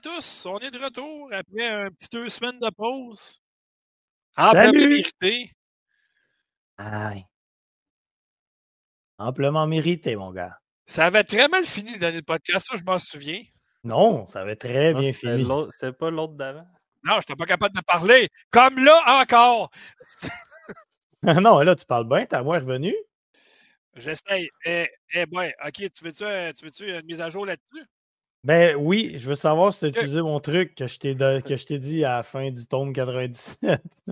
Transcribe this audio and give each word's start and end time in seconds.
tous! 0.00 0.46
On 0.46 0.58
est 0.58 0.70
de 0.70 0.78
retour 0.78 1.28
après 1.32 1.66
un 1.66 1.90
petit 1.90 2.08
deux 2.10 2.28
semaines 2.28 2.58
de 2.58 2.70
pause. 2.70 3.40
Amplement 4.36 4.72
mérité. 4.72 5.52
Aïe. 6.78 7.24
Amplement 9.18 9.66
mérité, 9.66 10.16
mon 10.16 10.32
gars. 10.32 10.56
Ça 10.86 11.06
avait 11.06 11.24
très 11.24 11.48
mal 11.48 11.64
fini 11.64 11.92
le 11.92 11.98
dernier 11.98 12.22
podcast, 12.22 12.68
ça, 12.70 12.76
je 12.78 12.82
m'en 12.82 12.98
souviens. 12.98 13.42
Non, 13.84 14.26
ça 14.26 14.40
avait 14.40 14.56
très 14.56 14.92
bien 14.94 15.12
fini. 15.12 15.46
C'est 15.70 15.92
pas 15.92 16.10
l'autre 16.10 16.34
d'avant. 16.34 16.66
Non, 17.04 17.14
je 17.14 17.18
n'étais 17.18 17.36
pas 17.36 17.46
capable 17.46 17.74
de 17.74 17.80
parler. 17.82 18.28
Comme 18.50 18.82
là 18.82 19.20
encore. 19.22 19.70
non, 21.22 21.60
là, 21.60 21.74
tu 21.74 21.86
parles 21.86 22.08
bien, 22.08 22.26
ta 22.26 22.42
voix 22.42 22.56
est 22.56 22.60
revenue. 22.60 22.96
J'essaye. 23.94 24.48
Eh, 24.64 24.88
eh 25.12 25.26
ben, 25.26 25.50
OK, 25.66 25.90
tu 25.92 26.04
veux-tu 26.04 26.24
veux 26.24 26.98
une 26.98 27.06
mise 27.06 27.20
à 27.20 27.30
jour 27.30 27.46
là-dessus? 27.46 27.86
Ben 28.42 28.74
oui, 28.76 29.18
je 29.18 29.28
veux 29.28 29.34
savoir 29.34 29.72
si 29.72 29.80
tu 29.80 29.84
as 29.86 29.88
utilisé 29.88 30.22
mon 30.22 30.40
truc 30.40 30.74
que 30.74 30.86
je 30.86 30.98
t'ai 30.98 31.78
dit 31.78 32.04
à 32.04 32.16
la 32.16 32.22
fin 32.22 32.50
du 32.50 32.66
tome 32.66 32.92
97. 32.94 33.82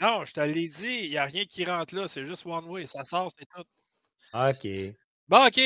non, 0.00 0.24
je 0.24 0.32
te 0.32 0.40
l'ai 0.40 0.68
dit, 0.68 1.04
il 1.04 1.10
n'y 1.10 1.18
a 1.18 1.24
rien 1.24 1.44
qui 1.44 1.64
rentre 1.64 1.94
là, 1.94 2.08
c'est 2.08 2.26
juste 2.26 2.44
one 2.44 2.64
way, 2.64 2.86
ça 2.86 3.04
sort, 3.04 3.30
c'est 3.38 3.46
tout. 3.46 3.64
OK. 4.34 4.66
Bon, 5.28 5.46
OK. 5.46 5.60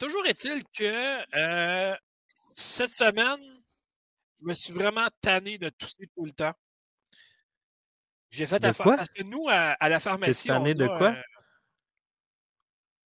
toujours 0.00 0.26
est-il 0.26 0.64
que 0.76 1.36
euh, 1.36 1.96
cette 2.56 2.92
semaine, 2.92 3.62
je 4.40 4.46
me 4.46 4.54
suis 4.54 4.72
vraiment 4.72 5.06
tanné 5.20 5.56
de 5.58 5.68
tousser 5.68 6.08
tout 6.16 6.24
le 6.26 6.32
temps. 6.32 6.54
J'ai 8.30 8.46
fait 8.48 8.64
affaire 8.64 8.96
parce 8.96 9.10
que 9.10 9.22
nous, 9.22 9.46
à, 9.48 9.88
la 9.88 10.00
pharmacie, 10.00 10.50
on 10.50 10.64
a, 10.64 10.74
de 10.74 10.86
quoi? 10.88 11.14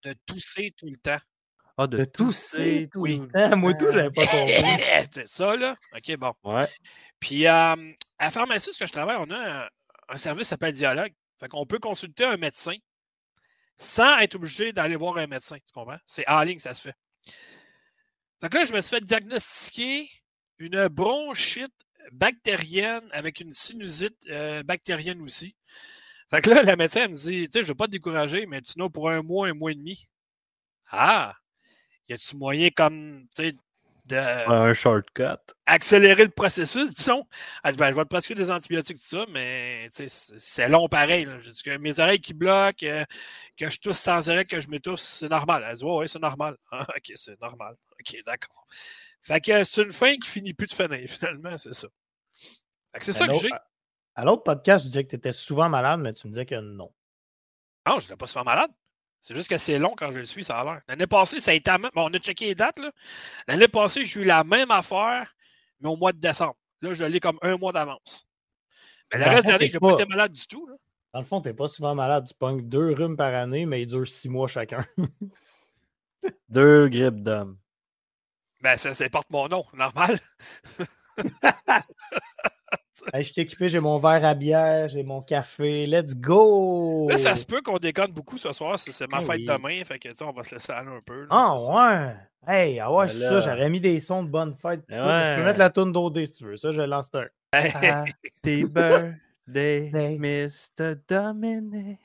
de 0.05 0.15
tousser 0.25 0.72
tout 0.77 0.89
le 0.89 0.97
temps. 0.97 1.21
Ah, 1.81 1.87
de, 1.87 2.03
tousser, 2.03 2.89
tout 2.93 3.06
moi, 3.56 3.72
tout, 3.72 3.93
j'avais 3.93 4.11
pas 4.11 4.27
compris. 4.27 4.53
C'est 5.12 5.28
ça, 5.28 5.55
là? 5.55 5.77
OK, 5.94 6.16
bon. 6.16 6.34
Ouais. 6.43 6.66
Puis, 7.21 7.47
à 7.47 7.77
la 8.21 8.31
pharmacie, 8.33 8.72
ce 8.72 8.81
que 8.81 8.87
je 8.87 8.93
travaille, 8.93 9.16
on 9.21 9.31
a 9.31 9.69
un, 10.09 10.16
service 10.16 10.43
qui 10.43 10.49
s'appelle 10.49 10.72
Dialogue. 10.72 11.12
Fait 11.39 11.47
qu'on 11.47 11.66
peut 11.66 11.78
consulter 11.78 12.25
un 12.25 12.37
médecin 12.37 12.75
sans 13.77 14.19
être 14.19 14.34
obligé 14.34 14.72
d'aller 14.72 14.97
voir 14.97 15.19
un 15.19 15.28
médecin. 15.28 15.56
Tu 15.59 15.72
comprends? 15.72 15.99
C'est 16.05 16.28
en 16.28 16.43
ligne, 16.43 16.59
ça 16.59 16.75
se 16.75 16.89
fait. 16.89 16.97
Fait 18.41 18.49
que 18.49 18.59
là, 18.59 18.65
je 18.65 18.72
me 18.72 18.81
suis 18.81 18.97
fait 18.97 19.05
diagnostiquer 19.05 20.10
une 20.59 20.89
bronchite 20.89 21.75
bactérienne 22.10 23.09
avec 23.12 23.39
une 23.39 23.53
sinusite 23.53 24.19
euh, 24.31 24.65
bactérienne 24.65 25.22
aussi. 25.22 25.55
Fait 26.28 26.41
que 26.41 26.50
là, 26.50 26.65
la 26.65 26.75
médecin 26.75 27.06
me 27.06 27.15
dit, 27.15 27.49
tu 27.49 27.53
sais, 27.53 27.62
je 27.62 27.66
ne 27.66 27.69
veux 27.69 27.75
pas 27.77 27.87
te 27.87 27.93
décourager, 27.93 28.47
mais 28.47 28.62
tu 28.62 28.81
n'as 28.81 28.89
pour 28.89 29.10
un 29.10 29.22
mois, 29.22 29.47
un 29.47 29.55
mois 29.55 29.71
et 29.71 29.77
demi. 29.77 30.09
Ah! 30.91 31.37
Y 32.09 32.15
a-tu 32.15 32.37
moyen 32.37 32.71
comme, 32.71 33.27
tu 33.37 33.43
sais, 33.43 33.57
de. 34.09 34.17
Un 34.17 34.73
shortcut. 34.73 35.39
Accélérer 35.67 36.25
le 36.25 36.31
processus, 36.31 36.93
disons? 36.95 37.27
Elle 37.63 37.73
dit, 37.73 37.79
ben, 37.79 37.91
je 37.91 37.97
vais 37.97 38.05
te 38.05 38.09
prescrire 38.09 38.37
des 38.37 38.51
antibiotiques, 38.51 38.97
tout 38.97 39.05
ça, 39.05 39.27
mais 39.31 39.89
c'est 39.91 40.69
long 40.69 40.89
pareil. 40.89 41.29
Je 41.41 41.51
dis 41.51 41.63
que 41.63 41.77
mes 41.77 42.01
oreilles 42.01 42.21
qui 42.21 42.35
bloquent, 42.35 42.87
euh, 42.87 43.05
que 43.57 43.71
je 43.71 43.79
tousse 43.81 43.99
sans 43.99 44.29
arrêt, 44.31 44.45
que 44.45 44.61
je 44.61 44.69
m'étouffe, 44.69 45.01
c'est 45.01 45.29
normal. 45.29 45.65
Elle 45.69 45.77
dit, 45.77 45.85
ouais, 45.85 45.97
ouais 45.97 46.09
c'est 46.09 46.21
normal. 46.21 46.57
Ah, 46.73 46.87
ok, 46.97 47.13
c'est 47.15 47.41
normal. 47.41 47.75
Ok, 48.01 48.17
d'accord. 48.25 48.67
Fait 49.23 49.41
que 49.41 49.65
c'est 49.65 49.83
une 49.83 49.93
fin 49.93 50.17
qui 50.17 50.29
finit 50.29 50.55
plus 50.55 50.67
de 50.67 50.73
finir, 50.73 51.01
finalement, 51.09 51.57
c'est 51.59 51.75
ça. 51.75 51.89
Fait 52.93 52.99
que 52.99 53.05
c'est 53.05 53.13
ça 53.13 53.27
que 53.27 53.35
j'ai. 53.35 53.51
À 54.15 54.25
l'autre 54.25 54.43
podcast, 54.43 54.85
je 54.85 54.89
disais 54.89 55.05
que 55.05 55.11
tu 55.11 55.17
étais 55.17 55.33
souvent 55.33 55.69
malade, 55.69 56.01
mais 56.01 56.13
tu 56.13 56.27
me 56.27 56.33
disais 56.33 56.47
que 56.47 56.57
non. 56.57 56.93
Non, 57.87 57.99
je 57.99 58.05
n'étais 58.05 58.17
pas 58.17 58.27
souvent 58.27 58.45
malade. 58.45 58.71
C'est 59.21 59.34
juste 59.34 59.49
que 59.49 59.59
c'est 59.59 59.79
long 59.79 59.95
quand 59.97 60.12
je 60.12 60.21
le 60.21 60.25
suis, 60.25 60.45
ça 60.45 60.61
a 60.61 60.65
l'air. 60.65 60.81
L'année 60.89 61.06
passée, 61.06 61.41
ça 61.41 61.51
a 61.51 61.55
été. 61.55 61.71
Bon, 61.95 62.09
on 62.09 62.15
a 62.15 62.19
checké 62.19 62.47
les 62.47 62.55
dates. 62.55 62.79
L'année 63.47 63.69
passée, 63.69 64.06
j'ai 64.06 64.21
eu 64.21 64.25
la 64.25 64.45
même 64.45 64.71
affaire, 64.71 65.34
mais 65.81 65.89
au 65.89 65.97
mois 65.97 66.12
de 66.12 66.19
décembre. 66.19 66.56
Là, 66.81 66.95
je 66.95 67.05
l'ai 67.05 67.21
comme 67.21 67.39
un 67.43 67.57
mois 67.57 67.73
d'avance. 67.73 68.27
Mais 69.12 69.19
le 69.19 69.25
reste 69.25 69.47
de 69.47 69.53
l'année, 69.53 69.69
je 69.69 69.75
n'ai 69.75 69.81
pas 69.81 69.93
été 69.93 70.07
malade 70.07 70.33
du 70.33 70.47
tout. 70.47 70.67
Là. 70.67 70.75
Dans 71.12 71.21
le 71.21 71.25
fond, 71.25 71.41
tu 71.41 71.49
n'es 71.49 71.55
pas 71.55 71.69
souvent 71.69 71.95
malade. 71.95 72.27
Tu 72.28 72.34
pognes 72.34 72.69
deux 72.69 72.93
rhumes 72.93 73.17
par 73.17 73.34
année, 73.34 73.67
mais 73.67 73.83
ils 73.83 73.87
durent 73.87 74.07
six 74.07 74.28
mois 74.28 74.47
chacun. 74.47 74.84
deux 76.49 76.89
grippes 76.89 77.23
d'homme. 77.23 77.59
Ben, 78.61 78.77
ça, 78.77 78.93
ça 78.93 79.09
porte 79.09 79.31
mon 79.31 79.49
nom, 79.49 79.65
normal. 79.73 80.19
je 83.15 83.33
t'ai 83.33 83.43
équipé, 83.43 83.69
j'ai 83.69 83.81
mon 83.81 83.99
verre 83.99 84.25
à 84.25 84.35
bière, 84.35 84.89
j'ai 84.89 85.03
mon 85.03 85.23
café. 85.23 85.87
Let's 85.87 86.15
go! 86.15 87.09
Là, 87.09 87.17
ça 87.17 87.35
se 87.35 87.45
peut 87.45 87.61
qu'on 87.63 87.79
déconne 87.79 88.13
beaucoup 88.13 88.39
ce 88.39 88.53
soir. 88.53 88.79
C'est 88.79 89.11
ma 89.11 89.21
eh 89.21 89.25
fête 89.25 89.45
demain. 89.45 89.83
Fait 89.85 89.99
que, 89.99 90.09
on 90.25 90.33
va 90.33 90.45
se 90.45 90.55
laisser 90.55 90.73
aller 90.73 90.89
un 90.89 91.01
peu. 91.05 91.27
ah, 91.31 91.57
ouais! 91.57 92.15
Hey, 92.47 92.81
ah 92.81 92.91
ouais, 92.93 93.07
ben 93.07 93.13
ça, 93.13 93.41
j'aurais 93.41 93.69
mis 93.69 93.81
des 93.81 94.01
sons 94.01 94.23
de 94.23 94.31
bonne 94.31 94.55
fête. 94.55 94.83
Je 94.89 95.37
peux 95.37 95.45
mettre 95.45 95.59
la 95.59 95.71
toune 95.71 95.93
d'OD 95.93 96.25
si 96.25 96.33
tu 96.33 96.45
veux. 96.45 96.57
Ça, 96.57 96.71
je 96.71 96.81
lance 96.81 97.11
un. 97.15 97.27
Happy 97.53 98.65
birthday, 98.65 99.91
Mr. 100.19 100.95
Dominic. 101.09 101.99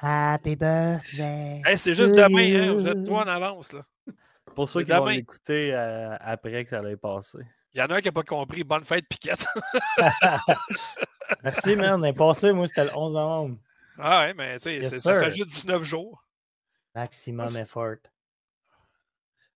Happy 0.00 0.56
birthday. 0.56 1.62
Hey, 1.64 1.78
c'est 1.78 1.94
juste 1.94 2.14
demain, 2.14 2.68
hein? 2.68 2.72
Vous 2.74 2.86
êtes 2.86 3.04
trois 3.04 3.24
en 3.24 3.28
avance, 3.28 3.72
là. 3.72 3.82
Pour 4.54 4.68
ceux 4.68 4.82
qui 4.82 4.90
vont 4.90 5.06
l'écouter 5.06 5.72
euh, 5.72 6.16
après 6.20 6.64
que 6.64 6.70
ça 6.70 6.78
allait 6.78 6.96
passer. 6.96 7.38
Il 7.78 7.82
y 7.82 7.84
en 7.84 7.90
a 7.90 7.98
un 7.98 8.00
qui 8.00 8.08
n'a 8.08 8.12
pas 8.12 8.24
compris. 8.24 8.64
Bonne 8.64 8.82
fête, 8.82 9.06
Piquette. 9.08 9.46
Merci, 11.44 11.76
man. 11.76 12.00
On 12.00 12.04
est 12.04 12.12
passé, 12.12 12.52
moi, 12.52 12.66
c'était 12.66 12.82
le 12.82 12.90
11 12.96 13.12
novembre. 13.12 13.58
Ah 13.98 14.22
ouais, 14.22 14.34
mais 14.34 14.58
tu 14.58 14.82
sais, 14.82 14.98
ça 14.98 15.20
fait 15.20 15.32
juste 15.32 15.50
19 15.50 15.84
jours. 15.84 16.24
Maximum 16.96 17.46
effort. 17.56 17.98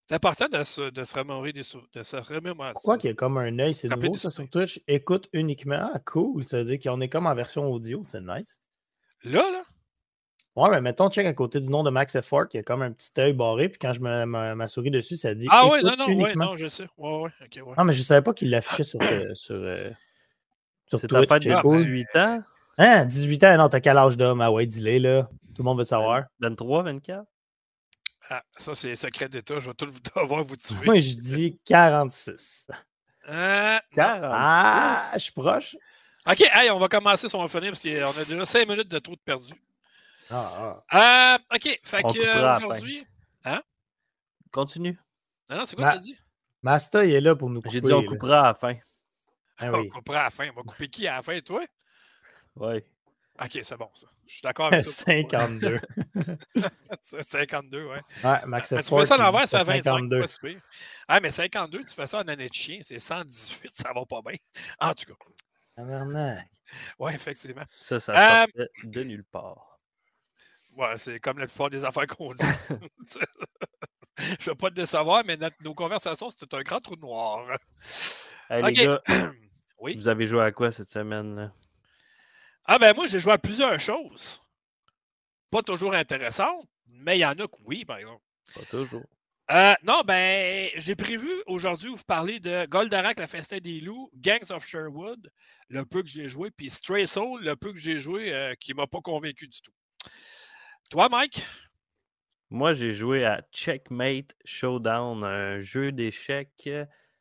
C'est 0.09 0.15
important 0.15 0.47
de 0.49 0.63
se, 0.63 0.91
de 0.91 1.03
se 1.03 1.19
remémorer 1.19 1.53
des 1.53 1.63
de 1.63 2.03
se 2.05 2.17
remémorer. 2.17 2.75
Pourquoi 2.75 2.97
qu'il 2.97 3.11
y 3.11 3.13
a 3.13 3.17
comme 3.17 3.39
un 3.39 3.59
œil, 3.59 3.75
c'est 3.75 3.89
nouveau 3.89 4.15
ça 4.15 4.31
sur 4.31 4.49
Twitch? 4.49 4.81
Écoute 4.87 5.29
uniquement. 5.33 5.91
Ah, 5.93 5.99
cool. 5.99 6.45
Ça 6.45 6.59
veut 6.59 6.65
dire 6.65 6.79
qu'on 6.79 7.01
est 7.01 7.09
comme 7.09 7.27
en 7.27 7.35
version 7.35 7.73
audio, 7.73 8.05
c'est 8.05 8.21
nice. 8.21 8.61
Là, 9.25 9.51
là? 9.51 9.65
Ouais, 10.55 10.69
mais 10.71 10.83
mettons, 10.83 11.09
check 11.09 11.27
à 11.27 11.33
côté 11.33 11.61
du 11.61 11.71
nom 11.71 11.83
de 11.83 11.89
Max 11.89 12.15
Effort, 12.15 12.45
il 12.53 12.59
y 12.59 12.61
a 12.61 12.63
comme 12.63 12.83
un 12.83 12.93
petit 12.93 13.11
œil 13.19 13.33
barré, 13.33 13.71
puis 13.71 13.79
quand 13.79 13.95
je 13.95 14.01
me 14.01 14.25
ma, 14.27 14.69
souris 14.69 14.91
dessus, 14.91 15.17
ça 15.17 15.35
dit. 15.35 15.47
Ah 15.51 15.67
ouais, 15.67 15.83
non, 15.83 15.95
non, 15.97 16.07
ouais, 16.15 16.35
non, 16.35 16.57
je 16.57 16.67
sais. 16.67 16.87
Ouais, 16.99 17.23
ouais, 17.23 17.31
ok, 17.43 17.67
ouais. 17.67 17.75
Non, 17.79 17.85
mais 17.85 17.93
je 17.93 18.03
savais 18.03 18.21
pas 18.21 18.35
qu'il 18.35 18.51
l'affichait 18.51 18.85
sur, 18.85 19.01
euh, 19.01 19.35
sur, 19.35 19.55
euh, 19.55 19.91
sur 20.89 20.99
C'est 20.99 21.09
ta 21.09 21.23
fête 21.23 21.45
de 21.45 21.63
18 21.63 22.17
ans? 22.17 22.43
Hein, 22.77 23.05
18 23.07 23.45
ans, 23.45 23.57
non, 23.57 23.69
t'as 23.71 23.81
quel 23.81 23.97
âge 23.97 24.17
d'homme? 24.19 24.43
Ah 24.43 24.51
ouais, 24.51 24.67
dis-le, 24.67 24.99
là. 24.99 25.29
Tout 25.55 25.63
le 25.63 25.65
monde 25.65 25.79
veut 25.79 25.85
savoir. 25.85 26.25
23, 26.41 26.83
24? 26.83 27.25
Ah, 28.31 28.43
ça, 28.59 28.75
c'est 28.75 28.95
secret 28.95 29.29
d'État. 29.29 29.61
Je 29.61 29.69
vais 29.69 29.75
tout 29.75 29.87
devoir 30.17 30.45
vous 30.45 30.57
tuer. 30.57 30.85
Moi, 30.85 30.99
je 30.99 31.15
dis 31.15 31.59
46. 31.65 32.69
Euh, 33.29 33.79
46? 33.95 34.31
Ah, 34.31 35.11
je 35.15 35.19
suis 35.19 35.33
proche. 35.33 35.77
OK, 36.27 36.41
hey, 36.41 36.71
on 36.71 36.79
va 36.79 36.89
commencer 36.89 37.29
si 37.29 37.35
on 37.35 37.45
va 37.45 37.49
finir 37.49 37.73
parce 37.73 37.83
qu'on 37.83 38.21
a 38.21 38.25
déjà 38.25 38.45
5 38.45 38.69
minutes 38.69 38.89
de 38.89 38.99
trop 38.99 39.15
de 39.15 39.21
perdu. 39.21 39.53
Ah, 40.33 40.83
ah. 40.91 41.39
Euh, 41.39 41.57
OK. 41.57 41.79
Fait 41.83 42.03
que 42.03 42.27
euh, 42.27 42.57
aujourd'hui. 42.57 43.07
Hein? 43.45 43.63
Continue. 44.51 44.99
Non, 45.51 45.59
non, 45.59 45.65
c'est 45.65 45.77
quoi 45.77 45.87
que 45.87 45.93
tu 45.93 45.99
as 45.99 46.03
dit? 46.03 46.19
Masta, 46.63 47.05
il 47.05 47.13
est 47.13 47.21
là 47.21 47.35
pour 47.35 47.51
nous 47.51 47.61
couper. 47.61 47.73
J'ai 47.73 47.81
dit 47.81 47.93
on 47.93 48.05
coupera 48.05 48.41
à 48.41 48.47
la 48.49 48.55
fin. 48.55 48.75
Ah 49.59 49.73
on 49.73 49.89
coupera 49.89 50.21
à 50.21 50.25
la 50.25 50.31
fin. 50.31 50.49
On 50.51 50.55
va 50.55 50.63
couper 50.63 50.89
qui 50.89 51.07
à 51.07 51.17
la 51.17 51.23
fin, 51.23 51.39
toi? 51.41 51.65
Oui. 52.57 52.83
OK, 53.43 53.59
c'est 53.63 53.77
bon, 53.77 53.89
ça. 53.95 54.07
Je 54.27 54.35
suis 54.35 54.43
d'accord 54.43 54.67
avec 54.67 54.85
toi. 54.85 54.93
52. 54.93 55.81
52, 57.23 57.85
ouais. 57.87 58.01
Ouais, 58.25 58.47
Max 58.47 58.73
mais 58.73 58.83
Tu 58.83 58.95
fais 58.95 59.05
ça 59.05 59.15
à 59.15 59.19
l'envers, 59.19 59.49
ça 59.49 59.65
fait 59.65 59.81
25. 59.81 59.83
52. 59.83 60.21
Pas 60.21 60.61
ah, 61.09 61.21
mais 61.21 61.31
52, 61.31 61.79
tu 61.81 61.87
fais 61.87 62.07
ça 62.07 62.19
en 62.19 62.29
année 62.29 62.49
de 62.49 62.55
chien, 62.55 62.79
c'est 62.83 62.99
118, 62.99 63.73
ça 63.75 63.93
va 63.93 64.05
pas 64.05 64.21
bien. 64.23 64.39
En 64.81 64.95
tout 64.95 65.07
cas. 65.07 65.15
Ah, 65.79 66.37
ouais, 66.99 67.15
effectivement. 67.15 67.65
Ça, 67.71 67.99
ça 67.99 68.45
euh... 68.45 68.67
de 68.85 69.03
nulle 69.03 69.25
part. 69.25 69.72
Ouais, 70.77 70.97
c'est 70.97 71.19
comme 71.21 71.39
la 71.39 71.47
plupart 71.47 71.71
des 71.71 71.85
affaires 71.85 72.07
qu'on 72.07 72.35
dit. 72.35 72.45
Je 74.19 74.33
ne 74.33 74.51
veux 74.51 74.55
pas 74.55 74.71
te 74.71 74.85
savoir, 74.85 75.25
mais 75.25 75.39
nos 75.63 75.75
conversations, 75.75 76.31
c'était 76.31 76.55
un 76.55 76.63
grand 76.63 76.81
trou 76.81 76.97
noir. 76.97 77.47
Hey, 78.49 78.63
les 78.63 78.73
gars, 78.73 79.03
oui? 79.79 79.97
vous 79.97 80.09
avez 80.09 80.27
joué 80.27 80.43
à 80.43 80.53
quoi 80.53 80.71
cette 80.71 80.91
semaine? 80.91 81.35
Là? 81.37 81.53
Ah 82.67 82.79
ben 82.79 82.95
moi, 82.95 83.07
j'ai 83.07 83.21
joué 83.21 83.33
à 83.33 83.39
plusieurs 83.39 83.81
choses. 83.81 84.43
Pas 85.51 85.63
toujours 85.63 85.95
intéressantes, 85.95 86.67
mais 86.87 87.19
il 87.19 87.21
y 87.21 87.27
en 87.27 87.33
a 87.33 87.47
que 87.47 87.57
oui, 87.65 87.85
par 87.85 87.99
exemple. 87.99 88.23
Pas 88.55 88.65
toujours. 88.71 89.05
Euh, 89.51 89.75
non, 89.83 90.03
ben, 90.07 90.71
j'ai 90.77 90.95
prévu 90.95 91.29
aujourd'hui 91.47 91.89
vous 91.89 92.03
parler 92.07 92.39
de 92.39 92.65
Goldarak, 92.67 93.19
la 93.19 93.27
Festin 93.27 93.59
des 93.59 93.81
Loups, 93.81 94.11
Gangs 94.15 94.51
of 94.51 94.67
Sherwood, 94.67 95.31
le 95.69 95.85
peu 95.85 96.03
que 96.03 96.09
j'ai 96.09 96.29
joué, 96.29 96.51
puis 96.51 96.71
Stray 96.71 97.07
Soul, 97.07 97.43
le 97.43 97.57
peu 97.57 97.73
que 97.73 97.79
j'ai 97.79 97.99
joué, 97.99 98.33
euh, 98.33 98.55
qui 98.61 98.71
ne 98.71 98.77
m'a 98.77 98.87
pas 98.87 99.01
convaincu 99.01 99.49
du 99.49 99.61
tout. 99.61 99.73
Toi, 100.93 101.09
Mike? 101.09 101.43
Moi, 102.51 102.75
j'ai 102.75 102.93
joué 102.93 103.25
à 103.25 103.41
Checkmate 103.51 104.37
Showdown, 104.45 105.25
un 105.25 105.59
jeu 105.59 105.91
d'échecs 105.91 106.69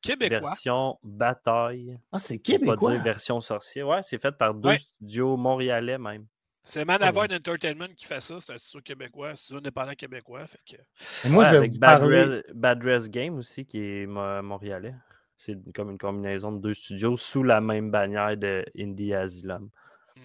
québécois. 0.01 0.39
Version 0.41 1.00
bataille. 1.03 1.97
Ah, 2.12 2.19
c'est 2.19 2.39
québécois. 2.39 2.75
Pas 2.75 2.95
dire 2.95 3.01
version 3.01 3.39
sorcier. 3.39 3.81
Ouais, 3.83 4.01
c'est 4.06 4.18
fait 4.18 4.33
par 4.33 4.53
deux 4.53 4.75
studios 4.75 5.38
montréalais 5.38 5.97
même. 5.97 6.25
C'est 6.65 6.83
Manavoid 6.83 7.31
Entertainment 7.31 7.88
qui 7.95 8.03
fait 8.03 8.19
ça. 8.19 8.41
C'est 8.41 8.51
un 8.51 8.57
studio 8.57 8.81
québécois, 8.81 9.29
un 9.29 9.35
studio 9.35 9.59
indépendant 9.59 9.94
québécois. 9.94 10.45
Fait 10.47 10.59
que... 10.69 11.29
moi, 11.29 11.45
je 11.45 11.56
avec 11.56 11.79
Bad, 11.79 12.79
Dress, 12.79 13.09
Game 13.09 13.38
aussi, 13.38 13.65
qui 13.65 13.79
est 13.79 14.06
montréalais. 14.06 14.95
C'est 15.38 15.57
comme 15.74 15.91
une 15.91 15.97
combinaison 15.97 16.51
de 16.51 16.59
deux 16.59 16.74
studios 16.74 17.15
sous 17.15 17.44
la 17.44 17.62
même 17.62 17.89
bannière 17.89 18.35
de 18.35 18.65
Indie 18.77 19.13
Asylum. 19.13 19.69
Mm 20.17 20.21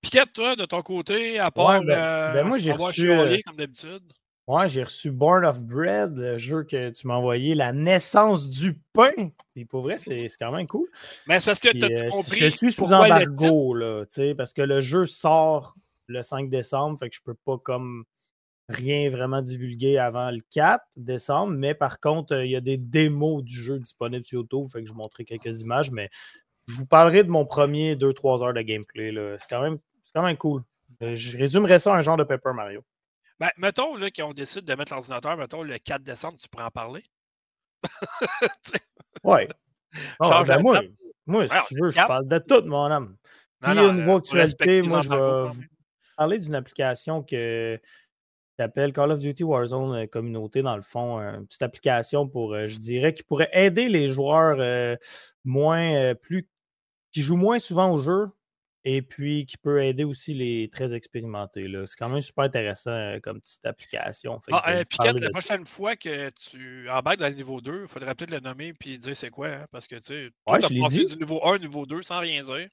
Piquette, 0.00 0.32
toi, 0.32 0.56
de 0.56 0.64
ton 0.64 0.82
côté, 0.82 1.38
à 1.38 1.50
part 1.50 1.82
ben, 1.82 1.90
euh, 1.90 2.32
ben 2.32 2.46
moi, 2.46 2.58
j'ai 2.58 2.72
reçu, 2.72 3.10
euh, 3.10 3.36
comme 3.44 3.56
d'habitude? 3.56 4.02
Ouais, 4.46 4.68
j'ai 4.68 4.82
reçu 4.82 5.10
Born 5.10 5.44
of 5.44 5.60
Bread, 5.60 6.16
le 6.16 6.38
jeu 6.38 6.62
que 6.62 6.88
tu 6.90 7.06
m'as 7.06 7.16
envoyé, 7.16 7.54
La 7.54 7.72
naissance 7.72 8.48
du 8.48 8.80
pain. 8.92 9.30
Et 9.56 9.64
pour 9.64 9.82
vrai, 9.82 9.98
c'est 9.98 10.26
quand 10.40 10.52
même 10.52 10.66
cool. 10.66 10.88
Mais 11.26 11.38
c'est 11.38 11.50
parce 11.50 11.60
que 11.60 11.68
tu 11.68 11.84
as 11.84 12.06
euh, 12.06 12.08
compris. 12.08 12.38
Je 12.38 12.48
suis 12.48 12.72
sous 12.72 12.84
embargo, 12.84 13.74
là, 13.74 14.04
parce 14.36 14.52
que 14.52 14.62
le 14.62 14.80
jeu 14.80 15.04
sort 15.04 15.74
le 16.06 16.22
5 16.22 16.48
décembre, 16.48 16.98
fait 16.98 17.10
que 17.10 17.16
je 17.16 17.22
peux 17.22 17.34
pas 17.34 17.58
comme 17.58 18.04
rien 18.68 19.10
vraiment 19.10 19.42
divulguer 19.42 19.98
avant 19.98 20.30
le 20.30 20.40
4 20.50 20.82
décembre, 20.96 21.52
mais 21.52 21.74
par 21.74 22.00
contre, 22.00 22.34
il 22.42 22.50
y 22.50 22.56
a 22.56 22.60
des 22.60 22.76
démos 22.76 23.42
du 23.42 23.54
jeu 23.54 23.78
disponibles 23.78 24.24
sur 24.24 24.40
YouTube, 24.40 24.68
fait 24.70 24.80
que 24.80 24.86
je 24.86 24.92
vous 24.92 24.98
montrerai 24.98 25.24
quelques 25.24 25.60
images, 25.60 25.90
mais 25.90 26.08
je 26.68 26.74
vous 26.74 26.86
parlerai 26.86 27.24
de 27.24 27.30
mon 27.30 27.44
premier 27.46 27.96
2-3 27.96 28.44
heures 28.44 28.54
de 28.54 28.60
gameplay. 28.60 29.12
C'est 29.38 29.48
quand, 29.48 29.62
même, 29.62 29.78
quand 30.14 30.22
même 30.22 30.36
cool. 30.36 30.62
Je 31.00 31.36
résumerai 31.36 31.78
ça 31.78 31.94
à 31.94 31.98
un 31.98 32.02
genre 32.02 32.16
de 32.16 32.24
Paper 32.24 32.52
Mario. 32.54 32.84
Ben, 33.40 33.50
mettons 33.56 33.94
qu'on 34.16 34.32
décide 34.34 34.64
de 34.64 34.74
mettre 34.74 34.92
l'ordinateur, 34.92 35.36
mettons 35.36 35.62
le 35.62 35.78
4 35.78 36.02
décembre, 36.02 36.38
tu 36.38 36.48
pourrais 36.48 36.64
en 36.64 36.70
parler. 36.70 37.04
oui. 39.24 39.42
Ah, 40.20 40.44
ben, 40.44 40.60
moi, 40.60 40.82
moi, 41.26 41.46
si 41.46 41.56
tu 41.68 41.80
veux, 41.80 41.90
je 41.90 41.96
parle 41.96 42.26
de 42.26 42.38
tout, 42.38 42.62
mon 42.66 42.90
homme. 42.90 43.16
Puis 43.60 43.78
au 43.78 43.92
niveau 43.92 44.12
euh, 44.12 44.18
actualité, 44.18 44.82
moi, 44.82 45.00
je 45.00 45.08
vais 45.08 45.50
parler 46.16 46.38
d'une 46.38 46.54
application 46.54 47.22
que 47.22 47.80
s'appelle 48.58 48.92
Call 48.92 49.12
of 49.12 49.20
Duty 49.20 49.44
Warzone 49.44 50.02
euh, 50.02 50.06
Communauté, 50.06 50.62
dans 50.62 50.76
le 50.76 50.82
fond. 50.82 51.18
Une 51.18 51.46
petite 51.46 51.62
application 51.62 52.28
pour, 52.28 52.54
euh, 52.54 52.66
je 52.66 52.78
dirais, 52.78 53.14
qui 53.14 53.22
pourrait 53.22 53.50
aider 53.52 53.88
les 53.88 54.08
joueurs 54.08 54.98
moins, 55.44 56.14
plus, 56.16 56.48
qui 57.12 57.22
jouent 57.22 57.36
moins 57.36 57.58
souvent 57.58 57.90
au 57.90 57.98
jeu, 57.98 58.30
et 58.84 59.02
puis 59.02 59.44
qui 59.44 59.58
peut 59.58 59.84
aider 59.84 60.04
aussi 60.04 60.34
les 60.34 60.70
très 60.72 60.94
expérimentés. 60.94 61.70
C'est 61.86 61.96
quand 61.98 62.08
même 62.08 62.20
super 62.20 62.44
intéressant 62.44 62.90
euh, 62.90 63.18
comme 63.20 63.40
petite 63.40 63.66
application. 63.66 64.40
Ah, 64.50 64.62
euh, 64.68 64.84
Piquette, 64.88 65.20
la 65.20 65.30
prochaine 65.30 65.66
fois 65.66 65.96
que 65.96 66.30
tu 66.30 66.88
embarques 66.88 67.18
dans 67.18 67.28
le 67.28 67.34
niveau 67.34 67.60
2, 67.60 67.82
il 67.82 67.88
faudrait 67.88 68.14
peut-être 68.14 68.30
le 68.30 68.40
nommer 68.40 68.72
et 68.86 68.96
dire 68.96 69.16
c'est 69.16 69.30
quoi, 69.30 69.48
hein, 69.48 69.66
parce 69.72 69.86
que 69.86 69.96
tu 69.96 70.02
sais, 70.02 70.30
ouais, 70.46 70.58
tu 70.60 70.80
passé 70.80 71.04
du 71.04 71.16
niveau 71.16 71.40
1 71.44 71.56
au 71.56 71.58
niveau 71.58 71.86
2 71.86 72.02
sans 72.02 72.20
rien 72.20 72.40
dire. 72.40 72.68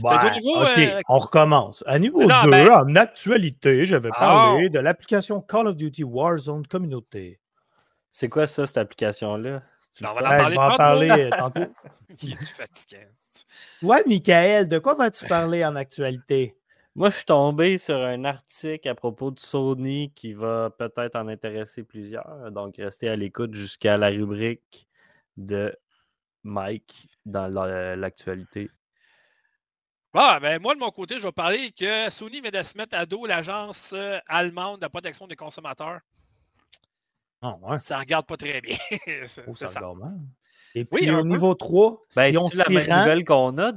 Ben, 0.00 0.32
niveau, 0.32 0.60
OK, 0.60 0.78
euh, 0.78 1.00
on 1.08 1.18
recommence. 1.18 1.84
À 1.86 1.98
niveau 1.98 2.22
2, 2.22 2.26
ben 2.26 2.68
en 2.72 2.96
actualité, 2.96 3.86
je 3.86 3.94
vais 3.94 4.10
parler 4.10 4.66
ah! 4.66 4.68
de 4.70 4.78
l'application 4.80 5.40
Call 5.40 5.68
of 5.68 5.76
Duty 5.76 6.02
Warzone 6.02 6.66
Communauté. 6.66 7.38
C'est 8.10 8.28
quoi 8.28 8.48
ça, 8.48 8.66
cette 8.66 8.78
application-là? 8.78 9.62
Ben, 10.00 10.08
on 10.10 10.14
va 10.14 10.20
en 10.20 10.24
parler, 10.24 10.44
je 10.46 10.50
vais 10.50 10.58
en 10.58 10.76
parler 10.76 11.30
tantôt. 11.38 11.74
Il 12.22 12.32
est 12.32 12.44
fatiguant? 12.44 13.06
Ouais, 13.82 14.02
Michael, 14.06 14.68
de 14.68 14.78
quoi 14.78 14.94
vas-tu 14.94 15.26
parler 15.26 15.64
en 15.64 15.76
actualité? 15.76 16.56
Moi, 16.94 17.10
je 17.10 17.16
suis 17.16 17.24
tombé 17.24 17.78
sur 17.78 17.96
un 17.96 18.24
article 18.24 18.88
à 18.88 18.94
propos 18.94 19.30
de 19.30 19.38
Sony 19.38 20.12
qui 20.14 20.32
va 20.32 20.70
peut-être 20.70 21.16
en 21.16 21.28
intéresser 21.28 21.84
plusieurs. 21.84 22.50
Donc, 22.50 22.76
restez 22.78 23.08
à 23.08 23.16
l'écoute 23.16 23.54
jusqu'à 23.54 23.96
la 23.96 24.08
rubrique 24.08 24.88
de 25.36 25.74
Mike 26.42 27.08
dans 27.24 27.48
l'actualité. 27.96 28.70
Bon, 30.12 30.38
ben 30.40 30.60
moi, 30.60 30.74
de 30.74 30.80
mon 30.80 30.90
côté, 30.90 31.20
je 31.20 31.26
vais 31.26 31.32
parler 31.32 31.70
que 31.70 32.10
Sony 32.10 32.40
vient 32.40 32.50
de 32.50 32.62
se 32.64 32.76
mettre 32.76 32.96
à 32.96 33.06
dos 33.06 33.26
l'agence 33.26 33.92
euh, 33.92 34.18
allemande 34.26 34.80
de 34.80 34.88
protection 34.88 35.28
des 35.28 35.36
consommateurs. 35.36 36.00
Oh, 37.42 37.54
ouais. 37.62 37.78
Ça 37.78 37.98
regarde 38.00 38.26
pas 38.26 38.36
très 38.36 38.60
bien. 38.60 38.76
Oh, 39.46 39.52
c'est 39.54 39.68
ça. 39.68 39.80
Et 40.74 40.84
puis 40.84 41.10
au 41.10 41.24
niveau 41.24 41.54
3, 41.54 42.06
ben, 42.14 42.30
si 42.30 42.38
on 42.38 42.48
la 42.54 42.68
même 42.68 42.98
nouvelle 42.98 43.24
qu'on 43.24 43.58
a, 43.58 43.72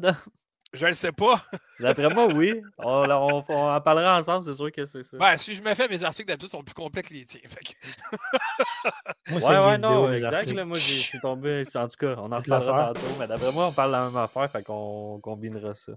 Je 0.74 0.84
ne 0.84 0.90
le 0.90 0.96
sais 0.96 1.12
pas. 1.12 1.44
D'après 1.80 2.14
moi, 2.14 2.28
oui. 2.34 2.62
On, 2.78 3.10
en 3.10 3.82
parlera 3.82 4.20
ensemble, 4.20 4.46
c'est 4.46 4.54
sûr 4.54 4.72
que 4.72 4.86
c'est 4.86 5.04
ça. 5.04 5.18
Ben, 5.18 5.38
si 5.38 5.56
je 5.56 5.64
me 5.64 5.74
fais, 5.74 5.88
mes 5.88 6.04
articles 6.04 6.28
d'habitude 6.28 6.50
sont 6.50 6.64
plus 6.64 6.74
complets 6.74 7.02
que 7.02 7.14
les 7.14 7.26
tiens. 7.26 7.42
moi, 9.30 9.40
ouais, 9.40 9.66
ouais, 9.66 9.78
non, 9.78 10.10
exact. 10.12 10.54
moi, 10.66 10.78
je 10.78 10.80
suis 10.80 11.20
tombé. 11.20 11.64
En 11.76 11.88
tout 11.88 11.98
cas, 11.98 12.16
on 12.18 12.32
en 12.32 12.42
parlera 12.42 12.94
tantôt. 12.94 13.08
Mais 13.20 13.28
d'après 13.28 13.52
moi, 13.52 13.68
on 13.68 13.72
parle 13.72 13.90
de 13.90 13.96
la 13.96 14.06
même 14.06 14.18
affaire, 14.18 14.50
fait 14.52 14.64
qu'on 14.64 15.20
combinera 15.22 15.74
ça. 15.74 15.94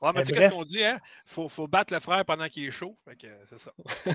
Ouais, 0.00 0.10
mais, 0.14 0.22
tu 0.22 0.28
sais, 0.28 0.32
qu'est-ce 0.34 0.54
qu'on 0.54 0.62
dit, 0.62 0.84
hein? 0.84 1.00
Faut, 1.24 1.48
faut 1.48 1.66
battre 1.66 1.92
le 1.92 1.98
frère 1.98 2.24
pendant 2.24 2.48
qu'il 2.48 2.64
est 2.64 2.70
chaud. 2.70 2.96
Fait 3.04 3.16
que 3.16 3.26
c'est 3.48 3.58
ça. 3.58 3.72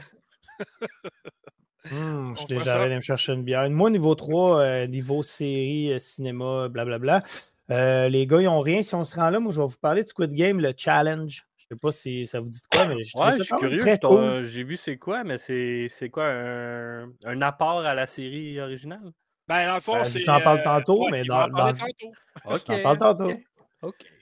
Mmh, 1.92 2.36
je 2.40 2.46
déjà 2.48 2.82
allé 2.82 2.96
me 2.96 3.02
chercher 3.02 3.34
une 3.34 3.44
bière. 3.44 3.70
Moi, 3.70 3.90
niveau 3.90 4.16
3, 4.16 4.60
euh, 4.60 4.88
niveau 4.88 5.22
série, 5.22 5.92
euh, 5.92 6.00
cinéma, 6.00 6.70
blablabla. 6.70 7.24
Euh, 7.72 8.08
les 8.10 8.25
gars, 8.25 8.40
ils 8.40 8.46
n'ont 8.46 8.62
rien. 8.62 8.84
Si 8.84 8.96
on 8.96 9.04
se 9.04 9.16
rend 9.16 9.30
là, 9.30 9.40
moi, 9.40 9.52
je 9.52 9.60
vais 9.60 9.68
vous 9.68 9.78
parler 9.82 10.04
de 10.04 10.08
Squid 10.08 10.32
Game, 10.32 10.60
le 10.60 10.74
challenge. 10.75 11.46
Je 11.58 11.66
ne 11.66 11.75
sais 11.75 11.82
pas 11.82 11.92
si 11.92 12.25
ça 12.25 12.40
vous 12.40 12.50
dit 12.50 12.62
quoi, 12.72 12.88
mais 12.88 13.04
je, 13.04 13.18
ouais, 13.18 13.32
je 13.38 13.44
suis 13.44 13.56
curieux. 13.56 14.44
J'ai 14.44 14.63
vu 14.63 14.78
c'est 14.78 14.98
quoi, 14.98 15.24
mais 15.24 15.38
c'est 15.38 16.10
quoi 16.12 16.25
un... 16.25 17.10
un, 17.25 17.42
apport 17.42 17.80
à 17.80 17.94
la 17.94 18.08
série 18.08 18.60
originale? 18.60 19.12
Ben, 19.48 19.68
dans 19.68 19.75
le 19.75 19.82
fond, 19.82 19.94
ben, 19.94 20.04
c'est. 20.06 20.20
Je 20.22 20.25
t'en 20.25 20.40
parle 20.40 20.62
tantôt, 20.62 21.08
mais 21.10 21.24
dans. 21.24 21.48
dans... 21.48 21.74
Tantôt. 21.74 22.13
je 22.52 22.63
t'en 22.63 22.82
parle 22.82 22.98
tantôt 22.98 23.32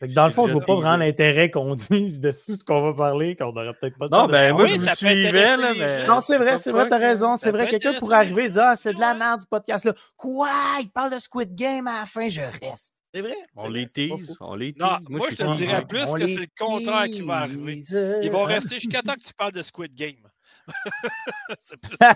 dans 0.07 0.25
le 0.25 0.31
fond, 0.31 0.47
je 0.47 0.53
ne 0.53 0.57
vois 0.57 0.65
pas 0.65 0.75
vraiment 0.75 0.97
l'intérêt 0.97 1.51
qu'on 1.51 1.75
dise 1.91 2.19
de 2.19 2.31
tout 2.31 2.57
ce 2.57 2.63
qu'on 2.63 2.81
va 2.81 2.93
parler, 2.93 3.35
qu'on 3.35 3.51
n'aurait 3.51 3.73
peut-être 3.73 3.97
pas 3.97 4.07
Non, 4.07 4.27
ben 4.27 4.53
moi, 4.53 4.65
je 4.65 4.73
me 4.73 4.95
suivais, 4.95 5.57
là, 5.57 5.73
mais... 5.73 6.07
Non, 6.07 6.19
c'est 6.19 6.37
vrai, 6.37 6.57
c'est 6.57 6.71
vrai, 6.71 6.87
t'as 6.87 6.97
raison. 6.97 7.37
C'est 7.37 7.51
vrai, 7.51 7.67
quelqu'un 7.67 7.93
pourrait 7.93 8.17
arriver 8.17 8.45
et 8.45 8.49
dire 8.49 8.63
Ah, 8.63 8.75
c'est 8.75 8.93
de 8.93 8.99
la 8.99 9.13
merde 9.13 9.41
du 9.41 9.47
podcast-là. 9.47 9.93
Quoi? 10.17 10.49
Il 10.81 10.89
parle 10.89 11.13
de 11.13 11.19
Squid 11.19 11.55
Game 11.55 11.87
à 11.87 12.01
la 12.01 12.05
fin, 12.05 12.27
je 12.27 12.41
reste. 12.41 12.95
C'est 13.13 13.21
vrai. 13.21 13.35
On 13.57 13.67
les 13.67 13.87
tease. 13.87 14.37
On 14.39 14.55
les 14.55 14.73
tease. 14.73 14.81
Non, 14.81 14.97
moi, 15.09 15.27
je 15.29 15.35
te 15.35 15.53
dirais 15.53 15.85
plus 15.85 16.13
que 16.13 16.25
c'est 16.25 16.41
le 16.41 16.47
contraire 16.57 17.05
qui 17.05 17.21
va 17.21 17.39
arriver. 17.39 17.83
Ils 18.23 18.31
vont 18.31 18.43
rester 18.43 18.75
jusqu'à 18.75 19.01
temps 19.01 19.15
que 19.15 19.23
tu 19.23 19.33
parles 19.33 19.51
de 19.51 19.61
Squid 19.61 19.93
Game. 19.93 20.27
c'est 21.59 21.77
plus 21.77 21.95
ça. 21.99 22.13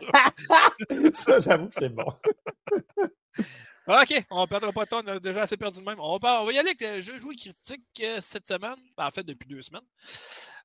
ça, 1.13 1.39
j'avoue 1.39 1.67
que 1.67 1.73
c'est 1.73 1.89
bon. 1.89 2.13
OK, 3.87 4.25
on 4.31 4.41
ne 4.41 4.45
perdra 4.47 4.71
pas 4.71 4.85
de 4.85 4.89
temps, 4.89 5.01
on 5.05 5.07
a 5.07 5.19
déjà 5.19 5.43
assez 5.43 5.57
perdu 5.57 5.79
de 5.79 5.83
même. 5.83 5.99
On 5.99 6.17
va, 6.17 6.43
y 6.51 6.57
aller 6.57 6.69
avec 6.69 6.81
le 6.81 7.01
jeu 7.01 7.19
joué 7.19 7.35
critique 7.35 7.85
euh, 8.01 8.17
cette 8.19 8.47
semaine, 8.47 8.77
ben, 8.97 9.05
en 9.05 9.11
fait 9.11 9.21
depuis 9.21 9.47
deux 9.47 9.61
semaines. 9.61 9.85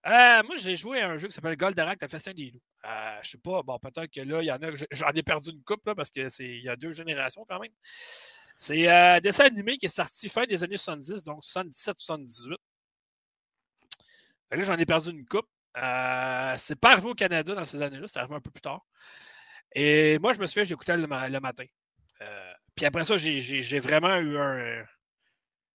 Euh, 0.06 0.42
moi, 0.44 0.56
j'ai 0.56 0.74
joué 0.74 1.02
à 1.02 1.10
un 1.10 1.18
jeu 1.18 1.28
qui 1.28 1.34
s'appelle 1.34 1.56
Goldorak, 1.56 2.00
la 2.00 2.08
Festin 2.08 2.32
des 2.32 2.50
loups. 2.50 2.62
Euh, 2.86 3.18
je 3.22 3.30
sais 3.30 3.38
pas, 3.38 3.62
bon, 3.62 3.78
peut-être 3.78 4.10
que 4.10 4.22
là, 4.22 4.40
il 4.40 4.46
y 4.46 4.52
en 4.52 4.62
a, 4.62 4.70
j'en 4.90 5.10
ai 5.10 5.22
perdu 5.22 5.50
une 5.50 5.62
coupe 5.62 5.92
parce 5.94 6.10
qu'il 6.10 6.62
y 6.62 6.68
a 6.70 6.76
deux 6.76 6.92
générations 6.92 7.44
quand 7.46 7.60
même. 7.60 7.72
C'est 8.56 8.88
un 8.88 9.20
dessin 9.20 9.44
animé 9.44 9.76
qui 9.76 9.86
est 9.86 9.90
sorti 9.90 10.30
fin 10.30 10.46
des 10.46 10.62
années 10.64 10.78
70, 10.78 11.22
donc 11.24 11.42
77-78. 11.42 12.56
Là, 14.52 14.64
j'en 14.64 14.78
ai 14.78 14.86
perdu 14.86 15.10
une 15.10 15.26
coupe. 15.26 15.48
c'est 16.56 16.80
pas 16.80 16.92
arrivé 16.92 17.08
au 17.08 17.14
Canada 17.14 17.54
dans 17.54 17.64
ces 17.66 17.82
années-là, 17.82 18.06
c'est 18.08 18.18
arrivé 18.18 18.34
un 18.34 18.40
peu 18.40 18.50
plus 18.50 18.62
tard. 18.62 18.80
Et 19.74 20.18
moi, 20.20 20.32
je 20.32 20.40
me 20.40 20.46
souviens, 20.46 20.64
j'écoutais 20.64 20.96
le, 20.96 21.02
le 21.02 21.40
matin. 21.40 21.64
Puis 22.80 22.86
après 22.86 23.04
ça, 23.04 23.18
j'ai 23.18 23.78
vraiment 23.78 24.16
eu 24.16 24.38
un. 24.38 24.82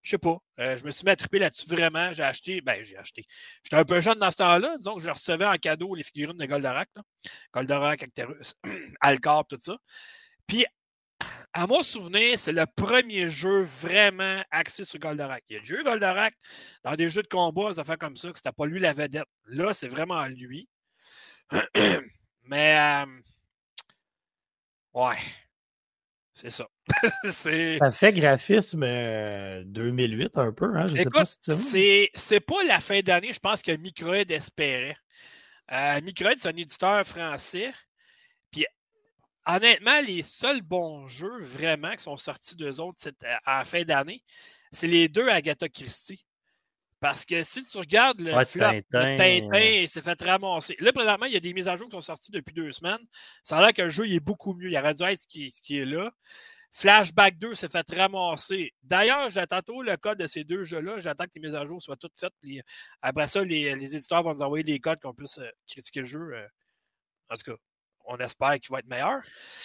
Je 0.01 0.09
sais 0.09 0.17
pas. 0.17 0.39
Euh, 0.59 0.75
je 0.75 0.85
me 0.85 0.89
suis 0.89 1.05
mis 1.05 1.11
à 1.11 1.15
triper 1.15 1.37
là-dessus 1.37 1.67
vraiment. 1.69 2.11
J'ai 2.11 2.23
acheté. 2.23 2.61
Ben, 2.61 2.83
j'ai 2.83 2.97
acheté. 2.97 3.27
J'étais 3.63 3.75
un 3.75 3.85
peu 3.85 4.01
jeune 4.01 4.17
dans 4.17 4.31
ce 4.31 4.37
temps-là. 4.37 4.75
Disons 4.79 4.95
que 4.95 5.01
je 5.01 5.11
recevais 5.11 5.45
en 5.45 5.55
cadeau 5.57 5.93
les 5.93 6.01
figurines 6.01 6.35
de 6.35 6.45
Goldorak. 6.47 6.89
Là. 6.95 7.03
Goldorak, 7.53 8.01
Actarus, 8.01 8.55
Alcor, 9.01 9.45
tout 9.45 9.59
ça. 9.59 9.77
Puis, 10.47 10.65
à 11.53 11.67
mon 11.67 11.83
souvenir, 11.83 12.39
c'est 12.39 12.53
le 12.53 12.65
premier 12.75 13.29
jeu 13.29 13.61
vraiment 13.61 14.43
axé 14.49 14.83
sur 14.83 14.97
Goldorak. 14.97 15.43
Il 15.49 15.57
y 15.57 15.57
a 15.57 15.59
du 15.59 15.67
jeu 15.67 15.83
Goldorak 15.83 16.33
dans 16.83 16.95
des 16.95 17.11
jeux 17.11 17.21
de 17.21 17.27
combat, 17.27 17.71
des 17.71 17.79
affaires 17.79 17.99
comme 17.99 18.15
ça, 18.15 18.31
que 18.31 18.37
c'était 18.37 18.51
pas 18.51 18.65
lui 18.65 18.79
la 18.79 18.93
vedette. 18.93 19.27
Là, 19.45 19.73
c'est 19.73 19.89
vraiment 19.89 20.25
lui. 20.25 20.67
Mais, 22.45 23.05
euh, 23.05 23.05
ouais. 24.95 25.17
C'est 26.35 26.49
ça. 26.49 26.67
ça 27.23 27.91
fait 27.91 28.11
graphisme 28.11 28.81
2008 28.81 30.37
euh, 30.37 30.41
un 30.41 30.51
peu. 30.51 30.65
Hein? 30.75 30.85
Je 30.87 31.01
Écoute, 31.01 31.25
sais 31.39 32.09
pas 32.11 32.19
c'est 32.19 32.39
pas 32.41 32.63
la 32.65 32.81
fin 32.81 32.99
d'année, 32.99 33.31
je 33.31 33.39
pense 33.39 33.61
que 33.61 33.71
Microïd 33.71 34.29
espérait. 34.31 34.97
Euh, 35.71 36.01
c'est 36.37 36.45
un 36.47 36.57
éditeur 36.57 37.07
français. 37.07 37.73
Puis 38.51 38.65
honnêtement, 39.45 40.01
les 40.01 40.23
seuls 40.23 40.61
bons 40.61 41.07
jeux 41.07 41.41
vraiment 41.41 41.95
qui 41.95 42.03
sont 42.03 42.17
sortis 42.17 42.57
d'eux 42.57 42.81
autres 42.81 43.09
à 43.45 43.59
la 43.59 43.65
fin 43.65 43.83
d'année, 43.83 44.21
c'est 44.71 44.87
les 44.87 45.07
deux 45.07 45.29
Agatha 45.29 45.69
Christie. 45.69 46.24
Parce 46.99 47.25
que 47.25 47.43
si 47.43 47.65
tu 47.65 47.77
regardes 47.77 48.21
le 48.21 48.31
flop, 48.45 48.81
Tintin, 48.91 49.15
Tintin 49.17 49.87
s'est 49.87 50.01
fait 50.01 50.21
ramasser. 50.21 50.75
Là, 50.79 50.93
présentement, 50.93 51.25
il 51.25 51.33
y 51.33 51.37
a 51.37 51.41
des 51.41 51.53
mises 51.53 51.67
à 51.67 51.75
jour 51.75 51.87
qui 51.87 51.95
sont 51.95 52.01
sorties 52.01 52.31
depuis 52.31 52.53
deux 52.53 52.71
semaines. 52.71 53.05
Ça 53.43 53.57
a 53.57 53.61
l'air 53.61 53.73
que 53.73 53.81
le 53.83 53.89
jeu 53.89 54.07
il 54.07 54.15
est 54.15 54.19
beaucoup 54.19 54.53
mieux. 54.53 54.69
Il 54.69 54.77
aurait 54.77 54.93
dû 54.93 55.03
être 55.03 55.19
ce 55.19 55.27
qui, 55.27 55.77
est 55.77 55.85
là. 55.85 56.11
Flashback 56.71 57.37
2 57.37 57.53
s'est 57.53 57.69
fait 57.69 57.85
ramasser. 57.93 58.73
D'ailleurs, 58.83 59.29
j'attends 59.29 59.57
tantôt 59.57 59.81
le 59.81 59.95
code 59.97 60.19
de 60.19 60.27
ces 60.27 60.43
deux 60.43 60.63
jeux-là. 60.63 60.99
J'attends 60.99 61.25
que 61.25 61.31
les 61.35 61.41
mises 61.41 61.55
à 61.55 61.65
jour 61.65 61.81
soient 61.81 61.95
toutes 61.95 62.17
faites. 62.17 62.33
après 63.01 63.27
ça, 63.27 63.43
les, 63.43 63.67
éditeurs 63.95 64.23
vont 64.23 64.33
nous 64.33 64.41
envoyer 64.41 64.63
des 64.63 64.79
codes 64.79 64.99
qu'on 64.99 65.13
puisse 65.13 65.37
euh, 65.37 65.49
critiquer 65.67 66.01
le 66.01 66.05
jeu. 66.05 66.33
Euh. 66.33 66.47
en 67.29 67.35
tout 67.35 67.51
cas, 67.51 67.57
on 68.07 68.17
espère 68.17 68.59
qu'il 68.59 68.71
va 68.71 68.79
être 68.79 68.87
meilleur. 68.87 69.21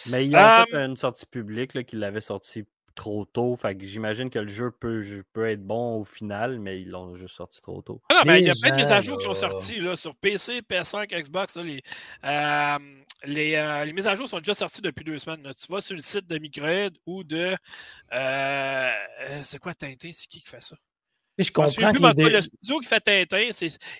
Mais 0.08 0.24
il 0.24 0.32
y 0.32 0.36
a 0.36 0.66
fait 0.70 0.76
une 0.76 0.96
sortie 0.96 1.26
publique 1.26 1.84
qui 1.84 1.96
l'avait 1.96 2.20
sorti 2.20 2.64
trop 2.94 3.24
tôt. 3.24 3.56
Fait 3.56 3.76
que 3.76 3.84
j'imagine 3.84 4.30
que 4.30 4.38
le 4.38 4.48
jeu 4.48 4.70
peut, 4.70 5.02
peut 5.32 5.48
être 5.48 5.64
bon 5.64 6.00
au 6.00 6.04
final, 6.04 6.58
mais 6.58 6.80
ils 6.80 6.88
l'ont 6.88 7.16
juste 7.16 7.36
sorti 7.36 7.60
trop 7.60 7.82
tôt. 7.82 8.02
Ah 8.10 8.14
non, 8.14 8.20
mais 8.26 8.40
il 8.40 8.46
y 8.46 8.50
a 8.50 8.54
plein 8.54 8.70
de 8.70 8.76
mises 8.76 8.92
à 8.92 9.00
jour 9.00 9.18
qui 9.18 9.26
ont 9.26 9.34
sorti 9.34 9.80
là, 9.80 9.96
sur 9.96 10.14
PC, 10.16 10.60
PS5, 10.60 11.08
Xbox. 11.22 11.56
les, 11.56 11.82
euh, 12.24 12.78
les, 13.24 13.54
euh, 13.56 13.84
les, 13.84 13.92
mises 13.92 14.06
à 14.06 14.16
jour 14.16 14.28
sont 14.28 14.38
déjà 14.38 14.54
sorties 14.54 14.80
depuis 14.80 15.04
deux 15.04 15.18
semaines. 15.18 15.42
Tu 15.54 15.72
vas 15.72 15.80
sur 15.80 15.94
le 15.94 16.02
site 16.02 16.26
de 16.26 16.38
Microhead 16.38 16.96
ou 17.06 17.24
de. 17.24 17.56
Euh, 18.12 18.90
c'est 19.42 19.58
quoi 19.58 19.74
Tintin? 19.74 20.10
C'est 20.12 20.26
qui 20.26 20.40
qui 20.42 20.48
fait 20.48 20.62
ça? 20.62 20.76
Je 21.38 21.50
comprends. 21.52 22.12
Le 22.16 22.40
studio 22.42 22.80
qui 22.80 22.88
fait 22.88 23.00
Tintin, 23.00 23.48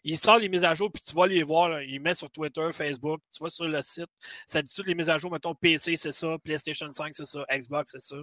il 0.04 0.18
sort 0.18 0.38
les 0.38 0.48
mises 0.48 0.64
à 0.64 0.74
jour, 0.74 0.90
puis 0.92 1.02
tu 1.02 1.14
vas 1.14 1.26
les 1.26 1.42
voir. 1.42 1.80
il 1.82 2.00
met 2.00 2.14
sur 2.14 2.30
Twitter, 2.30 2.68
Facebook, 2.72 3.20
tu 3.34 3.42
vas 3.42 3.48
sur 3.48 3.66
le 3.66 3.80
site. 3.80 4.10
Ça 4.46 4.60
dit 4.60 4.72
toutes 4.74 4.86
les 4.86 4.94
mises 4.94 5.08
à 5.08 5.16
jour. 5.16 5.30
Mettons, 5.30 5.54
PC, 5.54 5.96
c'est 5.96 6.12
ça. 6.12 6.36
PlayStation 6.42 6.90
5, 6.90 7.14
c'est 7.14 7.24
ça. 7.24 7.44
Xbox, 7.50 7.92
c'est 7.92 8.00
ça 8.00 8.16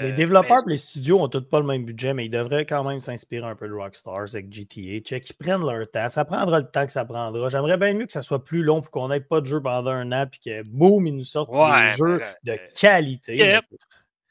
les 0.00 0.12
développeurs 0.12 0.58
et 0.66 0.70
les 0.70 0.76
studios 0.76 1.20
ont 1.20 1.28
tous 1.28 1.42
pas 1.42 1.60
le 1.60 1.66
même 1.66 1.84
budget, 1.84 2.14
mais 2.14 2.26
ils 2.26 2.30
devraient 2.30 2.66
quand 2.66 2.84
même 2.84 3.00
s'inspirer 3.00 3.46
un 3.46 3.54
peu 3.54 3.68
de 3.68 3.74
Rockstars 3.74 4.34
avec 4.34 4.52
GTA. 4.52 5.00
Check, 5.00 5.30
ils 5.30 5.34
prennent 5.34 5.64
leur 5.64 5.90
temps. 5.90 6.08
Ça 6.08 6.24
prendra 6.24 6.60
le 6.60 6.70
temps 6.70 6.86
que 6.86 6.92
ça 6.92 7.04
prendra. 7.04 7.48
J'aimerais 7.48 7.76
bien 7.76 7.94
mieux 7.94 8.06
que 8.06 8.12
ça 8.12 8.22
soit 8.22 8.42
plus 8.42 8.62
long 8.62 8.80
pour 8.80 8.90
qu'on 8.90 9.08
n'ait 9.08 9.20
pas 9.20 9.40
de 9.40 9.46
jeu 9.46 9.60
pendant 9.60 9.90
un 9.90 10.12
an 10.12 10.26
puis 10.26 10.40
que 10.40 10.62
boum, 10.62 11.06
ils 11.06 11.16
nous 11.16 11.24
sortent 11.24 11.52
des 11.52 11.90
jeux 11.96 12.22
de 12.44 12.58
qualité. 12.78 13.60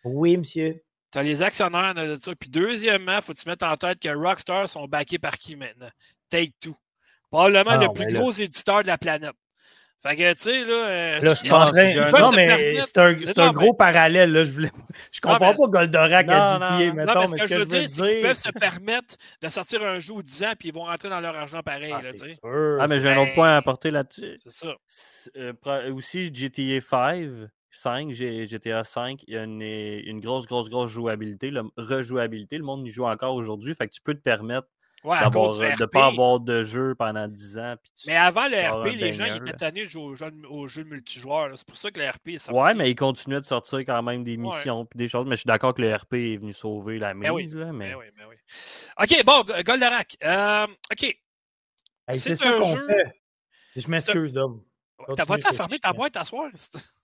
Oui, 0.03 0.37
monsieur. 0.37 0.81
Tu 1.11 1.17
as 1.17 1.23
les 1.23 1.41
actionnaires 1.41 1.95
de 1.95 2.17
ça. 2.17 2.33
Puis 2.35 2.49
deuxièmement, 2.49 3.17
il 3.17 3.21
faut 3.21 3.33
que 3.33 3.39
tu 3.39 3.49
mettes 3.49 3.63
en 3.63 3.75
tête 3.75 3.99
que 3.99 4.09
Rockstars 4.09 4.69
sont 4.69 4.87
backés 4.87 5.17
par 5.17 5.37
qui 5.37 5.55
maintenant? 5.55 5.89
Take 6.29 6.53
Two. 6.59 6.75
Probablement 7.31 7.71
ah 7.71 7.77
le 7.77 7.93
plus 7.93 8.13
gros 8.13 8.31
éditeur 8.31 8.83
de 8.83 8.87
la 8.87 8.97
planète. 8.97 9.33
Fait 10.01 10.15
que, 10.15 10.33
tu 10.33 10.39
sais, 10.39 10.63
là. 10.63 10.87
Euh, 10.87 11.19
là, 11.19 11.33
je 11.33 11.33
suis 11.33 11.51
en 11.51 11.71
train. 11.71 12.21
Non, 12.21 12.31
mais 12.31 12.79
c'est 12.81 12.97
un, 12.97 13.43
un 13.43 13.51
gros 13.51 13.73
parallèle, 13.73 14.31
là. 14.31 14.45
Je, 14.45 14.51
voulais... 14.51 14.71
je 15.11 15.19
comprends 15.19 15.53
pas 15.53 15.67
Goldorak 15.67 16.29
à 16.29 16.53
GTA, 16.53 16.93
mettons, 16.93 17.13
non, 17.13 17.19
mais 17.21 17.27
ce 17.27 17.43
que, 17.43 17.47
je 17.47 17.55
veux 17.55 17.65
dire, 17.65 17.89
c'est 17.89 18.13
qu'ils 18.13 18.21
peuvent 18.21 18.33
se 18.35 18.51
permettre 18.51 19.15
de 19.41 19.49
sortir 19.49 19.83
un 19.83 19.99
jeu 19.99 20.13
ou 20.13 20.23
10 20.23 20.43
ans, 20.45 20.53
puis 20.57 20.69
ils 20.69 20.73
vont 20.73 20.85
rentrer 20.85 21.09
dans 21.09 21.19
leur 21.19 21.37
argent 21.37 21.61
pareil, 21.61 21.93
ah, 21.93 22.01
là, 22.01 22.13
tu 22.13 22.19
sais. 22.19 22.37
Ah, 22.43 22.87
mais 22.87 23.01
j'ai 23.01 23.09
un 23.09 23.17
autre 23.17 23.33
point 23.33 23.49
à 23.49 23.57
apporter 23.57 23.91
là-dessus. 23.91 24.39
C'est 24.41 24.51
ça. 24.51 24.75
Euh, 25.35 25.93
aussi, 25.93 26.33
GTA 26.33 26.79
5. 26.79 27.49
5, 27.71 28.11
GTA 28.11 28.83
5, 28.83 29.21
il 29.27 29.33
y 29.35 29.37
a 29.37 29.43
une, 29.43 29.61
une, 29.61 30.19
grosse, 30.19 30.47
grosse, 30.47 30.69
grosse 30.69 30.89
jouabilité, 30.89 31.51
le, 31.51 31.63
rejouabilité. 31.77 32.57
Le 32.57 32.63
monde 32.63 32.85
y 32.87 32.89
joue 32.89 33.05
encore 33.05 33.35
aujourd'hui. 33.35 33.75
Fait 33.75 33.87
que 33.87 33.93
tu 33.93 34.01
peux 34.01 34.15
te 34.15 34.21
permettre 34.21 34.67
Ouais, 35.03 35.17
de 35.17 35.81
ne 35.81 35.85
pas 35.85 36.07
avoir 36.07 36.41
de 36.41 36.61
jeu 36.61 36.93
pendant 36.93 37.27
10 37.27 37.57
ans. 37.57 37.75
mais 38.05 38.17
avant 38.17 38.47
le 38.47 38.57
RP, 38.57 38.95
les 38.95 39.13
gens 39.13 39.25
ils 39.25 39.37
étaient 39.37 39.53
tannés 39.53 39.85
de 39.85 39.89
jouer 39.89 40.15
aux 40.49 40.67
jeux, 40.67 40.83
multijoueurs. 40.83 41.51
C'est 41.55 41.67
pour 41.67 41.77
ça 41.77 41.89
que 41.89 41.99
le 41.99 42.09
RP 42.09 42.29
est 42.29 42.37
sorti. 42.37 42.59
Ouais, 42.59 42.73
mais 42.75 42.91
ils 42.91 42.95
continuaient 42.95 43.39
de 43.39 43.45
sortir 43.45 43.79
quand 43.79 44.03
même 44.03 44.23
des 44.23 44.35
missions 44.35 44.83
et 44.83 44.97
des 44.97 45.07
choses. 45.07 45.25
Mais 45.25 45.35
je 45.35 45.41
suis 45.41 45.47
d'accord 45.47 45.73
que 45.73 45.81
le 45.81 45.95
RP 45.95 46.13
est 46.15 46.37
venu 46.37 46.51
sauver 46.51 46.99
la 46.99 47.13
ben 47.13 47.33
mise. 47.33 47.55
là, 47.55 47.71
mais... 47.71 47.91
Ben 47.91 47.97
oui, 47.97 48.05
ben 48.17 48.25
oui. 48.29 48.35
OK, 49.01 49.25
bon, 49.25 49.43
Goldorak. 49.63 50.17
Euh, 50.23 50.67
OK. 50.91 51.17
c'est 52.13 52.37
qu'on 52.37 52.65
jeu... 52.65 52.87
fait. 52.87 53.21
Je 53.77 53.87
m'excuse, 53.87 54.33
Dom. 54.33 54.61
T'as 55.15 55.25
pas-tu 55.25 55.55
fermer 55.55 55.79
ta 55.79 55.93
boîte 55.93 56.17
à 56.17 56.25
soir? 56.25 56.49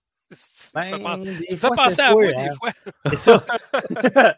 Ben, 0.74 1.22
tu 1.48 1.56
fais 1.56 1.68
penser 1.68 2.00
à 2.00 2.12
moi 2.12 2.26
des 2.26 2.34
hein. 2.34 2.50
fois. 2.58 2.72
C'est 3.10 3.16
ça. 3.16 3.46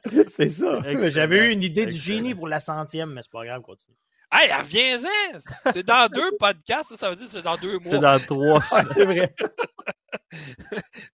c'est 0.26 0.48
ça. 0.48 0.80
J'avais 1.08 1.46
eu 1.46 1.50
une 1.50 1.62
idée 1.62 1.86
du 1.86 1.96
génie 1.96 2.34
pour 2.34 2.46
la 2.46 2.60
centième, 2.60 3.12
mais 3.12 3.22
c'est 3.22 3.30
pas 3.30 3.44
grave, 3.44 3.62
continue. 3.62 3.96
Hey, 4.30 4.52
reviens-en! 4.52 5.38
C'est 5.72 5.86
dans 5.86 6.06
deux 6.14 6.32
podcasts, 6.38 6.94
ça 6.96 7.08
veut 7.08 7.16
dire 7.16 7.26
que 7.26 7.32
c'est 7.32 7.42
dans 7.42 7.56
deux 7.56 7.78
mois. 7.78 7.90
C'est 7.90 7.98
dans 7.98 8.18
trois. 8.18 8.84
c'est 8.92 9.06
vrai. 9.06 9.34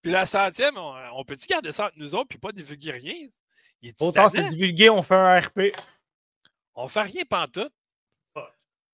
puis 0.02 0.10
la 0.10 0.26
centième, 0.26 0.76
on, 0.76 1.24
peut-tu 1.24 1.46
garder 1.46 1.70
ça 1.70 1.86
entre 1.86 1.94
nous 1.96 2.14
autres 2.16 2.28
puis 2.28 2.38
pas 2.38 2.50
divulguer 2.50 2.90
rien? 2.92 3.28
Autant 4.00 4.28
c'est 4.28 4.44
divulgué, 4.44 4.90
on 4.90 5.02
fait 5.02 5.14
un 5.14 5.40
RP. 5.40 5.60
On 6.74 6.88
fait 6.88 7.02
rien 7.02 7.22
pantoute. 7.28 7.72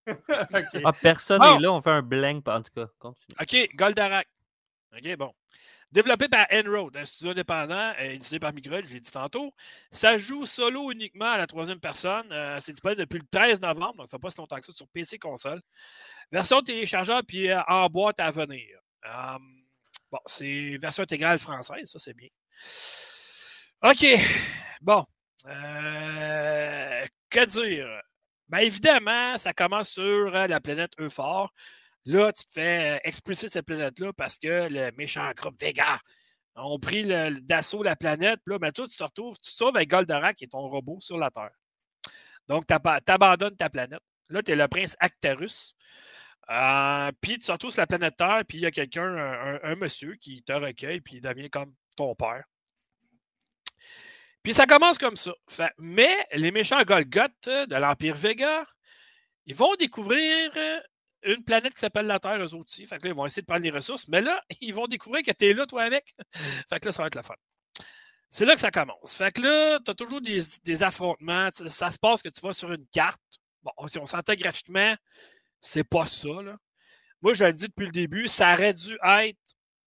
okay. 0.06 0.82
ah, 0.84 0.92
personne 1.00 1.40
n'est 1.40 1.60
là, 1.60 1.72
on 1.72 1.80
fait 1.80 1.90
un 1.90 2.02
blank 2.02 2.46
en 2.46 2.60
tout 2.60 2.72
cas. 2.74 2.88
Continue. 2.98 3.34
OK, 3.40 3.74
Goldarak. 3.74 4.28
OK, 4.92 5.16
bon. 5.16 5.32
Développé 5.92 6.28
par 6.28 6.46
Enroad, 6.52 6.96
un 6.96 7.04
studio 7.04 7.32
indépendant, 7.32 7.92
euh, 7.98 8.10
édité 8.12 8.38
par 8.38 8.52
Microsoft, 8.52 8.88
je 8.88 8.94
l'ai 8.94 9.00
dit 9.00 9.10
tantôt. 9.10 9.52
Ça 9.90 10.16
joue 10.18 10.46
solo 10.46 10.92
uniquement 10.92 11.32
à 11.32 11.36
la 11.36 11.48
troisième 11.48 11.80
personne. 11.80 12.30
Euh, 12.30 12.60
c'est 12.60 12.70
disponible 12.70 13.00
depuis 13.00 13.18
le 13.18 13.26
13 13.28 13.60
novembre, 13.60 13.96
donc 13.96 14.08
ça 14.08 14.16
fait 14.16 14.22
pas 14.22 14.30
si 14.30 14.38
longtemps 14.38 14.60
que 14.60 14.66
ça, 14.66 14.72
sur 14.72 14.86
PC 14.86 15.18
console. 15.18 15.60
Version 16.30 16.62
téléchargeable, 16.62 17.26
puis 17.26 17.50
euh, 17.50 17.60
en 17.66 17.88
boîte 17.88 18.20
à 18.20 18.30
venir. 18.30 18.78
bon, 20.12 20.18
c'est 20.26 20.78
version 20.80 21.02
intégrale 21.02 21.40
française, 21.40 21.90
ça 21.90 21.98
c'est 21.98 22.14
bien. 22.14 22.28
OK. 23.82 24.06
Bon. 24.80 25.04
que 27.30 27.46
dire? 27.46 27.88
Bien 28.48 28.60
évidemment, 28.60 29.36
ça 29.38 29.52
commence 29.52 29.88
sur 29.90 30.30
la 30.30 30.60
planète 30.60 30.92
Euphor. 31.00 31.52
Là, 32.06 32.32
tu 32.32 32.44
te 32.44 32.52
fais 32.52 32.96
euh, 32.96 32.98
expulser 33.04 33.46
de 33.46 33.52
cette 33.52 33.66
planète-là 33.66 34.12
parce 34.12 34.38
que 34.38 34.68
le 34.70 34.90
méchant 34.96 35.30
groupe 35.36 35.60
Vega 35.60 35.98
ont 36.56 36.78
pris 36.78 37.04
d'assaut 37.42 37.82
la 37.82 37.96
planète. 37.96 38.40
Puis 38.44 38.54
là, 38.54 38.58
ben, 38.58 38.72
toi, 38.72 38.86
tu 38.88 38.96
te 38.96 39.02
retrouves, 39.02 39.36
tu 39.38 39.50
te 39.50 39.56
sauves 39.56 39.76
avec 39.76 39.90
Goldorak, 39.90 40.36
qui 40.36 40.44
est 40.44 40.48
ton 40.48 40.68
robot, 40.68 40.98
sur 41.00 41.18
la 41.18 41.30
Terre. 41.30 41.50
Donc, 42.48 42.66
tu 42.66 42.74
abandonnes 43.12 43.56
ta 43.56 43.70
planète. 43.70 44.00
Là, 44.28 44.42
tu 44.42 44.52
es 44.52 44.56
le 44.56 44.68
prince 44.68 44.96
Actarus. 44.98 45.74
Euh, 46.50 47.12
puis 47.20 47.38
tu 47.38 47.46
te 47.46 47.52
retrouves 47.52 47.70
sur 47.70 47.80
la 47.80 47.86
planète 47.86 48.16
Terre, 48.16 48.42
puis 48.48 48.58
il 48.58 48.62
y 48.62 48.66
a 48.66 48.70
quelqu'un, 48.70 49.60
un, 49.62 49.76
monsieur, 49.76 50.16
qui 50.16 50.42
te 50.42 50.52
recueille, 50.52 51.00
puis 51.00 51.16
il 51.16 51.20
devient 51.20 51.50
comme 51.50 51.72
ton 51.96 52.14
père. 52.14 52.44
Puis 54.42 54.54
ça 54.54 54.66
commence 54.66 54.98
comme 54.98 55.16
ça. 55.16 55.32
mais 55.78 56.26
les 56.32 56.50
méchants 56.50 56.82
Golgoth 56.82 57.44
de 57.44 57.76
l'Empire 57.76 58.16
Vega, 58.16 58.66
ils 59.46 59.54
vont 59.54 59.74
découvrir 59.76 60.50
une 61.22 61.44
planète 61.44 61.74
qui 61.74 61.80
s'appelle 61.80 62.06
la 62.06 62.18
Terre, 62.18 62.38
eux 62.38 62.54
aussi. 62.54 62.86
Fait 62.86 62.98
que 62.98 63.04
là, 63.04 63.10
ils 63.10 63.16
vont 63.16 63.26
essayer 63.26 63.42
de 63.42 63.46
prendre 63.46 63.62
les 63.62 63.70
ressources. 63.70 64.08
Mais 64.08 64.20
là, 64.20 64.42
ils 64.60 64.74
vont 64.74 64.86
découvrir 64.86 65.22
que 65.22 65.32
tu 65.32 65.46
es 65.46 65.54
là, 65.54 65.66
toi, 65.66 65.82
avec. 65.82 66.14
fait 66.34 66.80
que 66.80 66.86
là, 66.86 66.92
ça 66.92 67.02
va 67.02 67.06
être 67.08 67.14
la 67.14 67.22
fun. 67.22 67.34
C'est 68.30 68.44
là 68.44 68.54
que 68.54 68.60
ça 68.60 68.70
commence. 68.70 69.16
Fait 69.16 69.32
que 69.32 69.42
là, 69.42 69.80
tu 69.84 69.90
as 69.90 69.94
toujours 69.94 70.20
des, 70.20 70.82
affrontements. 70.82 71.48
Ça 71.52 71.90
se 71.90 71.98
passe 71.98 72.22
que 72.22 72.28
tu 72.28 72.40
vas 72.40 72.52
sur 72.52 72.72
une 72.72 72.86
carte. 72.92 73.20
Bon, 73.62 73.72
si 73.88 73.98
on 73.98 74.06
s'entend 74.06 74.34
graphiquement, 74.34 74.94
c'est 75.60 75.84
pas 75.84 76.06
ça. 76.06 76.40
Là. 76.42 76.54
Moi, 77.20 77.34
je 77.34 77.44
le 77.44 77.52
dis 77.52 77.66
depuis 77.66 77.86
le 77.86 77.92
début, 77.92 78.28
ça 78.28 78.54
aurait 78.54 78.72
dû 78.72 78.96
être. 79.02 79.38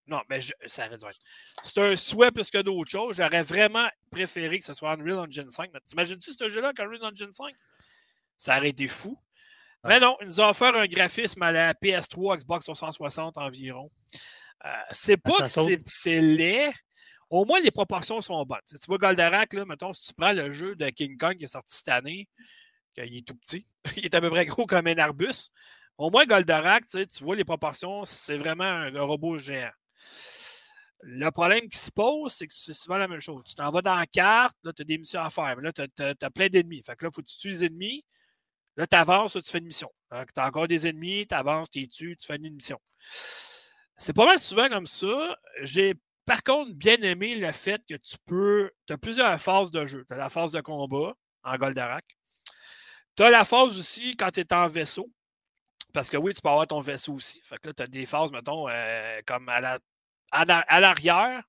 Non, 0.08 0.22
mais 0.30 0.42
ça 0.68 0.86
aurait 0.86 0.98
dû 0.98 1.06
être. 1.06 1.20
C'est 1.64 1.82
un 1.82 1.96
souhait 1.96 2.32
plus 2.32 2.52
que 2.52 2.62
d'autres 2.62 2.92
choses. 2.92 3.16
J'aurais 3.16 3.42
vraiment 3.42 3.88
préféré 4.12 4.60
que 4.60 4.66
ce 4.66 4.74
soit 4.74 4.92
Unreal 4.92 5.20
Engine 5.20 5.50
5. 5.50 5.72
T'imagines-tu 5.88 6.34
ce 6.34 6.50
jeu-là 6.50 6.68
avec 6.68 6.80
Unreal 6.82 7.06
Engine 7.06 7.32
5? 7.32 7.56
Ça 8.38 8.58
aurait 8.58 8.70
été 8.70 8.90
fou. 8.90 9.18
Mais 9.86 10.00
non, 10.00 10.16
ils 10.22 10.28
nous 10.28 10.42
ont 10.42 10.50
offert 10.50 10.76
un 10.76 10.86
graphisme 10.86 11.42
à 11.42 11.52
la 11.52 11.74
PS3, 11.74 12.38
Xbox 12.38 12.66
360 12.66 13.38
environ. 13.38 13.92
Euh, 14.66 14.70
c'est 14.92 15.18
pas 15.18 15.40
que 15.40 15.78
c'est 15.86 16.22
laid. 16.22 16.72
Au 17.30 17.46
moins, 17.46 17.60
les 17.60 17.72
proportions 17.72 18.22
sont 18.22 18.46
bonnes. 18.46 18.60
Tu 18.70 18.78
vois 18.88 18.98
Goldarak, 18.98 19.54
là, 19.54 19.66
mettons, 19.66 19.92
si 19.92 20.08
tu 20.08 20.14
prends 20.14 20.34
le 20.34 20.52
jeu 20.52 20.76
de 20.76 20.88
King 20.90 21.18
Kong 21.18 21.36
qui 21.36 21.46
est 21.46 21.48
sorti 21.48 21.76
cette 21.76 21.90
année, 21.90 22.30
il 22.98 23.18
est 23.18 23.28
tout 23.28 23.36
petit, 23.36 23.68
il 23.98 24.06
est 24.06 24.16
à 24.16 24.22
peu 24.22 24.30
près 24.30 24.46
gros 24.46 24.66
comme 24.66 24.88
un 24.88 24.98
arbus. 24.98 25.50
Au 25.98 26.10
moins, 26.10 26.26
Goldarak, 26.26 26.86
tu 26.88 27.24
vois 27.24 27.36
les 27.36 27.44
proportions, 27.44 28.06
c'est 28.06 28.38
vraiment 28.38 28.64
un, 28.64 29.02
robot 29.02 29.38
géant. 29.38 29.70
Le 31.02 31.30
problème 31.32 31.68
qui 31.68 31.78
se 31.78 31.92
pose, 31.92 32.32
c'est 32.32 32.48
que 32.48 32.54
c'est 32.54 32.74
souvent 32.74 32.98
la 32.98 33.08
même 33.08 33.20
chose. 33.20 33.44
Tu 33.46 33.56
t'en 33.56 33.70
vas 33.70 33.82
dans 33.82 33.96
la 33.96 34.06
carte, 34.06 34.56
là, 34.64 34.72
tu 34.72 34.84
as 34.84 34.86
des 34.86 34.98
missions 34.98 35.22
à 35.22 35.30
faire, 35.30 35.56
mais 35.58 35.64
là, 35.64 35.74
tu 35.74 36.04
as, 36.04 36.32
plein 36.32 36.48
d'ennemis. 36.48 36.82
Fait 36.86 36.96
que 36.96 37.04
là, 37.04 37.10
il 37.12 37.16
faut 37.16 37.22
que 37.22 37.28
tu 37.28 37.38
tues 37.38 37.50
les 37.50 37.66
ennemis. 37.66 38.06
Là, 38.76 38.88
tu 38.88 38.96
avances, 38.96 39.34
tu 39.34 39.50
fais 39.50 39.60
une 39.60 39.66
mission. 39.66 39.92
Tu 40.12 40.18
as 40.18 40.48
encore 40.48 40.68
des 40.68 40.88
ennemis, 40.88 41.28
tu 41.28 41.36
avances, 41.36 41.70
tu 41.70 41.84
es 41.84 41.88
tues, 41.88 42.18
tu 42.18 42.26
fais 42.26 42.38
une 42.38 42.54
mission. 42.54 42.80
C'est 43.96 44.14
pas 44.14 44.26
mal 44.26 44.40
souvent 44.40 44.68
comme 44.70 44.88
ça. 44.88 45.38
J'ai 45.62 45.94
par 46.26 46.42
contre 46.44 46.74
bien 46.74 46.98
aimé 47.02 47.36
le 47.36 47.52
fait 47.52 47.82
que 47.88 47.96
tu 47.96 48.16
peux. 48.26 48.72
Tu 48.88 48.94
as 48.94 48.98
plusieurs 48.98 49.40
phases 49.40 49.72
de 49.72 49.86
jeu. 49.86 50.06
Tu 50.08 50.14
as 50.14 50.18
la 50.18 50.30
phase 50.30 50.52
de 50.52 50.62
combat 50.62 51.14
en 51.44 51.58
Goldarak. 51.58 52.06
Tu 53.16 53.24
as 53.24 53.30
la 53.30 53.46
phase 53.46 53.78
aussi 53.78 54.16
quand 54.16 54.32
tu 54.32 54.40
es 54.40 54.54
en 54.54 54.68
vaisseau. 54.68 55.12
Parce 55.94 56.10
que 56.10 56.18
oui, 56.18 56.34
tu 56.34 56.42
peux 56.42 56.50
avoir 56.50 56.66
ton 56.66 56.82
vaisseau 56.82 57.14
aussi. 57.14 57.42
Fait 57.44 57.58
que 57.60 57.68
là, 57.68 57.74
tu 57.76 57.84
as 57.84 57.88
des 57.88 58.06
phases, 58.06 58.32
mettons, 58.32 58.68
euh, 58.68 59.22
comme 59.28 59.48
à 59.50 59.62
l'arrière. 59.62 61.20
La, 61.22 61.44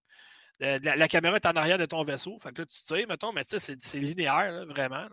caméra 1.09 1.37
est 1.37 1.47
en 1.47 1.57
arrière 1.57 1.79
de 1.79 1.87
ton 1.87 2.05
vaisseau. 2.05 2.37
Fait 2.39 2.53
que 2.53 2.63
là, 2.63 2.67
tu 2.67 2.83
tires, 2.85 3.09
mettons, 3.09 3.33
mais 3.33 3.45
tu 3.45 3.59
sais, 3.59 3.77
c'est 3.79 3.99
linéaire, 3.99 4.65
vraiment. 4.67 5.07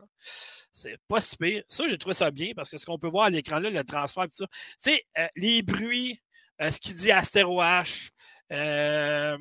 C'est 0.71 0.97
pas 1.07 1.19
si 1.19 1.37
pire. 1.37 1.63
Ça, 1.67 1.85
j'ai 1.87 1.97
trouvé 1.97 2.13
ça 2.13 2.31
bien 2.31 2.53
parce 2.55 2.71
que 2.71 2.77
ce 2.77 2.85
qu'on 2.85 2.97
peut 2.97 3.07
voir 3.07 3.25
à 3.25 3.29
l'écran 3.29 3.59
là, 3.59 3.69
le 3.69 3.83
transfert, 3.83 4.23
tout 4.23 4.29
ça. 4.31 4.47
Tu 4.47 4.75
sais, 4.77 5.05
euh, 5.17 5.27
les 5.35 5.61
bruits, 5.61 6.21
euh, 6.61 6.71
ce 6.71 6.79
qu'il 6.79 6.95
dit 6.95 7.11
Astéro 7.11 7.61
H, 7.61 8.11
euh, 8.51 9.37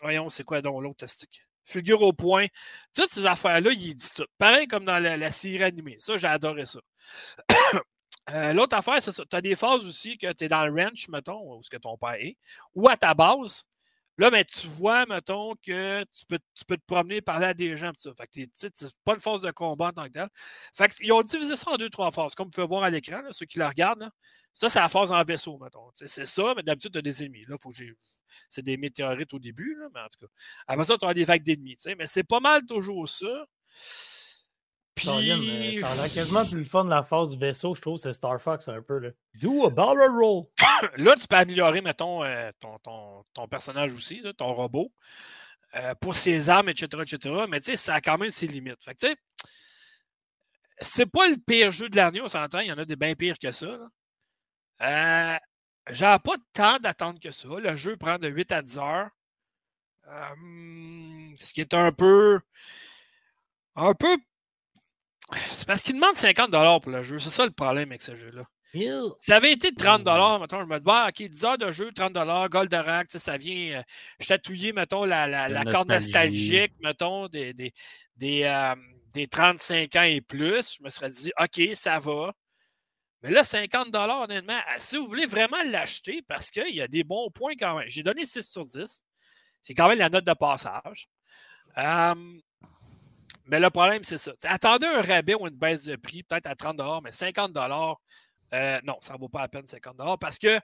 voyons, 0.00 0.30
c'est 0.30 0.44
quoi 0.44 0.62
donc 0.62 0.82
l'autre 0.82 0.98
testique? 0.98 1.42
Figure 1.64 2.02
au 2.02 2.12
point? 2.12 2.46
Toutes 2.94 3.10
ces 3.10 3.26
affaires-là, 3.26 3.72
il 3.72 3.94
dit 3.94 4.14
tout. 4.14 4.26
Pareil 4.38 4.66
comme 4.66 4.84
dans 4.84 4.98
la, 4.98 5.30
série 5.30 5.64
animée. 5.64 5.96
Ça, 5.98 6.16
j'ai 6.16 6.26
adoré 6.26 6.66
ça. 6.66 6.80
L'autre 8.52 8.76
affaire, 8.76 9.02
c'est 9.02 9.12
ça. 9.12 9.24
Tu 9.28 9.36
as 9.36 9.40
des 9.40 9.56
phases 9.56 9.86
aussi 9.86 10.16
que 10.18 10.32
tu 10.32 10.44
es 10.44 10.48
dans 10.48 10.66
le 10.66 10.82
ranch, 10.82 11.08
mettons, 11.08 11.56
où 11.56 11.62
ce 11.62 11.70
que 11.70 11.76
ton 11.76 11.96
père 11.96 12.14
est, 12.14 12.36
ou 12.74 12.88
à 12.88 12.96
ta 12.96 13.14
base. 13.14 13.64
Là, 14.18 14.30
mais 14.30 14.44
tu 14.44 14.66
vois, 14.66 15.06
mettons, 15.06 15.54
que 15.56 16.02
tu 16.04 16.26
peux, 16.26 16.38
tu 16.54 16.64
peux 16.66 16.76
te 16.76 16.84
promener, 16.86 17.22
parler 17.22 17.46
à 17.46 17.54
des 17.54 17.76
gens. 17.76 17.90
Ça. 17.96 18.10
Fait 18.14 18.26
que 18.26 18.50
c'est 18.54 18.94
pas 19.04 19.14
une 19.14 19.20
phase 19.20 19.42
de 19.42 19.50
combat 19.50 19.88
en 19.88 19.92
tant 19.92 20.04
que 20.04 20.12
tel. 20.12 20.28
Fait 20.74 20.88
que, 20.88 20.94
ils 21.00 21.12
ont 21.12 21.22
divisé 21.22 21.56
ça 21.56 21.70
en 21.70 21.76
deux, 21.76 21.88
trois 21.90 22.10
phases. 22.12 22.34
Comme 22.34 22.46
vous 22.46 22.50
pouvez 22.50 22.66
voir 22.66 22.84
à 22.84 22.90
l'écran, 22.90 23.22
ceux 23.30 23.46
qui 23.46 23.58
la 23.58 23.68
regardent. 23.68 24.10
Ça, 24.54 24.68
c'est 24.68 24.80
la 24.80 24.88
phase 24.90 25.12
en 25.12 25.22
vaisseau, 25.22 25.58
mettons. 25.58 25.90
C'est 25.94 26.26
ça, 26.26 26.52
mais 26.54 26.62
d'habitude, 26.62 26.92
tu 26.92 26.98
as 26.98 27.02
des 27.02 27.24
ennemis. 27.24 27.44
Là, 27.48 27.56
faut 27.60 27.70
que 27.70 27.76
c'est 28.50 28.62
des 28.62 28.76
météorites 28.76 29.32
au 29.32 29.38
début, 29.38 29.78
mais 29.94 30.00
en 30.00 30.08
tout 30.08 30.26
cas. 30.26 30.32
Après 30.66 30.84
ça, 30.84 30.96
tu 30.98 31.06
as 31.06 31.14
des 31.14 31.24
vagues 31.24 31.42
d'ennemis. 31.42 31.76
Mais 31.98 32.06
c'est 32.06 32.24
pas 32.24 32.40
mal 32.40 32.66
toujours 32.66 33.08
ça. 33.08 33.46
Puis... 34.94 35.06
Ça 35.80 36.02
a 36.02 36.08
quasiment 36.14 36.44
plus 36.44 36.58
le 36.58 36.64
fun 36.64 36.84
de 36.84 36.90
la 36.90 37.02
phase 37.02 37.30
du 37.30 37.38
vaisseau, 37.38 37.74
je 37.74 37.80
trouve, 37.80 37.98
c'est 37.98 38.12
Star 38.12 38.40
Fox 38.40 38.68
un 38.68 38.82
peu. 38.82 38.98
Là. 38.98 39.10
Do 39.34 39.66
a 39.66 39.70
barrel 39.70 40.10
roll. 40.10 40.44
là, 40.96 41.14
tu 41.14 41.26
peux 41.26 41.36
améliorer, 41.36 41.80
mettons, 41.80 42.22
euh, 42.24 42.50
ton, 42.60 42.78
ton, 42.78 43.24
ton, 43.32 43.48
personnage 43.48 43.94
aussi, 43.94 44.22
ton 44.36 44.52
robot, 44.52 44.92
euh, 45.76 45.94
pour 46.00 46.14
ses 46.14 46.50
armes, 46.50 46.68
etc., 46.68 47.02
etc. 47.02 47.44
Mais 47.48 47.60
tu 47.60 47.70
sais, 47.70 47.76
ça 47.76 47.94
a 47.94 48.00
quand 48.00 48.18
même 48.18 48.30
ses 48.30 48.46
limites. 48.46 48.84
Fait 48.84 48.94
que 48.94 49.00
tu 49.00 49.06
sais, 49.08 49.16
c'est 50.78 51.06
pas 51.06 51.28
le 51.28 51.36
pire 51.36 51.72
jeu 51.72 51.88
de 51.88 51.96
l'année, 51.96 52.20
on 52.20 52.28
s'entend. 52.28 52.60
Il 52.60 52.68
y 52.68 52.72
en 52.72 52.78
a 52.78 52.84
des 52.84 52.96
bien 52.96 53.14
pires 53.14 53.38
que 53.38 53.52
ça. 53.52 53.78
Euh, 54.82 55.36
J'avais 55.90 56.18
pas 56.18 56.36
de 56.36 56.42
temps 56.52 56.78
d'attendre 56.78 57.20
que 57.20 57.30
ça. 57.30 57.48
Le 57.58 57.76
jeu 57.76 57.96
prend 57.96 58.18
de 58.18 58.28
8 58.28 58.52
à 58.52 58.62
10 58.62 58.78
heures. 58.78 59.10
ce 60.06 61.52
qui 61.52 61.60
est 61.60 61.74
un 61.74 61.92
peu. 61.92 62.40
Un 63.76 63.94
peu. 63.94 64.18
C'est 65.50 65.66
parce 65.66 65.82
qu'il 65.82 65.94
demande 65.94 66.16
50 66.16 66.50
pour 66.82 66.92
le 66.92 67.02
jeu. 67.02 67.18
C'est 67.18 67.30
ça 67.30 67.44
le 67.44 67.52
problème 67.52 67.90
avec 67.90 68.02
ce 68.02 68.14
jeu-là. 68.14 68.44
Ça 69.18 69.36
avait 69.36 69.52
été 69.52 69.74
30 69.74 70.04
mettons, 70.40 70.60
je 70.60 70.66
me 70.66 70.78
dis, 70.78 70.84
bah, 70.84 71.06
OK, 71.08 71.28
10 71.28 71.44
heures 71.44 71.58
de 71.58 71.70
jeu, 71.72 71.92
30 71.92 72.14
Goldorak, 72.50 73.10
ça 73.10 73.36
vient 73.36 73.80
euh, 73.80 73.82
chatouiller, 74.18 74.72
mettons, 74.72 75.04
la, 75.04 75.26
la, 75.26 75.48
la 75.48 75.64
corde 75.64 75.88
nostalgique, 75.88 76.72
mettons, 76.82 77.28
des, 77.28 77.52
des, 77.52 77.74
des, 78.16 78.44
euh, 78.44 78.74
des, 79.12 79.26
35 79.26 79.94
ans 79.96 80.02
et 80.02 80.22
plus. 80.22 80.76
Je 80.78 80.84
me 80.84 80.88
serais 80.88 81.10
dit, 81.10 81.30
OK, 81.38 81.60
ça 81.74 81.98
va. 81.98 82.32
Mais 83.22 83.30
là, 83.30 83.44
50 83.44 83.94
honnêtement, 83.94 84.58
ah, 84.66 84.78
si 84.78 84.96
vous 84.96 85.06
voulez 85.06 85.26
vraiment 85.26 85.62
l'acheter, 85.66 86.22
parce 86.26 86.50
qu'il 86.50 86.74
y 86.74 86.80
a 86.80 86.88
des 86.88 87.04
bons 87.04 87.30
points 87.30 87.54
quand 87.58 87.78
même. 87.78 87.88
J'ai 87.88 88.02
donné 88.02 88.24
6 88.24 88.42
sur 88.42 88.64
10. 88.64 89.04
C'est 89.60 89.74
quand 89.74 89.88
même 89.88 89.98
la 89.98 90.08
note 90.08 90.24
de 90.24 90.32
passage. 90.32 91.08
Mais 93.46 93.60
le 93.60 93.70
problème, 93.70 94.04
c'est 94.04 94.18
ça. 94.18 94.32
attendez 94.44 94.86
un 94.86 95.02
rabais 95.02 95.34
ou 95.34 95.46
une 95.46 95.56
baisse 95.56 95.84
de 95.84 95.96
prix, 95.96 96.22
peut-être 96.22 96.46
à 96.46 96.54
30 96.54 96.80
mais 97.02 97.12
50 97.12 97.56
euh, 98.54 98.80
non, 98.84 98.98
ça 99.00 99.14
ne 99.14 99.18
vaut 99.18 99.28
pas 99.28 99.40
la 99.40 99.48
peine 99.48 99.66
50 99.66 99.96
parce 100.20 100.38
que, 100.38 100.60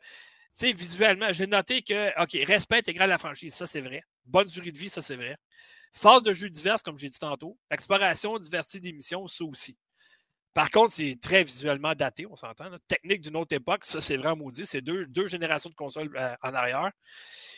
tu 0.58 0.72
visuellement, 0.72 1.32
j'ai 1.32 1.46
noté 1.46 1.82
que, 1.82 2.10
OK, 2.22 2.36
respect 2.46 2.78
intégral 2.78 3.10
à 3.10 3.14
la 3.14 3.18
franchise, 3.18 3.54
ça 3.54 3.66
c'est 3.66 3.80
vrai. 3.80 4.02
Bonne 4.26 4.48
durée 4.48 4.72
de 4.72 4.78
vie, 4.78 4.88
ça 4.88 5.00
c'est 5.00 5.16
vrai. 5.16 5.36
Phase 5.92 6.22
de 6.22 6.34
jeux 6.34 6.50
divers, 6.50 6.82
comme 6.82 6.98
j'ai 6.98 7.08
dit 7.08 7.18
tantôt. 7.18 7.56
Exploration, 7.70 8.38
diversité 8.38 8.80
d'émissions, 8.80 9.26
ça 9.26 9.44
aussi. 9.44 9.76
Par 10.54 10.70
contre, 10.70 10.92
c'est 10.92 11.16
très 11.20 11.44
visuellement 11.44 11.94
daté, 11.94 12.26
on 12.26 12.36
s'entend. 12.36 12.70
Technique 12.88 13.20
d'une 13.20 13.36
autre 13.36 13.54
époque, 13.54 13.84
ça 13.84 14.00
c'est 14.00 14.16
vraiment 14.16 14.44
maudit. 14.44 14.66
C'est 14.66 14.80
deux, 14.80 15.26
générations 15.26 15.70
de 15.70 15.74
consoles 15.74 16.10
euh, 16.16 16.34
en 16.42 16.54
arrière. 16.54 16.90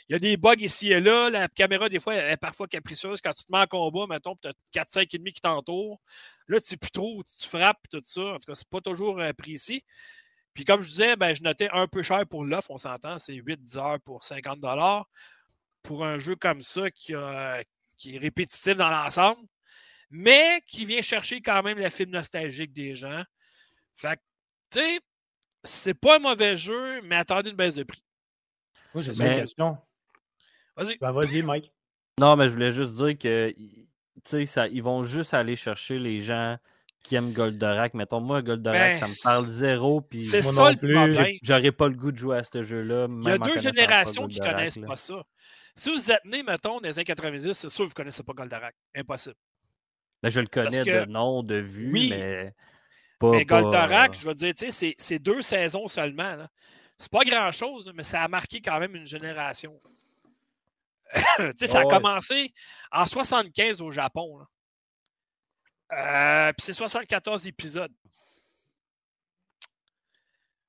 Il 0.08 0.12
y 0.12 0.16
a 0.16 0.18
des 0.18 0.36
bugs 0.36 0.54
ici 0.58 0.92
et 0.92 1.00
là. 1.00 1.30
La 1.30 1.48
caméra, 1.48 1.88
des 1.88 2.00
fois, 2.00 2.14
est 2.16 2.36
parfois 2.36 2.66
capricieuse. 2.66 3.20
Quand 3.20 3.32
tu 3.32 3.44
te 3.44 3.52
mets 3.52 3.60
en 3.60 3.66
combat, 3.66 4.06
mettons, 4.08 4.36
tu 4.36 4.48
as 4.48 4.84
4-5 4.84 5.16
ennemis 5.16 5.32
qui 5.32 5.40
t'entourent. 5.40 6.00
Là, 6.48 6.60
tu 6.60 6.66
sais 6.66 6.76
plus 6.76 6.90
trop 6.90 7.18
où 7.18 7.22
tu 7.22 7.46
frappes 7.46 7.80
tout 7.90 8.00
ça. 8.02 8.20
En 8.20 8.36
tout 8.38 8.46
cas, 8.46 8.54
c'est 8.54 8.68
pas 8.68 8.80
toujours 8.80 9.20
euh, 9.20 9.32
précis. 9.32 9.84
Puis 10.52 10.64
comme 10.64 10.80
je 10.80 10.88
disais, 10.90 11.16
ben, 11.16 11.34
je 11.34 11.42
notais 11.42 11.68
un 11.72 11.86
peu 11.86 12.02
cher 12.02 12.26
pour 12.26 12.44
l'offre, 12.44 12.70
on 12.72 12.78
s'entend. 12.78 13.18
C'est 13.18 13.34
8-10 13.34 13.78
heures 13.78 14.00
pour 14.00 14.24
50 14.24 14.58
Pour 15.82 16.04
un 16.04 16.18
jeu 16.18 16.34
comme 16.34 16.60
ça 16.60 16.90
qui 16.90 17.12
est 17.12 18.18
répétitif 18.18 18.76
dans 18.76 18.90
l'ensemble 18.90 19.40
mais 20.10 20.62
qui 20.66 20.84
vient 20.84 21.02
chercher 21.02 21.40
quand 21.40 21.62
même 21.62 21.78
le 21.78 21.88
film 21.88 22.10
nostalgique 22.10 22.72
des 22.72 22.94
gens. 22.94 23.22
Fait 23.94 24.16
que, 24.16 24.22
tu 24.72 24.78
sais, 24.78 25.00
c'est 25.64 25.94
pas 25.94 26.16
un 26.16 26.18
mauvais 26.20 26.56
jeu, 26.56 27.00
mais 27.02 27.16
attendez 27.16 27.50
une 27.50 27.56
baisse 27.56 27.76
de 27.76 27.84
prix. 27.84 28.04
Moi, 28.94 29.02
j'ai 29.02 29.12
une 29.12 29.36
question. 29.36 29.78
Vas-y. 30.76 30.98
Ben, 30.98 31.12
vas-y, 31.12 31.42
Mike. 31.42 31.72
Non, 32.18 32.36
mais 32.36 32.48
je 32.48 32.52
voulais 32.52 32.72
juste 32.72 32.94
dire 32.94 33.16
que, 33.16 33.54
tu 34.24 34.46
sais, 34.46 34.70
ils 34.72 34.82
vont 34.82 35.04
juste 35.04 35.32
aller 35.34 35.56
chercher 35.56 35.98
les 35.98 36.20
gens 36.20 36.58
qui 37.02 37.14
aiment 37.14 37.32
Goldorak. 37.32 37.94
Mettons, 37.94 38.20
moi, 38.20 38.42
Goldorak, 38.42 38.98
ça 38.98 39.06
me 39.06 39.10
ben, 39.10 39.16
parle 39.22 39.46
zéro. 39.46 40.00
Puis 40.00 40.24
c'est 40.24 40.42
ça 40.42 40.70
le 40.70 40.76
problème. 40.76 41.38
J'aurais 41.42 41.72
pas 41.72 41.88
le 41.88 41.94
goût 41.94 42.12
de 42.12 42.18
jouer 42.18 42.38
à 42.38 42.44
ce 42.44 42.62
jeu-là. 42.62 43.06
Il 43.08 43.28
y 43.28 43.32
a 43.32 43.38
deux 43.38 43.58
générations 43.58 44.26
qui 44.26 44.38
connaissent 44.38 44.78
pas 44.78 44.96
ça. 44.96 45.22
Si 45.76 45.94
vous 45.94 46.10
êtes 46.10 46.24
né, 46.24 46.42
mettons, 46.42 46.80
dans 46.80 46.88
les 46.88 46.98
années 46.98 47.04
90, 47.04 47.52
c'est 47.52 47.70
sûr 47.70 47.84
que 47.84 47.88
vous 47.88 47.90
ne 47.90 47.94
connaissez 47.94 48.22
pas 48.22 48.32
Goldorak. 48.32 48.74
Impossible. 48.94 49.36
Ben, 50.22 50.30
je 50.30 50.40
le 50.40 50.46
connais 50.46 50.80
de 50.80 51.04
nom, 51.06 51.42
de 51.42 51.56
vue, 51.56 51.90
mais. 52.10 52.54
Pas, 53.18 53.32
mais 53.32 53.44
Goldorak, 53.44 54.18
je 54.18 54.26
veux 54.26 54.34
dire, 54.34 54.54
c'est 54.58 55.18
deux 55.18 55.42
saisons 55.42 55.88
seulement. 55.88 56.36
C'est 56.98 57.10
pas 57.10 57.24
grand-chose, 57.24 57.90
mais 57.94 58.04
ça 58.04 58.22
a 58.22 58.28
marqué 58.28 58.60
quand 58.60 58.78
même 58.78 58.94
une 58.94 59.06
génération. 59.06 59.80
ça 61.54 61.80
a 61.80 61.84
commencé 61.86 62.52
en 62.92 63.06
75 63.06 63.80
au 63.80 63.90
Japon. 63.90 64.40
Euh, 65.92 66.52
puis 66.52 66.64
c'est 66.64 66.72
74 66.72 67.46
épisodes. 67.46 67.92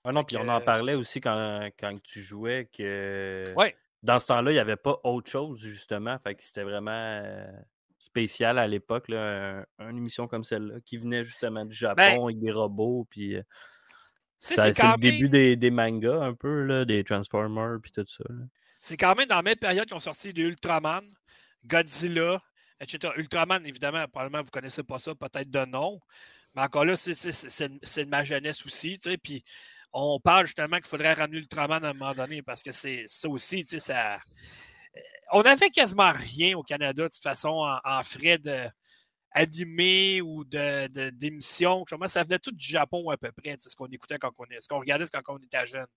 Ah 0.03 0.11
non, 0.11 0.23
puis 0.23 0.37
on 0.37 0.47
en 0.47 0.61
parlait 0.61 0.95
aussi 0.95 1.21
quand, 1.21 1.69
quand, 1.79 2.01
tu 2.01 2.21
jouais 2.21 2.67
que 2.75 3.43
ouais. 3.55 3.75
dans 4.01 4.17
ce 4.17 4.27
temps-là, 4.27 4.51
il 4.51 4.55
n'y 4.55 4.59
avait 4.59 4.75
pas 4.75 4.99
autre 5.03 5.29
chose, 5.29 5.59
justement. 5.61 6.17
Fait 6.19 6.33
que 6.33 6.43
c'était 6.43 6.63
vraiment. 6.63 7.21
Euh, 8.01 8.05
spécial 8.05 8.57
à 8.57 8.67
l'époque, 8.67 9.09
une 9.09 9.97
émission 9.97 10.27
comme 10.27 10.43
celle-là, 10.43 10.75
qui 10.85 10.97
venait 10.97 11.23
justement 11.23 11.65
du 11.65 11.77
ben 11.79 11.95
Japon 11.95 12.25
avec 12.25 12.39
des 12.39 12.51
robots, 12.51 13.07
puis 13.09 13.35
c'est 14.39 14.57
le 14.57 14.97
début 14.99 15.29
des, 15.29 15.71
mangas 15.71 16.21
un 16.21 16.33
peu, 16.33 16.63
là, 16.63 16.85
des 16.85 17.03
Transformers, 17.03 17.77
puis 17.81 17.91
tout 17.91 18.05
ça. 18.07 18.23
C'est 18.79 18.97
quand 18.97 19.15
même 19.15 19.27
dans 19.27 19.35
la 19.35 19.43
même 19.43 19.55
période 19.55 19.85
qu'ils 19.85 19.95
ont 19.95 19.99
sorti 19.99 20.33
des 20.33 20.41
Ultraman, 20.41 21.05
Godzilla, 21.65 22.41
etc. 22.79 23.13
Ultraman, 23.17 23.63
évidemment, 23.65 24.07
probablement 24.07 24.39
vous 24.39 24.47
ne 24.47 24.51
connaissez 24.51 24.83
pas 24.83 24.97
ça, 24.97 25.13
peut-être 25.13 25.51
de 25.51 25.65
nom, 25.65 25.99
mais 26.55 26.63
encore 26.63 26.85
là, 26.85 26.95
c'est 26.95 27.11
de 27.13 28.09
ma 28.09 28.23
jeunesse 28.23 28.65
aussi, 28.65 28.99
tu 28.99 29.11
sais, 29.11 29.17
puis 29.17 29.43
on 29.93 30.19
parle 30.19 30.47
justement 30.47 30.77
qu'il 30.77 30.87
faudrait 30.87 31.13
ramener 31.13 31.37
Ultraman 31.37 31.83
à 31.85 31.89
un 31.89 31.93
moment 31.93 32.15
donné, 32.15 32.41
parce 32.41 32.63
que 32.63 32.71
c'est 32.71 33.03
ça 33.05 33.29
aussi, 33.29 33.63
tu 33.63 33.79
sais, 33.79 33.79
ça 33.79 34.17
on 35.31 35.43
n'avait 35.43 35.69
quasiment 35.69 36.11
rien 36.11 36.57
au 36.57 36.63
Canada, 36.63 37.03
de 37.03 37.07
toute 37.07 37.23
façon, 37.23 37.65
en, 37.83 38.03
frais 38.03 38.37
de 38.37 38.67
ou 40.21 40.43
d'émissions. 40.43 41.85
Ça 42.07 42.23
venait 42.23 42.39
tout 42.39 42.51
du 42.51 42.65
Japon 42.65 43.09
à 43.09 43.17
peu 43.17 43.31
près, 43.31 43.55
ce 43.59 43.75
qu'on 43.75 43.87
écoutait 43.87 44.17
quand 44.17 44.31
on 44.37 44.45
ce 44.59 44.67
qu'on 44.67 44.79
regardait 44.79 45.05
quand 45.11 45.21
on 45.33 45.37
était 45.37 45.65
jeune. 45.65 45.87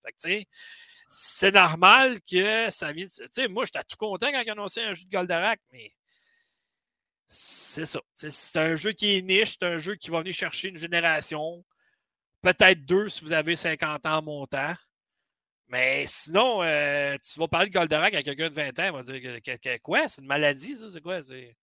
c'est 1.08 1.52
normal 1.52 2.20
que 2.22 2.70
ça 2.70 2.92
vienne. 2.92 3.08
Moi, 3.50 3.64
j'étais 3.64 3.84
tout 3.84 3.96
content 3.96 4.30
quand 4.30 4.40
ils 4.40 4.50
annonçaient 4.50 4.84
un 4.84 4.94
jeu 4.94 5.04
de 5.04 5.10
Goldorak, 5.10 5.60
mais 5.72 5.92
c'est 7.26 7.84
ça. 7.84 8.00
C'est 8.14 8.58
un 8.58 8.74
jeu 8.76 8.92
qui 8.92 9.16
est 9.16 9.22
niche, 9.22 9.56
c'est 9.58 9.66
un 9.66 9.78
jeu 9.78 9.96
qui 9.96 10.10
va 10.10 10.20
venir 10.20 10.34
chercher 10.34 10.68
une 10.68 10.76
génération, 10.76 11.64
peut-être 12.42 12.84
deux 12.84 13.08
si 13.08 13.24
vous 13.24 13.32
avez 13.32 13.56
50 13.56 14.06
ans 14.06 14.22
montant. 14.22 14.74
Mais 15.68 16.04
sinon, 16.06 16.62
euh, 16.62 17.16
tu 17.22 17.38
vas 17.38 17.48
parler 17.48 17.68
de 17.68 17.72
Goldorak 17.72 18.14
à 18.14 18.22
quelqu'un 18.22 18.48
de 18.48 18.54
20 18.54 18.78
ans, 18.78 18.84
il 18.84 18.92
va 18.92 19.02
dire 19.02 19.42
que, 19.42 19.78
quoi? 19.78 20.08
C'est 20.08 20.20
une 20.20 20.28
maladie, 20.28 20.76
ça? 20.76 20.90
C'est 20.90 21.00
quoi? 21.00 21.22
C'est. 21.22 21.56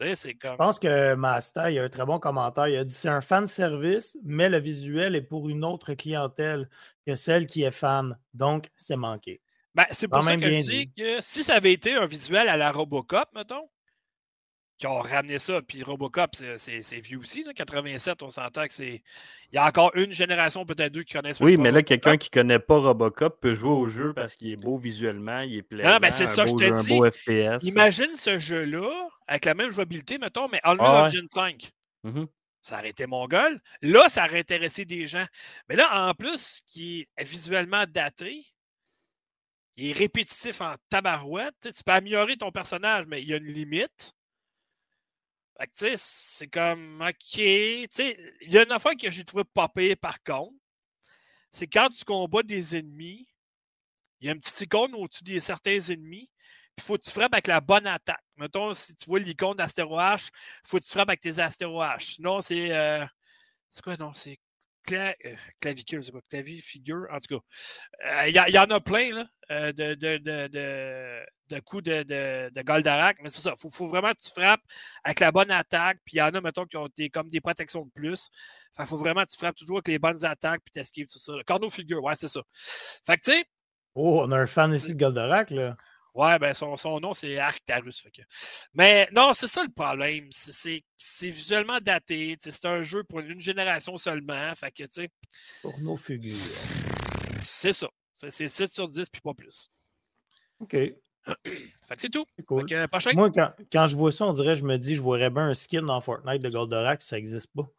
Comme... 0.00 0.52
Je 0.52 0.56
pense 0.56 0.78
que 0.78 1.14
Master, 1.14 1.70
il 1.70 1.78
a 1.80 1.82
un 1.82 1.88
très 1.88 2.04
bon 2.04 2.20
commentaire. 2.20 2.68
Il 2.68 2.76
a 2.76 2.84
dit 2.84 2.94
c'est 2.94 3.08
un 3.08 3.20
fan 3.20 3.48
service, 3.48 4.16
mais 4.22 4.48
le 4.48 4.60
visuel 4.60 5.16
est 5.16 5.22
pour 5.22 5.48
une 5.48 5.64
autre 5.64 5.94
clientèle 5.94 6.68
que 7.04 7.16
celle 7.16 7.46
qui 7.46 7.64
est 7.64 7.72
fan. 7.72 8.16
Donc, 8.32 8.68
c'est 8.76 8.96
manqué. 8.96 9.40
Ben, 9.74 9.86
c'est 9.90 10.06
pour 10.06 10.22
ça 10.22 10.36
que 10.36 10.48
je 10.48 10.58
dis 10.58 10.92
que 10.92 11.20
si 11.20 11.42
ça 11.42 11.54
avait 11.54 11.72
été 11.72 11.94
un 11.94 12.06
visuel 12.06 12.48
à 12.48 12.56
la 12.56 12.70
Robocop, 12.70 13.28
mettons, 13.34 13.68
qui 14.78 14.86
ont 14.86 15.00
ramené 15.00 15.38
ça. 15.38 15.60
Puis 15.60 15.82
Robocop, 15.82 16.36
c'est 16.56 17.00
vieux 17.00 17.18
aussi. 17.18 17.42
Là, 17.44 17.52
87, 17.52 18.22
on 18.22 18.30
s'entend 18.30 18.66
que 18.66 18.72
c'est. 18.72 19.02
Il 19.52 19.56
y 19.56 19.58
a 19.58 19.66
encore 19.66 19.94
une 19.96 20.12
génération, 20.12 20.64
peut-être 20.64 20.92
deux, 20.92 21.02
qui 21.02 21.14
connaissent 21.14 21.40
Oui, 21.40 21.56
mais 21.56 21.70
là, 21.70 21.82
quelqu'un 21.82 22.16
qui 22.16 22.28
ne 22.30 22.40
connaît 22.40 22.58
pas 22.58 22.78
Robocop 22.78 23.40
peut 23.40 23.54
jouer 23.54 23.70
au 23.70 23.86
jeu 23.88 24.12
parce 24.14 24.36
qu'il 24.36 24.50
est 24.50 24.56
beau 24.56 24.78
visuellement, 24.78 25.40
il 25.40 25.56
est 25.56 25.62
plaisant. 25.62 25.90
Non, 25.90 25.98
mais 26.00 26.10
c'est 26.10 26.26
ça, 26.26 26.46
je 26.46 26.52
te 26.52 27.60
dis. 27.60 27.68
Imagine 27.68 28.14
ce 28.14 28.38
jeu-là 28.38 29.08
avec 29.26 29.44
la 29.44 29.54
même 29.54 29.70
jouabilité, 29.70 30.18
mettons, 30.18 30.48
mais 30.48 30.60
Unreal 30.64 31.06
Engine 31.06 31.26
5. 31.32 31.70
Mm-hmm. 32.04 32.26
Ça 32.62 32.78
aurait 32.78 32.90
été 32.90 33.06
mon 33.06 33.26
goal. 33.26 33.58
Là, 33.82 34.08
ça 34.08 34.26
aurait 34.26 34.40
intéressé 34.40 34.84
des 34.84 35.06
gens. 35.06 35.26
Mais 35.68 35.76
là, 35.76 36.08
en 36.08 36.14
plus, 36.14 36.60
qui 36.66 37.06
est 37.16 37.24
visuellement 37.24 37.84
daté, 37.88 38.44
il 39.76 39.90
est 39.90 39.92
répétitif 39.92 40.60
en 40.60 40.74
tabarouette. 40.90 41.54
tu 41.60 41.84
peux 41.84 41.92
améliorer 41.92 42.36
ton 42.36 42.50
personnage, 42.50 43.06
mais 43.06 43.22
il 43.22 43.28
y 43.28 43.34
a 43.34 43.36
une 43.36 43.46
limite. 43.46 44.12
C'est 45.96 46.48
comme, 46.48 47.02
OK. 47.02 47.38
Il 47.38 48.18
y 48.42 48.58
a 48.58 48.64
une 48.64 48.72
affaire 48.72 48.92
que 49.00 49.10
j'ai 49.10 49.24
trouvé 49.24 49.44
popper 49.44 49.96
par 49.96 50.22
contre. 50.22 50.54
C'est 51.50 51.66
quand 51.66 51.88
tu 51.88 52.04
combats 52.04 52.42
des 52.42 52.76
ennemis, 52.76 53.26
il 54.20 54.26
y 54.26 54.30
a 54.30 54.32
un 54.32 54.38
petit 54.38 54.64
icône 54.64 54.94
au-dessus 54.94 55.24
de 55.24 55.38
certains 55.38 55.80
ennemis. 55.80 56.30
Il 56.76 56.82
faut 56.82 56.96
que 56.96 57.04
tu 57.04 57.10
frappes 57.10 57.32
avec 57.32 57.46
la 57.48 57.60
bonne 57.60 57.86
attaque. 57.86 58.22
Mettons, 58.36 58.72
si 58.72 58.94
tu 58.94 59.06
vois 59.06 59.18
l'icône 59.18 59.56
d'astéro-H, 59.56 60.28
il 60.28 60.68
faut 60.68 60.78
que 60.78 60.84
tu 60.84 60.90
frappes 60.90 61.08
avec 61.08 61.20
tes 61.20 61.38
astéro-H. 61.38 62.14
Sinon, 62.14 62.40
c'est. 62.40 62.76
Euh, 62.76 63.04
c'est 63.70 63.82
quoi, 63.82 63.96
non? 63.96 64.12
C'est 64.14 64.38
euh, 64.92 65.12
clavicule, 65.60 66.04
c'est 66.04 66.12
pas 66.12 66.20
clavifigure. 66.28 67.06
En 67.10 67.18
tout 67.18 67.38
cas, 67.38 68.26
il 68.26 68.34
y, 68.34 68.58
en 68.58 68.64
a 68.64 68.80
plein 68.80 69.14
là, 69.14 69.26
euh, 69.50 69.72
de, 69.72 69.94
de, 69.94 70.18
de, 70.18 71.26
de, 71.48 71.60
coups 71.60 71.84
de, 71.84 72.02
de, 72.50 72.62
Goldarak, 72.62 73.18
mais 73.22 73.30
c'est 73.30 73.40
ça. 73.40 73.54
Il 73.62 73.70
faut, 73.70 73.86
vraiment 73.86 74.12
que 74.12 74.22
tu 74.22 74.30
frappes 74.30 74.62
avec 75.04 75.20
la 75.20 75.32
bonne 75.32 75.50
attaque. 75.50 75.98
Puis 76.04 76.16
il 76.16 76.18
y 76.18 76.22
en 76.22 76.28
a, 76.28 76.40
mettons, 76.40 76.66
qui 76.66 76.76
ont 76.76 76.88
des, 76.96 77.10
comme 77.10 77.28
des 77.28 77.40
protections 77.40 77.84
de 77.84 77.90
plus. 77.90 78.30
Il 78.78 78.86
faut 78.86 78.96
vraiment 78.96 79.24
que 79.24 79.30
tu 79.30 79.38
frappes 79.38 79.56
toujours 79.56 79.78
avec 79.78 79.88
les 79.88 79.98
bonnes 79.98 80.24
attaques 80.24 80.62
puis 80.64 80.72
t'esquives 80.72 81.08
tout 81.08 81.18
ça. 81.18 81.32
Corno 81.46 81.70
figure, 81.70 82.02
ouais, 82.02 82.14
c'est 82.14 82.28
ça. 82.28 82.40
Fait 83.06 83.16
que 83.16 83.22
tu 83.22 83.32
sais. 83.32 83.44
Oh, 83.94 84.22
on 84.22 84.30
a 84.30 84.38
un 84.38 84.46
fan 84.46 84.72
ici 84.72 84.94
de 84.94 84.98
Goldarak, 84.98 85.50
là. 85.50 85.76
Ouais, 86.18 86.36
ben 86.40 86.52
son, 86.52 86.76
son 86.76 86.98
nom, 86.98 87.14
c'est 87.14 87.38
Arctarus. 87.38 88.00
Fait 88.00 88.10
que... 88.10 88.22
Mais 88.74 89.08
non, 89.12 89.30
c'est 89.34 89.46
ça 89.46 89.62
le 89.62 89.70
problème. 89.70 90.28
C'est 90.32 90.82
visuellement 91.22 91.78
daté. 91.80 92.36
C'est 92.40 92.64
un 92.64 92.82
jeu 92.82 93.04
pour 93.04 93.20
une 93.20 93.40
génération 93.40 93.96
seulement. 93.96 94.52
Fait 94.56 94.72
que, 94.72 94.82
tu 94.82 94.88
sais. 94.90 95.10
Pour 95.62 95.78
nos 95.78 95.96
figures. 95.96 96.34
C'est 97.40 97.72
ça. 97.72 97.88
C'est 98.14 98.48
7 98.48 98.68
sur 98.68 98.88
10 98.88 99.08
puis 99.10 99.20
pas 99.20 99.32
plus. 99.32 99.70
OK. 100.58 100.72
fait 100.72 100.96
que 101.44 102.00
c'est 102.00 102.10
tout. 102.10 102.24
Cool. 102.48 102.66
Moi, 103.14 103.30
quand, 103.30 103.52
quand, 103.70 103.86
je 103.86 103.96
vois 103.96 104.10
ça, 104.10 104.26
on 104.26 104.32
dirait, 104.32 104.56
je 104.56 104.64
me 104.64 104.76
dis, 104.76 104.96
je 104.96 105.00
voudrais 105.00 105.30
bien 105.30 105.50
un 105.50 105.54
skin 105.54 105.82
dans 105.82 106.00
Fortnite 106.00 106.42
de 106.42 106.50
Goldorak, 106.50 107.00
ça 107.00 107.14
n'existe 107.14 107.46
pas 107.54 107.70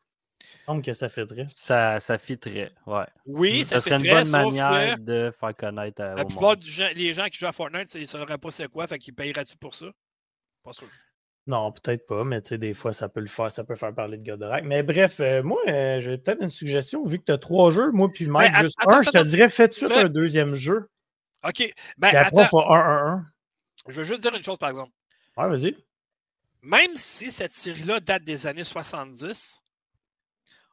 semble 0.66 0.82
que 0.82 0.94
ça 0.94 1.10
fitterait. 1.10 1.48
Ça, 1.56 2.00
ça 2.00 2.18
fitterait, 2.18 2.72
ouais. 2.86 3.06
Oui, 3.26 3.66
ça, 3.66 3.80
serait 3.80 3.98
une 3.98 4.10
bonne 4.10 4.30
manière 4.30 4.98
de 5.00 5.32
faire 5.38 5.56
connaître 5.56 6.02
La 6.02 6.26
plupart 6.26 6.58
des 6.58 7.14
gens, 7.14 7.26
qui 7.26 7.38
jouent 7.38 7.48
à 7.48 7.52
Fortnite, 7.52 7.94
ils 7.96 8.02
ne 8.02 8.06
sauraient 8.06 8.38
pas 8.38 8.52
c'est 8.52 8.68
quoi, 8.68 8.88
fait 8.88 9.00
qu'ils 9.00 9.14
payeraient-tu 9.14 9.58
pour 9.58 9.76
ça? 9.76 9.88
Pas 10.64 10.74
sûr. 10.74 10.88
Non, 11.48 11.72
peut-être 11.72 12.06
pas, 12.06 12.24
mais 12.24 12.42
tu 12.42 12.50
sais, 12.50 12.58
des 12.60 12.74
fois, 12.74 12.94
ça 12.94 13.10
peut 13.10 13.22
le 13.22 13.28
faire, 13.28 13.52
ça 13.52 13.64
peut 13.64 13.76
faire 13.76 13.94
parler 13.96 14.18
de 14.18 14.24
Godorak. 14.24 14.64
Mais 14.66 14.84
bref, 14.84 15.20
euh, 15.20 15.42
moi, 15.42 15.60
euh, 15.68 16.00
j'ai 16.00 16.18
peut-être 16.20 16.44
une 16.44 16.52
suggestion, 16.52 17.04
vu 17.06 17.18
que 17.18 17.26
tu 17.26 17.32
as 17.32 17.40
trois 17.40 17.72
jeux, 17.72 17.90
moi 17.92 18.08
puis 18.14 18.28
Mike, 18.28 18.56
juste 18.58 18.78
un, 18.86 19.02
je 19.02 19.10
te 19.10 19.24
dirais, 19.24 19.50
fais 19.50 19.72
suite 19.72 19.92
un 19.92 20.10
deuxième 20.10 20.54
jeu. 20.54 20.90
OK. 21.44 21.74
Ben, 21.98 22.16
après, 22.16 22.44
il 22.44 22.48
faut 22.48 22.62
un, 22.62 22.80
un, 22.80 23.08
un. 23.14 23.26
Je 23.88 23.98
veux 23.98 24.04
juste 24.04 24.22
dire 24.22 24.36
une 24.36 24.44
chose, 24.44 24.58
par 24.58 24.70
exemple. 24.70 24.92
Ouais, 25.38 25.50
vas-y. 25.50 25.76
Même 26.62 26.96
si 26.96 27.32
cette 27.32 27.54
série-là 27.54 28.00
date 28.00 28.24
des 28.24 28.46
années 28.46 28.64
70, 28.64 29.62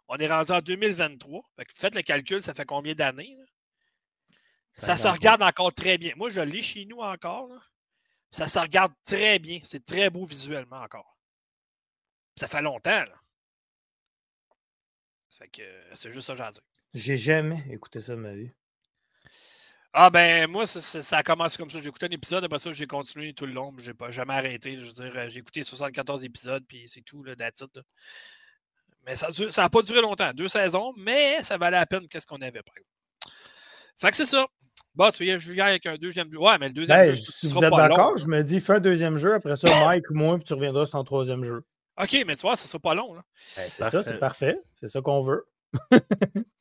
on 0.08 0.16
est 0.16 0.28
rendu 0.28 0.52
en 0.52 0.60
2023. 0.60 1.42
faites 1.76 1.94
le 1.94 2.02
calcul, 2.02 2.42
ça 2.42 2.54
fait 2.54 2.64
combien 2.64 2.94
d'années? 2.94 3.36
Ça, 4.72 4.96
se 4.96 5.08
regarde 5.08 5.42
encore 5.42 5.72
très 5.72 5.96
bien. 5.96 6.12
Moi, 6.16 6.28
je 6.30 6.40
l'ai 6.40 6.60
chez 6.60 6.84
nous 6.84 6.98
encore. 6.98 7.50
Ça 8.30 8.46
se 8.46 8.58
regarde 8.58 8.92
très 9.04 9.38
bien. 9.38 9.58
C'est 9.62 9.84
très 9.84 10.10
beau 10.10 10.26
visuellement 10.26 10.82
encore. 10.82 11.16
Ça 12.36 12.46
fait 12.46 12.60
longtemps. 12.60 12.90
Là. 12.90 13.14
Fait 15.38 15.48
que 15.48 15.62
c'est 15.94 16.12
juste 16.12 16.26
ça 16.26 16.34
que 16.34 16.38
j'ai 16.38 16.44
à 16.44 16.50
dire. 16.50 16.62
J'ai 16.92 17.16
jamais 17.16 17.64
écouté 17.70 18.00
ça 18.00 18.12
de 18.12 18.20
ma 18.20 18.34
vie. 18.34 18.50
Ah 19.92 20.10
ben 20.10 20.46
moi, 20.46 20.66
ça, 20.66 21.16
a 21.16 21.22
commencé 21.22 21.56
comme 21.56 21.70
ça. 21.70 21.80
J'ai 21.80 21.88
écouté 21.88 22.04
un 22.04 22.10
épisode, 22.10 22.44
après 22.44 22.58
ça, 22.58 22.70
j'ai 22.70 22.86
continué 22.86 23.32
tout 23.32 23.46
le 23.46 23.52
long. 23.52 23.74
J'ai 23.78 23.94
pas 23.94 24.10
jamais 24.10 24.34
arrêté. 24.34 24.74
Je 24.74 24.86
veux 24.86 24.92
dire, 24.92 25.16
euh, 25.16 25.28
j'ai 25.30 25.40
écouté 25.40 25.62
74 25.62 26.22
épisodes, 26.24 26.64
puis 26.68 26.86
c'est 26.86 27.00
tout, 27.00 27.22
là, 27.22 27.34
titre. 27.50 27.82
Mais 29.06 29.14
ça 29.14 29.28
n'a 29.62 29.70
pas 29.70 29.82
duré 29.82 30.00
longtemps, 30.00 30.32
deux 30.34 30.48
saisons, 30.48 30.92
mais 30.96 31.40
ça 31.42 31.56
valait 31.56 31.76
la 31.76 31.86
peine 31.86 32.08
qu'est-ce 32.08 32.26
qu'on 32.26 32.42
avait, 32.42 32.62
par 32.62 32.74
exemple. 32.76 33.36
Fait 33.98 34.10
que 34.10 34.16
c'est 34.16 34.26
ça. 34.26 34.46
Bon, 34.94 35.10
tu 35.10 35.24
viens 35.24 35.38
jouer 35.38 35.60
avec 35.60 35.86
un 35.86 35.96
deuxième 35.96 36.32
jeu. 36.32 36.38
Ouais, 36.38 36.58
mais 36.58 36.68
le 36.68 36.74
deuxième 36.74 37.04
jeu. 37.04 37.14
Si 37.14 37.52
vous 37.52 37.62
êtes 37.62 37.72
d'accord, 37.72 38.16
je 38.16 38.26
me 38.26 38.42
dis, 38.42 38.60
fais 38.60 38.74
un 38.74 38.80
deuxième 38.80 39.16
jeu, 39.16 39.34
après 39.34 39.54
ça, 39.56 39.68
Mike 39.86 40.10
ou 40.10 40.14
moi, 40.14 40.36
puis 40.36 40.44
tu 40.44 40.54
reviendras 40.54 40.86
sur 40.86 40.98
un 40.98 41.04
troisième 41.04 41.44
jeu. 41.44 41.64
OK, 42.02 42.24
mais 42.26 42.34
tu 42.34 42.42
vois, 42.42 42.56
ça 42.56 42.66
sera 42.66 42.80
pas 42.80 42.94
long. 42.94 43.14
Ben, 43.14 43.22
c'est 43.56 43.88
ça, 43.88 44.02
c'est 44.02 44.18
parfait. 44.18 44.58
C'est 44.80 44.88
ça 44.88 45.00
qu'on 45.00 45.22
veut. 45.22 45.46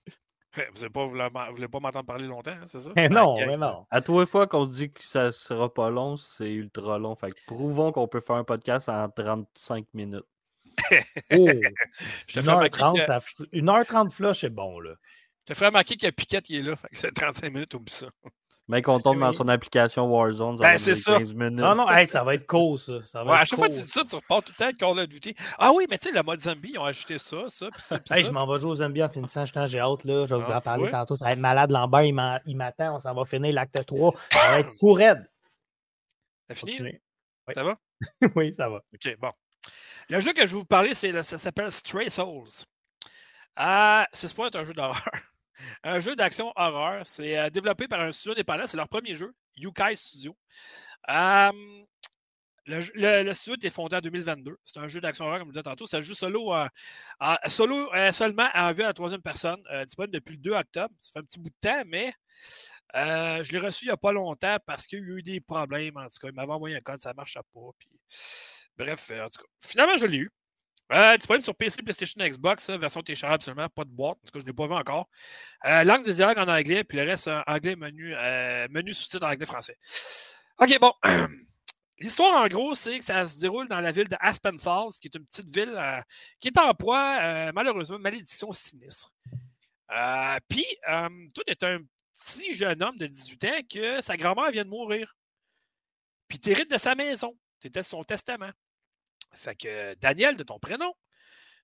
Vous 0.74 0.86
ne 0.86 1.52
voulez 1.54 1.68
pas 1.68 1.80
m'entendre 1.82 2.06
parler 2.06 2.28
longtemps, 2.28 2.52
hein, 2.52 2.64
c'est 2.64 2.80
ça? 2.80 2.92
Mais 2.96 3.10
non, 3.10 3.36
mais 3.38 3.58
non. 3.58 3.86
À 3.92 4.02
trois 4.02 4.26
fois 4.26 4.48
qu'on 4.48 4.66
dit 4.66 4.92
que 4.92 5.04
ça 5.04 5.34
sera 5.34 5.74
pas 5.74 5.90
long, 5.90 6.16
c'est 6.16 6.52
ultra 6.52 6.98
long. 6.98 7.16
Fait 7.16 7.28
que 7.28 7.40
prouvons 7.46 7.92
qu'on 7.92 8.08
peut 8.08 8.22
faire 8.22 8.38
un 8.38 8.46
podcast 8.46 8.88
en 8.88 9.10
35 9.10 9.86
minutes. 9.94 10.24
Oh! 11.34 11.48
1h30, 12.30 13.22
1h30 13.54 14.10
flush, 14.12 14.42
c'est 14.42 14.50
bon, 14.50 14.80
là. 14.80 14.94
Je 15.48 15.54
te 15.54 15.58
ferais 15.58 15.68
remarquer 15.68 15.96
qu'il 15.96 16.06
y 16.06 16.08
a 16.08 16.12
Piquette 16.12 16.46
qui 16.46 16.58
est 16.58 16.64
là. 16.64 16.76
c'est 16.92 17.14
35 17.14 17.54
minutes, 17.54 17.74
oublie 17.76 17.94
ça. 17.94 18.08
Mais 18.68 18.82
qu'on 18.82 19.00
tombe 19.00 19.20
dans 19.20 19.32
son 19.32 19.48
application 19.48 20.08
Warzone, 20.08 20.58
ça 20.58 20.64
ben, 20.64 20.78
c'est 20.80 20.96
ça. 20.96 21.20
15 21.20 21.34
minutes. 21.36 21.60
Non, 21.60 21.76
non, 21.76 21.86
ça 22.08 22.24
va 22.24 22.34
être 22.34 22.48
cool, 22.48 22.80
ça. 22.80 22.94
ça 23.06 23.24
va 23.24 23.34
ouais, 23.34 23.38
à 23.38 23.46
chaque 23.46 23.60
fois 23.60 23.68
que 23.68 23.76
tu 23.76 23.82
dis 23.82 23.88
ça, 23.88 24.04
tu 24.04 24.16
repars 24.16 24.42
tout 24.42 24.52
le 24.54 24.58
temps 24.58 24.66
avec 24.66 24.78
Call 24.78 24.98
of 24.98 25.08
Duty. 25.08 25.36
Ah 25.60 25.72
oui, 25.72 25.86
mais 25.88 26.00
tu 26.00 26.10
sais, 26.10 26.16
le 26.16 26.24
mode 26.24 26.42
zombie, 26.42 26.72
ils 26.74 26.80
ont 26.80 26.86
ajouté 26.86 27.20
ça, 27.20 27.48
ça, 27.48 27.70
puis 27.70 27.82
ça. 27.84 28.00
hey, 28.10 28.24
je 28.24 28.32
m'en 28.32 28.52
vais 28.52 28.60
jouer 28.60 28.72
au 28.72 28.76
zombie 28.76 29.04
en 29.04 29.10
finissant, 29.10 29.46
j'ai 29.46 29.80
hâte, 29.80 30.04
là. 30.04 30.26
Je 30.26 30.34
vais 30.34 30.42
vous 30.42 30.50
en 30.50 30.56
ah, 30.56 30.62
parler 30.62 30.90
tantôt. 30.90 31.16
Ça 31.16 31.26
va 31.26 31.34
être 31.34 31.40
malade, 31.40 31.70
Lambert, 31.70 32.02
il 32.02 32.56
m'attend, 32.58 32.96
on 32.96 33.00
s'en 33.00 33.14
va 33.14 33.26
finir 33.26 33.54
l'acte 33.54 33.86
3. 33.86 34.14
Ça 34.32 34.40
va 34.40 34.60
être 34.60 34.72
fou 34.80 34.94
raide. 34.94 35.30
T'as 36.48 36.56
fini? 36.56 37.00
Ça 37.54 37.64
va? 37.64 37.76
oui, 38.36 38.52
ça 38.52 38.68
va. 38.68 38.78
OK, 38.78 39.16
bon. 39.20 39.32
Le 40.10 40.20
jeu 40.20 40.34
que 40.34 40.42
je 40.42 40.48
vais 40.48 40.60
vous 40.60 40.66
parler, 40.66 40.94
ça 40.94 41.24
s'appelle 41.24 41.72
Stray 41.72 42.12
Souls. 42.12 42.66
Ah, 43.56 44.08
c'est 44.14 44.28
un 44.40 44.66
jeu 44.66 44.74
d'horreur. 44.74 45.10
Un 45.84 46.02
jeu 46.02 46.16
d'action 46.18 46.52
horreur. 46.58 47.06
C'est 47.06 47.38
euh, 47.38 47.50
développé 47.50 47.88
par 47.88 48.02
un 48.02 48.12
studio 48.12 48.34
indépendant. 48.34 48.68
C'est 48.68 48.76
leur 48.76 48.90
premier 48.90 49.16
jeu, 49.16 49.34
Yukai 49.56 49.96
Studio. 49.96 50.36
le, 52.68 53.34
studio 53.34 53.68
est 53.68 53.70
fondé 53.70 53.96
en 53.96 54.02
2022. 54.02 54.58
C'est 54.66 54.80
un 54.80 54.90
jeu 54.90 55.00
d'action 55.00 55.24
horreur, 55.24 55.40
comme 55.40 55.48
je 55.48 55.54
disais 55.54 55.64
tantôt. 55.64 55.86
C'est 55.88 55.96
un 55.96 56.02
jeu 56.02 56.14
solo, 56.14 56.54
euh, 56.54 56.68
solo 57.48 57.90
euh, 57.94 58.12
seulement 58.12 58.50
en 58.54 58.74
vue 58.74 58.84
à 58.84 58.88
la 58.88 58.94
troisième 58.94 59.22
personne, 59.22 59.64
disponible 59.86 60.14
depuis 60.14 60.34
le 60.34 60.40
2 60.40 60.52
octobre. 60.52 60.94
Ça 61.00 61.14
fait 61.14 61.20
un 61.20 61.24
petit 61.24 61.40
bout 61.40 61.50
de 61.50 61.56
temps, 61.62 61.84
mais 61.86 62.14
je 62.94 63.52
l'ai 63.54 63.60
reçu 63.60 63.86
il 63.86 63.88
n'y 63.88 63.94
a 63.94 63.98
pas 63.98 64.12
longtemps 64.12 64.58
parce 64.66 64.88
qu'il 64.88 65.00
y 65.00 65.02
a 65.04 65.06
eu 65.06 65.24
des 65.24 65.40
problèmes. 65.40 65.96
En 65.96 66.04
tout 66.10 66.18
cas, 66.22 66.28
il 66.28 66.36
m'avait 66.36 66.52
envoyé 66.52 66.76
un 66.76 66.82
code, 66.82 67.00
ça 67.00 67.12
ne 67.12 67.16
marchait 67.16 67.40
pas. 67.54 67.70
Puis 67.80 67.90
Bref, 68.78 69.10
euh, 69.12 69.26
en 69.26 69.30
tout 69.30 69.42
cas, 69.42 69.50
finalement, 69.60 69.98
je 69.98 70.06
l'ai 70.06 70.18
eu. 70.18 70.32
Euh, 70.92 71.18
disponible 71.18 71.44
sur 71.44 71.56
PC, 71.56 71.82
PlayStation, 71.82 72.24
Xbox, 72.24 72.70
version 72.70 73.02
téléchargeable 73.02 73.42
seulement, 73.42 73.70
pas 73.70 73.86
de 73.86 73.90
boîte. 73.90 74.18
En 74.18 74.28
tout 74.28 74.34
cas, 74.34 74.40
je 74.40 74.44
ne 74.44 74.48
l'ai 74.48 74.54
pas 74.54 74.68
vu 74.68 74.74
encore. 74.74 75.10
Euh, 75.66 75.84
langue 75.84 76.06
des 76.06 76.14
dialogues 76.14 76.38
en 76.38 76.48
anglais, 76.48 76.84
puis 76.84 76.98
le 76.98 77.06
reste 77.06 77.28
en 77.28 77.42
anglais, 77.48 77.76
menu, 77.76 78.14
euh, 78.16 78.68
menu 78.70 78.94
sous-titres 78.94 79.26
en 79.26 79.32
anglais-français. 79.32 79.78
OK, 80.60 80.80
bon. 80.80 80.94
L'histoire, 81.98 82.44
en 82.44 82.48
gros, 82.48 82.76
c'est 82.76 83.00
que 83.00 83.04
ça 83.04 83.26
se 83.26 83.40
déroule 83.40 83.68
dans 83.68 83.80
la 83.80 83.92
ville 83.92 84.08
de 84.08 84.18
Aspen 84.20 84.60
Falls, 84.60 84.92
qui 85.02 85.08
est 85.08 85.16
une 85.16 85.26
petite 85.26 85.48
ville 85.48 86.04
qui 86.42 86.50
est 86.50 86.58
en 86.60 86.74
proie, 86.74 87.52
malheureusement, 87.54 87.98
malédiction 87.98 88.52
sinistre. 88.52 89.14
puis, 90.50 90.66
tout 91.34 91.44
est 91.48 91.64
un 91.64 91.80
petit 92.14 92.54
jeune 92.54 92.84
homme 92.84 92.98
de 92.98 93.08
18 93.08 93.44
ans 93.46 93.60
que 93.70 94.02
sa 94.02 94.18
grand-mère 94.18 94.52
vient 94.52 94.66
de 94.66 94.70
mourir. 94.70 95.16
Puis, 96.28 96.38
il 96.44 96.52
hérite 96.52 96.70
de 96.70 96.78
sa 96.78 96.96
maison. 96.96 97.34
C'était 97.62 97.82
son 97.82 98.04
testament. 98.04 98.52
Fait 99.36 99.56
que, 99.56 99.96
Daniel, 99.96 100.36
de 100.36 100.44
ton 100.44 100.60
prénom, 100.60 100.94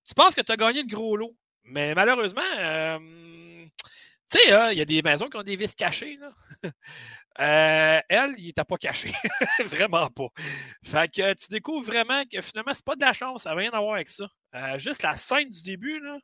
tu 0.08 0.14
penses 0.16 0.36
que 0.36 0.42
tu 0.42 0.52
as 0.52 0.58
gagné 0.58 0.82
le 0.82 0.88
gros 0.88 1.16
lot. 1.16 1.36
Mais 1.64 1.94
malheureusement, 1.94 2.42
euh, 2.58 3.00
tu 4.32 4.40
sais, 4.40 4.52
hein, 4.52 4.72
il 4.72 4.78
y 4.78 4.82
a 4.82 4.86
des 4.86 5.02
maisons 5.02 5.30
qui 5.30 5.38
ont 5.38 5.44
des 5.44 5.56
vis 5.56 5.76
cachées. 5.76 6.20
Euh, 7.40 8.02
elle, 8.10 8.34
il 8.38 8.48
n'était 8.48 8.66
pas 8.66 8.76
caché. 8.76 9.14
vraiment 9.64 10.10
pas. 10.10 10.28
Fait 10.84 11.10
que 11.10 11.34
tu 11.34 11.48
découvres 11.50 11.86
vraiment 11.86 12.24
que 12.26 12.42
finalement, 12.42 12.74
c'est 12.74 12.84
pas 12.84 12.98
de 12.98 13.02
la 13.02 13.14
chance. 13.14 13.44
Ça 13.44 13.52
n'a 13.52 13.56
rien 13.56 13.72
à 13.72 13.80
voir 13.80 13.96
avec 13.96 14.10
ça. 14.10 14.28
Euh, 14.54 14.78
juste 14.78 15.02
la 15.02 15.16
scène 15.16 15.50
du 15.50 15.64
début, 15.64 16.02
là. 16.02 16.20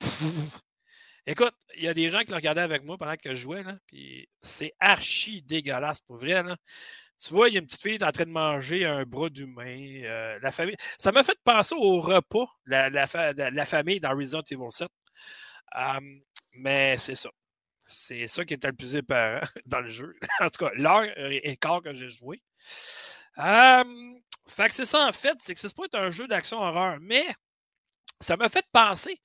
Écoute, 1.26 1.54
il 1.76 1.84
y 1.84 1.88
a 1.88 1.94
des 1.94 2.08
gens 2.08 2.20
qui 2.20 2.30
l'ont 2.32 2.36
regardé 2.36 2.60
avec 2.60 2.82
moi 2.82 2.98
pendant 2.98 3.16
que 3.16 3.30
je 3.30 3.36
jouais, 3.36 3.62
puis 3.86 4.28
c'est 4.42 4.72
archi 4.80 5.42
dégueulasse 5.42 6.00
pour 6.00 6.16
vrai. 6.16 6.42
Là. 6.42 6.56
Tu 7.20 7.34
vois, 7.34 7.48
il 7.48 7.54
y 7.54 7.56
a 7.56 7.60
une 7.60 7.66
petite 7.66 7.82
fille 7.82 7.98
en 8.02 8.12
train 8.12 8.24
de 8.24 8.30
manger 8.30 8.84
un 8.84 9.04
bras 9.04 9.28
d'humain. 9.28 10.02
Euh, 10.04 10.38
la 10.40 10.52
famille. 10.52 10.76
Ça 10.98 11.10
m'a 11.10 11.24
fait 11.24 11.38
penser 11.42 11.74
au 11.76 12.00
repas, 12.00 12.46
la, 12.66 12.90
la, 12.90 13.06
famille 13.64 13.98
dans 13.98 14.16
Resident 14.16 14.42
Evil 14.50 14.70
7. 14.70 14.88
mais 16.52 16.96
c'est 16.98 17.16
ça. 17.16 17.30
C'est 17.86 18.26
ça 18.26 18.44
qui 18.44 18.54
était 18.54 18.68
le 18.68 18.74
plus 18.74 18.94
épeurant 18.94 19.40
dans 19.66 19.80
le 19.80 19.90
jeu. 19.90 20.14
en 20.40 20.48
tout 20.48 20.64
cas, 20.64 20.70
l'heure 20.74 21.04
et 21.16 21.56
quart 21.56 21.82
que 21.82 21.92
j'ai 21.92 22.08
joué. 22.08 22.40
fait 23.36 24.66
que 24.66 24.72
c'est 24.72 24.84
ça 24.86 25.06
en 25.06 25.12
fait, 25.12 25.36
c'est 25.42 25.54
que 25.54 25.60
c'est 25.60 25.74
pas 25.74 25.86
être 25.86 25.98
un 25.98 26.10
jeu 26.10 26.28
d'action 26.28 26.58
horreur, 26.58 26.98
mais 27.00 27.26
ça 28.20 28.36
m'a 28.36 28.48
fait 28.48 28.66
penser. 28.72 29.18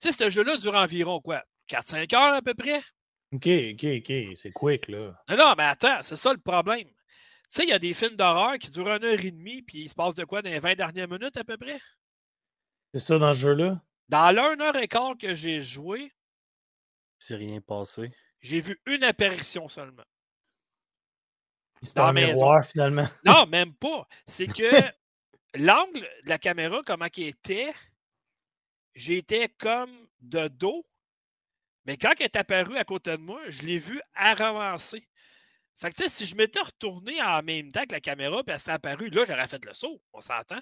Tu 0.00 0.12
sais, 0.12 0.24
ce 0.24 0.30
jeu-là 0.30 0.56
dure 0.56 0.74
environ 0.74 1.20
quoi? 1.20 1.42
4-5 1.68 2.14
heures 2.14 2.34
à 2.34 2.42
peu 2.42 2.54
près? 2.54 2.80
OK, 3.32 3.48
OK, 3.72 3.84
OK. 3.84 4.36
C'est 4.36 4.52
quick, 4.52 4.88
là. 4.88 5.14
Non, 5.28 5.36
non, 5.36 5.54
mais 5.56 5.64
attends, 5.64 5.98
c'est 6.02 6.16
ça 6.16 6.32
le 6.32 6.38
problème. 6.38 6.88
Tu 7.50 7.60
sais, 7.60 7.62
il 7.64 7.70
y 7.70 7.72
a 7.72 7.78
des 7.78 7.94
films 7.94 8.16
d'horreur 8.16 8.58
qui 8.58 8.70
durent 8.70 8.88
une 8.88 9.04
heure 9.04 9.20
et 9.20 9.30
demie, 9.30 9.62
puis 9.62 9.82
il 9.82 9.88
se 9.88 9.94
passe 9.94 10.14
de 10.14 10.24
quoi 10.24 10.42
dans 10.42 10.50
les 10.50 10.60
20 10.60 10.74
dernières 10.74 11.08
minutes 11.08 11.36
à 11.36 11.44
peu 11.44 11.56
près? 11.56 11.80
C'est 12.92 13.00
ça 13.00 13.18
dans 13.18 13.32
ce 13.32 13.38
jeu-là? 13.38 13.80
Dans 14.08 14.34
l'heure, 14.34 14.60
heure 14.60 14.76
et 14.76 14.88
quart 14.88 15.16
que 15.18 15.34
j'ai 15.34 15.60
joué, 15.60 16.12
c'est 17.18 17.36
rien 17.36 17.60
passé. 17.60 18.12
J'ai 18.40 18.60
vu 18.60 18.78
une 18.84 19.02
apparition 19.02 19.66
seulement. 19.66 20.04
C'est 21.80 21.98
un 21.98 22.12
miroir, 22.12 22.64
finalement. 22.64 23.06
Non, 23.24 23.46
même 23.48 23.74
pas. 23.74 24.06
C'est 24.26 24.46
que 24.46 24.70
l'angle 25.54 26.00
de 26.24 26.28
la 26.28 26.38
caméra, 26.38 26.80
comment 26.84 27.06
il 27.16 27.28
était, 27.28 27.72
j'étais 28.94 29.48
comme 29.48 29.90
de 30.20 30.48
dos. 30.48 30.84
Mais 31.86 31.96
quand 31.96 32.12
elle 32.18 32.26
est 32.26 32.36
apparue 32.36 32.76
à 32.76 32.84
côté 32.84 33.12
de 33.12 33.22
moi, 33.22 33.40
je 33.48 33.62
l'ai 33.62 33.78
vu 33.78 34.00
avancer. 34.14 35.08
Fait 35.76 35.90
que, 35.90 35.96
tu 35.96 36.02
sais, 36.04 36.08
si 36.08 36.26
je 36.26 36.36
m'étais 36.36 36.60
retourné 36.60 37.20
en 37.20 37.42
même 37.42 37.72
temps 37.72 37.84
que 37.84 37.92
la 37.92 38.00
caméra, 38.00 38.42
puis 38.44 38.54
elle 38.54 38.60
s'est 38.60 38.70
apparue, 38.70 39.10
là, 39.10 39.24
j'aurais 39.26 39.48
fait 39.48 39.64
le 39.64 39.72
saut, 39.72 40.00
on 40.12 40.20
s'entend. 40.20 40.60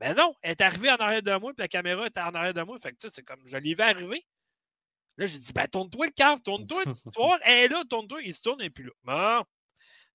Mais 0.00 0.14
non, 0.14 0.34
elle 0.42 0.52
est 0.52 0.60
arrivée 0.62 0.90
en 0.90 0.96
arrière 0.96 1.22
de 1.22 1.36
moi, 1.36 1.52
puis 1.52 1.62
la 1.62 1.68
caméra 1.68 2.06
était 2.06 2.20
en 2.20 2.34
arrière 2.34 2.54
de 2.54 2.62
moi. 2.62 2.78
Fait 2.78 2.92
que, 2.92 2.96
tu 2.96 3.08
sais, 3.08 3.14
c'est 3.14 3.22
comme, 3.22 3.40
je 3.44 3.56
l'ai 3.58 3.74
vu 3.74 3.82
arriver. 3.82 4.24
Là, 5.18 5.26
j'ai 5.26 5.38
dit, 5.38 5.52
ben, 5.52 5.66
tourne-toi 5.66 6.06
le 6.06 6.12
cave, 6.12 6.40
tourne-toi. 6.40 6.84
tu 6.84 6.90
vois, 7.16 7.38
elle 7.44 7.64
est 7.64 7.68
là, 7.68 7.84
tourne-toi. 7.88 8.22
Il 8.22 8.34
se 8.34 8.40
tourne 8.40 8.62
et 8.62 8.70
puis 8.70 8.84
là. 8.84 8.90
Bon, 9.04 9.44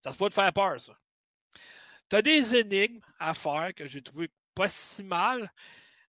ça 0.03 0.11
se 0.11 0.17
peut 0.17 0.29
te 0.29 0.33
faire 0.33 0.51
peur, 0.51 0.81
ça. 0.81 0.97
Tu 2.09 2.15
as 2.15 2.21
des 2.23 2.55
énigmes 2.55 2.99
à 3.19 3.35
faire 3.35 3.71
que 3.75 3.85
j'ai 3.85 4.01
trouvé 4.01 4.29
pas 4.55 4.67
si 4.67 5.03
mal, 5.03 5.51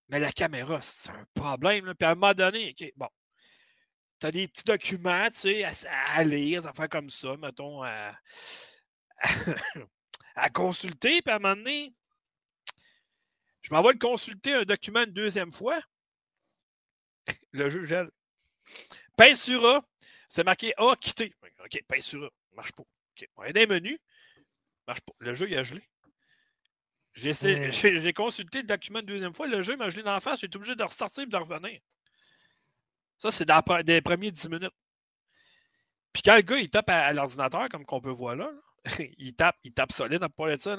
mais 0.08 0.20
la 0.20 0.32
caméra, 0.32 0.80
c'est 0.80 1.10
un 1.10 1.26
problème. 1.34 1.84
Là. 1.84 1.94
Puis 1.94 2.06
à 2.06 2.12
un 2.12 2.14
moment 2.14 2.32
donné, 2.32 2.70
OK, 2.70 2.92
bon, 2.96 3.08
tu 4.20 4.26
as 4.26 4.30
des 4.30 4.48
petits 4.48 4.64
documents, 4.64 5.28
tu 5.30 5.38
sais, 5.38 5.64
à, 5.64 6.24
lire, 6.24 6.62
des 6.62 6.68
affaires 6.68 6.88
comme 6.88 7.10
ça, 7.10 7.36
mettons, 7.36 7.82
à, 7.82 8.12
à 10.34 10.50
consulter, 10.50 11.22
puis 11.22 11.32
à 11.32 11.36
un 11.36 11.38
moment 11.38 11.56
donné, 11.56 11.94
je 13.62 13.74
m'envoie 13.74 13.92
le 13.92 13.98
consulter 13.98 14.54
un 14.54 14.64
document 14.64 15.02
une 15.02 15.12
deuxième 15.12 15.52
fois. 15.52 15.80
Le 17.52 17.68
jeu 17.68 17.84
gèle. 17.84 18.10
Pince 19.16 19.42
sur 19.42 19.64
A, 19.66 19.82
c'est 20.28 20.44
marqué 20.44 20.72
A 20.76 20.94
quitter. 20.96 21.34
OK, 21.64 21.82
pince 21.88 22.06
sur 22.06 22.24
A, 22.24 22.30
marche 22.52 22.72
pas. 22.72 22.82
OK, 22.82 23.28
on 23.36 23.42
a 23.42 23.52
des 23.52 23.66
menus, 23.66 23.98
marche 24.86 25.00
pas. 25.00 25.12
Le 25.18 25.34
jeu, 25.34 25.48
il 25.50 25.56
a 25.56 25.62
gelé. 25.62 25.88
J'ai 27.14 28.12
consulté 28.12 28.58
le 28.58 28.66
document 28.66 29.00
une 29.00 29.06
deuxième 29.06 29.32
fois, 29.32 29.46
le 29.46 29.62
jeu 29.62 29.76
m'a 29.76 29.88
gelé 29.88 30.02
d'en 30.02 30.20
face, 30.20 30.40
j'ai 30.40 30.46
été 30.46 30.56
obligé 30.56 30.76
de 30.76 30.84
ressortir 30.84 31.24
et 31.24 31.26
de 31.26 31.36
revenir. 31.36 31.80
Ça, 33.18 33.30
c'est 33.30 33.44
dans 33.44 33.62
les 33.86 34.00
premiers 34.00 34.30
10 34.30 34.48
minutes. 34.48 34.74
Puis 36.12 36.22
quand 36.22 36.36
le 36.36 36.42
gars, 36.42 36.58
il 36.58 36.70
tape 36.70 36.88
à, 36.90 37.12
l'ordinateur, 37.12 37.68
comme 37.68 37.84
qu'on 37.84 38.00
peut 38.00 38.10
voir 38.10 38.36
là, 38.36 38.50
il 39.18 39.34
tape, 39.34 39.56
il 39.64 39.72
tape 39.72 39.92
solide 39.92 40.22
à 40.22 40.28
parler 40.28 40.56
de 40.56 40.62
ça. 40.62 40.76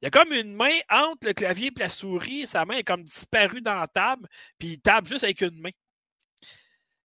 Il 0.00 0.04
y 0.04 0.06
a 0.06 0.10
comme 0.10 0.32
une 0.32 0.54
main 0.54 0.78
entre 0.88 1.26
le 1.26 1.32
clavier 1.34 1.68
et 1.68 1.80
la 1.80 1.88
souris, 1.88 2.46
sa 2.46 2.64
main 2.64 2.76
est 2.76 2.84
comme 2.84 3.04
disparue 3.04 3.60
dans 3.60 3.74
la 3.74 3.88
table, 3.88 4.28
puis 4.58 4.68
il 4.68 4.80
tape 4.80 5.06
juste 5.06 5.24
avec 5.24 5.40
une 5.42 5.60
main. 5.60 5.70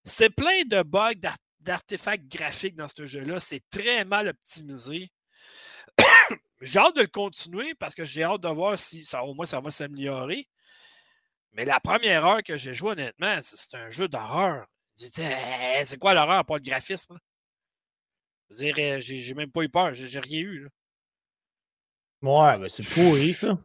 C'est 0.06 0.30
plein 0.30 0.64
de 0.66 0.84
bugs, 0.84 1.20
d'artefacts 1.60 2.28
graphiques 2.28 2.76
dans 2.76 2.88
ce 2.88 3.06
jeu-là. 3.06 3.40
C'est 3.40 3.64
très 3.70 4.06
mal 4.06 4.28
optimisé. 4.30 5.12
j'ai 6.62 6.80
hâte 6.80 6.96
de 6.96 7.02
le 7.02 7.08
continuer 7.08 7.74
parce 7.76 7.96
que 7.96 8.06
j'ai 8.06 8.24
hâte 8.24 8.42
de 8.42 8.50
voir 8.50 8.78
si 8.78 9.06
au 9.22 9.34
moins 9.34 9.46
ça 9.46 9.60
va 9.60 9.70
s'améliorer. 9.72 10.48
Mais 11.56 11.64
la 11.64 11.80
première 11.80 12.26
heure 12.26 12.44
que 12.44 12.58
j'ai 12.58 12.74
joué, 12.74 12.92
honnêtement, 12.92 13.40
c'est 13.42 13.76
un 13.76 13.90
jeu 13.90 14.10
d'horreur. 14.10 14.68
C'est 14.98 15.98
quoi 15.98 16.14
l'horreur? 16.14 16.46
Part 16.46 16.58
le 16.58 16.64
graphisme? 16.64 17.18
Je 18.50 18.56
veux 18.56 18.64
dire, 18.64 18.76
euh, 18.78 19.00
j'ai 19.00 19.34
même 19.34 19.52
pas 19.52 19.64
eu 19.64 19.70
peur, 19.70 19.94
j'ai 19.94 20.20
rien 20.20 20.42
eu. 20.42 20.70
Ouais, 22.22 22.58
mais 22.60 22.70
c'est 22.70 22.84
pourri, 22.84 23.34
ça. 23.34 23.58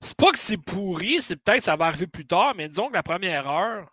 C'est 0.00 0.16
pas 0.16 0.32
que 0.32 0.38
c'est 0.38 0.56
pourri, 0.56 1.20
c'est 1.20 1.36
peut-être 1.36 1.58
que 1.58 1.64
ça 1.64 1.76
va 1.76 1.86
arriver 1.86 2.06
plus 2.06 2.26
tard, 2.26 2.54
mais 2.54 2.68
disons 2.68 2.88
que 2.88 2.94
la 2.94 3.02
première 3.02 3.48
heure, 3.48 3.92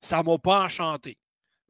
ça 0.00 0.22
m'a 0.22 0.38
pas 0.38 0.64
enchanté. 0.64 1.18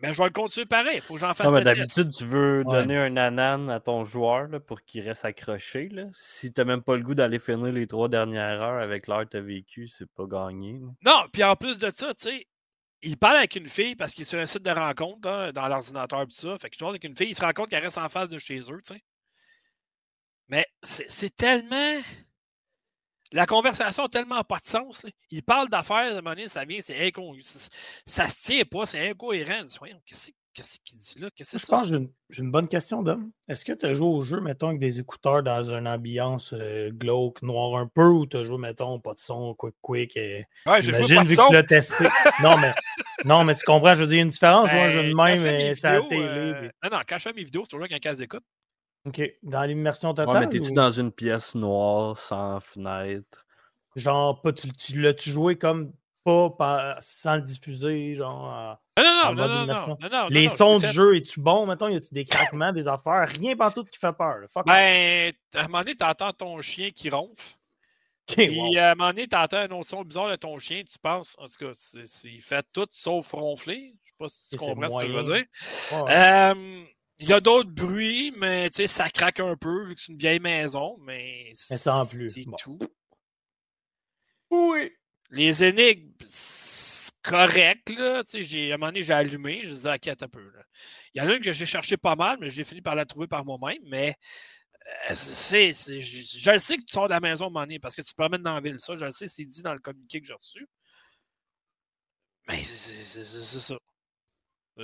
Mais 0.01 0.13
je 0.13 0.19
vais 0.19 0.25
le 0.25 0.31
continuer 0.31 0.67
pareil. 0.67 0.97
Il 0.97 1.01
faut 1.01 1.15
que 1.15 1.21
j'en 1.21 1.33
fasse 1.33 1.51
non, 1.51 1.61
D'habitude, 1.61 2.11
tu 2.11 2.27
veux 2.27 2.65
donner 2.65 2.99
un 2.99 3.17
anan 3.17 3.71
à 3.71 3.81
ton 3.81 4.05
joueur 4.05 4.49
là, 4.49 4.61
pour 4.61 4.83
qu'il 4.83 5.03
reste 5.09 5.25
accroché. 5.25 5.89
Là. 5.89 6.05
Si 6.15 6.53
tu 6.53 6.61
n'as 6.61 6.67
même 6.67 6.83
pas 6.83 6.97
le 6.97 7.03
goût 7.03 7.15
d'aller 7.15 7.39
finir 7.39 7.73
les 7.73 7.87
trois 7.87 8.09
dernières 8.09 8.61
heures 8.61 8.83
avec 8.83 9.07
l'heure 9.07 9.25
que 9.25 9.31
tu 9.31 9.37
as 9.39 9.43
vécu, 9.43 9.89
c'est 9.89 10.11
pas 10.11 10.27
gagné. 10.27 10.81
Non, 11.05 11.25
puis 11.33 11.43
en 11.45 11.57
plus 11.57 11.79
de 11.79 11.91
ça, 11.95 12.13
tu 12.13 12.29
sais, 12.29 12.47
il 13.03 13.17
parle 13.17 13.37
avec 13.37 13.57
une 13.57 13.69
fille 13.69 13.97
parce 13.97 14.13
qu'il 14.13 14.23
est 14.23 14.27
sur 14.27 14.39
un 14.39 14.47
site 14.47 14.63
de 14.63 14.71
rencontre 14.71 15.53
dans 15.53 15.69
l'ordinateur 15.69 16.23
et 16.23 16.27
tout 16.27 16.33
ça. 16.33 16.59
Fait 16.59 16.69
qu'il 16.69 16.87
avec 16.87 17.05
une 17.05 17.17
fille, 17.17 17.31
il 17.31 17.35
se 17.35 17.43
rend 17.43 17.53
compte 17.53 17.71
qu'elle 17.71 17.83
reste 17.83 17.99
en 17.99 18.09
face 18.09 18.29
de 18.29 18.39
chez 18.39 18.59
eux, 18.59 18.81
tu 18.87 18.95
sais. 18.95 19.03
Mais 20.49 20.67
c'est 20.83 21.35
tellement. 21.35 22.01
La 23.33 23.47
conversation 23.47 24.05
n'a 24.05 24.09
tellement 24.09 24.45
pas 24.45 24.59
de 24.59 24.67
sens. 24.67 25.07
Il 25.31 25.43
parle 25.43 25.69
d'affaires, 25.69 26.15
de 26.15 26.21
monnaie, 26.21 26.47
ça 26.47 26.65
vient, 26.65 26.79
c'est 26.81 27.07
incohérent. 27.07 27.37
Ça 28.05 28.29
se 28.29 28.45
tient 28.45 28.65
pas, 28.65 28.87
c'est 28.87 29.11
incohérent. 29.11 29.63
Qu'est-ce 30.57 30.79
qu'il 30.83 30.97
dit 30.97 31.21
là? 31.21 31.29
Qu'est-ce 31.37 31.53
que 31.53 31.59
c'est 31.59 31.67
Je 31.67 31.71
pense 31.71 31.91
que 31.91 31.99
j'ai 32.31 32.43
une, 32.43 32.51
bonne 32.51 32.67
question, 32.67 33.03
Dom. 33.03 33.31
Est-ce 33.47 33.63
que 33.63 33.73
tu 33.73 33.85
as 33.85 33.93
joué 33.93 34.07
au 34.07 34.23
jeu, 34.23 34.41
mettons, 34.41 34.69
avec 34.69 34.81
des 34.81 34.99
écouteurs 34.99 35.43
dans 35.43 35.71
une 35.71 35.87
ambiance 35.87 36.55
euh, 36.55 36.91
glauque, 36.91 37.43
noir 37.43 37.79
un 37.79 37.87
peu, 37.87 38.07
ou 38.07 38.27
tu 38.27 38.39
as 38.39 38.43
joué, 38.43 38.57
mettons, 38.57 38.99
pas 38.99 39.13
de 39.13 39.19
son, 39.19 39.55
quick, 39.55 39.75
quick? 39.83 40.17
Et... 40.17 40.47
Ouais, 40.65 40.81
j'ai 40.81 40.95
joué 40.95 41.17
pas 41.17 41.25
de 41.25 41.29
vu 41.29 41.35
son. 41.35 41.43
que 41.43 41.49
tu 41.49 41.53
l'as 41.53 41.63
testé. 41.63 42.05
non, 42.43 42.57
mais, 42.57 42.73
non, 43.27 43.45
mais 43.45 43.55
tu 43.55 43.67
comprends, 43.67 43.95
je 43.95 44.01
veux 44.01 44.07
dire, 44.07 44.15
il 44.15 44.19
y 44.19 44.21
a 44.21 44.25
une 44.25 44.31
différence, 44.31 44.71
jouer 44.71 44.81
un 44.81 44.89
jeu 44.89 45.03
de 45.03 45.15
ben, 45.15 45.25
même, 45.25 45.47
et 45.47 45.75
ça 45.75 46.01
télé. 46.09 46.23
Euh, 46.23 46.71
non, 46.83 46.91
non, 46.91 47.03
quand 47.07 47.19
je 47.19 47.23
fais 47.25 47.33
mes 47.35 47.45
vidéos, 47.45 47.65
c'est 47.65 47.71
toujours 47.73 47.85
avec 47.85 47.93
un 47.93 47.99
casque 47.99 48.21
d'écoute. 48.21 48.45
OK. 49.07 49.23
Dans 49.43 49.63
l'immersion 49.63 50.15
totale? 50.15 50.35
Ouais, 50.35 50.41
mais 50.41 50.49
t'es-tu 50.49 50.73
dans 50.73 50.91
une 50.91 51.13
pièce 51.13 51.55
noire, 51.55 52.19
sans 52.19 52.61
fenêtre? 52.61 53.47
Genre, 53.95 54.41
pas, 54.43 54.53
tu, 54.53 54.73
tu 54.73 55.01
l'as-tu 55.01 55.31
joué 55.31 55.57
comme 55.57 55.93
pas 56.57 56.99
sans 57.01 57.37
le 57.37 57.43
diffuser, 57.43 58.17
genre. 58.17 58.79
Non, 58.99 59.35
non, 59.35 59.49
non, 59.49 59.67
non, 59.67 59.97
non, 60.11 60.29
Les 60.29 60.49
sons 60.49 60.79
du 60.79 60.87
jeu, 60.87 61.17
es-tu 61.17 61.41
bon? 61.41 61.67
Mettons, 61.67 61.89
y 61.89 61.97
a-tu 61.97 62.13
des 62.13 62.25
craquements, 62.25 62.73
des 62.73 62.89
affaires? 62.89 63.29
Rien 63.39 63.55
tout 63.71 63.85
qui 63.85 63.99
fait 63.99 64.13
peur. 64.13 64.39
ben, 64.67 65.33
à 65.55 65.61
un 65.61 65.63
moment 65.65 65.81
donné, 65.81 65.95
t'entends 65.95 66.33
ton 66.33 66.61
chien 66.61 66.91
qui 66.91 67.11
ronfle. 67.11 67.57
Puis 68.27 68.79
à 68.79 68.93
un 68.93 68.95
moment 68.97 69.11
donné, 69.11 69.29
t'entends 69.29 69.59
un 69.59 69.71
autre 69.71 69.89
son 69.89 70.03
bizarre 70.03 70.31
de 70.31 70.37
ton 70.37 70.59
chien, 70.59 70.83
tu 70.83 70.99
penses, 70.99 71.37
en 71.39 71.47
tout 71.47 71.67
cas, 71.67 71.73
il 72.25 72.41
fait 72.41 72.67
tout 72.73 72.89
sauf 72.91 73.31
ronfler. 73.31 73.95
Je 74.05 74.11
sais 74.11 74.17
pas 74.19 74.29
si 74.29 74.51
tu 74.51 74.57
comprends 74.57 74.89
ce 74.89 74.97
que 74.97 75.09
je 75.09 75.15
veux 75.15 75.35
dire. 75.35 75.45
Euh, 76.09 76.85
il 77.19 77.29
y 77.29 77.33
a 77.33 77.41
d'autres 77.41 77.71
bruits, 77.71 78.33
mais 78.37 78.69
tu 78.71 78.77
sais, 78.77 78.87
ça 78.87 79.09
craque 79.09 79.41
un 79.41 79.57
peu 79.57 79.85
vu 79.85 79.95
que 79.95 80.01
c'est 80.01 80.13
une 80.13 80.19
vieille 80.19 80.41
maison, 80.41 80.99
mais 81.01 81.51
c'est 81.55 81.83
tout. 82.59 82.79
Oui. 84.51 84.93
Les 85.31 85.65
énigmes, 85.65 86.13
c'est 86.27 87.15
correct, 87.23 87.89
là. 87.91 88.23
Tu 88.25 88.45
sais, 88.45 88.71
à 88.71 88.75
un 88.75 88.79
moment 88.79 88.89
donné, 88.89 89.03
j'ai 89.03 89.13
allumé, 89.13 89.63
je 89.65 89.71
disais, 89.71 89.95
ok, 89.95 90.09
un 90.09 90.29
peu. 90.29 90.53
Il 91.15 91.23
y 91.23 91.25
en 91.25 91.29
a 91.29 91.35
une 91.35 91.43
que 91.43 91.53
j'ai 91.53 91.67
cherché 91.67 91.97
pas 91.97 92.15
mal, 92.15 92.39
mais 92.41 92.49
j'ai 92.49 92.65
fini 92.65 92.81
par 92.81 92.95
la 92.95 93.07
trouver 93.07 93.27
par 93.27 93.45
moi-même. 93.45 93.83
Mais 93.87 94.15
euh, 95.11 95.15
c'est, 95.15 95.73
je, 95.73 96.01
je, 96.01 96.51
le 96.51 96.59
sais 96.59 96.77
que 96.77 96.83
tu 96.83 96.93
sors 96.93 97.09
de 97.09 97.13
la 97.13 97.21
maison 97.21 97.47
à 97.47 97.49
un 97.49 97.51
moment 97.51 97.65
donné 97.65 97.79
parce 97.81 97.97
que 97.97 98.03
tu 98.03 98.11
te 98.11 98.17
promènes 98.17 98.43
dans 98.43 98.55
la 98.55 98.61
ville. 98.61 98.79
Ça, 98.79 98.95
je 98.95 99.05
le 99.05 99.11
sais, 99.11 99.27
c'est 99.27 99.45
dit 99.45 99.63
dans 99.63 99.73
le 99.73 99.81
communiqué 99.81 100.21
que 100.21 100.27
j'ai 100.27 100.35
reçu. 100.35 100.67
Mais 102.49 102.63
c'est 102.63 103.61
ça. 103.61 103.77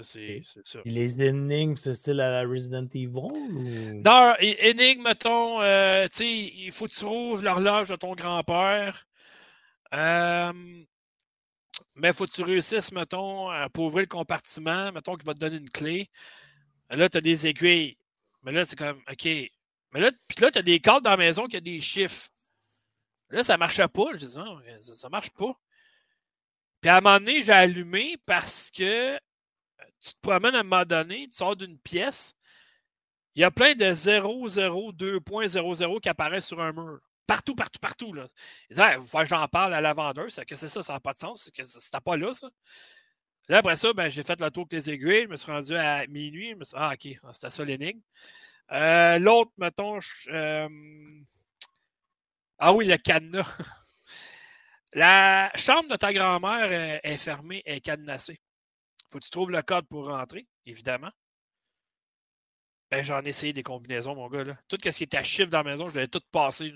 C'est 0.01 0.43
ça. 0.45 0.79
Les 0.87 1.23
énigmes, 1.23 1.77
c'est 1.77 1.93
style 1.93 2.21
à 2.21 2.31
la 2.31 2.49
Resident 2.49 2.87
Evil? 2.95 4.01
Non, 4.03 4.35
énigmes, 4.39 5.03
mettons, 5.03 5.61
euh, 5.61 6.09
tu 6.09 6.17
sais, 6.17 6.31
il 6.31 6.73
faut 6.73 6.87
que 6.87 6.93
tu 6.93 7.01
trouves 7.01 7.45
l'horloge 7.45 7.91
de 7.91 7.97
ton 7.97 8.15
grand-père. 8.15 9.07
Euh, 9.93 10.53
mais 11.95 12.09
il 12.09 12.15
faut 12.15 12.27
que 12.27 12.33
tu 12.33 12.43
réussisses, 12.43 12.91
mettons, 12.93 13.49
pour 13.75 13.85
ouvrir 13.85 14.05
le 14.05 14.09
compartiment, 14.09 14.91
mettons 14.93 15.15
qu'il 15.15 15.27
va 15.27 15.35
te 15.35 15.39
donner 15.39 15.57
une 15.57 15.69
clé. 15.69 16.09
Là, 16.89 17.09
tu 17.11 17.19
as 17.19 17.21
des 17.21 17.47
aiguilles. 17.47 17.99
Mais 18.43 18.53
là, 18.53 18.65
c'est 18.65 18.77
comme, 18.77 19.03
OK. 19.11 19.25
Mais 19.25 20.01
là, 20.01 20.11
puis 20.27 20.41
là, 20.41 20.51
tu 20.51 20.59
as 20.59 20.63
des 20.63 20.81
cartes 20.81 21.05
dans 21.05 21.11
la 21.11 21.17
maison 21.19 21.47
qui 21.47 21.57
a 21.57 21.61
des 21.61 21.81
chiffres. 21.81 22.29
Là, 23.29 23.43
ça 23.43 23.55
ne 23.55 23.59
marchait 23.59 23.89
pas. 23.89 24.07
Je 24.15 24.25
dis, 24.25 24.39
non, 24.39 24.59
ça 24.81 25.09
ne 25.09 25.11
marche 25.11 25.31
pas. 25.31 25.53
Puis 26.81 26.91
à 26.91 26.97
un 26.97 27.01
moment 27.01 27.19
donné, 27.19 27.43
j'ai 27.43 27.53
allumé 27.53 28.17
parce 28.25 28.71
que 28.71 29.19
tu 30.03 30.15
te 30.15 30.21
promènes 30.21 30.55
à 30.55 30.61
un 30.61 30.65
moment 30.65 30.85
donné, 30.85 31.29
tu 31.29 31.37
sors 31.37 31.57
d'une 31.57 31.79
pièce, 31.79 32.35
il 33.35 33.41
y 33.41 33.45
a 33.45 33.51
plein 33.51 33.75
de 33.75 33.87
002.00 33.87 36.01
qui 36.01 36.09
apparaissent 36.09 36.47
sur 36.47 36.61
un 36.61 36.73
mur. 36.73 37.01
Partout, 37.27 37.55
partout, 37.55 37.79
partout. 37.81 38.13
Là. 38.13 38.29
Il 38.69 38.77
dit, 38.77 38.83
faut 39.07 39.19
que 39.19 39.27
j'en 39.27 39.47
parle 39.49 39.75
à 39.75 39.81
la 39.81 39.95
vendeuse. 39.95 40.39
Que 40.47 40.57
c'est 40.57 40.69
ça? 40.69 40.83
Ça 40.83 40.93
n'a 40.95 41.01
pas 41.01 41.15
de 41.15 41.19
sens. 41.19 41.51
C'était 41.55 42.01
pas 42.01 42.17
là, 42.17 42.33
ça. 42.35 42.51
Là, 43.49 43.59
après 43.59 43.77
ça, 43.77 43.93
ben, 43.93 44.09
j'ai 44.11 44.23
fait 44.23 44.41
le 44.41 44.51
tour 44.51 44.67
avec 44.71 44.73
les 44.73 44.91
aiguilles. 44.91 45.23
Je 45.23 45.29
me 45.29 45.37
suis 45.37 45.51
rendu 45.51 45.77
à 45.77 46.07
minuit. 46.09 46.55
Ah, 46.75 46.93
OK. 46.95 47.09
Ah, 47.23 47.33
c'était 47.33 47.51
ça 47.51 47.65
l'énigme. 47.65 48.01
Euh, 48.73 49.19
l'autre, 49.19 49.53
mettons. 49.57 49.99
Euh, 50.29 50.69
ah 52.59 52.73
oui, 52.75 52.87
le 52.87 52.97
cadenas. 52.99 53.59
la 54.93 55.51
chambre 55.55 55.89
de 55.89 55.97
ta 55.97 56.13
grand-mère 56.13 57.01
est 57.03 57.17
fermée, 57.17 57.63
est 57.65 57.81
cadenassée 57.81 58.41
faut 59.13 59.19
que 59.19 59.25
tu 59.25 59.31
trouves 59.31 59.51
le 59.51 59.63
code 59.63 59.87
pour 59.89 60.07
rentrer, 60.07 60.47
évidemment. 60.65 61.11
Ben, 62.91 63.05
j'en 63.05 63.23
ai 63.23 63.29
essayé 63.29 63.53
des 63.53 63.63
combinaisons, 63.63 64.15
mon 64.15 64.29
gars. 64.29 64.45
Là. 64.45 64.59
Tout 64.69 64.79
ce 64.83 64.91
qui 64.91 65.05
était 65.05 65.19
à 65.19 65.23
chiffre 65.23 65.49
dans 65.49 65.63
la 65.63 65.71
maison, 65.71 65.89
je 65.89 65.97
l'avais 65.97 66.09
tout 66.09 66.23
passé. 66.31 66.75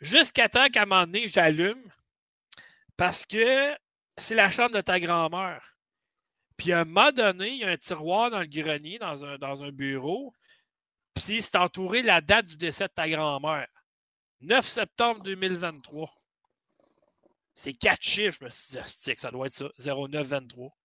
Jusqu'à 0.00 0.48
temps 0.48 0.68
qu'à 0.68 0.82
un 0.82 0.86
moment 0.86 1.06
donné, 1.06 1.28
j'allume 1.28 1.82
parce 2.96 3.26
que 3.26 3.76
c'est 4.16 4.34
la 4.34 4.50
chambre 4.50 4.74
de 4.74 4.80
ta 4.80 4.98
grand-mère. 5.00 5.76
Puis 6.56 6.72
à 6.72 6.80
un 6.80 6.84
moment 6.84 7.12
donné, 7.12 7.50
il 7.50 7.58
y 7.58 7.64
a 7.64 7.68
un 7.68 7.76
tiroir 7.76 8.30
dans 8.30 8.40
le 8.40 8.46
grenier, 8.46 8.98
dans 8.98 9.24
un, 9.24 9.38
dans 9.38 9.64
un 9.64 9.70
bureau. 9.70 10.34
Puis 11.14 11.42
c'est 11.42 11.56
entouré 11.56 12.02
la 12.02 12.20
date 12.20 12.46
du 12.46 12.56
décès 12.56 12.86
de 12.88 12.92
ta 12.92 13.08
grand-mère. 13.08 13.68
9 14.40 14.66
septembre 14.66 15.22
2023. 15.22 16.12
C'est 17.54 17.74
quatre 17.74 18.02
chiffres. 18.02 18.38
Je 18.40 18.44
me 18.44 18.50
suis 18.50 18.78
dit, 18.78 19.14
ça 19.16 19.30
doit 19.30 19.46
être 19.46 19.52
ça. 19.52 19.70
0923. 19.78 20.79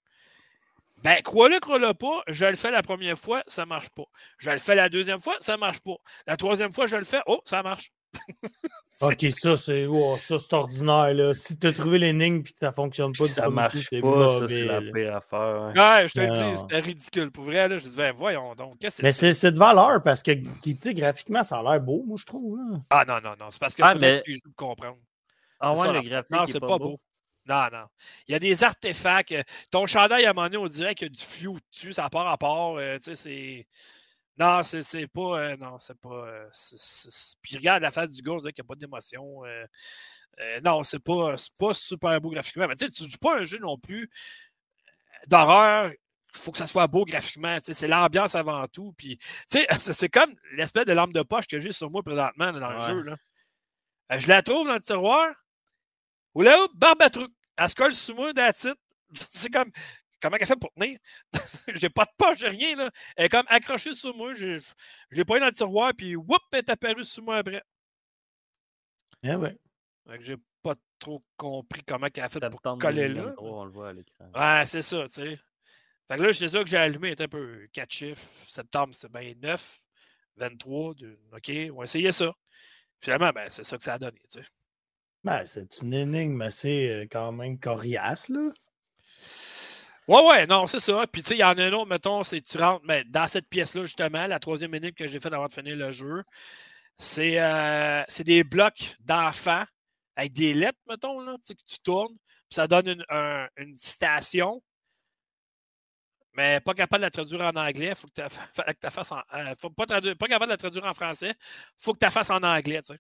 Ben, 1.05 1.21
crois-le, 1.21 1.59
crois-le 1.59 1.93
pas, 1.93 2.23
je 2.27 2.47
le 2.47 2.55
fais 2.55 2.71
la 2.71 2.81
première 2.81 3.19
fois, 3.19 3.43
ça 3.45 3.67
marche 3.67 3.89
pas. 3.89 4.05
Je 4.39 4.49
le 4.49 4.57
fais 4.57 4.73
la 4.73 4.89
deuxième 4.89 5.19
fois, 5.19 5.35
ça 5.39 5.55
marche 5.55 5.79
pas. 5.81 5.97
La 6.25 6.35
troisième 6.35 6.73
fois, 6.73 6.87
je 6.87 6.97
le 6.97 7.03
fais, 7.03 7.19
oh, 7.27 7.41
ça 7.45 7.61
marche. 7.61 7.91
ok, 9.01 9.27
ça, 9.37 9.55
c'est 9.55 9.85
ordinaire. 10.51 11.13
Là. 11.13 11.35
Si 11.35 11.59
tu 11.59 11.67
as 11.67 11.73
trouvé 11.73 11.99
l'énigme 11.99 12.37
et 12.37 12.43
que 12.43 12.49
ça 12.59 12.71
fonctionne 12.71 13.11
pas, 13.13 13.25
ça 13.25 13.51
marche 13.51 13.87
pas, 14.01 14.39
ça, 14.39 14.47
c'est 14.47 14.65
la 14.65 14.81
pire 14.81 15.15
affaire. 15.17 15.73
Ouais, 15.75 16.07
je 16.07 16.13
te 16.13 16.33
dis, 16.33 16.57
c'était 16.57 16.79
ridicule. 16.79 17.29
Pour 17.29 17.43
vrai, 17.43 17.67
là, 17.67 17.77
je 17.77 17.87
dis, 17.87 17.95
ben 17.95 18.11
voyons 18.11 18.55
donc. 18.55 18.77
Mais 19.03 19.11
c'est? 19.11 19.51
de 19.51 19.59
valeur 19.59 20.01
parce 20.01 20.23
que 20.23 20.31
graphiquement, 20.91 21.43
ça 21.43 21.59
a 21.59 21.61
l'air 21.61 21.81
beau, 21.81 22.03
moi, 22.07 22.17
je 22.19 22.25
trouve. 22.25 22.57
Ah 22.89 23.05
non, 23.07 23.21
non, 23.23 23.35
non. 23.39 23.51
C'est 23.51 23.59
parce 23.59 23.75
que 23.75 23.83
ah, 23.83 23.93
mais... 23.93 24.23
tu 24.23 24.39
comprendre. 24.55 24.97
Ah 25.59 25.75
ouais, 25.75 25.93
le 25.93 26.01
graphique. 26.01 26.31
Non, 26.31 26.45
c'est 26.47 26.59
pas, 26.59 26.79
beau. 26.79 26.99
Non, 27.47 27.67
non. 27.71 27.85
Il 28.27 28.31
y 28.31 28.35
a 28.35 28.39
des 28.39 28.63
artefacts. 28.63 29.31
Euh, 29.31 29.43
ton 29.69 29.85
chandail, 29.85 30.25
à 30.25 30.31
un 30.31 30.33
moment 30.33 30.47
donné, 30.47 30.57
on 30.57 30.67
dirait 30.67 30.95
qu'il 30.95 31.07
y 31.07 31.11
a 31.11 31.13
du 31.13 31.21
fio 31.21 31.57
dessus, 31.71 31.93
ça 31.93 32.09
pas 32.09 32.23
rapport. 32.23 32.77
Euh, 32.77 32.97
tu 32.97 33.03
sais, 33.03 33.15
c'est. 33.15 33.67
Non, 34.37 34.63
c'est 34.63 35.07
pas. 35.07 35.39
Euh, 35.39 35.57
non, 35.57 35.77
c'est 35.79 35.99
pas. 35.99 36.27
Puis 37.41 37.57
regarde 37.57 37.83
la 37.83 37.91
face 37.91 38.09
du 38.09 38.21
gars, 38.21 38.33
on 38.33 38.37
dirait 38.37 38.51
qu'il 38.51 38.63
n'y 38.63 38.67
a 38.67 38.69
pas 38.69 38.75
d'émotion. 38.75 39.43
non, 40.63 40.83
c'est 40.83 40.99
pas, 40.99 41.35
pas 41.57 41.73
super 41.73 42.19
beau 42.19 42.31
graphiquement. 42.31 42.67
Mais 42.67 42.75
tu 42.75 42.85
sais, 42.85 42.91
tu 42.91 43.09
joues 43.09 43.17
pas 43.19 43.39
un 43.39 43.43
jeu 43.43 43.59
non 43.59 43.77
plus 43.77 44.09
d'horreur. 45.27 45.91
Il 45.91 46.41
faut 46.41 46.51
que 46.51 46.57
ça 46.57 46.67
soit 46.67 46.87
beau 46.87 47.05
graphiquement. 47.05 47.57
C'est 47.61 47.87
l'ambiance 47.87 48.35
avant 48.35 48.67
tout. 48.67 48.93
Puis, 48.97 49.19
c'est 49.47 50.09
comme 50.09 50.33
l'espèce 50.53 50.85
de 50.85 50.93
lampe 50.93 51.13
de 51.13 51.21
poche 51.21 51.47
que 51.47 51.59
j'ai 51.59 51.71
sur 51.71 51.91
moi 51.91 52.03
présentement 52.03 52.51
dans 52.51 52.71
le 52.71 52.79
jeu. 52.79 53.01
Là. 53.03 53.15
je 54.17 54.27
la 54.27 54.41
trouve 54.41 54.67
dans 54.67 54.73
le 54.73 54.81
tiroir. 54.81 55.31
Ou 56.35 56.41
là, 56.41 56.57
barbe 56.73 57.01
à 57.01 57.09
truc. 57.09 57.31
Elle 57.57 57.69
se 57.69 57.75
colle 57.75 57.93
sous 57.93 58.13
moi, 58.13 58.33
titre. 58.33 58.75
C'est 59.13 59.51
comme. 59.51 59.71
Comment 60.21 60.37
elle 60.39 60.47
fait 60.47 60.55
pour 60.55 60.71
tenir? 60.73 60.97
j'ai 61.75 61.89
pas 61.89 62.05
de 62.05 62.11
poche, 62.17 62.39
j'ai 62.39 62.47
rien, 62.47 62.75
là. 62.75 62.89
Elle 63.15 63.25
est 63.25 63.29
comme 63.29 63.45
accrochée 63.47 63.93
sur 63.93 64.15
moi. 64.15 64.33
Je, 64.33 64.59
l'ai 65.11 65.25
pas 65.25 65.37
eu 65.37 65.39
dans 65.39 65.45
le 65.47 65.51
tiroir, 65.51 65.93
puis 65.95 66.15
whoop, 66.15 66.41
elle 66.51 66.59
est 66.59 66.69
apparue 66.69 67.03
sous 67.03 67.21
moi 67.21 67.37
après. 67.37 67.61
Eh 69.23 69.35
ouais. 69.35 69.57
j'ai 70.19 70.37
pas 70.63 70.75
trop 70.99 71.23
compris 71.37 71.83
comment 71.83 72.07
elle 72.13 72.23
a 72.23 72.29
fait 72.29 72.49
pour 72.49 72.61
coller 72.79 73.09
là. 73.09 73.33
on 73.37 73.65
le 73.65 73.71
voit 73.71 73.89
à 73.89 73.93
l'écran. 73.93 74.31
Ouais, 74.33 74.65
c'est 74.65 74.81
ça, 74.81 75.05
tu 75.07 75.13
sais. 75.13 75.39
Fait 76.07 76.17
que 76.17 76.21
là, 76.21 76.33
c'est 76.33 76.49
ça 76.49 76.63
que 76.63 76.69
j'ai 76.69 76.77
allumé, 76.77 77.11
était 77.11 77.23
un 77.23 77.27
peu 77.27 77.67
4 77.73 77.91
chiffres. 77.91 78.27
Septembre, 78.47 78.93
c'est 78.95 79.11
bien 79.11 79.33
9. 79.41 79.79
23, 80.37 80.91
OK, 81.33 81.51
on 81.71 81.77
va 81.77 81.83
essayer 81.83 82.11
ça. 82.11 82.33
Finalement, 82.99 83.31
ben, 83.31 83.49
c'est 83.49 83.63
ça 83.63 83.77
que 83.77 83.83
ça 83.83 83.93
a 83.93 83.99
donné, 83.99 84.19
tu 84.31 84.41
sais. 84.41 84.47
Ben, 85.25 85.45
c'est 85.45 85.81
une 85.81 85.93
énigme 85.93 86.41
assez 86.41 86.87
euh, 86.87 87.07
quand 87.11 87.31
même 87.33 87.59
coriace, 87.59 88.29
là. 88.29 88.51
Ouais, 90.07 90.23
ouais, 90.27 90.45
non, 90.47 90.67
c'est 90.67 90.79
ça. 90.79 91.05
Puis, 91.11 91.23
tu 91.23 91.29
sais, 91.29 91.35
il 91.35 91.39
y 91.39 91.43
en 91.43 91.57
a 91.57 91.63
un 91.63 91.73
autre, 91.73 91.87
mettons, 91.87 92.23
c'est 92.23 92.41
tu 92.41 92.57
rentres 92.59 92.85
mais 92.85 93.03
dans 93.05 93.27
cette 93.27 93.49
pièce-là, 93.49 93.81
justement, 93.83 94.27
la 94.27 94.39
troisième 94.39 94.73
énigme 94.75 94.93
que 94.93 95.07
j'ai 95.07 95.19
faite 95.19 95.33
avant 95.33 95.47
de 95.47 95.53
finir 95.53 95.75
le 95.75 95.91
jeu, 95.91 96.23
c'est 96.97 97.39
euh, 97.41 98.03
des 98.23 98.43
blocs 98.43 98.97
d'enfants 99.01 99.65
avec 100.15 100.33
des 100.33 100.53
lettres, 100.53 100.79
mettons, 100.87 101.21
là, 101.21 101.37
que 101.37 101.53
tu 101.53 101.79
tournes, 101.83 102.15
puis 102.49 102.55
ça 102.55 102.67
donne 102.67 102.87
une, 102.89 103.05
une 103.57 103.75
citation, 103.75 104.61
mais 106.35 106.59
pas 106.59 106.73
capable 106.73 107.01
de 107.01 107.07
la 107.07 107.11
traduire 107.11 107.41
en 107.41 107.55
anglais. 107.55 107.95
Faut 107.95 108.07
que 108.07 108.13
tu 108.13 108.21
en. 109.13 109.23
Euh, 109.33 109.55
faut 109.57 109.69
pas, 109.69 109.85
traduire, 109.85 110.17
pas 110.17 110.27
capable 110.27 110.49
de 110.49 110.53
la 110.53 110.57
traduire 110.57 110.85
en 110.85 110.93
français. 110.93 111.33
Faut 111.77 111.93
que 111.93 111.99
tu 111.99 112.05
la 112.05 112.11
fasses 112.11 112.29
en 112.29 112.43
anglais, 112.43 112.81
tu 112.81 112.93
sais. 112.93 112.99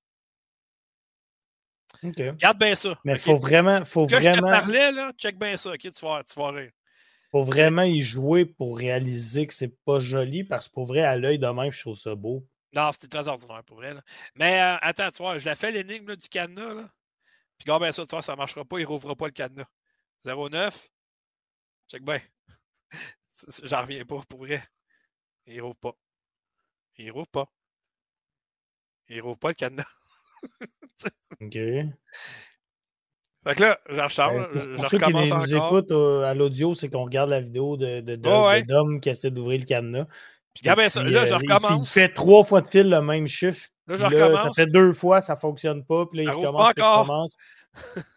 Garde 2.03 2.59
bien 2.59 2.75
ça. 2.75 2.99
Mais 3.03 3.13
il 3.13 3.19
faut 3.19 3.37
vraiment. 3.37 3.83
Faut 3.85 4.05
vraiment... 4.05 4.35
je 4.35 4.39
te 4.39 4.41
parlais, 4.41 4.91
là, 4.91 5.11
check 5.17 5.39
bien 5.39 5.57
ça, 5.57 5.71
ok? 5.71 5.79
Tu 5.79 6.05
vas, 6.05 6.23
tu 6.23 6.39
vas 6.39 6.51
rire. 6.51 6.71
Faut 7.31 7.43
vraiment 7.43 7.83
y 7.83 8.01
jouer 8.01 8.45
pour 8.45 8.77
réaliser 8.77 9.47
que 9.47 9.53
c'est 9.53 9.75
pas 9.83 9.99
joli 9.99 10.43
parce 10.43 10.67
que 10.67 10.73
pour 10.73 10.85
vrai, 10.85 11.01
à 11.01 11.17
l'œil 11.17 11.39
de 11.39 11.47
même, 11.47 11.71
je 11.71 11.81
trouve 11.81 11.97
ça 11.97 12.15
beau. 12.15 12.47
Non, 12.73 12.91
c'était 12.91 13.07
très 13.07 13.27
ordinaire 13.27 13.63
pour 13.63 13.77
vrai. 13.77 13.93
Là. 13.93 14.01
Mais 14.35 14.61
euh, 14.61 14.77
attends, 14.81 15.09
tu 15.09 15.17
vois, 15.17 15.37
je 15.37 15.47
l'ai 15.47 15.55
fait 15.55 15.71
l'énigme 15.71 16.15
du 16.15 16.27
cadenas. 16.27 16.73
Là. 16.73 16.89
Puis 17.57 17.65
garde 17.65 17.81
bien 17.81 17.91
ça, 17.91 18.03
tu 18.03 18.11
vois, 18.11 18.21
ça 18.21 18.33
ne 18.33 18.37
marchera 18.37 18.65
pas, 18.65 18.79
il 18.79 18.83
ne 18.83 18.87
rouvrira 18.87 19.15
pas 19.15 19.27
le 19.27 19.31
cadenas. 19.31 19.67
09. 20.25 20.89
Check 21.89 22.03
bien. 22.03 22.21
J'en 23.63 23.81
reviens 23.81 24.05
pas 24.05 24.21
pour 24.27 24.39
vrai. 24.39 24.63
Il 25.45 25.61
rouvre 25.61 25.75
pas. 25.75 25.95
Il 26.97 27.11
rouvre 27.11 27.27
pas. 27.27 27.51
Il 29.07 29.21
rouvre 29.21 29.39
pas 29.39 29.49
le 29.49 29.53
cadenas. 29.55 29.83
OK. 31.41 31.57
Fait 33.47 33.53
que 33.53 33.61
là, 33.61 33.79
j'en 33.89 34.03
recharge. 34.05 34.53
Ben, 34.53 34.75
pour 34.75 34.87
ceux 34.87 34.97
qui 34.97 35.13
nous 35.13 35.55
écoutent 35.55 35.91
euh, 35.91 36.23
à 36.23 36.33
l'audio, 36.33 36.73
c'est 36.73 36.89
qu'on 36.89 37.03
regarde 37.03 37.29
la 37.29 37.41
vidéo 37.41 37.77
de, 37.77 38.01
de, 38.01 38.15
de, 38.15 38.65
Dom 38.65 38.99
qui 38.99 39.09
essaie 39.09 39.29
d'ouvrir 39.29 39.59
le 39.59 39.65
cadenas. 39.65 40.05
Puis, 40.53 40.63
ben, 40.63 40.89
ça, 40.89 41.03
là, 41.03 41.25
je 41.25 41.33
euh, 41.33 41.37
recommence. 41.37 41.85
Il, 41.85 41.89
fait 41.89 42.09
trois 42.09 42.43
fois 42.43 42.61
de 42.61 42.67
fil 42.67 42.89
le 42.89 43.01
même 43.01 43.27
chiffre. 43.27 43.67
Là, 43.87 43.97
je 43.97 44.05
recommence. 44.05 44.41
Ça 44.41 44.63
fait 44.63 44.71
deux 44.71 44.93
fois, 44.93 45.21
ça 45.21 45.35
ne 45.35 45.39
fonctionne 45.39 45.83
pas. 45.83 46.05
Puis 46.07 46.23
là, 46.23 46.33
il 46.35 46.43
commence, 46.43 46.73
pas 46.73 46.99
encore. 46.99 47.25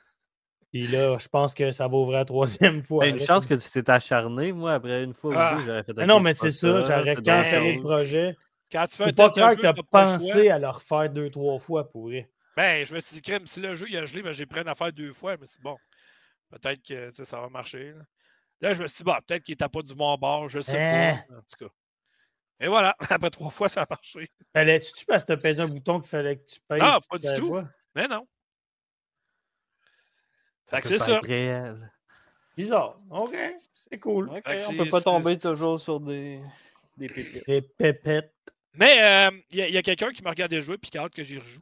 Puis 0.70 0.86
là, 0.86 1.16
je 1.18 1.28
pense 1.28 1.54
que 1.54 1.72
ça 1.72 1.88
va 1.88 1.96
ouvrir 1.96 2.18
la 2.18 2.24
troisième 2.24 2.82
fois. 2.82 3.04
Ben, 3.04 3.14
une 3.14 3.20
chance 3.20 3.46
que 3.46 3.54
tu 3.54 3.70
t'es 3.70 3.90
acharné. 3.90 4.52
Moi, 4.52 4.74
après 4.74 5.02
une 5.02 5.14
fois 5.14 5.34
ah. 5.36 5.58
j'aurais 5.66 5.82
fait 5.82 5.98
un 5.98 6.06
Non, 6.06 6.20
mais 6.20 6.34
c'est 6.34 6.50
ça, 6.50 6.82
j'aurais 6.82 7.16
cancellé 7.16 7.76
le 7.76 7.82
projet. 7.82 8.36
Quand 8.70 8.84
tu 8.86 8.96
fais 8.96 9.04
un 9.04 9.12
pas 9.12 9.30
que 9.30 9.60
tu 9.60 9.66
as 9.66 9.74
pensé 9.90 10.50
à 10.50 10.58
le 10.58 10.68
refaire 10.68 11.08
deux, 11.10 11.30
trois 11.30 11.58
fois 11.58 11.88
pour 11.90 12.08
vrai. 12.08 12.28
Ben, 12.58 12.84
je 12.84 12.92
me 12.92 12.98
suis 12.98 13.14
dit, 13.14 13.22
crème, 13.22 13.46
si 13.46 13.60
le 13.60 13.76
jeu 13.76 13.86
il 13.88 13.96
a 13.96 14.04
gelé, 14.04 14.20
ben, 14.20 14.32
j'ai 14.32 14.44
pris 14.44 14.60
une 14.60 14.66
affaire 14.66 14.92
deux 14.92 15.12
fois. 15.12 15.36
Mais 15.36 15.46
c'est 15.46 15.62
bon, 15.62 15.78
peut-être 16.50 16.82
que 16.82 17.12
ça 17.12 17.40
va 17.40 17.48
marcher. 17.48 17.94
Là. 18.60 18.74
je 18.74 18.82
me 18.82 18.88
suis 18.88 18.96
dit, 18.96 19.04
bon, 19.04 19.14
peut-être 19.24 19.44
qu'il 19.44 19.52
n'était 19.52 19.68
pas 19.68 19.80
du 19.80 19.94
bon 19.94 20.16
bord, 20.16 20.48
je 20.48 20.58
sais 20.58 20.72
pas. 20.72 21.08
Hein? 21.10 21.24
En 21.30 21.42
tout 21.42 21.66
cas. 21.66 21.72
Et 22.58 22.66
voilà, 22.66 22.96
après 23.10 23.30
trois 23.30 23.52
fois, 23.52 23.68
ça 23.68 23.82
a 23.82 23.86
marché. 23.88 24.28
Fallait-tu 24.52 25.04
parce 25.06 25.22
que 25.22 25.28
tu 25.28 25.32
as 25.34 25.36
pesé 25.36 25.60
un 25.60 25.68
bouton 25.68 26.00
qu'il 26.00 26.08
fallait 26.08 26.38
que 26.38 26.46
tu 26.46 26.58
pèses? 26.66 26.80
Ah, 26.82 26.98
pas 27.08 27.18
du 27.18 27.32
tout. 27.34 27.60
Mais 27.94 28.08
non. 28.08 28.26
Fait 30.66 30.80
que 30.80 30.88
c'est 30.88 30.98
ça. 30.98 31.20
Réel. 31.20 31.92
Bizarre. 32.56 32.98
OK. 33.08 33.36
C'est 33.88 34.00
cool. 34.00 34.30
on 34.30 34.34
on 34.34 34.76
peut 34.76 34.90
pas 34.90 35.00
tomber 35.00 35.38
toujours 35.38 35.78
sur 35.78 36.00
des, 36.00 36.42
des 36.96 37.08
pépettes. 37.08 37.46
Des 37.46 37.62
pépettes. 37.62 38.34
Mais 38.74 39.00
euh, 39.00 39.30
il 39.50 39.58
y 39.70 39.78
a, 39.78 39.82
quelqu'un 39.82 40.10
qui 40.10 40.24
m'a 40.24 40.30
regardé 40.30 40.60
jouer 40.60 40.76
puis 40.76 40.90
qui 40.90 40.98
a 40.98 41.02
hâte 41.02 41.14
que 41.14 41.22
j'y 41.22 41.38
rejoue. 41.38 41.60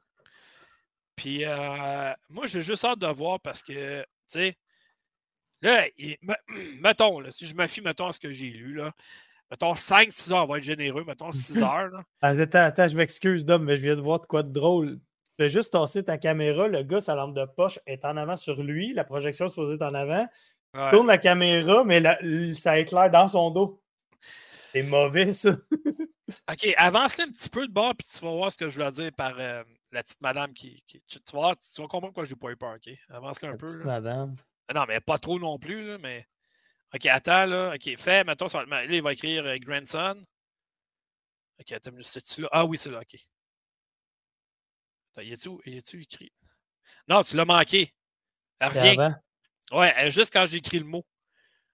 Puis 1.16 1.44
euh, 1.44 2.12
moi, 2.28 2.46
j'ai 2.46 2.60
juste 2.60 2.84
hâte 2.84 2.98
de 2.98 3.06
voir 3.06 3.40
parce 3.40 3.62
que, 3.62 4.02
tu 4.02 4.06
sais, 4.26 4.56
là, 5.62 5.86
mettons, 6.80 7.20
là, 7.20 7.30
si 7.30 7.46
je 7.46 7.54
me 7.54 7.66
fie, 7.66 7.80
mettons, 7.80 8.08
à 8.08 8.12
ce 8.12 8.20
que 8.20 8.32
j'ai 8.32 8.50
lu, 8.50 8.74
là, 8.74 8.92
mettons 9.50 9.72
5-6 9.72 10.32
heures, 10.32 10.44
on 10.44 10.46
va 10.46 10.58
être 10.58 10.64
généreux, 10.64 11.04
mettons 11.04 11.32
6 11.32 11.58
heures. 11.62 11.88
Là. 11.88 12.02
Attends, 12.20 12.58
attends, 12.58 12.88
je 12.88 12.96
m'excuse, 12.96 13.44
Dom, 13.44 13.64
mais 13.64 13.76
je 13.76 13.82
viens 13.82 13.96
de 13.96 14.02
voir 14.02 14.20
de 14.20 14.26
quoi 14.26 14.42
de 14.42 14.52
drôle. 14.52 14.98
Tu 15.38 15.44
fais 15.44 15.48
juste 15.48 15.72
tasser 15.72 16.04
ta 16.04 16.18
caméra, 16.18 16.68
le 16.68 16.82
gars, 16.82 17.00
sa 17.00 17.14
lampe 17.14 17.34
de 17.34 17.44
poche 17.44 17.78
est 17.86 18.04
en 18.04 18.16
avant 18.16 18.36
sur 18.36 18.62
lui, 18.62 18.92
la 18.92 19.04
projection 19.04 19.46
est 19.46 19.50
supposée 19.50 19.74
être 19.74 19.82
en 19.82 19.94
avant. 19.94 20.26
Tourne 20.90 21.06
la 21.06 21.16
caméra, 21.16 21.84
mais 21.84 22.02
ça 22.52 22.78
éclaire 22.78 23.10
dans 23.10 23.28
son 23.28 23.50
dos. 23.50 23.82
C'est 24.72 24.82
mauvais, 24.82 25.32
ça. 25.32 25.56
OK, 26.50 26.74
avance-le 26.76 27.24
un 27.24 27.30
petit 27.30 27.48
peu 27.48 27.66
de 27.66 27.72
bord, 27.72 27.94
puis 27.94 28.06
tu 28.12 28.22
vas 28.22 28.32
voir 28.32 28.52
ce 28.52 28.58
que 28.58 28.68
je 28.68 28.78
veux 28.78 28.90
dire 28.90 29.12
par 29.12 29.34
euh, 29.38 29.62
la 29.92 30.02
petite 30.02 30.20
madame 30.20 30.52
qui. 30.52 30.84
tu, 30.86 31.00
vas, 31.32 31.54
tu 31.56 31.80
vas 31.80 31.88
comprendre 31.88 32.12
pourquoi 32.12 32.24
j'ai 32.24 32.36
pas 32.36 32.50
eu 32.50 32.56
peur, 32.56 32.76
OK? 32.76 32.92
Avance-le 33.08 33.48
un 33.48 33.56
peu. 33.56 33.66
Petite 33.66 33.84
madame. 33.84 34.36
Ah 34.68 34.74
non, 34.74 34.84
mais 34.86 35.00
pas 35.00 35.18
trop 35.18 35.38
non 35.38 35.58
plus, 35.58 35.86
là, 35.86 35.98
mais. 35.98 36.26
OK, 36.94 37.06
attends, 37.06 37.46
là. 37.46 37.74
OK, 37.74 37.96
fais, 37.98 38.24
mettons, 38.24 38.48
ça 38.48 38.64
là, 38.64 38.84
il 38.84 39.02
va 39.02 39.12
écrire 39.12 39.44
euh, 39.44 39.56
grandson. 39.58 40.24
OK, 41.60 41.72
attends, 41.72 41.90
c'est 42.02 42.38
là. 42.38 42.48
Ah 42.52 42.64
oui, 42.64 42.78
c'est 42.78 42.90
là, 42.90 43.00
OK. 43.00 43.18
Attends, 45.12 45.22
y 45.22 45.32
a-tu 45.32 46.02
écrit? 46.02 46.32
Non, 47.08 47.22
tu 47.22 47.36
l'as 47.36 47.44
manqué. 47.44 47.94
Elle 48.58 48.68
revient. 48.68 49.14
Ouais, 49.72 50.10
juste 50.10 50.32
quand 50.32 50.46
j'ai 50.46 50.58
écrit 50.58 50.78
le 50.78 50.84
mot. 50.84 51.04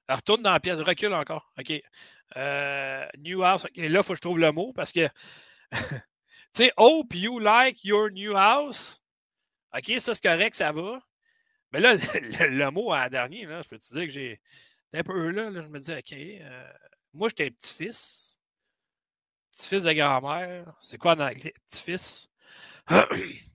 Elle 0.08 0.16
retourne 0.16 0.42
dans 0.42 0.52
la 0.52 0.60
pièce, 0.60 0.78
recule 0.78 1.14
encore. 1.14 1.52
OK. 1.58 1.72
Euh, 2.36 3.06
new 3.18 3.42
house. 3.42 3.64
là, 3.64 3.70
il 3.74 4.02
faut 4.02 4.12
que 4.12 4.16
je 4.16 4.20
trouve 4.20 4.38
le 4.38 4.52
mot 4.52 4.72
parce 4.72 4.92
que. 4.92 5.08
Tu 6.55 6.64
sais, 6.64 6.72
hope 6.76 7.14
you 7.14 7.38
like 7.38 7.82
your 7.84 8.11
new 8.11 8.36
house. 8.36 9.00
OK, 9.74 10.00
ça 10.00 10.14
c'est 10.14 10.22
correct, 10.22 10.55
ça 10.55 10.70
va. 10.70 11.00
Mais 11.72 11.80
là, 11.80 11.94
le, 12.40 12.70
mot 12.70 12.92
à 12.92 13.09
dernier, 13.09 13.46
là, 13.46 13.62
je 13.62 13.68
peux 13.68 13.78
te 13.78 13.94
dire 13.94 14.05
que 14.05 14.11
j'ai 14.11 14.40
un 14.92 15.03
peu 15.03 15.30
là, 15.30 15.48
là, 15.48 15.62
je 15.62 15.68
me 15.68 15.80
dis, 15.80 15.92
OK, 15.92 16.12
euh, 16.12 16.72
moi 17.14 17.28
j'étais 17.30 17.50
petit-fils. 17.50 18.38
Petit-fils 19.50 19.84
de 19.84 19.92
grand-mère. 19.92 20.74
C'est 20.78 20.98
quoi 20.98 21.14
en 21.14 21.20
anglais? 21.20 21.55
Petit-fils. 21.66 22.28
là, 22.90 23.07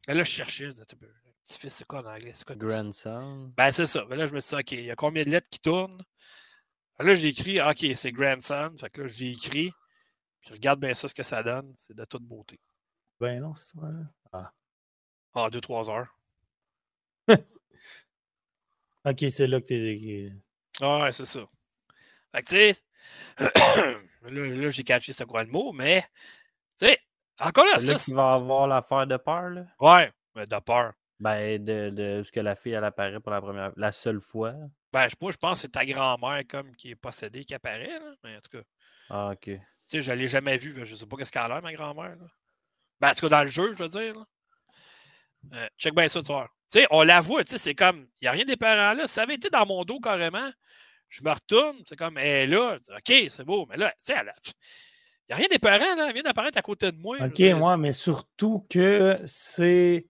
je 0.08 0.24
cherchais. 0.24 0.70
Petit-fils, 1.43 1.76
c'est 1.76 1.86
quoi 1.86 2.02
en 2.02 2.06
anglais? 2.06 2.32
C'est 2.34 2.45
quoi 2.45 2.56
Grandson. 2.56 3.54
Ben, 3.56 3.72
c'est 3.72 3.86
ça. 3.86 4.06
là, 4.10 4.28
je 4.28 4.34
me 4.34 4.39
suis 4.39 4.56
dit, 4.56 4.62
OK, 4.62 4.72
il 4.72 4.86
y 4.86 4.91
a 4.91 4.95
combien 4.95 5.24
de 5.24 5.30
lettres 5.30 5.50
qui 5.50 5.60
tournent? 5.60 6.02
Là, 7.00 7.14
j'ai 7.14 7.28
écrit, 7.28 7.62
OK, 7.62 7.86
c'est 7.95 8.12
grandson. 8.12 8.74
Fait 8.80 8.89
que 8.89 9.02
là, 9.02 9.08
j'ai 9.08 9.32
écrit. 9.32 9.72
Puis 10.41 10.54
regarde 10.54 10.80
bien 10.80 10.95
ça, 10.95 11.08
ce 11.08 11.14
que 11.14 11.24
ça 11.24 11.43
donne. 11.43 11.74
C'est 11.78 11.95
de 11.95 12.06
toute 12.06 12.24
beauté. 12.24 12.60
Ben 13.20 13.39
non, 13.41 13.55
c'est 13.55 13.78
ça. 13.78 13.88
Ah. 14.32 14.51
Ah, 15.34 15.49
deux, 15.49 15.61
trois 15.61 15.89
heures. 15.89 16.15
ok, 19.05 19.26
c'est 19.30 19.47
là 19.47 19.59
que 19.59 19.65
t'es 19.65 19.93
écrit. 19.95 20.34
Ah, 20.82 21.01
ouais, 21.01 21.11
c'est 21.11 21.26
ça. 21.26 21.41
Fait 22.32 22.43
que, 22.43 22.49
tu 22.49 22.74
sais, 23.38 23.99
là, 24.30 24.70
j'ai 24.70 24.84
catché 24.84 25.13
ce 25.13 25.24
quoi 25.24 25.43
le 25.43 25.49
mot, 25.49 25.72
mais, 25.74 26.01
tu 26.80 26.88
sais, 26.88 26.99
encore 27.39 27.65
là, 27.65 27.80
ça. 27.80 27.97
C'est 27.97 28.13
va 28.13 28.30
avoir 28.30 28.68
l'affaire 28.68 29.07
de 29.07 29.18
peur, 29.18 29.49
là? 29.49 29.65
Ouais, 29.80 30.11
mais 30.36 30.45
de 30.45 30.59
peur. 30.59 30.93
Ben, 31.20 31.63
de, 31.63 31.89
de 31.89 32.22
ce 32.24 32.32
que 32.32 32.39
la 32.39 32.55
fille, 32.55 32.74
elle 32.74 32.84
apparaît 32.84 33.20
pour 33.20 33.32
la 33.32 33.41
première 33.41 33.72
la 33.76 33.91
seule 33.91 34.22
fois. 34.22 34.53
Ben, 34.93 35.07
je, 35.09 35.15
je 35.32 35.38
pense 35.38 35.57
que 35.57 35.61
c'est 35.61 35.72
ta 35.72 35.86
grand-mère 35.86 36.43
comme 36.47 36.76
qui 36.76 36.91
est 36.91 36.95
possédée 36.95 37.43
qui 37.43 37.55
apparaît, 37.55 37.97
là. 37.97 38.13
Mais 38.24 38.36
en 38.36 38.39
tout 38.39 38.57
cas. 38.59 38.63
Ah, 39.09 39.30
ok. 39.32 39.43
Tu 39.45 39.59
sais, 39.86 40.01
je 40.01 40.11
ne 40.11 40.18
l'ai 40.18 40.28
jamais 40.28 40.57
vue. 40.57 40.86
Je 40.86 40.95
sais 40.95 41.07
pas 41.07 41.18
qu'est-ce 41.18 41.32
qu'elle 41.32 41.43
a 41.43 41.47
l'air, 41.47 41.61
ma 41.61 41.74
grand-mère. 41.74 42.18
Ben, 43.00 43.10
en 43.10 43.14
tout 43.14 43.22
cas, 43.22 43.30
dans 43.30 43.43
le 43.43 43.50
jeu, 43.50 43.74
je 43.74 43.84
veux 43.84 43.89
dire. 43.89 44.16
Euh, 45.54 45.68
check 45.78 45.95
bien 45.95 46.08
ça, 46.08 46.22
tu 46.22 46.28
vois. 46.28 46.50
Tu 46.72 46.80
sais, 46.80 46.88
on 46.91 47.04
l'avoue, 47.04 47.39
tu 47.39 47.52
sais, 47.52 47.58
c'est 47.58 47.76
comme, 47.76 48.08
il 48.20 48.26
n'y 48.26 48.28
a 48.28 48.32
rien 48.32 48.43
des 48.43 48.58
parents 48.58 48.93
là. 48.93 49.08
ça 49.08 49.22
avait 49.22 49.36
été 49.36 49.50
dans 49.50 49.66
mon 49.66 49.86
dos 49.86 50.02
carrément, 50.02 50.52
je 51.08 51.24
me 51.24 51.32
retourne, 51.32 51.78
c'est 51.88 51.95
comme, 51.95 52.18
elle 52.18 52.26
est 52.26 52.48
là. 52.48 52.78
OK, 52.89 53.14
c'est 53.30 53.45
beau, 53.45 53.66
mais 53.70 53.78
là, 53.78 53.93
tu 54.06 54.14
sais, 54.14 54.16
il 55.30 55.34
n'y 55.34 55.34
a 55.34 55.38
rien 55.38 55.48
des 55.52 55.60
parents, 55.60 55.95
là. 55.95 56.06
Elle 56.08 56.14
vient 56.14 56.24
d'apparaître 56.24 56.58
à 56.58 56.62
côté 56.62 56.89
de 56.89 56.98
moi. 56.98 57.18
OK, 57.22 57.39
moi, 57.58 57.76
mais 57.76 57.91
surtout 57.91 58.66
que 58.70 59.20
c'est. 59.26 60.08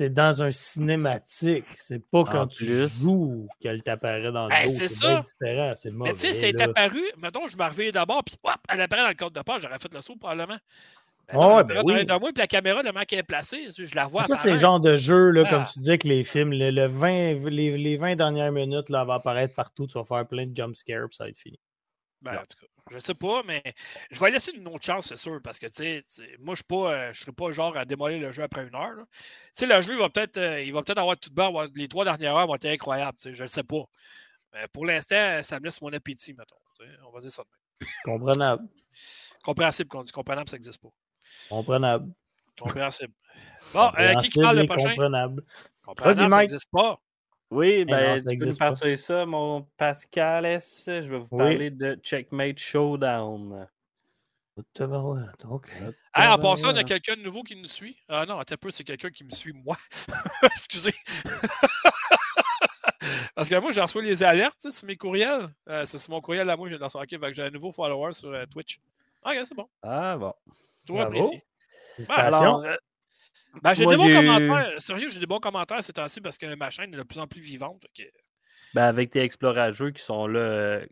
C'est 0.00 0.10
dans 0.10 0.44
un 0.44 0.52
cinématique. 0.52 1.64
C'est 1.74 1.98
pas 1.98 2.22
quand 2.22 2.46
tu 2.46 2.88
joues 2.88 3.48
qu'elle 3.60 3.82
t'apparaît 3.82 4.30
dans 4.30 4.44
le 4.44 4.48
ben, 4.48 4.66
dos. 4.66 4.72
C'est 4.72 4.86
ça. 4.86 5.22
différent. 5.22 5.72
C'est 5.74 5.90
Mais 5.90 6.12
tu 6.12 6.20
sais, 6.20 6.32
c'est 6.32 6.60
apparu. 6.60 7.02
Mettons, 7.16 7.48
je 7.48 7.56
me 7.56 7.64
réveille 7.64 7.90
d'abord, 7.90 8.22
puis 8.22 8.36
hop, 8.44 8.54
elle 8.68 8.80
apparaît 8.80 9.02
dans 9.02 9.08
le 9.08 9.14
code 9.14 9.32
de 9.32 9.42
page. 9.42 9.62
J'aurais 9.62 9.80
fait 9.80 9.92
le 9.92 10.00
saut 10.00 10.14
probablement. 10.14 10.58
Oh, 11.34 11.62
ben 11.62 11.82
oui. 11.84 12.06
moi, 12.06 12.18
puis 12.32 12.32
la 12.38 12.46
caméra, 12.46 12.82
le 12.82 12.92
mec 12.92 13.12
est 13.12 13.22
placée, 13.22 13.68
je 13.76 13.94
la 13.94 14.06
vois. 14.06 14.22
Ça, 14.22 14.36
c'est 14.36 14.52
le 14.52 14.58
genre 14.58 14.80
de 14.80 14.96
jeu, 14.96 15.30
là, 15.30 15.44
comme 15.44 15.62
ah. 15.62 15.70
tu 15.70 15.78
disais, 15.78 15.98
que 15.98 16.08
les 16.08 16.24
films, 16.24 16.52
le, 16.52 16.86
20, 16.86 17.48
les, 17.50 17.76
les, 17.76 17.96
20 17.98 18.16
dernières 18.16 18.50
minutes, 18.50 18.88
là, 18.88 19.04
va 19.04 19.14
apparaître 19.14 19.54
partout. 19.54 19.86
Tu 19.86 19.98
vas 19.98 20.04
faire 20.04 20.26
plein 20.26 20.46
de 20.46 20.56
jump 20.56 20.74
scares, 20.74 21.08
puis 21.08 21.16
ça 21.16 21.24
va 21.24 21.30
être 21.30 21.38
fini. 21.38 21.58
Ben, 22.22 22.34
en 22.34 22.40
tout 22.40 22.58
cas, 22.60 22.66
je 22.90 22.98
sais 22.98 23.14
pas, 23.14 23.42
mais 23.46 23.62
je 24.10 24.18
vais 24.18 24.30
laisser 24.30 24.52
une 24.52 24.66
autre 24.68 24.84
chance, 24.84 25.06
c'est 25.06 25.18
sûr, 25.18 25.40
parce 25.42 25.58
que, 25.58 25.66
tu 25.66 26.00
sais, 26.00 26.02
moi, 26.40 26.54
je 26.54 26.62
ne 26.68 26.86
euh, 26.86 27.14
serai 27.14 27.32
pas 27.32 27.52
genre 27.52 27.76
à 27.76 27.84
démolir 27.84 28.18
le 28.20 28.32
jeu 28.32 28.42
après 28.42 28.66
une 28.66 28.74
heure. 28.74 28.96
Tu 29.12 29.18
sais, 29.52 29.66
le 29.66 29.80
jeu, 29.82 29.92
il 29.92 29.98
va 29.98 30.08
peut-être 30.08 30.38
euh, 30.38 30.82
peut 30.82 30.94
avoir 30.96 31.16
tout 31.16 31.30
de 31.30 31.34
bas, 31.34 31.50
les 31.74 31.88
trois 31.88 32.04
dernières 32.04 32.36
heures 32.36 32.46
vont 32.46 32.54
être 32.54 32.64
incroyables, 32.66 33.18
je 33.22 33.42
ne 33.42 33.46
sais 33.46 33.62
pas. 33.62 33.84
Mais 34.52 34.66
pour 34.72 34.86
l'instant, 34.86 35.42
ça 35.42 35.60
me 35.60 35.66
laisse 35.66 35.80
mon 35.82 35.92
appétit, 35.92 36.32
mettons. 36.32 36.56
On 37.06 37.10
va 37.10 37.20
dire 37.20 37.30
ça 37.30 37.42
de 37.42 37.48
même. 37.48 37.92
Comprenable. 38.04 38.68
Compréhensible 39.42 39.88
qu'on 39.88 40.02
dit. 40.02 40.10
Comprenable, 40.10 40.48
ça 40.48 40.56
n'existe 40.56 40.80
pas. 40.80 40.88
Comprenable. 41.48 42.12
Compréhensible. 42.58 43.12
Bon, 43.72 43.90
euh, 43.98 44.14
qui 44.16 44.40
parle 44.40 44.58
le 44.58 44.66
prochain? 44.66 44.90
Comprenable. 44.90 45.42
Comprenable, 45.84 46.32
ça 46.32 46.38
n'existe 46.38 46.70
pas. 46.70 47.00
Oui, 47.50 47.84
ben, 47.86 48.22
tu 48.22 48.36
peux 48.36 48.46
nous 48.46 48.56
partir 48.56 48.98
ça, 48.98 49.24
mon 49.24 49.66
Pascal 49.76 50.44
S. 50.44 50.84
Je 50.86 51.08
vais 51.08 51.18
vous 51.18 51.36
parler 51.36 51.70
de 51.70 51.98
Checkmate 52.02 52.58
Showdown. 52.58 53.66
OK. 55.48 55.70
en 56.14 56.38
passant, 56.38 56.74
y 56.74 56.78
a 56.78 56.84
quelqu'un 56.84 57.16
de 57.16 57.22
nouveau 57.22 57.42
qui 57.42 57.56
nous 57.56 57.68
suit? 57.68 57.96
Ah 58.08 58.26
non, 58.26 58.38
attends 58.38 58.54
un 58.54 58.58
peu, 58.58 58.70
c'est 58.70 58.84
quelqu'un 58.84 59.10
qui 59.10 59.24
me 59.24 59.30
suit 59.30 59.52
moi. 59.52 59.76
Excusez. 60.42 60.94
Parce 63.34 63.48
que 63.48 63.58
moi, 63.60 63.72
j'en 63.72 63.84
reçois 63.84 64.02
les 64.02 64.22
alertes 64.22 64.70
sur 64.70 64.86
mes 64.86 64.96
courriels. 64.96 65.48
Euh, 65.68 65.84
c'est 65.86 65.98
sur 65.98 66.10
mon 66.10 66.20
courriel 66.20 66.50
à 66.50 66.56
moi, 66.56 66.68
je 66.68 66.74
viens 66.74 66.86
de 66.86 66.96
OK, 66.96 67.16
j'ai 67.32 67.42
un 67.42 67.50
nouveau 67.50 67.70
follower 67.70 68.12
sur 68.12 68.30
euh, 68.30 68.44
Twitch. 68.46 68.80
OK, 69.24 69.36
c'est 69.44 69.54
bon. 69.54 69.68
Ah 69.82 70.16
bon. 70.16 70.34
Apprécié. 70.96 71.42
Alors, 72.08 72.64
euh, 72.64 72.76
ben, 73.62 73.74
j'ai 73.74 73.86
des 73.86 73.96
bons 73.96 74.10
commentaires. 74.10 74.82
Sérieux, 74.82 75.10
j'ai 75.10 75.20
des 75.20 75.26
bons 75.26 75.40
commentaires 75.40 75.82
ces 75.82 75.92
temps-ci 75.92 76.20
parce 76.20 76.38
que 76.38 76.54
ma 76.54 76.70
chaîne 76.70 76.94
est 76.94 76.96
de 76.96 77.02
plus 77.02 77.18
en 77.18 77.26
plus 77.26 77.40
vivante. 77.40 77.84
Ben, 78.74 78.84
avec 78.84 79.10
tes 79.10 79.20
explorageux 79.20 79.90
qui 79.90 80.02
sont 80.02 80.26
là 80.26 80.40
euh, 80.40 80.86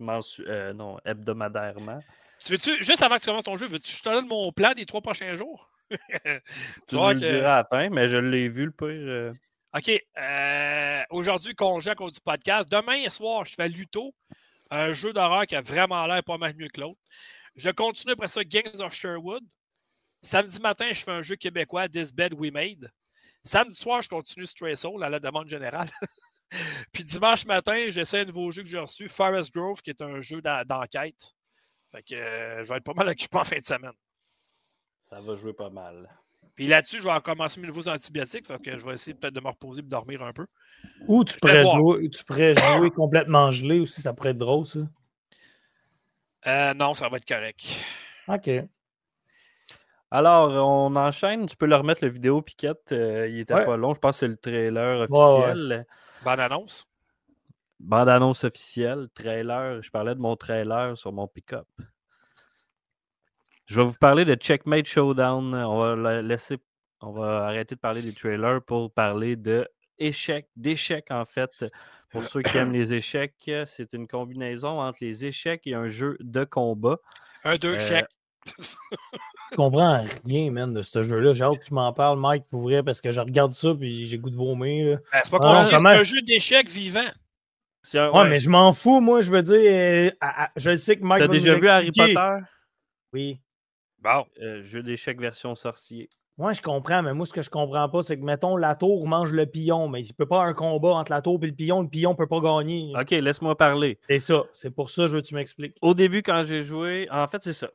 euh, 0.00 0.72
non, 0.72 0.98
hebdomadairement. 1.04 2.00
Tu 2.44 2.52
veux-tu, 2.52 2.82
juste 2.82 3.02
avant 3.02 3.16
que 3.16 3.20
tu 3.20 3.26
commences 3.26 3.44
ton 3.44 3.56
jeu, 3.56 3.68
veux-tu 3.68 3.92
que 3.92 3.98
je 3.98 4.02
te 4.02 4.08
donne 4.08 4.26
mon 4.26 4.52
plan 4.52 4.72
des 4.72 4.86
trois 4.86 5.00
prochains 5.00 5.36
jours? 5.36 5.70
tu 5.90 6.96
vas 6.96 7.12
le 7.12 7.20
que... 7.20 7.44
à 7.44 7.56
la 7.56 7.64
fin, 7.64 7.88
mais 7.90 8.08
je 8.08 8.16
l'ai 8.16 8.48
vu 8.48 8.64
le 8.66 8.72
pire. 8.72 9.34
OK. 9.74 11.06
Aujourd'hui, 11.10 11.54
congé 11.54 11.90
à 11.90 11.94
cause 11.94 12.12
du 12.12 12.20
podcast. 12.20 12.68
Demain 12.70 13.08
soir, 13.08 13.44
je 13.44 13.54
fais 13.54 13.68
Luto, 13.68 14.14
un 14.70 14.92
jeu 14.92 15.12
d'horreur 15.12 15.46
qui 15.46 15.54
a 15.54 15.60
vraiment 15.60 16.06
l'air 16.06 16.22
pas 16.24 16.38
mal 16.38 16.54
mieux 16.56 16.68
que 16.68 16.80
l'autre. 16.80 17.00
Je 17.56 17.70
continue 17.70 18.12
après 18.12 18.28
ça 18.28 18.42
Gangs 18.44 18.80
of 18.80 18.94
Sherwood. 18.94 19.42
Samedi 20.22 20.60
matin, 20.60 20.86
je 20.90 21.02
fais 21.02 21.10
un 21.10 21.22
jeu 21.22 21.36
québécois, 21.36 21.88
This 21.88 22.12
Bed 22.12 22.34
We 22.34 22.52
Made. 22.52 22.90
Samedi 23.42 23.74
soir, 23.74 24.02
je 24.02 24.08
continue 24.08 24.46
Stray 24.46 24.76
Soul 24.76 25.02
à 25.02 25.10
la 25.10 25.18
demande 25.18 25.48
générale. 25.48 25.90
Puis 26.92 27.04
dimanche 27.04 27.44
matin, 27.46 27.86
j'essaie 27.88 28.20
un 28.20 28.24
nouveau 28.26 28.50
jeu 28.52 28.62
que 28.62 28.68
j'ai 28.68 28.78
reçu, 28.78 29.08
Forest 29.08 29.52
Grove, 29.52 29.82
qui 29.82 29.90
est 29.90 30.00
un 30.00 30.20
jeu 30.20 30.40
d'enquête. 30.40 31.34
Fait 31.90 32.02
que 32.02 32.14
euh, 32.14 32.64
je 32.64 32.68
vais 32.68 32.76
être 32.76 32.84
pas 32.84 32.94
mal 32.94 33.08
occupé 33.10 33.38
en 33.38 33.44
fin 33.44 33.58
de 33.58 33.64
semaine. 33.64 33.92
Ça 35.10 35.20
va 35.20 35.34
jouer 35.36 35.52
pas 35.52 35.70
mal. 35.70 36.08
Puis 36.54 36.66
là-dessus, 36.66 36.98
je 36.98 37.04
vais 37.04 37.14
recommencer 37.14 37.60
mes 37.60 37.66
nouveaux 37.66 37.88
antibiotiques. 37.88 38.46
Fait 38.46 38.58
que 38.58 38.76
je 38.76 38.84
vais 38.84 38.94
essayer 38.94 39.14
peut-être 39.14 39.34
de 39.34 39.40
me 39.40 39.48
reposer 39.48 39.80
et 39.80 39.82
de 39.82 39.88
dormir 39.88 40.22
un 40.22 40.32
peu. 40.32 40.46
Ou 41.08 41.24
tu 41.24 41.36
pourrais, 41.38 41.64
jouer, 41.64 42.08
tu 42.10 42.24
pourrais 42.24 42.54
jouer 42.54 42.90
complètement 42.90 43.50
gelé 43.50 43.80
aussi, 43.80 44.02
ça 44.02 44.12
pourrait 44.12 44.30
être 44.30 44.38
drôle, 44.38 44.66
ça. 44.66 44.80
Euh, 46.46 46.74
non, 46.74 46.94
ça 46.94 47.08
va 47.08 47.16
être 47.16 47.26
correct. 47.26 47.76
OK. 48.28 48.50
Alors, 50.10 50.50
on 50.68 50.94
enchaîne. 50.96 51.46
Tu 51.46 51.56
peux 51.56 51.66
leur 51.66 51.80
remettre 51.80 52.04
la 52.04 52.10
vidéo, 52.10 52.42
Piquette. 52.42 52.92
Euh, 52.92 53.28
il 53.28 53.40
était 53.40 53.54
pas 53.54 53.76
long. 53.76 53.94
Je 53.94 53.98
pense 53.98 54.16
que 54.16 54.20
c'est 54.20 54.28
le 54.28 54.36
trailer 54.36 55.00
officiel. 55.00 55.86
Bande-annonce? 56.24 56.84
Bande-annonce 57.80 58.44
officielle. 58.44 59.08
Trailer. 59.14 59.82
Je 59.82 59.90
parlais 59.90 60.14
de 60.14 60.20
mon 60.20 60.36
trailer 60.36 60.98
sur 60.98 61.12
mon 61.12 61.26
pick-up. 61.26 61.66
Je 63.64 63.80
vais 63.80 63.86
vous 63.86 63.98
parler 63.98 64.24
de 64.24 64.34
Checkmate 64.34 64.86
Showdown. 64.86 65.54
On 65.54 65.78
va 65.78 66.20
laisser. 66.20 66.58
On 67.00 67.12
va 67.12 67.46
arrêter 67.46 67.74
de 67.74 67.80
parler 67.80 68.02
des 68.02 68.12
trailers 68.12 68.60
pour 68.62 68.92
parler 68.92 69.34
de 69.34 69.66
échecs, 69.98 70.48
d'échecs 70.56 71.10
en 71.10 71.24
fait. 71.24 71.64
Pour 72.12 72.22
ceux 72.22 72.42
qui 72.42 72.58
aiment 72.58 72.72
les 72.72 72.92
échecs, 72.92 73.50
c'est 73.66 73.92
une 73.92 74.06
combinaison 74.06 74.80
entre 74.80 74.98
les 75.00 75.24
échecs 75.24 75.62
et 75.66 75.74
un 75.74 75.88
jeu 75.88 76.16
de 76.20 76.44
combat. 76.44 76.98
Un 77.44 77.56
deux 77.56 77.74
euh, 77.74 78.02
je 78.48 79.56
comprends 79.56 80.04
rien, 80.24 80.50
man, 80.50 80.72
de 80.72 80.82
ce 80.82 81.02
jeu-là. 81.02 81.32
J'ai 81.32 81.42
hâte 81.42 81.58
que 81.58 81.64
tu 81.64 81.74
m'en 81.74 81.92
parles, 81.92 82.18
Mike, 82.18 82.44
pour 82.50 82.62
vrai, 82.62 82.82
parce 82.82 83.00
que 83.00 83.12
je 83.12 83.20
regarde 83.20 83.52
ça 83.54 83.74
et 83.80 84.06
j'ai 84.06 84.18
goût 84.18 84.30
de 84.30 84.36
vomir. 84.36 84.98
Ben, 85.12 85.20
c'est 85.22 85.30
pas 85.30 85.38
ah, 85.42 85.66
c'est 85.66 85.86
un 85.86 86.02
jeu 86.02 86.22
d'échecs 86.22 86.68
vivant. 86.68 87.10
ouais, 87.94 88.28
mais 88.28 88.38
je 88.38 88.48
m'en 88.48 88.72
fous, 88.72 89.00
moi, 89.00 89.20
je 89.20 89.30
veux 89.30 89.42
dire. 89.42 89.60
Euh, 89.60 90.10
je 90.56 90.76
sais 90.76 90.96
que 90.96 91.04
Mike. 91.04 91.22
T'as 91.22 91.28
déjà 91.28 91.54
vu 91.54 91.68
Harry 91.68 91.90
Potter? 91.90 92.38
Oui. 93.12 93.40
Bon. 93.98 94.26
Euh, 94.40 94.62
jeu 94.62 94.82
d'échecs 94.82 95.20
version 95.20 95.54
sorcier. 95.54 96.08
Moi, 96.38 96.54
je 96.54 96.62
comprends, 96.62 97.02
mais 97.02 97.12
moi, 97.12 97.26
ce 97.26 97.32
que 97.32 97.42
je 97.42 97.50
comprends 97.50 97.88
pas, 97.88 98.02
c'est 98.02 98.18
que, 98.18 98.24
mettons, 98.24 98.56
la 98.56 98.74
tour 98.74 99.06
mange 99.06 99.32
le 99.32 99.44
pion, 99.46 99.88
mais 99.88 100.00
il 100.00 100.08
ne 100.08 100.12
peut 100.14 100.26
pas 100.26 100.36
avoir 100.36 100.48
un 100.48 100.54
combat 100.54 100.94
entre 100.94 101.12
la 101.12 101.20
tour 101.20 101.38
et 101.42 101.46
le 101.46 101.52
pion. 101.52 101.82
Le 101.82 101.88
pion 101.88 102.12
ne 102.12 102.16
peut 102.16 102.26
pas 102.26 102.40
gagner. 102.40 102.92
OK, 102.98 103.10
laisse-moi 103.10 103.56
parler. 103.56 103.98
C'est 104.08 104.20
ça. 104.20 104.44
C'est 104.52 104.70
pour 104.70 104.90
ça 104.90 105.02
que 105.02 105.08
je 105.08 105.16
veux 105.16 105.20
que 105.20 105.26
tu 105.26 105.34
m'expliques. 105.34 105.76
Au 105.82 105.92
début, 105.92 106.22
quand 106.22 106.42
j'ai 106.44 106.62
joué, 106.62 107.06
en 107.10 107.26
fait, 107.26 107.42
c'est 107.44 107.52
ça 107.52 107.68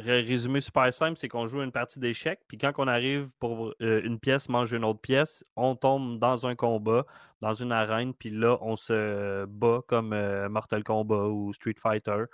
résumé 0.00 0.60
super 0.60 0.92
simple, 0.92 1.16
c'est 1.16 1.28
qu'on 1.28 1.46
joue 1.46 1.62
une 1.62 1.72
partie 1.72 2.00
d'échecs, 2.00 2.40
puis 2.48 2.58
quand 2.58 2.72
on 2.78 2.88
arrive 2.88 3.28
pour 3.38 3.74
euh, 3.82 4.00
une 4.02 4.18
pièce 4.18 4.48
manger 4.48 4.76
une 4.76 4.84
autre 4.84 5.00
pièce, 5.00 5.44
on 5.56 5.76
tombe 5.76 6.18
dans 6.18 6.46
un 6.46 6.54
combat, 6.54 7.06
dans 7.40 7.52
une 7.52 7.72
arène, 7.72 8.14
puis 8.14 8.30
là, 8.30 8.58
on 8.60 8.76
se 8.76 9.44
bat 9.46 9.80
comme 9.86 10.12
euh, 10.12 10.48
Mortal 10.48 10.84
Kombat 10.84 11.28
ou 11.28 11.52
Street 11.52 11.76
Fighter. 11.78 12.24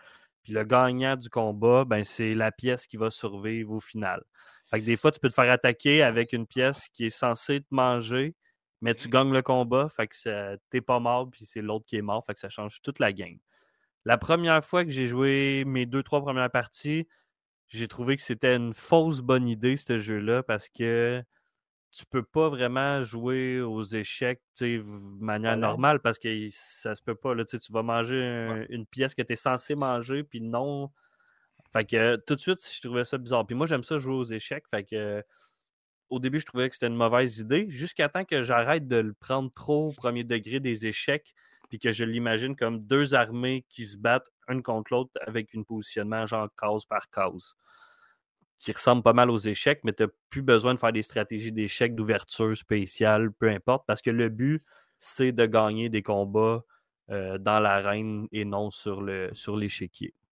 Puis 0.42 0.52
le 0.52 0.62
gagnant 0.64 1.16
du 1.16 1.28
combat, 1.28 1.84
ben, 1.84 2.04
c'est 2.04 2.34
la 2.34 2.52
pièce 2.52 2.86
qui 2.86 2.96
va 2.96 3.10
survivre 3.10 3.72
au 3.72 3.80
final. 3.80 4.22
Fait 4.70 4.80
que 4.80 4.84
des 4.84 4.96
fois, 4.96 5.12
tu 5.12 5.20
peux 5.20 5.28
te 5.28 5.34
faire 5.34 5.50
attaquer 5.50 6.02
avec 6.02 6.32
une 6.32 6.46
pièce 6.46 6.88
qui 6.92 7.06
est 7.06 7.10
censée 7.10 7.60
te 7.60 7.66
manger, 7.70 8.34
mais 8.80 8.94
tu 8.94 9.08
gagnes 9.08 9.32
le 9.32 9.42
combat, 9.42 9.88
fait 9.88 10.08
que 10.08 10.56
t'es 10.70 10.80
pas 10.80 10.98
mort, 10.98 11.30
puis 11.30 11.46
c'est 11.46 11.62
l'autre 11.62 11.86
qui 11.86 11.96
est 11.96 12.02
mort, 12.02 12.24
fait 12.26 12.34
que 12.34 12.40
ça 12.40 12.48
change 12.48 12.82
toute 12.82 12.98
la 12.98 13.12
game. 13.12 13.38
La 14.04 14.18
première 14.18 14.64
fois 14.64 14.84
que 14.84 14.90
j'ai 14.90 15.06
joué 15.06 15.64
mes 15.66 15.86
deux, 15.86 16.02
trois 16.02 16.20
premières 16.20 16.50
parties, 16.50 17.08
j'ai 17.68 17.88
trouvé 17.88 18.16
que 18.16 18.22
c'était 18.22 18.54
une 18.54 18.74
fausse 18.74 19.20
bonne 19.20 19.48
idée, 19.48 19.76
ce 19.76 19.98
jeu-là, 19.98 20.42
parce 20.42 20.68
que 20.68 21.22
tu 21.90 22.04
peux 22.04 22.22
pas 22.22 22.48
vraiment 22.48 23.02
jouer 23.02 23.60
aux 23.60 23.82
échecs 23.82 24.42
de 24.60 24.82
manière 24.84 25.56
normale 25.56 26.00
parce 26.00 26.18
que 26.18 26.28
ça 26.50 26.94
se 26.94 27.02
peut 27.02 27.14
pas. 27.14 27.34
Là, 27.34 27.44
tu 27.44 27.58
vas 27.70 27.82
manger 27.82 28.66
une 28.68 28.84
pièce 28.84 29.14
que 29.14 29.22
tu 29.22 29.32
es 29.32 29.36
censé 29.36 29.74
manger, 29.74 30.22
puis 30.22 30.40
non. 30.40 30.90
Fait 31.72 31.84
que 31.84 32.16
tout 32.16 32.34
de 32.34 32.40
suite, 32.40 32.58
je 32.64 32.80
trouvais 32.80 33.04
ça 33.04 33.18
bizarre. 33.18 33.46
Puis 33.46 33.56
moi, 33.56 33.66
j'aime 33.66 33.82
ça 33.82 33.98
jouer 33.98 34.14
aux 34.14 34.24
échecs. 34.24 34.64
Fait 34.70 34.84
que 34.84 35.22
au 36.10 36.18
début, 36.18 36.38
je 36.38 36.46
trouvais 36.46 36.68
que 36.68 36.74
c'était 36.74 36.86
une 36.86 36.96
mauvaise 36.96 37.38
idée, 37.38 37.66
jusqu'à 37.68 38.08
temps 38.08 38.24
que 38.24 38.42
j'arrête 38.42 38.86
de 38.86 38.96
le 38.96 39.12
prendre 39.12 39.50
trop 39.50 39.88
au 39.88 39.92
premier 39.92 40.24
degré 40.24 40.60
des 40.60 40.86
échecs, 40.86 41.34
puis 41.68 41.78
que 41.78 41.90
je 41.90 42.04
l'imagine 42.04 42.54
comme 42.54 42.80
deux 42.80 43.14
armées 43.14 43.64
qui 43.68 43.86
se 43.86 43.96
battent 43.98 44.30
une 44.48 44.62
contre 44.62 44.92
l'autre 44.92 45.10
avec 45.26 45.54
un 45.56 45.62
positionnement 45.62 46.26
genre 46.26 46.48
case 46.60 46.84
par 46.84 47.10
case, 47.10 47.56
qui 48.58 48.72
ressemble 48.72 49.02
pas 49.02 49.12
mal 49.12 49.30
aux 49.30 49.38
échecs, 49.38 49.80
mais 49.82 49.92
tu 49.92 50.04
n'as 50.04 50.08
plus 50.30 50.42
besoin 50.42 50.74
de 50.74 50.78
faire 50.78 50.92
des 50.92 51.02
stratégies 51.02 51.52
d'échecs, 51.52 51.94
d'ouverture 51.94 52.56
spéciale, 52.56 53.32
peu 53.32 53.48
importe, 53.48 53.84
parce 53.86 54.00
que 54.00 54.10
le 54.10 54.28
but, 54.28 54.62
c'est 54.98 55.32
de 55.32 55.44
gagner 55.44 55.88
des 55.88 56.02
combats 56.02 56.64
euh, 57.10 57.36
dans 57.38 57.58
l'arène 57.58 58.28
et 58.32 58.44
non 58.44 58.70
sur 58.70 59.02
l'échiquier. 59.02 59.34
Sur 59.34 60.25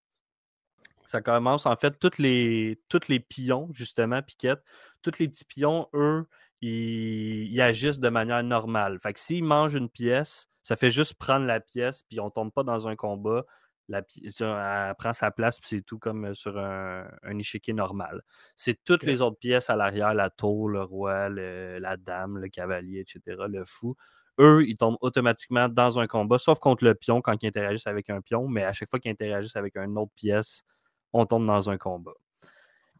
ça 1.07 1.21
commence, 1.21 1.67
en 1.67 1.77
fait, 1.77 1.99
tous 1.99 2.19
les, 2.19 2.81
toutes 2.89 3.09
les 3.09 3.21
pions, 3.21 3.69
justement, 3.73 4.23
Piquette, 4.23 4.63
tous 5.03 5.19
les 5.19 5.29
petits 5.29 5.45
pions, 5.45 5.89
eux, 5.95 6.27
ils, 6.61 7.61
agissent 7.61 8.01
de 8.01 8.09
manière 8.09 8.43
normale. 8.43 8.99
Fait 9.01 9.13
que 9.13 9.21
s'ils 9.21 9.45
mangent 9.45 9.75
une 9.75 9.91
pièce, 9.91 10.49
ça 10.63 10.77
fait 10.77 10.91
juste 10.91 11.15
prendre 11.15 11.47
la 11.47 11.61
pièce, 11.61 12.03
puis 12.09 12.21
on 12.21 12.31
tombe 12.31 12.53
pas 12.53 12.63
dans 12.63 12.89
un 12.89 12.97
combat. 12.97 13.45
La, 13.89 14.01
elle 14.23 14.95
prend 14.97 15.13
sa 15.13 15.31
place, 15.31 15.61
puis 15.61 15.69
c'est 15.77 15.83
tout 15.83 15.99
comme 15.99 16.35
sur 16.35 16.59
un, 16.59 17.07
échiquier 17.39 17.75
normal. 17.75 18.23
C'est 18.57 18.83
toutes 18.83 19.03
les 19.03 19.21
autres 19.21 19.39
pièces 19.39 19.69
à 19.69 19.77
l'arrière, 19.77 20.15
la 20.15 20.31
tour, 20.31 20.71
le 20.71 20.83
roi, 20.83 21.29
la 21.29 21.97
dame, 21.99 22.39
le 22.39 22.49
cavalier, 22.49 23.01
etc., 23.01 23.43
le 23.47 23.65
fou. 23.67 23.95
Eux, 24.41 24.65
ils 24.67 24.77
tombent 24.77 24.97
automatiquement 25.01 25.69
dans 25.69 25.99
un 25.99 26.07
combat, 26.07 26.39
sauf 26.39 26.59
contre 26.59 26.85
le 26.85 26.95
pion 26.95 27.21
quand 27.21 27.41
ils 27.43 27.47
interagissent 27.47 27.87
avec 27.87 28.11
un 28.11 28.21
pion, 28.21 28.49
mais 28.49 28.65
à 28.65 28.73
chaque 28.73 28.91
fois 28.91 28.99
qu'ils 28.99 29.13
interagissent 29.13 29.57
avec 29.57 29.77
une 29.77 29.97
autre 29.99 30.13
pièce, 30.17 30.65
on 31.15 31.25
tombe 31.25 31.47
dans 31.47 31.71
un 31.71 31.79
combat. 31.79 32.13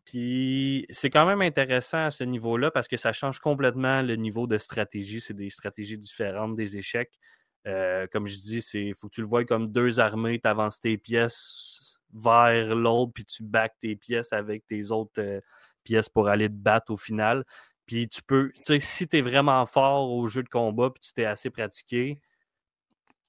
Puis 0.05 0.87
c'est 0.91 1.11
quand 1.11 1.27
même 1.27 1.43
intéressant 1.43 2.07
à 2.07 2.11
ce 2.11 2.25
niveau-là 2.25 2.71
parce 2.71 2.89
que 2.89 2.97
ça 2.97 3.13
change 3.13 3.41
complètement 3.41 4.03
le 4.03 4.17
niveau 4.17 4.47
de 4.47 4.57
stratégie. 4.59 5.21
C'est 5.21 5.35
des 5.35 5.51
stratégies 5.51 5.99
différentes 5.99 6.57
des 6.57 6.79
échecs. 6.79 7.19
Euh, 7.67 8.07
comme 8.13 8.27
je 8.27 8.35
dis, 8.35 8.59
il 8.75 8.95
faut 8.95 9.09
que 9.09 9.15
tu 9.15 9.23
le 9.23 9.27
vois 9.27 9.45
comme 9.45 9.73
deux 9.73 9.99
armées, 9.99 10.39
tu 10.39 10.49
avances 10.49 10.81
tes 10.81 10.99
pièces 10.99 11.99
vers 12.13 12.75
l'autre, 12.77 13.13
puis 13.15 13.25
tu 13.25 13.43
back 13.43 13.73
tes 13.81 13.97
pièces 13.97 14.33
avec 14.33 14.67
tes 14.67 14.91
autres 14.91 15.21
euh, 15.21 15.41
pièces 15.83 16.11
pour 16.11 16.29
aller 16.29 16.49
te 16.49 16.55
battre 16.55 16.93
au 16.93 16.97
final. 16.99 17.45
Puis 17.87 18.09
tu 18.09 18.23
peux, 18.23 18.53
tu 18.55 18.63
sais, 18.65 18.81
si 18.81 19.09
tu 19.09 19.19
es 19.19 19.21
vraiment 19.23 19.65
fort 19.67 20.11
au 20.11 20.29
jeu 20.29 20.43
de 20.43 20.49
combat, 20.49 20.91
puis 20.91 21.01
tu 21.01 21.15
t'es 21.15 21.25
assez 21.25 21.51
pratiqué, 21.51 22.21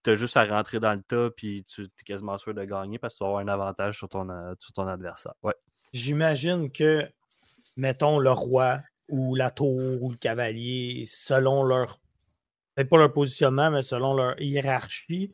tu 0.06 0.12
as 0.12 0.16
juste 0.16 0.38
à 0.38 0.46
rentrer 0.46 0.80
dans 0.80 0.94
le 0.94 1.02
tas, 1.02 1.30
puis 1.36 1.64
tu 1.64 1.84
es 1.84 2.04
quasiment 2.06 2.38
sûr 2.38 2.54
de 2.54 2.64
gagner 2.64 3.00
parce 3.00 3.16
que 3.16 3.18
tu 3.18 3.24
vas 3.24 3.30
avoir 3.30 3.42
un 3.42 3.48
avantage 3.48 3.98
sur 3.98 4.08
ton, 4.08 4.30
euh, 4.30 4.54
sur 4.60 4.72
ton 4.72 4.88
adversaire. 4.88 5.34
Ouais. 5.42 5.56
J'imagine 5.94 6.72
que, 6.72 7.10
mettons, 7.76 8.20
le 8.20 8.32
roi 8.32 8.82
ou 9.10 9.36
la 9.36 9.50
tour 9.50 10.04
ou 10.04 10.12
le 10.12 10.18
cavalier, 10.18 11.06
selon 11.08 11.64
leur, 11.64 12.00
peut-être 12.76 12.90
pas 12.90 12.98
leur 12.98 13.14
positionnement, 13.14 13.72
mais 13.72 13.82
selon 13.82 14.14
leur 14.14 14.40
hiérarchie, 14.40 15.34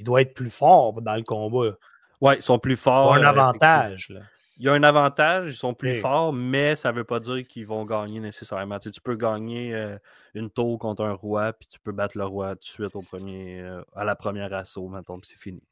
il 0.00 0.04
doit 0.04 0.22
être 0.22 0.34
plus 0.34 0.50
fort 0.50 1.00
dans 1.00 1.14
le 1.14 1.22
combat. 1.22 1.76
Oui, 2.20 2.34
ils 2.36 2.42
sont 2.42 2.58
plus 2.58 2.76
forts. 2.76 3.16
Ils 3.16 3.20
ont 3.20 3.22
un 3.22 3.26
euh, 3.26 3.28
avantage. 3.28 4.08
Là. 4.10 4.20
Il 4.58 4.64
y 4.64 4.68
a 4.68 4.72
un 4.72 4.82
avantage, 4.82 5.52
ils 5.52 5.56
sont 5.56 5.72
plus 5.72 6.00
forts, 6.00 6.32
mais 6.32 6.74
ça 6.74 6.90
ne 6.90 6.96
veut 6.96 7.04
pas 7.04 7.20
dire 7.20 7.46
qu'ils 7.46 7.66
vont 7.66 7.84
gagner 7.84 8.18
nécessairement. 8.18 8.78
Tu, 8.80 8.90
peux 9.00 9.14
gagner 9.14 9.72
euh, 9.72 9.96
une 10.34 10.50
tour 10.50 10.78
contre 10.78 11.04
un 11.04 11.12
roi, 11.12 11.52
puis 11.52 11.68
tu 11.68 11.78
peux 11.78 11.92
battre 11.92 12.18
le 12.18 12.24
roi 12.24 12.56
tout 12.56 12.60
de 12.60 12.64
suite 12.64 12.96
au 12.96 13.02
premier, 13.02 13.60
euh, 13.60 13.82
à 13.94 14.04
la 14.04 14.16
première 14.16 14.52
assaut, 14.52 14.88
mettons, 14.88 15.20
puis 15.20 15.30
c'est 15.32 15.40
fini. 15.40 15.62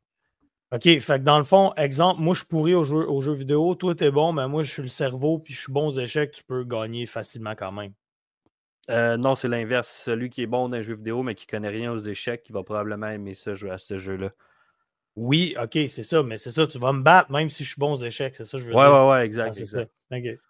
OK, 0.73 0.83
fait 0.83 1.01
que 1.01 1.25
dans 1.25 1.39
le 1.39 1.45
fond, 1.45 1.73
exemple, 1.77 2.21
moi 2.21 2.35
je 2.35 2.41
suis 2.41 2.49
pourri 2.49 2.75
au 2.75 2.85
jeu, 2.85 3.09
au 3.09 3.21
jeu 3.21 3.33
vidéo, 3.33 3.75
toi 3.77 3.95
t'es 3.95 4.11
bon, 4.11 4.33
mais 4.33 4.49
moi 4.49 4.63
je 4.65 4.73
suis 4.73 4.83
le 4.83 4.89
cerveau, 4.89 5.39
puis 5.39 5.55
je 5.55 5.61
suis 5.61 5.73
bon 5.73 5.89
aux 5.89 5.99
échecs, 5.99 6.33
tu 6.33 6.43
peux 6.43 6.65
gagner 6.65 7.07
facilement 7.07 7.55
quand 7.57 7.71
même. 7.71 7.93
Euh, 8.91 9.17
non, 9.17 9.35
c'est 9.35 9.49
l'inverse. 9.49 9.89
Celui 9.89 10.31
qui 10.31 10.43
est 10.43 10.47
bon 10.47 10.69
dans 10.69 10.77
un 10.77 10.81
jeu 10.81 10.95
vidéo, 10.95 11.23
mais 11.23 11.35
qui 11.35 11.47
connaît 11.47 11.69
rien 11.69 11.93
aux 11.93 11.99
échecs, 11.99 12.43
qui 12.43 12.53
va 12.53 12.63
probablement 12.63 13.09
aimer 13.09 13.35
ça 13.35 13.55
jouer 13.55 13.71
à 13.71 13.79
ce 13.79 13.99
jeu-là. 13.99 14.31
Oui, 15.17 15.57
ok, 15.61 15.79
c'est 15.89 16.03
ça, 16.03 16.23
mais 16.23 16.37
c'est 16.37 16.51
ça, 16.51 16.67
tu 16.67 16.79
vas 16.79 16.93
me 16.93 17.03
battre 17.03 17.33
même 17.33 17.49
si 17.49 17.65
je 17.65 17.71
suis 17.71 17.81
bon 17.81 17.93
aux 17.93 18.05
échecs, 18.05 18.37
c'est 18.37 18.45
ça, 18.45 18.59
je 18.59 18.65
veux 18.65 18.75
ouais, 18.75 18.85
dire. 18.85 18.93
Ouais, 18.93 19.11
ouais, 19.11 19.25
exact. 19.25 19.55
c'est 19.55 19.65
ça. 19.65 19.85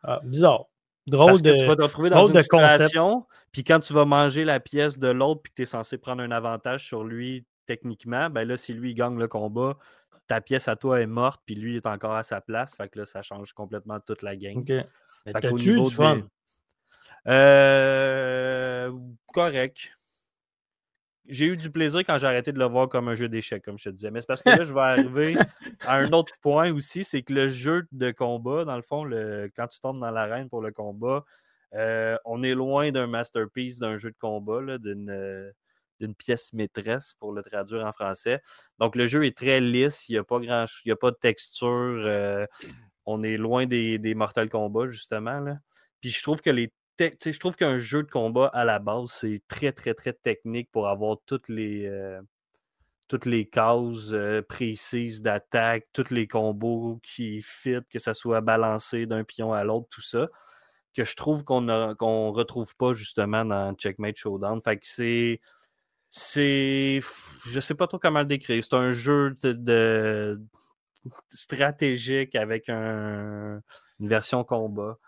Ah, 0.02 0.20
bizarre. 0.24 0.66
Drôle 1.06 1.40
de. 1.40 1.54
tu 1.54 1.66
vas 1.66 1.76
te 1.76 1.82
retrouver 1.82 2.10
dans 2.10 2.26
une 2.26 2.42
situation, 2.42 3.26
puis 3.52 3.62
quand 3.62 3.78
tu 3.78 3.92
vas 3.92 4.04
manger 4.04 4.44
la 4.44 4.58
pièce 4.58 4.98
de 4.98 5.06
l'autre, 5.06 5.42
puis 5.42 5.52
que 5.52 5.56
tu 5.56 5.62
es 5.62 5.66
censé 5.66 5.98
prendre 5.98 6.20
un 6.20 6.32
avantage 6.32 6.84
sur 6.84 7.04
lui 7.04 7.46
techniquement, 7.66 8.28
ben 8.28 8.46
là, 8.46 8.56
si 8.56 8.72
lui 8.72 8.92
gagne 8.92 9.16
le 9.16 9.28
combat, 9.28 9.76
ta 10.26 10.40
pièce 10.40 10.66
à 10.66 10.74
toi 10.74 11.00
est 11.00 11.06
morte, 11.06 11.40
puis 11.46 11.54
lui 11.54 11.76
est 11.76 11.86
encore 11.86 12.14
à 12.14 12.24
sa 12.24 12.40
place. 12.40 12.76
Fait 12.76 12.88
que 12.88 12.98
là, 12.98 13.06
ça 13.06 13.22
change 13.22 13.52
complètement 13.52 14.00
toute 14.00 14.22
la 14.22 14.34
game. 14.34 14.56
OK. 14.56 14.72
T'as-tu 15.32 15.80
du 15.80 15.90
fun? 15.90 16.22
Euh, 17.28 18.92
correct 19.32 19.96
j'ai 21.28 21.46
eu 21.46 21.56
du 21.56 21.70
plaisir 21.70 22.00
quand 22.00 22.18
j'ai 22.18 22.26
arrêté 22.26 22.52
de 22.52 22.58
le 22.58 22.64
voir 22.66 22.88
comme 22.88 23.08
un 23.08 23.14
jeu 23.14 23.28
d'échecs, 23.28 23.64
comme 23.64 23.78
je 23.78 23.84
te 23.84 23.88
disais. 23.90 24.10
Mais 24.10 24.20
c'est 24.20 24.26
parce 24.26 24.42
que 24.42 24.50
là, 24.50 24.64
je 24.64 24.74
vais 24.74 24.80
arriver 24.80 25.36
à 25.86 25.96
un 25.96 26.12
autre 26.12 26.34
point 26.40 26.72
aussi, 26.72 27.04
c'est 27.04 27.22
que 27.22 27.32
le 27.32 27.48
jeu 27.48 27.86
de 27.92 28.10
combat, 28.10 28.64
dans 28.64 28.76
le 28.76 28.82
fond, 28.82 29.04
le, 29.04 29.50
quand 29.56 29.66
tu 29.66 29.80
tombes 29.80 30.00
dans 30.00 30.10
l'arène 30.10 30.48
pour 30.48 30.60
le 30.60 30.72
combat, 30.72 31.24
euh, 31.74 32.16
on 32.24 32.42
est 32.42 32.54
loin 32.54 32.90
d'un 32.90 33.06
masterpiece, 33.06 33.78
d'un 33.78 33.96
jeu 33.96 34.10
de 34.10 34.16
combat, 34.18 34.78
d'une, 34.78 35.52
d'une 36.00 36.14
pièce 36.14 36.52
maîtresse, 36.52 37.14
pour 37.18 37.32
le 37.32 37.42
traduire 37.42 37.84
en 37.84 37.92
français. 37.92 38.40
Donc, 38.78 38.96
le 38.96 39.06
jeu 39.06 39.26
est 39.26 39.36
très 39.36 39.60
lisse, 39.60 40.08
il 40.08 40.12
n'y 40.12 40.18
a 40.18 40.24
pas 40.24 40.38
grand 40.38 40.66
il 40.84 40.92
a 40.92 40.96
pas 40.96 41.10
de 41.10 41.16
texture. 41.16 42.02
Euh, 42.04 42.46
on 43.04 43.22
est 43.22 43.36
loin 43.36 43.66
des, 43.66 44.14
Mortal 44.14 44.48
Kombat, 44.48 44.88
justement. 44.88 45.44
Puis 46.00 46.10
je 46.10 46.22
trouve 46.22 46.40
que 46.40 46.50
les 46.50 46.72
je 46.98 47.38
trouve 47.38 47.56
qu'un 47.56 47.78
jeu 47.78 48.02
de 48.02 48.10
combat 48.10 48.46
à 48.48 48.64
la 48.64 48.78
base, 48.78 49.10
c'est 49.10 49.42
très, 49.48 49.72
très, 49.72 49.94
très 49.94 50.12
technique 50.12 50.70
pour 50.70 50.88
avoir 50.88 51.18
toutes 51.26 51.48
les, 51.48 51.86
euh, 51.86 52.20
toutes 53.08 53.26
les 53.26 53.46
cases 53.46 54.10
euh, 54.12 54.42
précises 54.42 55.22
d'attaque, 55.22 55.86
tous 55.92 56.10
les 56.10 56.26
combos 56.26 57.00
qui 57.02 57.42
fit, 57.42 57.78
que 57.90 57.98
ça 57.98 58.14
soit 58.14 58.40
balancé 58.40 59.06
d'un 59.06 59.24
pion 59.24 59.52
à 59.52 59.64
l'autre, 59.64 59.88
tout 59.90 60.00
ça, 60.00 60.28
que 60.94 61.04
je 61.04 61.14
trouve 61.16 61.44
qu'on 61.44 61.60
ne 61.60 62.30
retrouve 62.30 62.74
pas 62.76 62.94
justement 62.94 63.44
dans 63.44 63.74
Checkmate 63.74 64.16
Showdown. 64.16 64.60
Fait 64.64 64.76
que 64.78 64.86
c'est. 64.86 65.40
C'est. 66.10 67.00
Je 67.48 67.60
sais 67.60 67.74
pas 67.74 67.86
trop 67.86 67.98
comment 67.98 68.20
le 68.20 68.26
décrire. 68.26 68.62
C'est 68.62 68.74
un 68.74 68.90
jeu 68.92 69.36
de, 69.42 70.40
stratégique 71.28 72.34
avec 72.34 72.68
une 72.70 73.60
version 74.00 74.44
combat. 74.44 74.98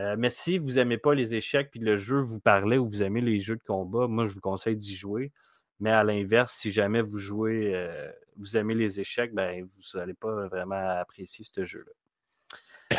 Euh, 0.00 0.16
mais 0.18 0.30
si 0.30 0.56
vous 0.56 0.72
n'aimez 0.72 0.96
pas 0.96 1.14
les 1.14 1.34
échecs 1.34 1.70
puis 1.70 1.80
le 1.80 1.96
jeu 1.96 2.20
vous 2.20 2.40
parlait 2.40 2.78
ou 2.78 2.88
vous 2.88 3.02
aimez 3.02 3.20
les 3.20 3.38
jeux 3.38 3.56
de 3.56 3.62
combat, 3.62 4.08
moi 4.08 4.24
je 4.24 4.32
vous 4.32 4.40
conseille 4.40 4.76
d'y 4.76 4.96
jouer. 4.96 5.30
Mais 5.78 5.90
à 5.90 6.04
l'inverse, 6.04 6.54
si 6.54 6.72
jamais 6.72 7.02
vous 7.02 7.18
jouez, 7.18 7.74
euh, 7.74 8.10
vous 8.36 8.56
aimez 8.56 8.74
les 8.74 9.00
échecs, 9.00 9.34
ben, 9.34 9.64
vous 9.64 9.98
n'allez 9.98 10.14
pas 10.14 10.48
vraiment 10.48 10.76
apprécier 10.76 11.44
ce 11.44 11.64
jeu-là. 11.64 12.98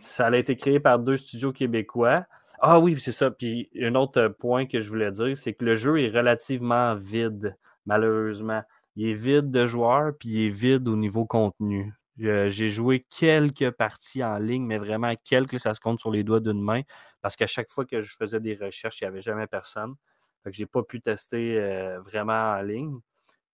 ça 0.00 0.26
a 0.26 0.36
été 0.36 0.56
créé 0.56 0.80
par 0.80 0.98
deux 0.98 1.18
studios 1.18 1.52
québécois. 1.52 2.24
Ah 2.60 2.80
oui, 2.80 2.98
c'est 2.98 3.12
ça. 3.12 3.30
Puis 3.30 3.68
un 3.80 3.94
autre 3.94 4.28
point 4.28 4.66
que 4.66 4.80
je 4.80 4.88
voulais 4.88 5.10
dire, 5.10 5.36
c'est 5.36 5.54
que 5.54 5.64
le 5.64 5.76
jeu 5.76 6.00
est 6.00 6.10
relativement 6.10 6.94
vide, 6.94 7.56
malheureusement. 7.86 8.62
Il 8.96 9.08
est 9.08 9.14
vide 9.14 9.50
de 9.50 9.66
joueurs, 9.66 10.12
puis 10.18 10.28
il 10.30 10.46
est 10.46 10.50
vide 10.50 10.88
au 10.88 10.96
niveau 10.96 11.26
contenu. 11.26 11.92
J'ai 12.18 12.68
joué 12.68 13.06
quelques 13.16 13.70
parties 13.70 14.24
en 14.24 14.38
ligne, 14.38 14.64
mais 14.64 14.78
vraiment 14.78 15.14
quelques, 15.24 15.60
ça 15.60 15.74
se 15.74 15.80
compte 15.80 16.00
sur 16.00 16.10
les 16.10 16.24
doigts 16.24 16.40
d'une 16.40 16.60
main, 16.60 16.82
parce 17.20 17.36
qu'à 17.36 17.46
chaque 17.46 17.70
fois 17.70 17.84
que 17.84 18.02
je 18.02 18.16
faisais 18.16 18.40
des 18.40 18.54
recherches, 18.54 19.00
il 19.00 19.04
n'y 19.04 19.08
avait 19.08 19.22
jamais 19.22 19.46
personne. 19.46 19.94
Fait 20.42 20.50
que 20.50 20.56
j'ai 20.56 20.66
pas 20.66 20.82
pu 20.82 21.00
tester 21.00 21.58
euh, 21.58 22.00
vraiment 22.00 22.54
en 22.58 22.62
ligne. 22.62 22.98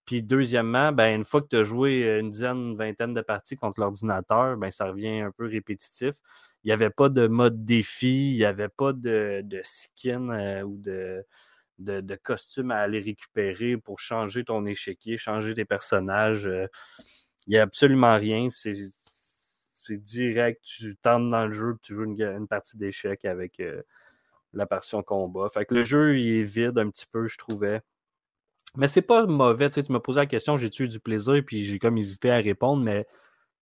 Puis 0.05 0.23
deuxièmement, 0.23 0.93
ben, 0.93 1.15
une 1.17 1.25
fois 1.25 1.41
que 1.41 1.49
tu 1.49 1.57
as 1.57 1.65
joué 1.65 2.19
une 2.21 2.29
dizaine, 2.29 2.57
une 2.57 2.77
vingtaine 2.77 3.15
de 3.15 3.23
parties 3.23 3.57
contre 3.57 3.81
l'ordinateur, 3.81 4.57
ben, 4.57 4.71
ça 4.71 4.87
revient 4.87 5.21
un 5.21 5.31
peu 5.31 5.47
répétitif. 5.47 6.15
Il 6.63 6.69
n'y 6.69 6.73
avait 6.73 6.91
pas 6.91 7.09
de 7.09 7.27
mode 7.27 7.65
défi, 7.65 8.33
il 8.33 8.37
n'y 8.37 8.45
avait 8.45 8.69
pas 8.69 8.93
de, 8.93 9.43
skin 9.63 10.29
euh, 10.31 10.63
ou 10.63 10.77
de, 10.77 11.25
de, 11.79 12.01
de, 12.01 12.17
costume 12.17 12.71
à 12.71 12.79
aller 12.79 13.01
récupérer 13.01 13.77
pour 13.79 13.99
changer 13.99 14.45
ton 14.45 14.67
échiquier, 14.67 15.17
changer 15.17 15.55
tes 15.55 15.65
personnages. 15.65 16.47
Euh, 16.47 16.67
il 17.47 17.51
n'y 17.51 17.59
a 17.59 17.63
absolument 17.63 18.17
rien. 18.17 18.49
C'est 18.53 20.03
direct. 20.03 20.63
Tu 20.65 20.97
tentes 20.97 21.29
dans 21.29 21.47
le 21.47 21.53
jeu 21.53 21.77
tu 21.83 21.95
joues 21.95 22.05
une, 22.05 22.49
partie 22.49 22.77
d'échecs 22.77 23.25
avec 23.25 23.61
euh, 23.61 23.83
la 24.53 24.67
passion 24.67 25.03
combat. 25.03 25.49
Fait 25.49 25.65
que 25.65 25.75
le 25.75 25.85
jeu, 25.85 26.19
il 26.19 26.41
est 26.41 26.45
vide 26.45 26.79
un 26.79 26.91
petit 26.91 27.07
peu, 27.11 27.27
je 27.29 27.39
trouvais. 27.39 27.83
Mais 28.77 28.89
c'est 28.89 29.03
pas 29.03 29.27
mauvais. 29.27 29.69
Tu, 29.69 29.75
sais, 29.75 29.83
tu 29.83 29.93
m'as 29.93 30.01
posé 30.01 30.21
la 30.21 30.27
question, 30.27 30.57
j'ai-tu 30.57 30.85
eu 30.85 30.89
du 30.89 31.01
plaisir, 31.01 31.43
puis 31.47 31.63
j'ai 31.63 31.79
comme 31.79 31.99
hésité 31.99 32.31
à 32.31 32.37
répondre, 32.37 32.83
mais 32.83 33.07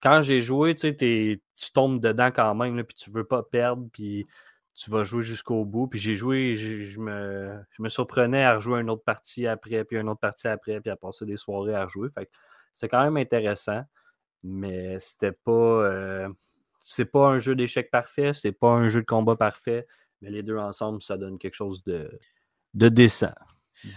quand 0.03 0.23
j'ai 0.23 0.41
joué, 0.41 0.75
tu, 0.75 0.89
sais, 0.89 0.97
tu 0.97 1.73
tombes 1.73 2.01
dedans 2.01 2.31
quand 2.33 2.55
même, 2.55 2.77
là, 2.77 2.85
puis 2.85 2.95
tu 2.95 3.11
veux 3.11 3.25
pas 3.25 3.43
perdre, 3.43 3.89
puis 3.93 4.27
tu 4.75 4.91
vas 4.91 5.05
jouer 5.05 5.23
jusqu'au 5.23 5.65
bout. 5.65 5.87
Puis 5.87 5.99
j'ai 6.01 6.17
joué, 6.17 6.57
je 6.57 6.99
me, 7.01 7.59
je 7.71 7.83
me 7.83 7.89
surprenais 7.89 8.45
à 8.45 8.57
rejouer 8.57 8.81
une 8.81 8.91
autre 8.91 9.05
partie 9.05 9.47
après, 9.47 9.85
puis 9.85 9.99
une 9.99 10.09
autre 10.09 10.21
partie 10.21 10.49
après, 10.49 10.81
puis 10.81 10.91
à 10.91 10.97
passer 10.97 11.27
des 11.27 11.37
soirées 11.37 11.75
à 11.75 11.85
rejouer. 11.85 12.09
Fait 12.15 12.29
c'est 12.75 12.89
quand 12.89 13.03
même 13.03 13.17
intéressant, 13.17 13.83
mais 14.43 14.99
c'était 14.99 15.33
pas. 15.33 15.53
Euh, 15.53 16.29
c'est 16.81 17.05
pas 17.05 17.29
un 17.29 17.39
jeu 17.39 17.55
d'échecs 17.55 17.91
parfait, 17.91 18.33
c'est 18.35 18.53
pas 18.53 18.71
un 18.71 18.89
jeu 18.89 19.03
de 19.03 19.07
combat 19.07 19.37
parfait, 19.37 19.87
mais 20.21 20.31
les 20.31 20.43
deux 20.43 20.59
ensemble, 20.59 21.01
ça 21.01 21.17
donne 21.17 21.39
quelque 21.39 21.55
chose 21.55 21.85
de, 21.85 22.19
de 22.75 22.89
décent. 22.89 23.35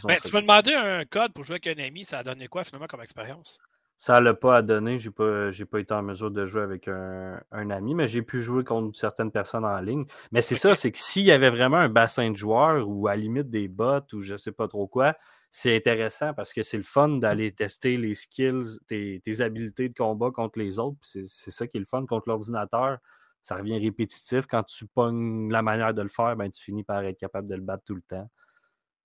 Ben, 0.04 0.20
tu 0.24 0.32
m'as 0.34 0.42
demandé 0.42 0.74
un 0.74 1.06
code 1.06 1.34
pour 1.34 1.44
jouer 1.44 1.56
avec 1.56 1.68
un 1.80 1.84
ami, 1.84 2.06
ça 2.06 2.20
a 2.20 2.24
donné 2.24 2.48
quoi 2.48 2.64
finalement 2.64 2.88
comme 2.88 3.02
expérience? 3.02 3.60
Ça 3.98 4.20
l'a 4.20 4.34
pas 4.34 4.58
à 4.58 4.62
donner. 4.62 5.00
J'ai 5.00 5.12
pas, 5.12 5.52
pas 5.72 5.80
été 5.80 5.94
en 5.94 6.02
mesure 6.02 6.30
de 6.30 6.46
jouer 6.46 6.62
avec 6.62 6.88
un, 6.88 7.40
ami, 7.52 7.96
mais 7.96 8.08
j'ai 8.08 8.22
pu 8.22 8.42
jouer 8.42 8.64
contre 8.64 8.96
certaines 8.98 9.32
personnes 9.32 9.66
en 9.66 9.80
ligne. 9.80 10.06
Mais 10.32 10.42
c'est 10.42 10.58
ça, 10.58 10.76
c'est 10.76 10.92
que 10.92 10.98
s'il 10.98 11.24
y 11.24 11.32
avait 11.32 11.50
vraiment 11.50 11.78
un 11.78 11.90
bassin 11.90 12.30
de 12.30 12.36
joueurs 12.36 12.88
ou 12.90 13.08
à 13.08 13.16
la 13.16 13.22
limite 13.22 13.50
des 13.50 13.68
bots 13.68 14.00
ou 14.14 14.20
je 14.20 14.36
sais 14.36 14.52
pas 14.52 14.68
trop 14.68 14.88
quoi, 14.88 15.16
c'est 15.58 15.74
intéressant 15.74 16.34
parce 16.34 16.52
que 16.52 16.64
c'est 16.64 16.76
le 16.76 16.84
fun 16.84 17.08
d'aller 17.08 17.54
tester 17.54 17.96
les 17.96 18.14
skills, 18.14 18.78
tes, 18.90 19.22
tes, 19.24 19.40
habiletés 19.40 19.88
de 19.88 19.94
combat 19.94 20.30
contre 20.30 20.60
les 20.60 20.80
autres. 20.80 20.98
C'est 21.02 21.52
ça 21.52 21.66
qui 21.66 21.78
est 21.78 21.80
le 21.80 21.86
fun 21.86 22.06
contre 22.06 22.28
l'ordinateur. 22.28 22.98
Ça 23.42 23.56
revient 23.56 23.80
répétitif. 23.80 24.48
Quand 24.48 24.64
tu 24.64 24.86
pognes 24.86 25.50
la 25.50 25.62
manière 25.62 25.94
de 25.94 26.02
le 26.02 26.10
faire, 26.10 26.36
ben, 26.36 26.52
tu 26.52 26.62
finis 26.62 26.84
par 26.84 27.06
être 27.06 27.18
capable 27.18 27.48
de 27.48 27.56
le 27.56 27.62
battre 27.62 27.86
tout 27.86 27.96
le 27.96 28.02
temps. 28.02 28.30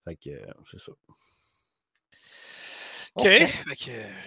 Fait 0.02 0.16
que 0.16 0.30
c'est 0.68 0.80
ça. 0.80 0.90
OK. 3.14 3.28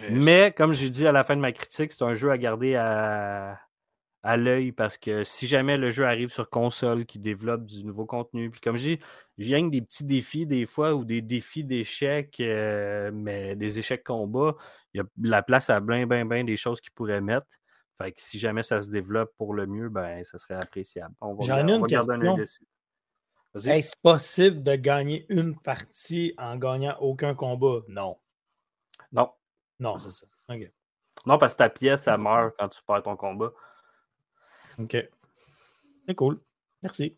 Mais 0.10 0.54
comme 0.56 0.74
j'ai 0.74 0.90
dit 0.90 1.06
à 1.06 1.12
la 1.12 1.26
fin 1.26 1.36
de 1.36 1.42
ma 1.42 1.52
critique, 1.52 1.92
c'est 1.92 2.06
un 2.06 2.14
jeu 2.14 2.32
à 2.32 2.38
garder 2.38 2.76
à, 2.78 3.60
à 4.24 4.38
l'œil 4.38 4.72
parce 4.72 4.98
que 4.98 5.24
si 5.26 5.48
jamais 5.48 5.78
le 5.78 5.90
jeu 5.90 6.06
arrive 6.06 6.32
sur 6.32 6.50
console 6.50 7.06
qui 7.06 7.20
développe 7.20 7.66
du 7.66 7.84
nouveau 7.84 8.06
contenu, 8.06 8.50
puis 8.50 8.62
comme 8.62 8.78
je 8.78 8.96
dis, 8.96 9.00
je 9.38 9.44
viens 9.44 9.68
des 9.68 9.82
petits 9.82 10.06
défis 10.06 10.46
des 10.46 10.66
fois 10.66 10.96
ou 10.96 11.04
des 11.04 11.22
défis 11.22 11.66
d'échecs, 11.66 12.40
euh, 12.40 13.12
mais 13.14 13.56
des 13.58 13.80
échecs 13.80 14.04
combat, 14.04 14.56
il 14.94 15.00
y 15.00 15.02
a 15.02 15.04
la 15.22 15.44
place 15.44 15.70
à 15.70 15.82
bien, 15.82 16.08
bien, 16.08 16.26
bien 16.26 16.46
des 16.46 16.56
choses 16.56 16.80
qu'ils 16.80 16.94
pourraient 16.94 17.22
mettre. 17.22 17.48
Fait 17.98 18.14
que 18.14 18.22
si 18.22 18.40
jamais 18.40 18.64
ça 18.64 18.82
se 18.82 18.90
développe 18.90 19.32
pour 19.38 19.54
le 19.54 19.68
mieux, 19.68 19.90
ben 19.90 20.24
ça 20.24 20.38
serait 20.38 20.56
appréciable. 20.56 21.14
J'en 21.42 21.68
ai 21.68 21.74
une 21.74 21.86
question. 21.86 22.38
Est-ce 23.56 23.96
possible 24.02 24.64
de 24.64 24.76
gagner 24.76 25.26
une 25.30 25.60
partie 25.60 26.34
en 26.38 26.56
gagnant 26.56 26.98
aucun 27.02 27.36
combat? 27.36 27.82
Non. 27.88 28.18
Non. 29.12 29.32
Non, 29.80 30.00
c'est 30.00 30.12
ça. 30.12 30.26
OK. 30.50 30.72
Non, 31.26 31.38
parce 31.38 31.54
que 31.54 31.60
ta 31.60 31.70
pièce, 31.70 32.08
elle 32.08 32.18
meurt 32.20 32.56
quand 32.58 32.70
tu 32.70 32.82
perds 32.88 33.04
ton 33.04 33.16
combat. 33.16 33.52
OK. 34.80 34.98
C'est 36.08 36.16
cool. 36.16 36.40
Merci. 36.82 37.18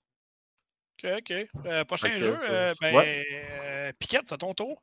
OK, 1.04 1.12
OK. 1.18 1.34
Euh, 1.66 1.84
prochain 1.86 2.18
jeu, 2.18 2.38
euh, 2.42 2.74
ben, 2.80 2.96
euh, 2.96 3.92
Piquette, 4.00 4.24
c'est 4.26 4.38
ton 4.38 4.54
tour. 4.54 4.82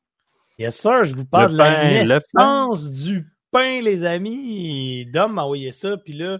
Yes, 0.58 0.78
sir. 0.78 1.04
Je 1.04 1.14
vous 1.14 1.24
parle 1.24 1.52
de 1.52 1.58
la 1.58 2.04
naissance 2.04 2.90
du 2.90 3.26
pain, 3.50 3.80
les 3.80 4.04
amis. 4.04 5.06
Dom 5.06 5.32
m'a 5.32 5.44
envoyé 5.44 5.72
ça, 5.72 5.96
puis 5.96 6.12
là, 6.12 6.38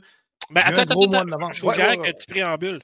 ben, 0.51 0.62
attends, 0.64 0.83
attends, 0.83 0.95
attends. 0.95 1.53
Je 1.53 1.62
vous 1.62 1.68
ouais, 1.68 1.83
un 1.83 2.12
petit 2.12 2.26
préambule. 2.26 2.80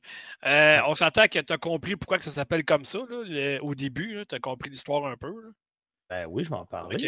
Euh, 0.47 0.79
on 0.87 0.95
s'entend 0.95 1.27
que 1.27 1.39
tu 1.39 1.53
as 1.53 1.59
compris 1.59 1.97
pourquoi 1.97 2.17
que 2.17 2.25
ça 2.25 2.31
s'appelle 2.31 2.65
comme 2.65 2.85
ça 2.85 3.01
là, 3.11 3.59
au 3.63 3.75
début. 3.75 4.25
Tu 4.27 4.35
as 4.35 4.39
compris 4.39 4.71
l'histoire 4.71 5.05
un 5.07 5.17
peu. 5.17 5.29
Là. 5.29 5.49
Ben 6.11 6.27
oui, 6.27 6.43
je 6.43 6.51
m'en 6.51 6.65
parle. 6.65 6.95
Euh, 6.95 7.07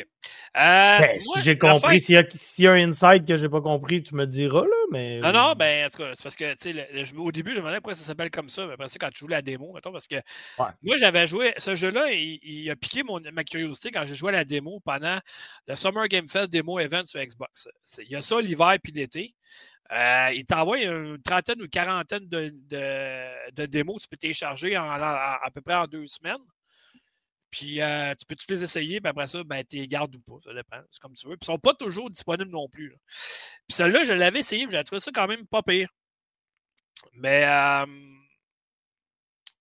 ben, 0.55 1.21
si 1.21 1.43
j'ai 1.43 1.57
compris, 1.57 2.01
s'il 2.01 2.17
y, 2.59 2.67
a 2.67 2.73
un 2.73 2.91
insight 2.91 3.27
que 3.27 3.37
j'ai 3.39 3.49
pas 3.49 3.63
compris, 3.63 4.03
tu 4.03 4.15
me 4.15 4.27
diras, 4.27 4.63
là, 4.63 4.77
mais... 4.91 5.21
Non, 5.21 5.33
non, 5.33 5.55
ben, 5.55 5.89
c'est 5.89 6.23
parce 6.23 6.37
que, 6.37 6.53
tu 6.55 6.73
sais, 6.75 7.17
au 7.17 7.33
début, 7.33 7.51
je 7.53 7.57
me 7.57 7.61
demandais 7.61 7.77
pourquoi 7.77 7.95
ça 7.95 8.05
s'appelle 8.05 8.31
comme 8.31 8.51
ça, 8.51 8.67
mais 8.67 8.75
après 8.75 8.89
ça, 8.89 8.99
quand 9.01 9.11
tu 9.11 9.21
joues 9.21 9.29
la 9.29 9.41
démo, 9.41 9.73
mettons, 9.73 9.93
parce 9.93 10.07
que 10.07 10.17
moi, 10.83 10.97
j'avais 10.99 11.27
joué, 11.27 11.55
ce 11.57 11.75
jeu-là, 11.75 12.13
il, 12.13 12.69
a 12.69 12.77
piqué 12.77 13.03
mon, 13.03 13.21
ma 13.33 13.45
curiosité 13.45 13.91
quand 13.91 14.05
j'ai 14.05 14.15
joué 14.15 14.29
à 14.31 14.33
la 14.33 14.45
démo 14.45 14.81
pendant 14.81 15.19
le 15.67 15.77
Summer 15.77 16.07
Game 16.09 16.29
Fest 16.29 16.53
Demo 16.53 16.79
Event 16.79 17.07
sur 17.07 17.23
Xbox. 17.23 17.69
Il 17.99 18.11
y 18.11 18.17
a 18.17 18.21
ça 18.21 18.39
l'hiver 18.41 18.77
puis 18.83 18.93
l'été. 18.93 19.35
Euh, 19.93 20.31
il 20.35 20.45
t'envoie 20.45 20.83
une 20.83 21.21
trentaine 21.23 21.61
ou 21.61 21.65
une 21.65 21.71
quarantaine 21.71 22.29
de, 22.29 22.55
de, 23.51 23.67
démos 23.67 23.97
que 23.97 24.03
tu 24.03 24.09
peux 24.09 24.17
télécharger 24.17 24.77
en, 24.79 24.91
à 24.91 25.51
peu 25.53 25.63
près 25.63 25.75
en 25.75 25.87
deux 25.87 26.07
semaines. 26.07 26.37
Puis 27.51 27.81
euh, 27.81 28.15
tu 28.15 28.27
peux 28.27 28.37
tous 28.37 28.49
les 28.49 28.63
essayer, 28.63 29.01
puis 29.01 29.09
après 29.09 29.27
ça, 29.27 29.43
ben, 29.45 29.65
tu 29.65 29.77
les 29.77 29.89
gardes 29.89 30.15
ou 30.15 30.21
pas. 30.21 30.39
Ça 30.45 30.55
dépend. 30.55 30.81
C'est 30.91 31.01
comme 31.01 31.15
tu 31.15 31.27
veux. 31.29 31.37
Puis 31.37 31.49
ils 31.49 31.51
ne 31.51 31.55
sont 31.55 31.59
pas 31.59 31.75
toujours 31.75 32.11
disponibles 32.11 32.51
non 32.51 32.69
plus. 32.69 32.95
Puis 33.67 33.77
celle-là, 33.77 34.05
je 34.05 34.13
l'avais 34.13 34.41
essayé, 34.41 34.67
j'ai 34.71 34.85
trouvé 34.85 35.01
ça 35.01 35.11
quand 35.13 35.27
même 35.27 35.47
pas 35.47 35.63
pire. 35.63 35.89
Mais 37.15 37.43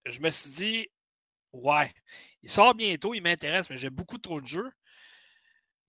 je 0.06 0.20
me 0.20 0.30
suis 0.30 0.52
dit, 0.52 0.88
ouais, 1.54 1.94
il 2.44 2.50
sort 2.50 2.76
bientôt, 2.76 3.14
il 3.14 3.22
m'intéresse, 3.22 3.70
mais 3.70 3.78
j'ai 3.78 3.90
beaucoup 3.90 4.18
trop 4.18 4.42
de 4.42 4.48
jeux. 4.48 4.72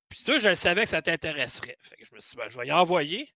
Puis 0.09 0.19
ça, 0.21 0.39
je 0.39 0.55
savais 0.55 0.83
que 0.83 0.89
ça 0.89 1.03
t'intéresserait. 1.03 1.79
je 1.99 2.15
me 2.15 2.21
suis 2.21 2.31
dit, 2.31 2.37
ben, 2.37 2.49
je 2.49 2.59
vais 2.59 2.67
y 2.67 2.73
envoyer. 2.73 3.33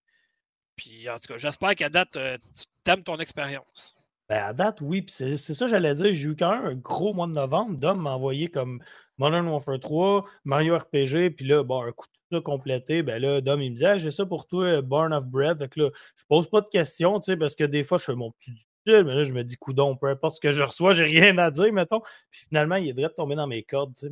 Puis 0.76 1.08
en 1.08 1.18
tout 1.18 1.28
cas, 1.28 1.38
j'espère 1.38 1.74
qu'à 1.76 1.88
date, 1.88 2.16
euh, 2.16 2.36
tu 2.84 2.90
aimes 2.90 3.04
ton 3.04 3.18
expérience. 3.18 3.94
Ben, 4.28 4.42
à 4.42 4.52
date, 4.52 4.80
oui. 4.80 5.02
Puis 5.02 5.14
c'est, 5.16 5.36
ça, 5.36 5.68
j'allais 5.68 5.94
dire. 5.94 6.12
J'ai 6.14 6.28
eu 6.28 6.36
quand 6.36 6.50
même 6.50 6.64
un 6.64 6.74
gros 6.74 7.12
mois 7.12 7.26
de 7.26 7.32
novembre. 7.32 7.78
Dom 7.78 8.00
m'a 8.00 8.12
envoyé 8.14 8.48
comme 8.48 8.82
Modern 9.18 9.46
Warfare 9.46 9.80
3, 9.80 10.24
Mario 10.44 10.76
RPG, 10.76 11.30
puis 11.36 11.46
là, 11.46 11.62
bon, 11.62 11.82
un 11.82 11.92
coup 11.92 12.06
de 12.06 12.36
ça 12.36 12.40
complété. 12.42 13.02
Ben 13.02 13.20
là, 13.20 13.40
Dom, 13.40 13.60
il 13.62 13.70
me 13.70 13.76
disait, 13.76 13.98
j'ai 13.98 14.10
ça 14.10 14.26
pour 14.26 14.46
toi, 14.46 14.82
Born 14.82 15.12
of 15.12 15.24
Bread. 15.26 15.58
Fait 15.58 15.68
que 15.68 15.80
là, 15.80 15.90
je 16.16 16.24
pose 16.28 16.48
pas 16.48 16.60
de 16.60 16.68
questions, 16.68 17.20
tu 17.20 17.32
sais, 17.32 17.36
parce 17.36 17.54
que 17.54 17.64
des 17.64 17.84
fois, 17.84 17.98
je 17.98 18.04
fais 18.04 18.14
mon 18.14 18.32
petit 18.32 18.50
difficile, 18.50 19.04
mais 19.04 19.14
là, 19.14 19.24
je 19.24 19.32
me 19.32 19.44
dis, 19.44 19.56
coudon, 19.56 19.96
peu 19.96 20.08
importe 20.08 20.36
ce 20.36 20.40
que 20.40 20.50
je 20.50 20.62
reçois, 20.62 20.94
j'ai 20.94 21.04
rien 21.04 21.36
à 21.38 21.50
dire, 21.50 21.72
mettons. 21.72 22.00
Puis 22.30 22.46
finalement, 22.48 22.76
il 22.76 22.88
est 22.88 22.92
de 22.92 23.08
tomber 23.08 23.36
dans 23.36 23.46
mes 23.46 23.62
cordes, 23.62 23.94
tu. 23.94 24.06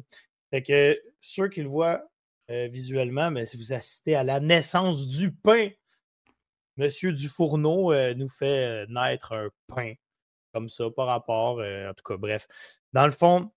Fait 0.50 0.62
que 0.62 1.00
ceux 1.20 1.48
qui 1.48 1.62
le 1.62 1.68
voient 1.68 2.02
euh, 2.50 2.68
visuellement, 2.70 3.30
mais 3.30 3.46
si 3.46 3.56
vous 3.56 3.72
assistez 3.72 4.14
à 4.14 4.22
la 4.22 4.38
naissance 4.38 5.06
du 5.06 5.32
pain, 5.32 5.70
Monsieur 6.76 7.12
Dufourneau 7.12 7.92
euh, 7.92 8.14
nous 8.14 8.28
fait 8.28 8.84
euh, 8.84 8.86
naître 8.88 9.32
un 9.32 9.48
pain 9.66 9.94
comme 10.52 10.68
ça 10.68 10.84
par 10.94 11.06
rapport. 11.06 11.60
Euh, 11.60 11.90
en 11.90 11.94
tout 11.94 12.04
cas, 12.04 12.16
bref. 12.16 12.46
Dans 12.92 13.06
le 13.06 13.12
fond, 13.12 13.50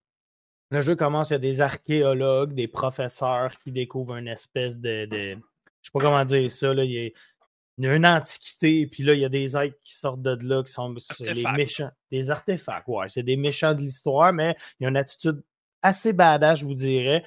le 0.72 0.82
jeu 0.82 0.96
commence, 0.96 1.30
il 1.30 1.34
y 1.34 1.36
a 1.36 1.40
des 1.40 1.62
archéologues, 1.62 2.54
des 2.54 2.68
professeurs 2.68 3.58
qui 3.60 3.72
découvrent 3.72 4.18
une 4.18 4.28
espèce 4.28 4.80
de. 4.80 5.06
de 5.06 5.18
je 5.18 5.36
ne 5.36 5.40
sais 5.82 5.92
pas 5.94 6.00
comment 6.00 6.26
dire 6.26 6.50
ça. 6.50 6.74
Là, 6.74 6.84
il, 6.84 6.92
y 6.92 7.88
a, 7.88 7.96
une 7.96 8.06
antiquité, 8.06 8.88
puis 8.88 9.04
là, 9.04 9.14
il 9.14 9.20
y 9.20 9.26
a 9.26 9.30
des 9.30 9.56
êtres 9.56 9.78
qui 9.84 9.94
sortent 9.94 10.22
de 10.22 10.38
là, 10.42 10.64
qui 10.64 10.72
sont 10.72 10.94
les 11.20 11.44
méchants. 11.52 11.92
Des 12.12 12.32
artefacts, 12.32 12.88
ouais. 12.88 13.08
C'est 13.08 13.24
des 13.24 13.38
méchants 13.38 13.74
de 13.74 13.82
l'histoire, 13.82 14.34
mais 14.34 14.56
il 14.80 14.84
y 14.84 14.86
a 14.88 14.90
une 14.90 14.98
attitude 14.98 15.44
assez 15.82 16.14
badass, 16.14 16.60
je 16.60 16.66
vous 16.66 16.74
dirais. 16.74 17.24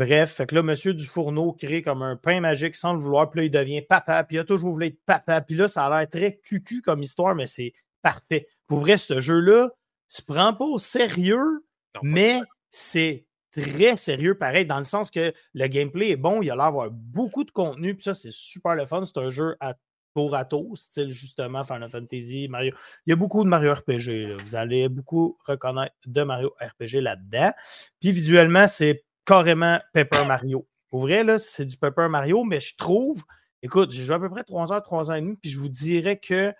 Bref, 0.00 0.32
fait 0.32 0.46
que 0.46 0.54
là, 0.54 0.62
M. 0.62 0.94
Dufourneau 0.94 1.52
crée 1.52 1.82
comme 1.82 2.00
un 2.00 2.16
pain 2.16 2.40
magique 2.40 2.74
sans 2.74 2.94
le 2.94 3.00
vouloir, 3.00 3.28
puis 3.28 3.40
là, 3.40 3.44
il 3.44 3.50
devient 3.50 3.82
papa, 3.82 4.24
puis 4.24 4.36
il 4.36 4.40
a 4.40 4.44
toujours 4.44 4.72
voulu 4.72 4.86
être 4.86 5.04
papa, 5.04 5.42
puis 5.42 5.54
là, 5.54 5.68
ça 5.68 5.84
a 5.84 5.90
l'air 5.90 6.08
très 6.08 6.38
cucu 6.38 6.80
comme 6.80 7.02
histoire, 7.02 7.34
mais 7.34 7.44
c'est 7.44 7.74
parfait. 8.00 8.48
Pour 8.66 8.80
vrai, 8.80 8.96
ce 8.96 9.20
jeu-là 9.20 9.68
se 10.08 10.22
prend 10.22 10.54
pas 10.54 10.64
au 10.64 10.78
sérieux, 10.78 11.66
mais 12.02 12.40
c'est 12.70 13.26
très 13.52 13.96
sérieux 13.96 14.38
pareil, 14.38 14.64
dans 14.64 14.78
le 14.78 14.84
sens 14.84 15.10
que 15.10 15.34
le 15.52 15.66
gameplay 15.66 16.08
est 16.08 16.16
bon, 16.16 16.40
il 16.40 16.50
a 16.50 16.56
l'air 16.56 16.64
d'avoir 16.64 16.90
beaucoup 16.90 17.44
de 17.44 17.50
contenu, 17.50 17.94
puis 17.94 18.04
ça, 18.04 18.14
c'est 18.14 18.32
super 18.32 18.76
le 18.76 18.86
fun. 18.86 19.04
C'est 19.04 19.18
un 19.18 19.28
jeu 19.28 19.54
à 19.60 19.74
tour 20.14 20.34
à 20.34 20.46
tour, 20.46 20.78
style 20.78 21.10
justement 21.10 21.62
Final 21.62 21.90
Fantasy, 21.90 22.48
Mario. 22.48 22.74
Il 23.04 23.10
y 23.10 23.12
a 23.12 23.16
beaucoup 23.16 23.44
de 23.44 23.50
Mario 23.50 23.74
RPG. 23.74 24.40
Vous 24.42 24.56
allez 24.56 24.88
beaucoup 24.88 25.36
reconnaître 25.44 25.94
de 26.06 26.22
Mario 26.22 26.54
RPG 26.58 27.02
là-dedans. 27.02 27.52
Puis 28.00 28.12
visuellement, 28.12 28.66
c'est 28.66 29.04
carrément 29.24 29.78
Paper 29.92 30.24
Mario. 30.26 30.66
Pour 30.90 31.00
vrai, 31.02 31.24
là, 31.24 31.38
c'est 31.38 31.64
du 31.64 31.76
Paper 31.76 32.08
Mario, 32.08 32.44
mais 32.44 32.60
je 32.60 32.76
trouve, 32.76 33.24
écoute, 33.62 33.92
j'ai 33.92 34.04
joué 34.04 34.16
à 34.16 34.18
peu 34.18 34.28
près 34.28 34.44
3 34.44 34.72
heures, 34.72 34.82
3 34.82 35.10
heures 35.10 35.16
et 35.16 35.20
demie, 35.20 35.36
puis 35.36 35.50
je 35.50 35.58
vous 35.58 35.68
dirais 35.68 36.18
que 36.18 36.52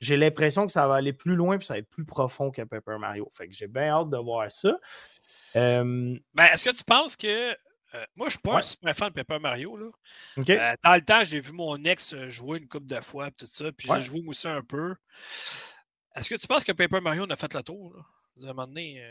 j'ai 0.00 0.16
l'impression 0.16 0.66
que 0.66 0.72
ça 0.72 0.86
va 0.86 0.96
aller 0.96 1.12
plus 1.12 1.36
loin 1.36 1.58
puis 1.58 1.66
ça 1.66 1.74
va 1.74 1.78
être 1.78 1.88
plus 1.88 2.04
profond 2.04 2.50
que 2.50 2.62
Paper 2.62 2.98
Mario. 2.98 3.28
Fait 3.30 3.46
que 3.46 3.54
j'ai 3.54 3.68
bien 3.68 3.88
hâte 3.88 4.10
de 4.10 4.16
voir 4.16 4.50
ça. 4.50 4.76
Ben, 5.54 6.18
est-ce 6.52 6.64
que 6.64 6.76
tu 6.76 6.84
penses 6.84 7.16
que. 7.16 7.56
Euh, 7.94 8.04
moi, 8.16 8.28
je 8.28 8.32
suis 8.32 8.40
pas 8.40 8.56
un 8.56 8.62
super 8.62 8.96
fan 8.96 9.08
de 9.10 9.22
Paper 9.22 9.38
Mario. 9.38 9.76
Là. 9.76 9.90
Euh, 10.38 10.74
dans 10.82 10.94
le 10.94 11.02
temps, 11.02 11.24
j'ai 11.24 11.40
vu 11.40 11.52
mon 11.52 11.76
ex 11.84 12.14
euh, 12.14 12.30
jouer 12.30 12.58
une 12.58 12.66
coupe 12.66 12.86
de 12.86 12.98
fois 13.02 13.30
tout 13.30 13.44
ça, 13.44 13.70
puis 13.70 13.86
j'ai 13.86 14.00
joué 14.00 14.22
aussi 14.26 14.48
un 14.48 14.62
peu. 14.62 14.94
Est-ce 16.16 16.30
que 16.30 16.36
tu 16.36 16.46
penses 16.46 16.64
que 16.64 16.72
Paper 16.72 17.02
Mario 17.02 17.26
a 17.28 17.36
fait 17.36 17.52
le 17.52 17.62
tour? 17.62 17.94
Là? 17.94 18.02
À 18.40 18.44
un 18.44 18.54
moment 18.54 18.66
donné, 18.66 19.04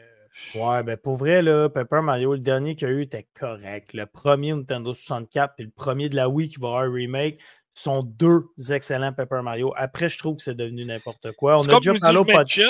Ouais, 0.55 0.83
ben 0.83 0.97
pour 0.97 1.17
vrai, 1.17 1.41
là, 1.41 1.69
Paper 1.69 2.01
Mario, 2.01 2.33
le 2.33 2.39
dernier 2.39 2.75
qu'il 2.75 2.87
y 2.87 2.91
a 2.91 2.93
eu 2.93 3.01
était 3.01 3.27
correct. 3.37 3.93
Le 3.93 4.05
premier 4.05 4.53
Nintendo 4.53 4.93
64 4.93 5.55
puis 5.55 5.65
le 5.65 5.71
premier 5.71 6.07
de 6.07 6.15
la 6.15 6.29
Wii 6.29 6.49
qui 6.49 6.59
va 6.59 6.69
avoir 6.69 6.83
un 6.83 6.93
remake, 6.93 7.39
sont 7.73 8.03
deux 8.03 8.43
excellents 8.69 9.13
Paper 9.13 9.41
Mario. 9.43 9.73
Après, 9.75 10.09
je 10.09 10.17
trouve 10.17 10.37
que 10.37 10.43
c'est 10.43 10.55
devenu 10.55 10.85
n'importe 10.85 11.31
quoi. 11.33 11.57
On 11.57 11.63
a 11.63 11.79
déjà 11.79 11.93
parlé 11.99 12.17
au 12.17 12.25
Tu 12.25 12.63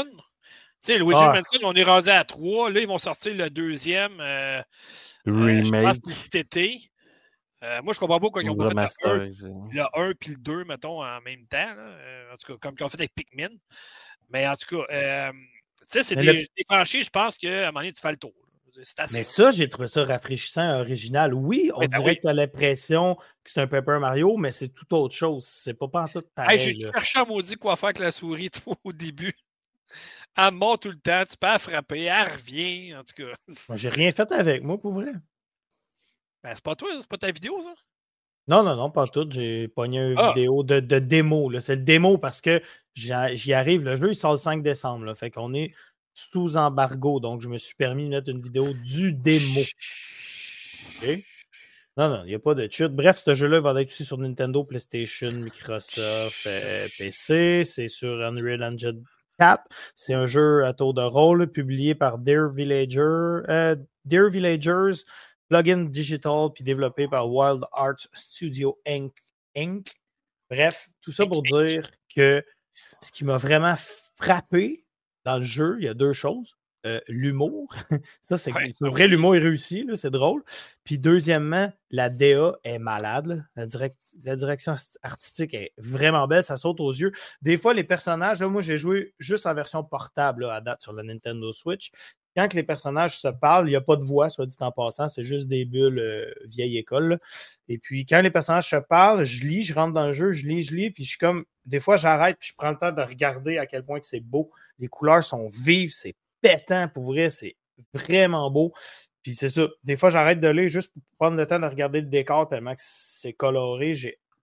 sais, 0.80 0.97
Luigi 0.97 1.14
ah. 1.16 1.34
Mansion, 1.34 1.59
on 1.64 1.74
est 1.74 1.84
rendu 1.84 2.09
à 2.09 2.24
trois. 2.24 2.72
Là, 2.72 2.80
ils 2.80 2.88
vont 2.88 2.97
sortir 2.97 3.34
le 3.36 3.49
deuxième. 3.49 4.20
Euh, 4.20 4.62
euh, 5.28 5.64
je 5.64 5.70
pense 5.70 5.97
cet 6.14 6.36
été. 6.36 6.80
Euh, 7.64 7.82
moi, 7.84 7.93
je 7.93 7.99
comprends 7.99 8.18
pas 8.18 8.22
pourquoi 8.22 8.41
ils 8.41 8.49
ont 8.49 8.55
pas 8.55 8.70
fait 8.70 8.76
le 9.03 9.84
1 9.93 10.14
puis 10.20 10.32
le 10.32 10.38
2, 10.38 10.64
mettons, 10.66 11.03
en 11.03 11.22
même 11.22 11.45
temps. 11.47 11.66
en 12.32 12.36
tout 12.36 12.53
cas, 12.53 12.59
comme 12.59 12.76
ils 12.80 12.84
ont 12.84 12.89
fait 12.89 13.01
avec 13.01 13.14
Pikmin. 13.14 13.49
Mais 14.30 14.47
en 14.47 14.55
tout 14.55 14.78
cas, 14.78 15.32
tu 15.32 15.38
sais, 15.91 16.03
c'est 16.03 16.15
des, 16.15 16.47
franchises, 16.69 17.05
je 17.05 17.09
pense 17.09 17.37
qu'à 17.37 17.49
un 17.49 17.65
moment 17.67 17.79
donné, 17.79 17.93
tu 17.93 18.01
fais 18.01 18.11
le 18.11 18.17
tour. 18.17 18.33
Mais 19.13 19.23
ça, 19.23 19.51
j'ai 19.51 19.69
trouvé 19.69 19.87
ça 19.87 20.05
rafraîchissant, 20.05 20.79
original. 20.79 21.33
Oui, 21.33 21.71
on 21.75 21.79
ben 21.79 21.87
dirait 21.87 22.15
que 22.15 22.21
tu 22.21 22.27
as 22.27 22.33
l'impression 22.33 23.15
que 23.15 23.51
c'est 23.51 23.59
un 23.59 23.67
Paper 23.67 23.97
Mario, 23.99 24.37
mais 24.37 24.51
c'est 24.51 24.69
tout 24.69 24.93
autre 24.93 25.15
chose. 25.15 25.45
C'est 25.45 25.73
pas 25.73 25.87
pas 25.87 26.07
tout 26.07 26.23
pareil. 26.33 26.57
j'ai 26.57 26.79
cherché 26.79 27.19
à 27.19 27.25
maudit 27.25 27.55
quoi 27.55 27.75
faire 27.75 27.87
avec 27.87 27.99
la 27.99 28.11
souris 28.11 28.49
au 28.83 28.93
début. 28.93 29.33
Elle 30.37 30.53
monte 30.53 30.83
tout 30.83 30.91
le 30.91 30.99
temps, 30.99 31.23
tu 31.29 31.35
peux 31.37 31.47
la 31.47 31.59
frapper, 31.59 32.03
elle 32.03 32.31
revient, 32.31 32.95
en 32.95 33.03
tout 33.03 33.13
cas. 33.13 33.35
Moi, 33.67 33.77
j'ai 33.77 33.89
rien 33.89 34.13
fait 34.13 34.31
avec, 34.31 34.63
moi, 34.63 34.79
pour 34.79 34.93
vrai. 34.93 35.11
Ben, 36.41 36.55
c'est 36.55 36.63
pas 36.63 36.75
toi, 36.75 36.89
c'est 36.97 37.09
pas 37.09 37.17
ta 37.17 37.29
vidéo, 37.29 37.59
ça? 37.59 37.73
Non, 38.51 38.63
non, 38.63 38.75
non, 38.75 38.89
pas 38.89 39.07
tout. 39.07 39.25
J'ai 39.29 39.69
pogné 39.69 39.99
une 40.01 40.17
ah! 40.17 40.33
vidéo 40.33 40.61
de, 40.63 40.81
de 40.81 40.99
démo. 40.99 41.49
C'est 41.61 41.77
le 41.77 41.83
démo 41.83 42.17
parce 42.17 42.41
que 42.41 42.61
j'y 42.95 43.13
arrive. 43.53 43.85
Le 43.85 43.95
jeu, 43.95 44.09
il 44.09 44.15
sort 44.15 44.31
le 44.31 44.37
5 44.37 44.61
décembre. 44.61 45.05
Là, 45.05 45.15
fait 45.15 45.31
qu'on 45.31 45.53
est 45.53 45.71
sous 46.13 46.57
embargo. 46.57 47.21
Donc, 47.21 47.39
je 47.39 47.47
me 47.47 47.57
suis 47.57 47.75
permis 47.75 48.03
de 48.03 48.09
mettre 48.09 48.29
une 48.29 48.41
vidéo 48.41 48.73
du 48.73 49.13
démo. 49.13 49.61
Non, 51.95 52.09
non, 52.09 52.23
il 52.25 52.27
n'y 52.27 52.35
a 52.35 52.39
pas 52.39 52.53
de 52.53 52.67
chute. 52.69 52.93
Bref, 52.93 53.19
ce 53.19 53.33
jeu-là 53.33 53.61
va 53.61 53.81
être 53.81 53.87
aussi 53.87 54.03
sur 54.03 54.17
Nintendo, 54.17 54.65
PlayStation, 54.65 55.31
Microsoft, 55.31 56.45
euh, 56.45 56.89
PC. 56.97 57.63
C'est 57.63 57.87
sur 57.87 58.21
Unreal 58.21 58.63
Engine 58.65 59.01
4. 59.39 59.63
C'est 59.95 60.13
un 60.13 60.27
jeu 60.27 60.65
à 60.65 60.73
tour 60.73 60.93
de 60.93 61.01
rôle 61.01 61.47
publié 61.47 61.95
par 61.95 62.17
Dear 62.17 62.49
Villager, 62.49 62.99
euh, 62.99 63.77
Dear 64.03 64.29
Villagers 64.29 65.03
plugin 65.51 65.83
digital, 65.83 66.49
puis 66.53 66.63
développé 66.63 67.09
par 67.09 67.29
Wild 67.29 67.65
Arts 67.73 68.07
Studio 68.13 68.79
Inc. 68.87 69.13
Inc. 69.57 69.91
Bref, 70.49 70.89
tout 71.01 71.11
ça 71.11 71.25
pour 71.25 71.43
dire 71.43 71.91
que 72.15 72.41
ce 73.01 73.11
qui 73.11 73.25
m'a 73.25 73.37
vraiment 73.37 73.75
frappé 74.15 74.85
dans 75.25 75.37
le 75.37 75.43
jeu, 75.43 75.75
il 75.79 75.83
y 75.83 75.89
a 75.89 75.93
deux 75.93 76.13
choses. 76.13 76.55
Euh, 76.86 76.99
l'humour. 77.07 77.75
ça, 78.21 78.38
c'est 78.38 78.51
vrai, 78.79 79.07
l'humour 79.07 79.36
est 79.36 79.39
réussi, 79.39 79.88
c'est 79.95 80.09
drôle. 80.09 80.43
Puis 80.84 80.97
deuxièmement, 80.97 81.71
la 81.91 82.09
DA 82.09 82.57
est 82.63 82.79
malade. 82.79 83.45
La, 83.55 83.65
la, 84.23 84.36
direction 84.36 84.73
artistique 85.03 85.53
est 85.53 85.73
vraiment 85.77 86.27
belle, 86.27 86.43
ça 86.43 86.57
saute 86.57 86.79
aux 86.79 86.91
yeux. 86.91 87.11
Des 87.43 87.57
fois, 87.57 87.75
les 87.75 87.84
personnages, 87.84 88.41
moi 88.41 88.61
j'ai 88.61 88.77
joué 88.77 89.13
juste 89.19 89.45
en 89.45 89.53
version 89.53 89.84
portable 89.84 90.45
à 90.45 90.59
date 90.59 90.82
sur 90.82 90.93
la 90.93 91.03
Nintendo 91.03 91.51
Switch 91.51 91.91
quand 92.36 92.53
les 92.53 92.63
personnages 92.63 93.19
se 93.19 93.27
parlent, 93.27 93.67
il 93.67 93.71
n'y 93.71 93.75
a 93.75 93.82
pas 93.82 93.97
de 93.97 94.03
voix, 94.03 94.29
soit 94.29 94.45
dit 94.45 94.55
en 94.59 94.71
passant, 94.71 95.09
c'est 95.09 95.23
juste 95.23 95.47
des 95.47 95.65
bulles 95.65 95.99
euh, 95.99 96.34
vieille 96.45 96.77
école. 96.77 97.19
Et 97.67 97.77
puis, 97.77 98.05
quand 98.05 98.21
les 98.21 98.32
personnages 98.32 98.69
se 98.69 98.77
parlent, 98.77 99.23
je 99.23 99.45
lis, 99.45 99.63
je 99.63 99.73
rentre 99.73 99.93
dans 99.93 100.07
le 100.07 100.13
jeu, 100.13 100.32
je 100.32 100.47
lis, 100.47 100.63
je 100.63 100.75
lis, 100.75 100.91
puis 100.91 101.03
je 101.03 101.09
suis 101.09 101.17
comme, 101.17 101.45
des 101.65 101.79
fois, 101.79 101.97
j'arrête, 101.97 102.38
puis 102.39 102.49
je 102.49 102.55
prends 102.55 102.71
le 102.71 102.77
temps 102.77 102.91
de 102.91 103.01
regarder 103.01 103.57
à 103.57 103.65
quel 103.65 103.84
point 103.84 103.99
que 103.99 104.05
c'est 104.05 104.21
beau. 104.21 104.51
Les 104.79 104.88
couleurs 104.88 105.23
sont 105.23 105.49
vives, 105.49 105.91
c'est 105.91 106.15
pétant, 106.41 106.87
pour 106.87 107.05
vrai, 107.05 107.29
c'est 107.29 107.55
vraiment 107.93 108.49
beau. 108.51 108.73
Puis 109.23 109.35
c'est 109.35 109.49
ça, 109.49 109.67
des 109.83 109.97
fois, 109.97 110.09
j'arrête 110.09 110.39
de 110.39 110.47
lire 110.47 110.67
juste 110.67 110.91
pour 110.93 111.01
prendre 111.19 111.37
le 111.37 111.45
temps 111.45 111.59
de 111.59 111.65
regarder 111.65 112.01
le 112.01 112.07
décor 112.07 112.49
tellement 112.49 112.73
que 112.73 112.81
c'est 112.83 113.33
coloré. 113.33 113.93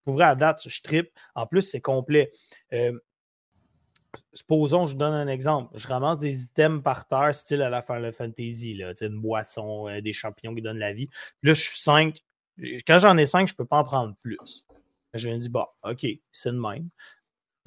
Pour 0.05 0.15
vrai, 0.15 0.25
à 0.25 0.35
date, 0.35 0.63
je 0.67 0.83
tripe. 0.83 1.11
En 1.35 1.47
plus, 1.47 1.63
c'est 1.63 1.81
complet. 1.81 2.31
Euh, 2.73 2.93
supposons, 4.33 4.87
je 4.87 4.93
vous 4.93 4.99
donne 4.99 5.15
un 5.15 5.29
exemple. 5.29 5.77
Je 5.77 5.87
ramasse 5.89 6.19
des 6.19 6.43
items 6.43 6.83
par 6.83 7.07
terre, 7.09 7.35
style 7.35 7.63
à 7.63 7.71
la 7.71 7.83
Final 7.83 8.13
Fantasy, 8.13 8.75
là, 8.75 8.93
une 9.01 9.21
boisson, 9.21 9.89
euh, 9.89 10.01
des 10.01 10.13
champignons 10.13 10.55
qui 10.55 10.63
donnent 10.63 10.79
la 10.79 10.93
vie. 10.93 11.09
là, 11.43 11.55
je 11.55 11.61
suis 11.61 11.79
5. 11.79 12.25
Quand 12.87 12.99
j'en 12.99 13.17
ai 13.19 13.27
5, 13.27 13.49
je 13.49 13.53
ne 13.53 13.57
peux 13.57 13.65
pas 13.65 13.79
en 13.79 13.85
prendre 13.85 14.15
plus. 14.23 14.65
Je 15.15 15.29
me 15.29 15.37
dis, 15.37 15.49
bon, 15.49 15.65
OK, 15.85 16.07
c'est 16.33 16.51
le 16.51 16.61
même. 16.61 16.89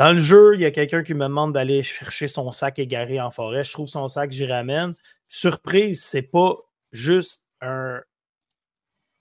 Dans 0.01 0.13
le 0.13 0.19
jeu, 0.19 0.55
il 0.55 0.61
y 0.61 0.65
a 0.65 0.71
quelqu'un 0.71 1.03
qui 1.03 1.13
me 1.13 1.25
demande 1.25 1.53
d'aller 1.53 1.83
chercher 1.83 2.27
son 2.27 2.51
sac 2.51 2.79
égaré 2.79 3.21
en 3.21 3.29
forêt. 3.29 3.63
Je 3.63 3.71
trouve 3.71 3.87
son 3.87 4.07
sac, 4.07 4.31
j'y 4.31 4.47
ramène. 4.47 4.95
Surprise, 5.27 6.03
c'est 6.03 6.23
pas 6.23 6.55
juste 6.91 7.43
un 7.61 8.01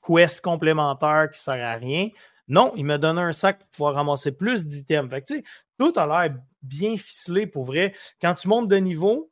quest 0.00 0.40
complémentaire 0.40 1.28
qui 1.30 1.38
sert 1.38 1.62
à 1.62 1.74
rien. 1.74 2.08
Non, 2.48 2.72
il 2.76 2.86
m'a 2.86 2.96
donné 2.96 3.20
un 3.20 3.32
sac 3.32 3.58
pour 3.58 3.68
pouvoir 3.68 3.94
ramasser 3.96 4.32
plus 4.32 4.66
d'items. 4.66 5.10
Fait 5.10 5.20
que, 5.20 5.34
tout 5.78 5.92
a 5.96 6.06
l'air 6.06 6.34
bien 6.62 6.96
ficelé 6.96 7.46
pour 7.46 7.64
vrai. 7.64 7.92
Quand 8.18 8.32
tu 8.32 8.48
montes 8.48 8.68
de 8.68 8.76
niveau, 8.76 9.30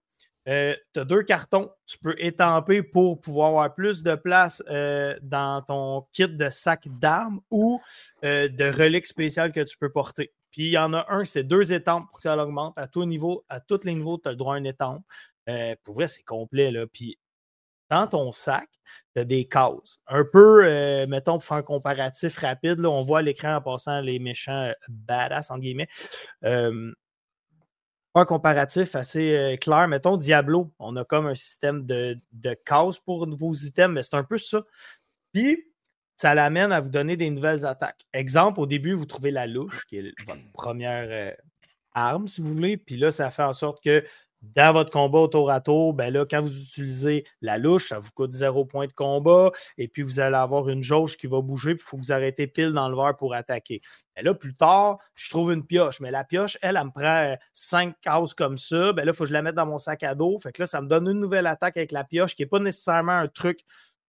euh, 0.49 0.77
tu 0.93 1.01
as 1.01 1.07
deux 1.07 1.23
cartons. 1.23 1.71
Tu 1.87 1.97
peux 1.97 2.15
étamper 2.19 2.83
pour 2.83 3.23
pouvoir 3.23 3.49
avoir 3.49 3.75
plus 3.75 4.03
de 4.03 4.15
place 4.17 4.63
euh, 4.69 5.17
dans 5.23 5.63
ton 5.63 6.03
kit 6.13 6.29
de 6.29 6.51
sac 6.51 6.89
d'armes 7.01 7.41
ou 7.51 7.81
euh, 8.23 8.51
de 8.51 8.67
reliques 8.67 9.07
spéciales 9.07 9.51
que 9.51 9.61
tu 9.61 9.79
peux 9.79 9.91
porter. 9.91 10.31
Puis 10.51 10.63
il 10.63 10.71
y 10.71 10.79
en 10.79 10.93
a 10.95 11.07
un, 11.09 11.25
c'est 11.25 11.45
deux 11.45 11.73
étampes 11.73 12.07
pour 12.09 12.19
que 12.19 12.23
ça 12.23 12.37
augmente. 12.37 12.79
À 12.79 12.87
tout 12.89 13.01
à 13.49 13.61
tous 13.61 13.85
les 13.85 13.95
niveaux, 13.95 14.19
tu 14.19 14.29
as 14.29 14.33
le 14.33 14.37
droit 14.37 14.55
à 14.55 14.59
une 14.59 14.67
étampe. 14.67 15.05
pour 15.85 15.95
vrai, 15.95 16.09
c'est 16.09 16.23
complet. 16.23 16.71
Là. 16.71 16.87
Puis 16.87 17.19
dans 17.91 18.07
ton 18.07 18.33
sac, 18.33 18.69
tu 19.15 19.21
as 19.21 19.25
des 19.25 19.47
cases. 19.47 19.99
Un 20.07 20.25
peu, 20.25 20.65
euh, 20.65 21.07
mettons, 21.07 21.33
pour 21.33 21.45
faire 21.45 21.59
un 21.59 21.63
comparatif 21.63 22.37
rapide, 22.39 22.85
on 22.85 23.03
voit 23.03 23.21
à 23.21 23.23
l'écran 23.23 23.57
en 23.57 23.61
passant 23.61 24.01
les 24.01 24.19
méchants 24.19 24.65
euh, 24.65 24.73
badass, 24.89 25.51
en 25.51 25.59
guillemets. 25.59 25.89
Euh, 26.45 26.93
un 28.15 28.25
comparatif 28.25 28.97
assez 28.97 29.57
clair. 29.61 29.87
Mettons 29.87 30.17
Diablo, 30.17 30.73
on 30.81 30.97
a 30.97 31.05
comme 31.05 31.27
un 31.27 31.37
système 31.37 31.87
de, 31.87 32.19
de 32.33 32.55
cases 32.55 32.99
pour 32.99 33.29
vos 33.29 33.53
items, 33.53 33.95
mais 33.95 34.03
c'est 34.03 34.17
un 34.17 34.25
peu 34.25 34.39
ça. 34.39 34.65
Puis, 35.33 35.65
ça 36.19 36.35
l'amène 36.35 36.73
à 36.73 36.81
vous 36.81 36.91
donner 36.91 37.16
des 37.16 37.31
nouvelles 37.31 37.64
attaques. 37.64 38.05
Exemple, 38.12 38.61
au 38.61 38.66
début, 38.66 38.93
vous 38.93 39.07
trouvez 39.07 39.31
la 39.31 39.47
louche, 39.47 39.87
qui 39.87 39.99
est 39.99 40.12
votre 40.27 40.41
première 40.53 41.37
arme, 41.93 42.29
si 42.29 42.41
vous 42.41 42.53
voulez. 42.53 42.77
Puis 42.77 42.97
là, 42.97 43.11
ça 43.11 43.31
fait 43.31 43.45
en 43.45 43.53
sorte 43.53 43.83
que 43.83 44.05
dans 44.43 44.73
votre 44.73 44.91
combat 44.91 45.19
au 45.19 45.29
tour 45.29 45.51
à 45.51 45.61
tour, 45.61 45.95
ben 45.95 46.12
là, 46.12 46.25
quand 46.25 46.41
vous 46.41 46.57
utilisez 46.61 47.25
la 47.41 47.59
louche, 47.59 47.89
ça 47.89 47.99
vous 47.99 48.11
coûte 48.12 48.31
zéro 48.31 48.64
point 48.64 48.87
de 48.87 48.93
combat. 48.93 49.51
Et 49.79 49.89
puis, 49.89 50.03
vous 50.03 50.21
allez 50.21 50.37
avoir 50.37 50.69
une 50.69 50.83
jauge 50.83 51.16
qui 51.16 51.27
va 51.27 51.41
bouger. 51.41 51.75
Puis, 51.75 51.85
il 51.85 51.89
faut 51.89 51.97
que 51.97 52.03
vous 52.03 52.12
arrêtez 52.12 52.47
pile 52.47 52.73
dans 52.73 52.89
le 52.89 52.97
verre 52.97 53.16
pour 53.16 53.35
attaquer. 53.35 53.81
Et 54.16 54.23
là, 54.23 54.35
plus 54.35 54.55
tard, 54.55 54.99
je 55.14 55.29
trouve 55.31 55.53
une 55.53 55.66
pioche. 55.66 56.01
Mais 56.01 56.11
la 56.11 56.25
pioche, 56.25 56.57
elle, 56.62 56.77
elle 56.77 56.87
me 56.87 56.91
prend 56.91 57.37
cinq 57.53 57.95
cases 58.01 58.35
comme 58.35 58.59
ça. 58.59 58.93
Ben 58.93 59.05
là, 59.05 59.12
il 59.12 59.16
faut 59.16 59.25
que 59.25 59.29
je 59.29 59.33
la 59.33 59.43
mette 59.43 59.57
dans 59.57 59.66
mon 59.66 59.79
sac 59.79 60.03
à 60.05 60.14
dos. 60.14 60.39
Fait 60.41 60.53
que 60.53 60.62
là, 60.62 60.66
ça 60.66 60.81
me 60.81 60.87
donne 60.87 61.09
une 61.09 61.21
nouvelle 61.21 61.47
attaque 61.47 61.77
avec 61.77 61.91
la 61.91 62.05
pioche 62.05 62.37
qui 62.37 62.43
n'est 62.43 62.49
pas 62.49 62.61
nécessairement 62.61 63.12
un 63.12 63.29
truc. 63.29 63.61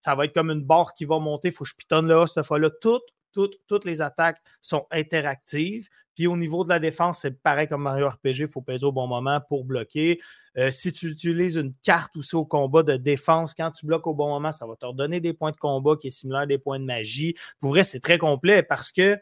Ça 0.01 0.15
va 0.15 0.25
être 0.25 0.33
comme 0.33 0.51
une 0.51 0.63
barre 0.63 0.93
qui 0.93 1.05
va 1.05 1.19
monter. 1.19 1.49
Il 1.49 1.53
faut 1.53 1.63
que 1.63 1.69
je 1.69 1.75
pitonne 1.75 2.07
là, 2.07 2.25
cette 2.25 2.45
fois-là. 2.45 2.69
Tout 2.81 3.01
toutes, 3.31 3.85
les 3.85 4.01
attaques 4.01 4.41
sont 4.61 4.87
interactives. 4.91 5.87
Puis 6.15 6.27
au 6.27 6.35
niveau 6.35 6.63
de 6.63 6.69
la 6.69 6.79
défense, 6.79 7.19
c'est 7.21 7.41
pareil 7.41 7.67
comme 7.67 7.83
Mario 7.83 8.09
RPG, 8.09 8.39
il 8.39 8.47
faut 8.47 8.61
peser 8.61 8.85
au 8.85 8.91
bon 8.91 9.07
moment 9.07 9.39
pour 9.47 9.63
bloquer. 9.63 10.19
Euh, 10.57 10.71
si 10.71 10.91
tu 10.91 11.07
utilises 11.07 11.55
une 11.55 11.73
carte 11.83 12.15
aussi 12.17 12.35
au 12.35 12.45
combat 12.45 12.83
de 12.83 12.97
défense, 12.97 13.53
quand 13.53 13.71
tu 13.71 13.85
bloques 13.85 14.07
au 14.07 14.13
bon 14.13 14.29
moment, 14.29 14.51
ça 14.51 14.65
va 14.65 14.75
te 14.75 14.85
redonner 14.85 15.21
des 15.21 15.33
points 15.33 15.51
de 15.51 15.57
combat 15.57 15.95
qui 15.95 16.07
est 16.07 16.11
similaire 16.11 16.41
à 16.41 16.45
des 16.45 16.57
points 16.57 16.79
de 16.79 16.85
magie. 16.85 17.35
Pour 17.59 17.71
vrai, 17.71 17.83
c'est 17.83 17.99
très 17.99 18.17
complet 18.17 18.63
parce 18.63 18.91
que 18.91 19.17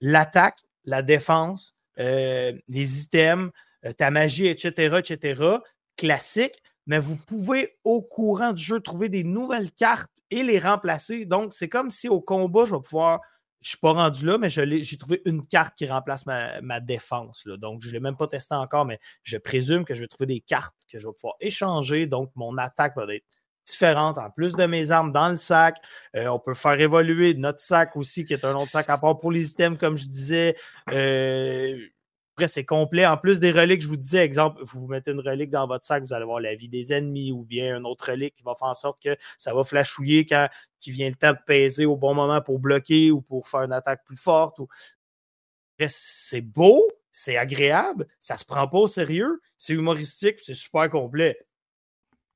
l'attaque, 0.00 0.58
la 0.84 1.02
défense, 1.02 1.76
euh, 1.98 2.52
les 2.68 3.02
items, 3.02 3.50
euh, 3.84 3.92
ta 3.92 4.10
magie, 4.10 4.46
etc., 4.48 4.98
etc., 4.98 5.42
classique, 5.96 6.60
mais 6.86 6.98
vous 6.98 7.16
pouvez 7.16 7.76
au 7.84 8.02
courant 8.02 8.52
du 8.52 8.62
jeu 8.62 8.80
trouver 8.80 9.08
des 9.08 9.24
nouvelles 9.24 9.70
cartes 9.72 10.10
et 10.30 10.42
les 10.42 10.58
remplacer. 10.58 11.24
Donc, 11.24 11.54
c'est 11.54 11.68
comme 11.68 11.90
si 11.90 12.08
au 12.08 12.20
combat, 12.20 12.64
je 12.64 12.74
vais 12.74 12.82
pouvoir. 12.82 13.20
Je 13.60 13.68
ne 13.68 13.70
suis 13.70 13.78
pas 13.78 13.92
rendu 13.92 14.26
là, 14.26 14.36
mais 14.36 14.50
j'ai 14.50 14.98
trouvé 14.98 15.22
une 15.24 15.46
carte 15.46 15.74
qui 15.74 15.86
remplace 15.86 16.26
ma, 16.26 16.80
défense. 16.80 17.46
Donc, 17.46 17.80
je 17.80 17.88
ne 17.88 17.92
l'ai 17.94 18.00
même 18.00 18.16
pas 18.16 18.26
testé 18.26 18.54
encore, 18.54 18.84
mais 18.84 18.98
je 19.22 19.38
présume 19.38 19.86
que 19.86 19.94
je 19.94 20.02
vais 20.02 20.06
trouver 20.06 20.26
des 20.26 20.40
cartes 20.40 20.74
que 20.92 20.98
je 20.98 21.06
vais 21.06 21.14
pouvoir 21.14 21.36
échanger. 21.40 22.06
Donc, 22.06 22.30
mon 22.34 22.58
attaque 22.58 22.94
va 22.94 23.06
être 23.14 23.24
différente 23.66 24.18
en 24.18 24.28
plus 24.28 24.54
de 24.54 24.66
mes 24.66 24.90
armes 24.90 25.12
dans 25.12 25.30
le 25.30 25.36
sac. 25.36 25.78
Euh, 26.14 26.26
on 26.26 26.38
peut 26.38 26.52
faire 26.52 26.78
évoluer 26.78 27.32
notre 27.32 27.60
sac 27.60 27.96
aussi, 27.96 28.26
qui 28.26 28.34
est 28.34 28.44
un 28.44 28.54
autre 28.54 28.70
sac 28.70 28.90
à 28.90 28.98
part 28.98 29.16
pour 29.16 29.32
les 29.32 29.52
items, 29.52 29.78
comme 29.78 29.96
je 29.96 30.06
disais. 30.06 30.56
Euh, 30.92 31.78
après, 32.34 32.48
c'est 32.48 32.64
complet. 32.64 33.06
En 33.06 33.16
plus 33.16 33.38
des 33.38 33.52
reliques, 33.52 33.82
je 33.82 33.86
vous 33.86 33.96
disais, 33.96 34.18
exemple, 34.18 34.60
vous 34.64 34.88
mettez 34.88 35.12
une 35.12 35.20
relique 35.20 35.50
dans 35.50 35.68
votre 35.68 35.84
sac, 35.84 36.02
vous 36.02 36.12
allez 36.12 36.24
voir 36.24 36.40
la 36.40 36.56
vie 36.56 36.68
des 36.68 36.92
ennemis 36.92 37.30
ou 37.30 37.44
bien 37.44 37.76
un 37.76 37.84
autre 37.84 38.10
relique 38.10 38.34
qui 38.34 38.42
va 38.42 38.56
faire 38.56 38.66
en 38.66 38.74
sorte 38.74 39.00
que 39.00 39.16
ça 39.38 39.54
va 39.54 39.62
flashouiller 39.62 40.26
quand 40.26 40.48
il 40.84 40.92
vient 40.92 41.08
le 41.08 41.14
temps 41.14 41.30
de 41.30 41.38
peser 41.46 41.86
au 41.86 41.96
bon 41.96 42.12
moment 42.12 42.40
pour 42.42 42.58
bloquer 42.58 43.12
ou 43.12 43.20
pour 43.20 43.46
faire 43.46 43.62
une 43.62 43.72
attaque 43.72 44.04
plus 44.04 44.16
forte. 44.16 44.58
Ou... 44.58 44.66
c'est 45.86 46.40
beau, 46.40 46.84
c'est 47.12 47.36
agréable, 47.36 48.08
ça 48.18 48.36
se 48.36 48.44
prend 48.44 48.66
pas 48.66 48.78
au 48.78 48.88
sérieux, 48.88 49.40
c'est 49.56 49.74
humoristique, 49.74 50.40
c'est 50.42 50.54
super 50.54 50.90
complet. 50.90 51.38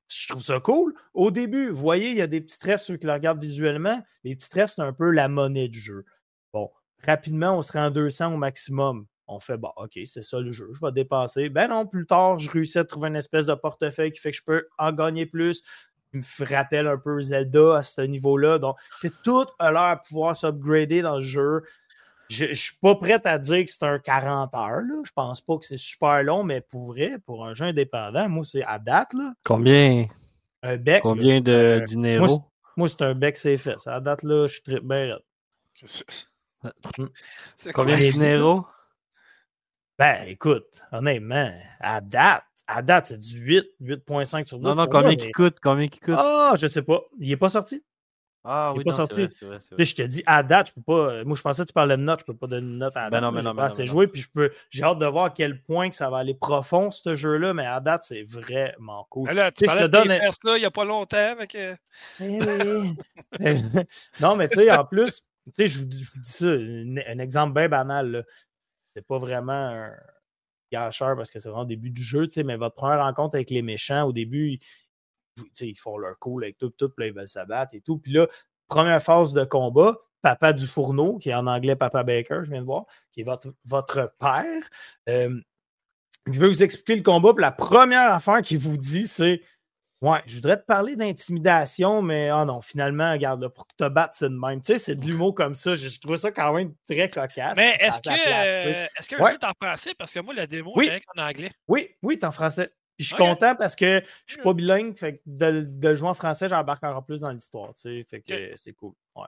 Je 0.07 0.29
trouve 0.29 0.41
ça 0.41 0.61
cool. 0.61 0.93
Au 1.13 1.29
début, 1.29 1.71
vous 1.71 1.81
voyez, 1.81 2.11
il 2.11 2.15
y 2.15 2.21
a 2.21 2.27
des 2.27 2.39
petits 2.39 2.57
trèfles, 2.57 2.85
ceux 2.85 2.97
qui 2.97 3.05
le 3.05 3.11
regardent 3.11 3.43
visuellement. 3.43 4.01
Les 4.23 4.33
petits 4.37 4.49
trèfles, 4.49 4.75
c'est 4.77 4.81
un 4.81 4.93
peu 4.93 5.11
la 5.11 5.27
monnaie 5.27 5.67
du 5.67 5.79
jeu. 5.81 6.05
Bon, 6.53 6.71
rapidement, 7.03 7.57
on 7.57 7.61
serait 7.61 7.79
en 7.79 7.91
200 7.91 8.33
au 8.33 8.37
maximum 8.37 9.05
on 9.29 9.39
fait, 9.39 9.57
bon, 9.57 9.71
OK, 9.77 9.97
c'est 10.05 10.23
ça 10.23 10.39
le 10.39 10.51
jeu, 10.51 10.69
je 10.73 10.83
vais 10.83 10.91
dépenser. 10.91 11.49
Ben 11.49 11.67
non, 11.67 11.85
plus 11.85 12.05
tard, 12.05 12.39
je 12.39 12.49
réussis 12.49 12.79
à 12.79 12.83
trouver 12.83 13.09
une 13.09 13.15
espèce 13.15 13.45
de 13.45 13.53
portefeuille 13.53 14.11
qui 14.11 14.19
fait 14.19 14.31
que 14.31 14.37
je 14.37 14.43
peux 14.43 14.67
en 14.77 14.91
gagner 14.91 15.25
plus. 15.25 15.61
Il 16.13 16.19
me 16.19 16.45
rappelle 16.45 16.87
un 16.87 16.97
peu 16.97 17.21
Zelda 17.21 17.77
à 17.77 17.81
ce 17.83 18.01
niveau-là. 18.01 18.57
Donc, 18.57 18.77
c'est 18.97 19.13
tout 19.21 19.45
à 19.59 19.69
l'heure 19.69 20.01
pouvoir 20.01 20.35
s'upgrader 20.35 21.03
dans 21.03 21.17
le 21.17 21.21
jeu. 21.21 21.61
Je 22.29 22.45
ne 22.45 22.53
suis 22.53 22.75
pas 22.81 22.95
prêt 22.95 23.21
à 23.25 23.37
dire 23.37 23.65
que 23.65 23.71
c'est 23.71 23.83
un 23.83 23.99
40 23.99 24.53
heures. 24.55 24.81
Là. 24.81 25.01
Je 25.03 25.11
pense 25.11 25.41
pas 25.41 25.57
que 25.57 25.65
c'est 25.65 25.77
super 25.77 26.23
long, 26.23 26.43
mais 26.43 26.61
pour 26.61 26.87
vrai, 26.87 27.17
pour 27.25 27.45
un 27.45 27.53
jeu 27.53 27.65
indépendant, 27.65 28.27
moi, 28.27 28.43
c'est 28.43 28.63
à 28.63 28.79
date. 28.79 29.13
Là. 29.13 29.33
Combien? 29.43 30.07
Un 30.63 30.77
bec. 30.77 31.03
Combien 31.03 31.41
de 31.41 31.83
dinero? 31.85 32.45
Moi, 32.75 32.89
c'est 32.89 33.03
un 33.03 33.13
bec 33.13 33.37
c'est 33.37 33.57
fait. 33.57 33.77
À 33.85 33.99
date, 33.99 34.23
là, 34.23 34.47
je 34.47 34.53
suis 34.53 34.63
très 34.63 34.79
bien 34.79 35.17
Combien 37.73 37.95
de 37.95 38.11
dinero? 38.11 38.65
Ben, 39.99 40.23
écoute, 40.27 40.81
honnêtement, 40.93 41.51
à 41.81 41.99
date, 41.99 42.45
à 42.67 42.81
date, 42.81 43.07
c'est 43.07 43.17
du 43.17 43.37
8, 43.37 43.65
8.5 43.81 44.47
sur 44.47 44.57
10. 44.57 44.65
Non, 44.65 44.75
non, 44.75 44.87
combien 44.87 45.17
qui 45.17 45.29
coûte? 45.29 45.57
Combien 45.61 45.89
qui 45.89 45.99
coûte? 45.99 46.15
Ah, 46.17 46.53
je 46.57 46.67
sais 46.67 46.81
pas. 46.81 47.01
Il 47.19 47.27
n'est 47.27 47.35
pas 47.35 47.49
sorti. 47.49 47.83
Ah 48.45 48.71
oui, 48.73 48.85
pas 48.85 48.91
sorti. 48.91 49.27
Je 49.77 49.95
te 49.95 50.01
dis 50.03 50.23
à 50.25 50.41
date, 50.41 50.69
je 50.69 50.73
peux 50.75 50.81
pas. 50.81 51.25
Moi, 51.25 51.35
je 51.35 51.41
pensais 51.41 51.63
que 51.63 51.67
tu 51.67 51.73
parlais 51.73 51.97
de 51.97 52.01
notes, 52.01 52.21
je 52.21 52.25
peux 52.25 52.33
pas 52.33 52.47
donner 52.47 52.65
une 52.65 52.77
note 52.77 52.95
à 52.95 53.09
ben 53.09 53.19
date. 53.19 53.21
non, 53.23 53.31
mais 53.33 53.41
non, 53.41 53.53
pas 53.53 53.65
assez 53.65 53.85
joué, 53.85 54.07
puis 54.07 54.21
je 54.21 54.29
peux. 54.33 54.49
J'ai 54.69 54.83
hâte 54.83 54.99
de 54.99 55.05
voir 55.05 55.25
à 55.25 55.29
quel 55.31 55.61
point 55.61 55.89
que 55.89 55.95
ça 55.95 56.09
va 56.09 56.19
aller 56.19 56.33
profond, 56.33 56.89
ce 56.89 57.15
jeu-là, 57.15 57.53
mais 57.53 57.65
à 57.65 57.81
date, 57.81 58.03
c'est 58.05 58.23
vraiment 58.23 59.05
cool. 59.09 59.27
Ben 59.27 59.33
là, 59.33 59.51
tu 59.51 59.65
parlais 59.65 59.81
de 59.81 59.87
donne... 59.87 60.07
là, 60.07 60.29
il 60.55 60.59
n'y 60.59 60.65
a 60.65 60.71
pas 60.71 60.85
longtemps 60.85 61.17
avec. 61.17 61.55
Euh, 61.55 61.75
eh 62.21 62.39
non, 64.21 64.37
mais 64.37 64.47
tu 64.47 64.59
sais, 64.59 64.71
en 64.71 64.85
plus, 64.85 65.21
tu 65.47 65.51
sais, 65.57 65.67
je 65.67 65.79
vous 65.79 65.85
dis 65.85 66.09
ça, 66.23 66.45
un, 66.45 67.19
exemple 67.19 67.53
bien 67.53 67.67
banal. 67.67 68.25
C'est 68.95 69.05
pas 69.05 69.19
vraiment 69.19 69.53
un 69.53 69.91
gâcheur 70.71 71.15
parce 71.15 71.31
que 71.31 71.39
c'est 71.39 71.49
vraiment 71.49 71.63
le 71.63 71.69
début 71.69 71.89
du 71.89 72.03
jeu, 72.03 72.27
mais 72.43 72.57
votre 72.57 72.75
première 72.75 73.03
rencontre 73.03 73.35
avec 73.35 73.49
les 73.49 73.61
méchants, 73.61 74.03
au 74.03 74.13
début, 74.13 74.59
ils 75.61 75.77
font 75.77 75.97
leur 75.97 76.17
cool 76.19 76.43
avec 76.43 76.57
tout, 76.57 76.69
tout, 76.69 76.89
puis 76.89 77.05
là, 77.05 77.07
ils 77.07 77.13
veulent 77.13 77.27
s'abattre 77.27 77.75
et 77.75 77.81
tout. 77.81 77.97
Puis 77.97 78.11
là, 78.11 78.27
première 78.67 79.01
phase 79.01 79.33
de 79.33 79.43
combat, 79.45 79.97
Papa 80.21 80.53
du 80.53 80.67
fourneau, 80.67 81.17
qui 81.17 81.29
est 81.29 81.33
en 81.33 81.47
anglais 81.47 81.75
Papa 81.75 82.03
Baker, 82.03 82.41
je 82.43 82.51
viens 82.51 82.61
de 82.61 82.65
voir, 82.65 82.85
qui 83.11 83.21
est 83.21 83.23
votre, 83.23 83.53
votre 83.65 84.13
père. 84.19 84.69
Euh, 85.07 85.39
je 86.27 86.39
vais 86.39 86.47
vous 86.47 86.63
expliquer 86.63 86.95
le 86.95 87.03
combat. 87.03 87.33
Puis 87.33 87.41
la 87.41 87.51
première 87.51 88.11
affaire 88.11 88.41
qu'il 88.41 88.59
vous 88.59 88.77
dit, 88.77 89.07
c'est 89.07 89.41
Ouais, 90.01 90.21
je 90.25 90.35
voudrais 90.35 90.55
te 90.55 90.65
parler 90.65 90.95
d'intimidation, 90.95 92.01
mais 92.01 92.31
oh 92.31 92.45
non, 92.45 92.61
finalement, 92.61 93.11
regarde, 93.11 93.45
pour 93.49 93.67
que 93.67 93.73
tu 93.77 93.83
te 93.83 93.89
battes, 93.89 94.13
c'est 94.13 94.29
de 94.29 94.35
même. 94.35 94.61
Tu 94.61 94.73
sais, 94.73 94.79
c'est 94.79 94.95
de 94.95 95.05
l'humour 95.05 95.35
comme 95.35 95.55
ça. 95.55 95.75
Je, 95.75 95.99
trouve 95.99 96.15
ça 96.15 96.31
quand 96.31 96.53
même 96.53 96.73
très 96.89 97.09
cocasse. 97.09 97.57
Mais 97.57 97.71
est-ce 97.81 98.01
que, 98.01 98.09
est-ce 98.09 99.09
que 99.09 99.15
le 99.15 99.23
jeu 99.25 99.33
est 99.33 99.43
en 99.43 99.51
français? 99.61 99.93
Parce 99.97 100.13
que 100.13 100.19
moi, 100.21 100.33
la 100.33 100.47
démo 100.47 100.71
oui. 100.75 100.87
est 100.87 101.01
en 101.17 101.21
anglais. 101.21 101.51
Oui, 101.67 101.89
oui, 102.01 102.13
est 102.13 102.23
en 102.23 102.31
français. 102.31 102.71
Puis 102.95 103.05
je 103.05 103.13
suis 103.13 103.17
content 103.17 103.55
parce 103.55 103.75
que 103.75 104.01
je 104.25 104.33
suis 104.33 104.41
pas 104.41 104.53
bilingue. 104.53 104.97
Fait 104.97 105.17
que 105.17 105.21
de, 105.25 105.65
de 105.67 105.95
jouer 105.95 106.09
en 106.09 106.13
français, 106.13 106.47
j'embarque 106.47 106.83
encore 106.83 107.05
plus 107.05 107.21
dans 107.21 107.31
l'histoire. 107.31 107.73
Tu 107.75 107.81
sais, 107.81 108.05
fait 108.09 108.21
que 108.21 108.53
c'est 108.55 108.73
cool. 108.73 108.93
Ouais. 109.17 109.27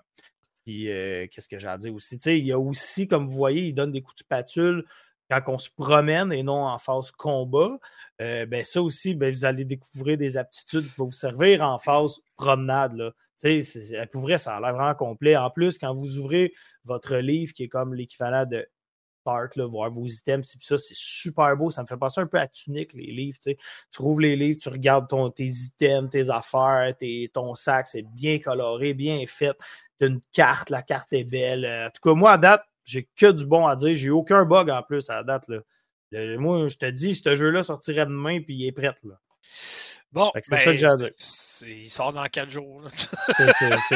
Puis 0.64 0.90
euh, 0.90 1.28
qu'est-ce 1.30 1.50
que 1.50 1.60
j'ai 1.60 1.68
à 1.68 1.78
dire 1.78 1.94
aussi? 1.94 2.18
Tu 2.18 2.24
sais, 2.24 2.40
il 2.40 2.46
y 2.46 2.52
a 2.52 2.60
aussi, 2.60 3.08
comme 3.08 3.28
vous 3.28 3.36
voyez, 3.36 3.64
il 3.64 3.74
donne 3.74 3.92
des 3.92 4.02
coups 4.02 4.16
de 4.16 4.20
spatule 4.20 4.86
quand 5.32 5.54
on 5.54 5.58
se 5.58 5.70
promène 5.70 6.34
et 6.34 6.44
non 6.44 6.66
en 6.66 6.78
phase 6.78 7.12
combat, 7.12 7.80
euh, 8.22 8.46
ben 8.46 8.64
ça 8.64 8.82
aussi, 8.82 9.16
ben 9.16 9.34
vous 9.34 9.46
allez 9.46 9.64
découvrir 9.64 10.18
des 10.18 10.36
aptitudes 10.36 10.90
qui 10.90 10.96
vont 10.98 11.06
vous 11.06 11.12
servir 11.12 11.62
en 11.62 11.78
phase 11.78 12.20
promenade. 12.36 12.94
Là. 12.94 13.12
Pour 14.12 14.22
vrai, 14.22 14.38
ça 14.38 14.58
a 14.58 14.60
l'air 14.60 14.74
vraiment 14.74 14.94
complet. 14.94 15.38
En 15.38 15.50
plus, 15.50 15.78
quand 15.80 15.94
vous 15.94 16.18
ouvrez 16.18 16.54
votre 16.84 17.16
livre, 17.16 17.54
qui 17.54 17.64
est 17.64 17.70
comme 17.70 17.94
l'équivalent 17.94 18.46
de 18.46 18.68
Start, 19.22 19.56
là, 19.56 19.68
voir 19.68 19.92
vos 19.92 20.08
items, 20.08 20.56
ça, 20.60 20.78
c'est 20.78 20.96
super 20.98 21.56
beau. 21.56 21.70
Ça 21.70 21.84
me 21.84 21.88
fait 21.88 21.96
penser 21.96 22.22
un 22.22 22.28
peu 22.28 22.40
à 22.40 22.48
Tunic, 22.48 22.92
les 22.94 23.12
livres. 23.12 23.38
Tu 23.40 23.56
ouvres 24.00 24.20
les 24.20 24.36
livres, 24.36 24.58
tu 24.60 24.70
regardes 24.70 25.08
ton, 25.08 25.30
tes 25.30 25.46
items, 25.46 26.10
tes 26.10 26.30
affaires, 26.30 26.94
ton 27.32 27.54
sac, 27.54 27.88
c'est 27.88 28.02
bien 28.02 28.40
coloré, 28.40 28.94
bien 28.94 29.24
fait. 29.28 29.56
Tu 30.00 30.08
une 30.08 30.22
carte, 30.34 30.72
la 30.72 30.82
carte 30.82 31.14
est 31.14 31.24
belle. 31.24 31.66
En 31.66 31.90
tout 31.92 32.02
cas, 32.02 32.16
moi, 32.16 32.32
à 32.32 32.38
date, 32.38 32.64
j'ai 32.86 33.08
que 33.16 33.32
du 33.32 33.46
bon 33.46 33.66
à 33.68 33.76
dire. 33.76 33.94
J'ai 33.94 34.10
aucun 34.10 34.46
bug 34.46 34.70
en 34.70 34.84
plus 34.84 35.10
à 35.10 35.16
la 35.16 35.24
date. 35.24 35.48
Là. 35.48 35.60
moi, 36.38 36.68
je 36.68 36.78
te 36.78 36.90
dis, 36.90 37.16
ce 37.16 37.36
jeu-là 37.36 37.64
sortirait 37.64 38.06
demain 38.06 38.42
puis 38.42 38.56
il 38.56 38.68
est 38.68 38.72
prêt. 38.72 38.96
Là. 39.04 39.16
Bon, 40.12 40.30
c'est 40.36 40.58
ça 40.58 40.58
que 40.58 40.82
ben, 40.82 41.10
j'ai 41.62 41.84
Il 41.84 41.90
sort 41.90 42.12
dans 42.12 42.26
4 42.26 42.50
jours. 42.50 42.84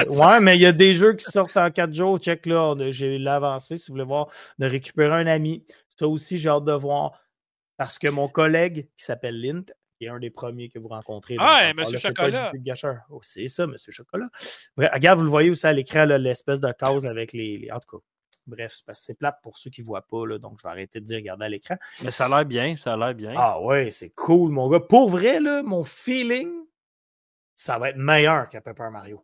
Ouais, 0.08 0.40
mais 0.40 0.56
il 0.56 0.62
y 0.62 0.66
a 0.66 0.72
des 0.72 0.94
jeux 0.94 1.14
qui 1.14 1.26
sortent 1.26 1.58
en 1.58 1.70
4 1.70 1.94
jours. 1.94 2.18
Check 2.20 2.46
là, 2.46 2.74
j'ai 2.90 3.18
l'avancé. 3.18 3.78
Si 3.78 3.88
vous 3.88 3.96
voulez 3.96 4.06
voir, 4.06 4.30
de 4.58 4.66
récupérer 4.66 5.14
un 5.14 5.28
ami. 5.28 5.66
Ça 6.00 6.08
aussi, 6.08 6.38
j'ai 6.38 6.50
hâte 6.50 6.64
de 6.64 6.74
voir. 6.74 7.20
Parce 7.78 8.00
que 8.00 8.08
mon 8.08 8.30
collègue 8.30 8.88
qui 8.98 9.04
s'appelle 9.04 9.42
Lint, 9.42 9.66
qui 9.98 10.06
est 10.06 10.10
un 10.10 10.20
des 10.20 10.30
premiers 10.30 10.70
que 10.70 10.80
vous 10.80 10.88
rencontrez. 10.88 11.36
Ah, 11.40 11.74
Monsieur 11.74 11.98
Chocolat. 11.98 12.52
Oh, 13.10 13.20
c'est 13.22 13.48
ça, 13.48 13.68
Monsieur 13.68 13.92
Chocolat. 13.92 14.30
regarde, 14.78 15.20
vous 15.20 15.26
le 15.26 15.30
voyez 15.30 15.50
aussi 15.50 15.68
à 15.68 15.74
l'écran, 15.74 16.06
l'espèce 16.06 16.62
de 16.62 16.72
cause 16.72 17.06
avec 17.06 17.34
les, 17.34 17.58
les. 17.58 17.72
En 17.72 17.80
tout 17.80 17.98
cas, 17.98 18.04
Bref, 18.48 18.74
c'est 18.76 18.86
parce 18.86 19.00
que 19.00 19.06
c'est 19.06 19.14
plate 19.16 19.40
pour 19.42 19.58
ceux 19.58 19.70
qui 19.70 19.82
ne 19.82 19.86
voient 19.86 20.06
pas, 20.06 20.26
là, 20.26 20.38
donc 20.38 20.58
je 20.58 20.64
vais 20.64 20.70
arrêter 20.70 21.00
de 21.00 21.06
dire 21.06 21.18
regarder 21.18 21.46
à 21.46 21.50
l'écran. 21.50 21.76
Mais 22.04 22.12
ça 22.12 22.26
a 22.26 22.30
l'air 22.30 22.46
bien, 22.46 22.76
ça 22.78 22.94
a 22.94 22.98
l'air 22.98 23.14
bien. 23.16 23.34
Ah 23.36 23.60
ouais, 23.60 23.92
c'est 23.92 24.10
cool, 24.10 24.52
mon 24.52 24.70
gars. 24.70 24.80
Pour 24.80 25.10
vrai, 25.10 25.40
là, 25.40 25.64
mon 25.64 25.84
feeling, 25.84 26.52
ça 27.56 27.80
va 27.80 27.90
être 27.90 27.98
meilleur 27.98 28.50
qu'à 28.50 28.62
Paper 28.62 28.90
Mario. 28.92 29.24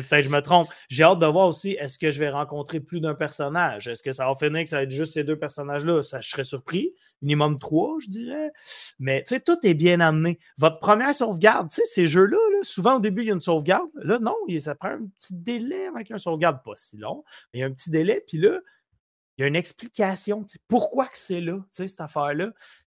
Peut-être 0.00 0.24
je 0.24 0.30
me 0.30 0.40
trompe. 0.40 0.68
J'ai 0.88 1.04
hâte 1.04 1.18
de 1.18 1.26
voir 1.26 1.48
aussi, 1.48 1.72
est-ce 1.72 1.98
que 1.98 2.10
je 2.10 2.18
vais 2.18 2.30
rencontrer 2.30 2.80
plus 2.80 3.00
d'un 3.00 3.14
personnage? 3.14 3.88
Est-ce 3.88 4.02
que 4.02 4.12
ça 4.12 4.26
va 4.26 4.34
finir 4.36 4.62
que 4.62 4.68
ça 4.68 4.76
va 4.76 4.82
être 4.84 4.90
juste 4.90 5.14
ces 5.14 5.24
deux 5.24 5.38
personnages-là? 5.38 6.02
Ça, 6.02 6.20
je 6.20 6.30
serais 6.30 6.44
surpris. 6.44 6.94
Minimum 7.20 7.58
trois, 7.58 7.96
je 8.00 8.08
dirais. 8.08 8.50
Mais 8.98 9.22
tu 9.22 9.34
sais, 9.34 9.40
tout 9.40 9.58
est 9.62 9.74
bien 9.74 10.00
amené. 10.00 10.38
Votre 10.58 10.78
première 10.78 11.14
sauvegarde, 11.14 11.70
tu 11.70 11.76
sais, 11.76 11.86
ces 11.86 12.06
jeux-là, 12.06 12.38
souvent 12.62 12.96
au 12.96 13.00
début, 13.00 13.22
il 13.22 13.28
y 13.28 13.30
a 13.30 13.34
une 13.34 13.40
sauvegarde. 13.40 13.90
Là, 13.94 14.18
non, 14.18 14.34
ça 14.60 14.74
prend 14.74 14.88
un 14.88 15.06
petit 15.18 15.34
délai 15.34 15.86
avec 15.86 16.10
un 16.10 16.18
sauvegarde, 16.18 16.62
pas 16.64 16.74
si 16.74 16.96
long, 16.96 17.24
mais 17.52 17.60
il 17.60 17.62
y 17.62 17.64
a 17.64 17.66
un 17.66 17.72
petit 17.72 17.90
délai. 17.90 18.22
Puis 18.26 18.38
là, 18.38 18.58
il 19.38 19.42
y 19.42 19.44
a 19.44 19.46
une 19.46 19.56
explication. 19.56 20.44
Pourquoi 20.68 21.06
que 21.06 21.18
c'est 21.18 21.40
là, 21.40 21.58
cette 21.70 22.00
affaire-là? 22.00 22.50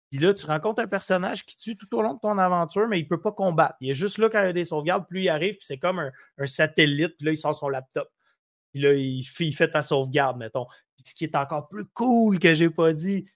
Puis 0.09 0.19
là, 0.19 0.33
tu 0.33 0.45
rencontres 0.45 0.81
un 0.81 0.87
personnage 0.87 1.45
qui 1.45 1.57
tue 1.57 1.75
tout 1.75 1.93
au 1.95 2.01
long 2.01 2.13
de 2.13 2.19
ton 2.19 2.37
aventure, 2.37 2.87
mais 2.87 2.99
il 2.99 3.03
ne 3.03 3.07
peut 3.09 3.19
pas 3.19 3.33
combattre. 3.33 3.75
Il 3.81 3.89
est 3.89 3.93
juste 3.93 4.17
là 4.17 4.29
quand 4.29 4.39
il 4.41 4.45
y 4.45 4.49
a 4.49 4.53
des 4.53 4.65
sauvegardes, 4.65 5.05
plus 5.07 5.23
il 5.23 5.29
arrive, 5.29 5.55
puis 5.55 5.65
c'est 5.65 5.77
comme 5.77 5.99
un, 5.99 6.45
satellite, 6.45 7.17
puis 7.17 7.25
là, 7.25 7.31
il 7.31 7.37
sort 7.37 7.55
son 7.55 7.67
laptop. 7.67 8.09
Puis 8.71 8.81
là, 8.81 8.93
il 8.93 9.23
fait, 9.23 9.69
ta 9.69 9.81
sauvegarde, 9.81 10.37
mettons. 10.37 10.65
Puis 10.95 11.03
ce 11.07 11.15
qui 11.15 11.25
est 11.25 11.35
encore 11.35 11.67
plus 11.67 11.85
cool 11.93 12.39
que 12.39 12.53
j'ai 12.53 12.69
pas 12.69 12.93
dit, 12.93 13.29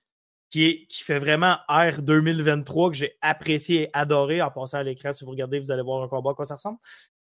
qui, 0.50 0.86
qui 0.88 1.04
fait 1.04 1.20
vraiment 1.20 1.58
R 1.68 2.02
2023, 2.02 2.92
que 2.92 2.98
j'ai 2.98 3.18
apprécié 3.22 3.84
et 3.84 3.90
adoré 3.94 4.42
en 4.42 4.52
passant 4.52 4.78
à 4.78 4.84
l'écran. 4.84 5.14
Si 5.14 5.24
vous 5.24 5.32
regardez, 5.32 5.60
vous 5.60 5.72
allez 5.72 5.82
voir 5.82 6.04
un 6.04 6.08
combat, 6.08 6.32
à 6.32 6.34
quoi 6.34 6.46
ça 6.46 6.56
ressemble. 6.56 6.78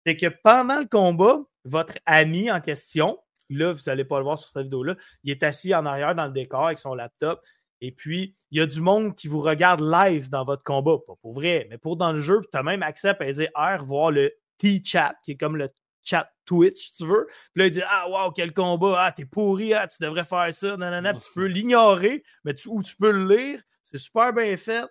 C'est 0.04 0.16
que 0.16 0.26
pendant 0.42 0.78
le 0.78 0.86
combat, 0.86 1.40
votre 1.64 1.94
ami 2.06 2.50
en 2.50 2.60
question, 2.60 3.18
là, 3.50 3.72
vous 3.72 3.82
n'allez 3.86 4.04
pas 4.04 4.18
le 4.18 4.24
voir 4.24 4.38
sur 4.38 4.48
cette 4.48 4.64
vidéo-là, 4.64 4.96
il 5.24 5.30
est 5.30 5.42
assis 5.42 5.74
en 5.74 5.86
arrière 5.86 6.14
dans 6.14 6.26
le 6.26 6.32
décor 6.32 6.66
avec 6.66 6.78
son 6.78 6.94
laptop 6.94 7.42
et 7.84 7.90
puis, 7.90 8.36
il 8.52 8.58
y 8.58 8.60
a 8.60 8.66
du 8.66 8.80
monde 8.80 9.16
qui 9.16 9.26
vous 9.26 9.40
regarde 9.40 9.80
live 9.80 10.30
dans 10.30 10.44
votre 10.44 10.62
combat. 10.62 10.98
Pas 11.04 11.16
pour 11.20 11.34
vrai, 11.34 11.66
mais 11.68 11.78
pour 11.78 11.96
dans 11.96 12.12
le 12.12 12.20
jeu, 12.20 12.40
tu 12.40 12.56
as 12.56 12.62
même 12.62 12.80
accès 12.80 13.08
à 13.08 13.14
peser 13.14 13.48
R, 13.56 13.84
voir 13.84 14.12
le 14.12 14.32
T-chat, 14.58 15.16
qui 15.24 15.32
est 15.32 15.36
comme 15.36 15.56
le 15.56 15.68
chat 16.04 16.30
Twitch, 16.44 16.76
si 16.76 16.92
tu 16.92 17.06
veux. 17.06 17.26
Puis 17.26 17.62
là, 17.62 17.66
il 17.66 17.70
dit 17.72 17.82
Ah, 17.84 18.08
wow, 18.08 18.30
quel 18.30 18.54
combat, 18.54 19.02
ah, 19.04 19.10
t'es 19.10 19.24
pourri, 19.24 19.74
ah, 19.74 19.88
tu 19.88 20.00
devrais 20.00 20.22
faire 20.22 20.52
ça, 20.52 20.76
nanana. 20.76 21.12
Puis 21.12 21.22
tu 21.22 21.32
peux 21.34 21.46
l'ignorer, 21.46 22.22
mais 22.44 22.54
tu, 22.54 22.68
ou 22.68 22.84
tu 22.84 22.94
peux 22.94 23.10
le 23.10 23.34
lire. 23.34 23.60
C'est 23.82 23.98
super 23.98 24.32
bien 24.32 24.56
fait. 24.56 24.86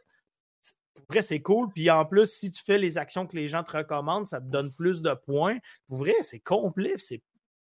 Pour 0.93 1.05
vrai, 1.07 1.21
c'est 1.21 1.41
cool. 1.41 1.69
Puis 1.73 1.89
en 1.89 2.03
plus, 2.03 2.29
si 2.29 2.51
tu 2.51 2.61
fais 2.61 2.77
les 2.77 2.97
actions 2.97 3.25
que 3.25 3.37
les 3.37 3.47
gens 3.47 3.63
te 3.63 3.71
recommandent, 3.71 4.27
ça 4.27 4.41
te 4.41 4.47
donne 4.47 4.73
plus 4.73 5.01
de 5.01 5.13
points. 5.13 5.59
Pour 5.87 5.99
vrai, 5.99 6.15
c'est 6.23 6.41
complet. 6.41 6.95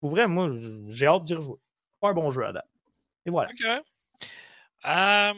Pour 0.01 0.09
vrai, 0.09 0.27
moi, 0.27 0.51
j'ai 0.87 1.07
hâte 1.07 1.25
d'y 1.25 1.35
rejouer. 1.35 1.59
Pas 2.01 2.09
un 2.09 2.15
bon 2.15 2.31
jeu 2.31 2.47
à 2.47 2.53
date. 2.53 2.69
Et 3.27 3.31
voilà. 3.31 3.51
Euh, 4.87 5.33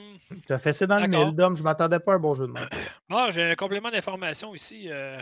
tu 0.47 0.53
as 0.53 0.59
fait 0.59 0.72
ça 0.72 0.86
dans 0.86 1.01
le 1.01 1.07
mille, 1.07 1.34
Dom. 1.34 1.57
Je 1.57 1.62
ne 1.62 1.64
m'attendais 1.64 1.99
pas 1.99 2.12
à 2.12 2.14
un 2.16 2.18
bon 2.18 2.34
jeu 2.34 2.47
de 2.47 2.53
main. 2.53 2.68
Bon, 3.09 3.30
j'ai 3.30 3.43
un 3.43 3.55
complément 3.55 3.91
d'information 3.91 4.55
ici. 4.55 4.88
Euh. 4.88 5.20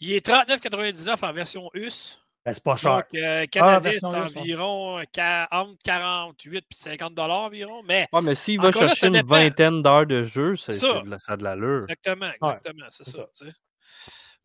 Il 0.00 0.12
est 0.12 0.26
39,99 0.26 1.24
en 1.24 1.32
version 1.32 1.70
US. 1.74 2.20
Ben, 2.44 2.54
c'est 2.54 2.62
pas 2.62 2.76
cher. 2.76 2.96
Donc, 2.96 3.04
euh, 3.14 3.46
Canadien, 3.46 3.92
c'est 3.94 4.04
environ 4.04 4.98
entre 4.98 5.78
48 5.84 6.56
et 6.58 6.64
50 6.70 7.14
dollars 7.14 7.42
environ. 7.42 7.82
Mais, 7.84 8.08
mais 8.22 8.34
s'il 8.34 8.60
va 8.60 8.72
chercher 8.72 9.06
une 9.06 9.22
vingtaine 9.22 9.82
d'heures 9.82 10.06
de 10.06 10.22
jeu, 10.22 10.56
c'est, 10.56 10.72
ça. 10.72 11.02
De, 11.02 11.16
ça 11.18 11.34
a 11.34 11.36
de 11.36 11.44
l'allure. 11.44 11.82
Exactement, 11.82 12.30
exactement. 12.42 12.86
c'est 12.90 13.04
ça. 13.04 13.26
ça. 13.32 13.46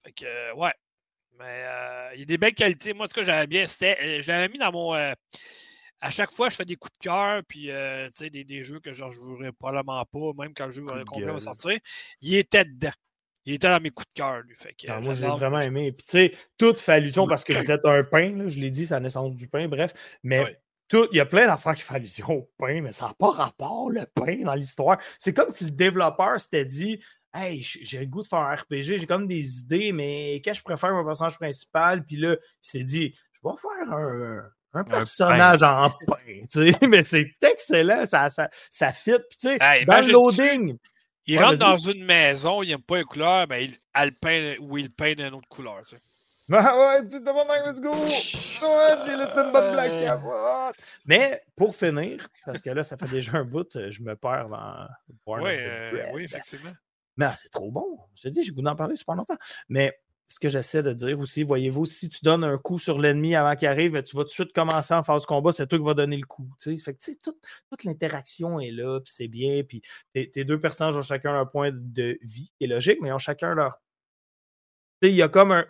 Fait 0.06 0.12
que, 0.12 0.54
ouais. 0.56 0.74
Mais 1.38 1.66
il 2.14 2.20
y 2.20 2.24
a 2.24 2.26
des 2.26 2.38
belles 2.38 2.54
qualités. 2.54 2.94
Moi, 2.94 3.08
ce 3.08 3.14
que 3.14 3.24
j'avais 3.24 3.48
bien, 3.48 3.66
c'était. 3.66 4.22
J'avais 4.22 4.48
mis 4.48 4.58
dans 4.58 4.72
mon 4.72 4.94
à 6.06 6.12
chaque 6.12 6.30
fois, 6.30 6.50
je 6.50 6.56
fais 6.56 6.66
des 6.66 6.76
coups 6.76 6.94
de 7.02 7.04
cœur, 7.04 7.42
puis 7.48 7.72
euh, 7.72 8.08
des, 8.20 8.44
des, 8.44 8.62
jeux 8.62 8.80
que 8.80 8.94
genre, 8.94 9.12
je 9.12 9.20
ne 9.20 9.24
jouerais 9.24 9.52
probablement 9.52 10.06
pas, 10.06 10.34
même 10.38 10.54
quand 10.54 10.66
le 10.66 10.72
jeu 10.72 10.84
complet 11.04 11.32
va 11.32 11.40
sortir. 11.40 11.80
Il 12.22 12.36
était 12.36 12.64
dedans. 12.64 12.94
Il 13.44 13.56
était 13.56 13.68
dans 13.68 13.82
mes 13.82 13.90
coups 13.90 14.08
de 14.14 14.22
cœur, 14.22 14.42
lui. 14.42 14.56
Fait 14.56 14.74
que, 14.74 14.86
ah, 14.88 15.00
moi, 15.00 15.16
j'ai 15.16 15.26
vraiment 15.26 15.60
aimé. 15.60 15.92
Puis, 15.92 16.06
tu 16.06 16.12
sais, 16.12 16.32
tout 16.60 16.76
fait 16.76 16.94
allusion 16.94 17.28
parce 17.28 17.44
que 17.44 17.54
vous 17.54 17.72
êtes 17.72 17.86
un 17.86 18.04
pain, 18.04 18.36
là, 18.38 18.48
je 18.48 18.60
l'ai 18.60 18.70
dit, 18.70 18.86
c'est 18.86 18.94
la 18.94 19.00
naissance 19.00 19.36
du 19.36 19.48
pain, 19.48 19.68
bref. 19.68 19.94
Mais 20.22 20.60
tout, 20.88 21.08
il 21.12 21.18
y 21.18 21.20
a 21.20 21.26
plein 21.26 21.48
d'affaires 21.48 21.74
qui 21.74 21.82
font 21.82 21.96
allusion 21.96 22.30
au 22.30 22.52
pain, 22.60 22.82
mais 22.82 22.92
ça 22.92 23.08
n'a 23.08 23.14
pas 23.16 23.32
rapport, 23.32 23.90
le 23.90 24.06
pain, 24.06 24.44
dans 24.44 24.54
l'histoire. 24.54 25.00
C'est 25.18 25.34
comme 25.34 25.50
si 25.50 25.66
le 25.66 25.72
développeur 25.72 26.40
s'était 26.40 26.66
dit 26.66 27.02
Hey, 27.34 27.62
j'ai 27.62 28.00
le 28.00 28.06
goût 28.06 28.22
de 28.22 28.28
faire 28.28 28.40
un 28.40 28.56
RPG, 28.56 29.00
j'ai 29.00 29.08
comme 29.08 29.28
des 29.28 29.60
idées, 29.60 29.92
mais 29.92 30.40
qu'est-ce 30.42 30.60
que 30.62 30.70
je 30.70 30.76
préfère 30.76 30.94
mon 30.94 31.04
personnage 31.04 31.38
principal? 31.38 32.06
Puis 32.06 32.16
là, 32.16 32.36
il 32.40 32.70
s'est 32.70 32.84
dit 32.84 33.16
Je 33.34 33.40
vais 33.44 33.56
faire 33.60 33.92
un, 33.92 34.44
un 34.76 34.84
personnage 34.84 35.64
en 35.64 35.90
pain, 35.90 36.46
tu 36.52 36.72
sais, 36.72 36.78
mais 36.88 37.04
c'est 37.04 37.32
excellent, 37.42 38.06
ça, 38.06 38.30
ça, 38.30 38.50
ça 38.70 38.94
fit. 38.94 39.12
Puis, 39.30 39.38
tu 39.40 39.50
sais, 39.50 39.86
dans 39.86 40.06
le 40.06 40.12
loading, 40.12 40.78
Il 41.26 41.40
rentre 41.40 41.58
dans 41.58 41.78
une 41.78 42.04
maison, 42.04 42.62
il 42.62 42.70
n'aime 42.70 42.82
pas 42.82 42.98
les 42.98 43.04
couleurs, 43.04 43.48
ben, 43.48 43.58
il, 43.58 43.78
elle 43.94 44.14
peint, 44.14 44.56
ou 44.60 44.78
il 44.78 44.92
peint 44.92 45.14
d'une 45.14 45.34
autre 45.34 45.48
couleur. 45.48 45.82
Tu 45.84 45.96
sais. 45.96 46.02
Ah 46.52 46.78
ouais, 46.78 47.08
tu 47.08 47.20
demandes 47.20 47.48
let's 47.66 47.82
go! 47.82 47.92
Ouais, 48.62 48.96
le 49.18 49.74
Black 49.74 49.94
Mais 51.06 51.42
pour 51.56 51.76
finir, 51.76 52.28
parce 52.46 52.62
que 52.62 52.70
là, 52.70 52.84
ça 52.84 52.98
fait 52.98 53.10
déjà 53.10 53.38
un 53.38 53.44
bout, 53.44 53.68
je 53.74 54.02
me 54.02 54.16
perds 54.16 54.50
dans. 54.50 54.88
Oui, 55.26 55.52
euh, 55.52 56.12
oui, 56.14 56.24
effectivement. 56.24 56.72
Mais 57.18 57.26
ah, 57.26 57.36
c'est 57.36 57.50
trop 57.50 57.72
bon. 57.72 58.00
Je 58.16 58.24
te 58.24 58.28
dis, 58.30 58.44
j'ai 58.44 58.52
goût 58.52 58.62
d'en 58.62 58.76
parler 58.76 58.96
super 58.96 59.16
longtemps. 59.16 59.38
Mais 59.70 59.98
ce 60.28 60.40
que 60.40 60.50
j'essaie 60.50 60.82
de 60.82 60.92
dire 60.92 61.20
aussi, 61.20 61.44
voyez-vous, 61.44 61.86
si 61.86 62.10
tu 62.10 62.20
donnes 62.24 62.44
un 62.44 62.58
coup 62.58 62.80
sur 62.80 62.98
l'ennemi 63.00 63.36
avant 63.36 63.56
qu'il 63.56 63.68
arrive, 63.68 64.02
tu 64.04 64.16
vas 64.16 64.24
tout 64.24 64.30
de 64.30 64.34
suite 64.34 64.54
commencer 64.54 64.94
en 64.94 65.04
phase 65.04 65.26
combat, 65.26 65.52
c'est 65.52 65.68
toi 65.68 65.78
qui 65.78 65.86
vas 65.86 65.94
donner 65.94 66.18
le 66.18 66.26
coup. 66.26 66.50
Fait 66.60 66.76
que, 66.76 67.12
toute, 67.22 67.84
l'interaction 67.84 68.60
est 68.60 68.72
là, 68.72 69.00
puis 69.00 69.14
c'est 69.16 69.28
bien, 69.28 69.64
puis 69.64 69.82
tes, 70.14 70.44
deux 70.44 70.60
personnages 70.60 70.98
ont 70.98 71.04
chacun 71.04 71.32
leur 71.34 71.50
point 71.50 71.72
de 71.72 72.18
vie, 72.24 72.52
qui 72.58 72.64
est 72.64 72.68
logique, 72.68 73.00
mais 73.02 73.10
ils 73.10 73.14
ont 73.14 73.20
chacun 73.20 73.54
leur. 73.54 73.80
Il 75.02 75.12
y 75.12 75.22
a 75.22 75.30
comme 75.30 75.52
un. 75.52 75.66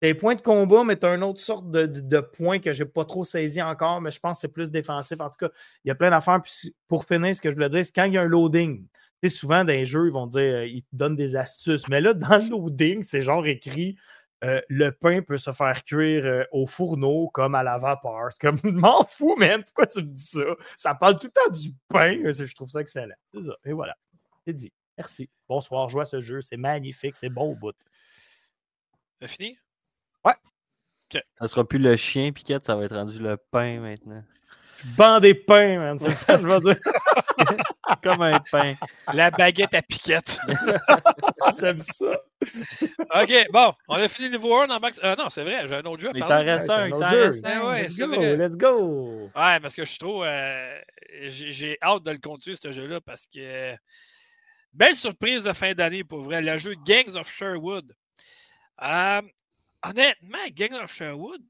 Des 0.00 0.14
points 0.14 0.34
de 0.34 0.42
combat, 0.42 0.84
mais 0.84 0.98
tu 0.98 1.06
as 1.06 1.14
une 1.14 1.22
autre 1.22 1.40
sorte 1.40 1.70
de, 1.70 1.86
de, 1.86 2.20
points 2.20 2.58
que 2.58 2.74
j'ai 2.74 2.84
pas 2.84 3.06
trop 3.06 3.24
saisi 3.24 3.62
encore, 3.62 4.02
mais 4.02 4.10
je 4.10 4.20
pense 4.20 4.36
que 4.36 4.40
c'est 4.42 4.52
plus 4.52 4.70
défensif. 4.70 5.18
En 5.18 5.30
tout 5.30 5.38
cas, 5.38 5.48
il 5.82 5.88
y 5.88 5.90
a 5.90 5.94
plein 5.94 6.10
d'affaires. 6.10 6.42
Puis 6.42 6.74
pour 6.88 7.06
finir, 7.06 7.34
ce 7.34 7.40
que 7.40 7.48
je 7.48 7.54
voulais 7.54 7.70
dire, 7.70 7.82
c'est 7.82 7.94
quand 7.94 8.04
il 8.04 8.12
y 8.12 8.18
a 8.18 8.22
un 8.22 8.26
loading 8.26 8.86
souvent 9.28 9.64
dans 9.64 9.72
les 9.72 9.86
jeux, 9.86 10.06
ils 10.06 10.12
vont 10.12 10.26
dire, 10.26 10.40
euh, 10.40 10.66
ils 10.66 10.82
te 10.82 10.96
donnent 10.96 11.16
des 11.16 11.36
astuces. 11.36 11.88
Mais 11.88 12.00
là, 12.00 12.14
dans 12.14 12.38
le 12.38 12.50
loading, 12.50 13.02
c'est 13.02 13.22
genre 13.22 13.46
écrit 13.46 13.96
euh, 14.44 14.60
le 14.68 14.90
pain 14.90 15.22
peut 15.22 15.38
se 15.38 15.52
faire 15.52 15.82
cuire 15.84 16.26
euh, 16.26 16.44
au 16.52 16.66
fourneau 16.66 17.30
comme 17.32 17.54
à 17.54 17.62
la 17.62 17.78
vapeur. 17.78 18.30
C'est 18.30 18.40
comme, 18.40 18.58
m'en 18.78 19.02
fous, 19.04 19.36
man, 19.36 19.62
pourquoi 19.64 19.86
tu 19.86 20.00
me 20.00 20.08
dis 20.08 20.22
ça? 20.22 20.40
Ça 20.76 20.94
parle 20.94 21.18
tout 21.18 21.28
le 21.28 21.32
temps 21.32 21.50
du 21.50 21.72
pain. 21.88 22.20
Je 22.30 22.54
trouve 22.54 22.68
ça 22.68 22.80
excellent. 22.80 23.14
C'est 23.32 23.44
ça. 23.44 23.56
Et 23.64 23.72
voilà. 23.72 23.96
C'est 24.46 24.52
dit. 24.52 24.72
Merci. 24.98 25.30
Bonsoir, 25.48 25.88
joue 25.88 26.00
à 26.00 26.04
ce 26.04 26.20
jeu. 26.20 26.42
C'est 26.42 26.58
magnifique. 26.58 27.16
C'est 27.16 27.30
bon 27.30 27.52
au 27.52 27.54
bout. 27.54 27.74
C'est 29.20 29.28
fini? 29.28 29.58
Ouais. 30.24 30.34
Ça 31.38 31.46
sera 31.46 31.66
plus 31.66 31.78
le 31.78 31.96
chien, 31.96 32.30
Piquette, 32.32 32.66
ça 32.66 32.76
va 32.76 32.84
être 32.84 32.96
rendu 32.96 33.18
le 33.18 33.36
pain 33.36 33.80
maintenant. 33.80 34.24
Ban 34.96 35.20
des 35.20 35.34
pains, 35.34 35.78
man. 35.78 35.98
C'est 35.98 36.12
ça 36.12 36.36
que 36.36 36.42
je 36.42 36.54
veux 36.54 36.60
dire. 36.60 36.76
Comme 38.02 38.22
un 38.22 38.40
pain. 38.50 38.74
La 39.12 39.30
baguette 39.30 39.74
à 39.74 39.82
piquette. 39.82 40.38
J'aime 41.60 41.80
ça. 41.80 42.20
OK, 42.42 43.46
bon, 43.52 43.72
on 43.88 43.94
a 43.94 44.08
fini 44.08 44.28
le 44.28 44.36
niveau 44.36 44.56
1 44.58 44.66
dans 44.66 44.80
Max. 44.80 45.00
Euh, 45.02 45.16
non, 45.16 45.30
c'est 45.30 45.42
vrai, 45.42 45.66
j'ai 45.66 45.74
un 45.74 45.82
autre 45.82 46.02
jeu 46.02 46.08
à 46.08 46.12
Il 46.14 46.20
t'en 46.20 46.44
reste 46.44 46.70
un, 46.70 46.86
il 46.86 46.90
t'en 46.90 47.06
reste 47.06 47.46
un. 47.46 47.68
Ouais, 47.68 47.82
let's, 47.82 47.98
go, 47.98 48.20
let's 48.20 48.56
go. 48.56 49.30
Ouais, 49.34 49.60
parce 49.60 49.74
que 49.74 49.84
je 49.84 49.90
suis 49.90 49.98
trop. 49.98 50.24
Euh, 50.24 50.78
j'ai 51.22 51.78
hâte 51.82 52.02
de 52.02 52.10
le 52.10 52.18
continuer, 52.18 52.56
ce 52.56 52.72
jeu-là, 52.72 53.00
parce 53.00 53.26
que. 53.26 53.74
Belle 54.72 54.96
surprise 54.96 55.44
de 55.44 55.52
fin 55.52 55.72
d'année, 55.72 56.02
pour 56.02 56.22
vrai. 56.22 56.42
Le 56.42 56.58
jeu 56.58 56.74
Gangs 56.84 57.16
of 57.16 57.32
Sherwood. 57.32 57.94
Euh, 58.82 59.22
honnêtement, 59.84 60.38
Gangs 60.52 60.82
of 60.82 60.92
Sherwood, 60.92 61.42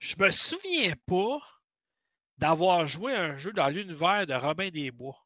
je 0.00 0.16
me 0.18 0.30
souviens 0.30 0.94
pas 1.06 1.38
d'avoir 2.38 2.86
joué 2.86 3.14
un 3.14 3.36
jeu 3.36 3.52
dans 3.52 3.68
l'univers 3.68 4.26
de 4.26 4.34
Robin 4.34 4.70
des 4.70 4.90
Bois. 4.90 5.16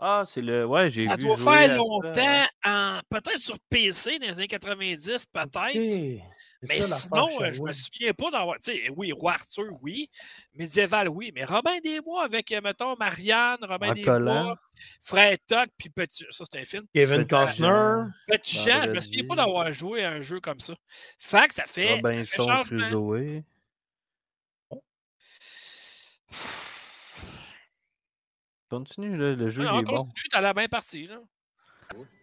Ah, 0.00 0.24
c'est 0.26 0.40
le. 0.40 0.64
Ouais, 0.64 0.90
j'ai 0.90 1.02
vu. 1.02 1.08
Ça 1.08 1.16
doit 1.16 1.36
faire 1.36 1.76
longtemps, 1.76 2.46
en... 2.64 3.00
peut-être 3.10 3.40
sur 3.40 3.58
PC 3.68 4.18
dans 4.18 4.26
les 4.26 4.32
années 4.32 4.46
90, 4.46 5.26
peut-être. 5.26 6.22
Mais 6.62 6.82
sinon, 6.82 7.28
je 7.52 7.60
ne 7.60 7.68
me 7.68 7.72
souviens 7.72 8.12
pas 8.12 8.30
d'avoir. 8.30 8.58
Tu 8.58 8.72
sais, 8.72 8.90
oui, 8.96 9.12
Roi 9.12 9.32
Arthur, 9.32 9.66
oui. 9.82 10.08
Médiéval, 10.54 11.08
oui. 11.08 11.32
Mais 11.34 11.44
Robin 11.44 11.78
des 11.82 12.00
Bois 12.00 12.24
avec, 12.24 12.50
euh, 12.52 12.60
mettons, 12.62 12.96
Marianne, 12.96 13.58
Robin 13.62 13.92
des 13.92 14.04
Bois, 14.04 14.56
Frère 15.00 15.36
Toc, 15.46 15.68
puis 15.76 15.90
Petit. 15.90 16.24
Ça, 16.30 16.44
c'est 16.50 16.60
un 16.60 16.64
film. 16.64 16.84
Kevin 16.94 17.26
Costner. 17.26 18.04
Petit 18.28 18.56
Jean, 18.56 18.82
je 18.82 18.88
ne 18.88 18.94
me 18.94 19.00
souviens 19.00 19.24
pas 19.24 19.36
d'avoir 19.36 19.72
joué 19.72 20.04
à 20.04 20.10
un 20.12 20.20
jeu 20.20 20.40
comme 20.40 20.58
ça. 20.58 20.74
Fait 21.18 21.46
que 21.48 21.54
ça 21.54 21.64
fait. 21.66 21.96
Robin 21.96 22.22
ça 22.22 22.24
fait 22.24 22.42
changement. 22.42 23.12
Continue, 28.70 29.16
là, 29.16 29.34
le 29.34 29.48
jeu 29.48 29.62
il 29.62 29.66
est 29.66 29.82
bon. 29.82 29.98
Continue, 29.98 30.28
t'as 30.30 30.40
la 30.40 30.52
main 30.54 30.68
partie. 30.68 31.06
Là. 31.06 31.20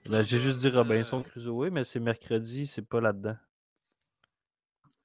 Là, 0.06 0.22
j'ai 0.22 0.40
juste 0.40 0.60
dit 0.60 0.70
Robinson 0.70 1.20
euh. 1.20 1.24
Crusoe, 1.24 1.70
mais 1.72 1.84
c'est 1.84 2.00
mercredi, 2.00 2.68
c'est 2.68 2.84
pas 2.84 3.02
là-dedans. 3.02 3.36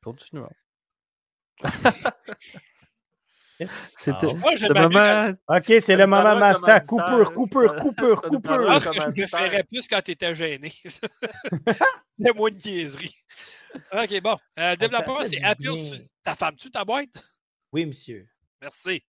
Continue. 0.03 0.43
C'était 3.67 4.27
le 4.27 4.89
moment. 4.89 5.37
Ok, 5.49 5.73
c'est 5.81 5.97
le 5.97 6.07
moment 6.07 6.37
master. 6.37 6.81
Coupure, 6.83 7.33
coupure, 7.33 7.77
coupure, 7.77 8.23
coupure. 8.23 8.55
Je 8.55 8.85
pense 8.85 8.85
que 8.85 9.03
je 9.03 9.11
préférais 9.11 9.65
plus 9.65 9.87
quand 9.87 10.01
t'étais 10.01 10.35
gêné. 10.35 10.73
C'est 10.83 12.35
moins 12.35 12.51
de 12.51 12.57
niaiserie. 12.57 13.15
Ok, 13.93 14.21
bon. 14.23 14.37
Euh, 14.59 14.77
développeur, 14.77 15.27
c'est 15.27 15.43
Apple. 15.43 15.75
Ta 16.23 16.35
femme, 16.35 16.57
tu 16.57 16.71
ta 16.71 16.85
boîte? 16.85 17.09
Oui, 17.73 17.85
monsieur. 17.87 18.27
Merci. 18.61 19.03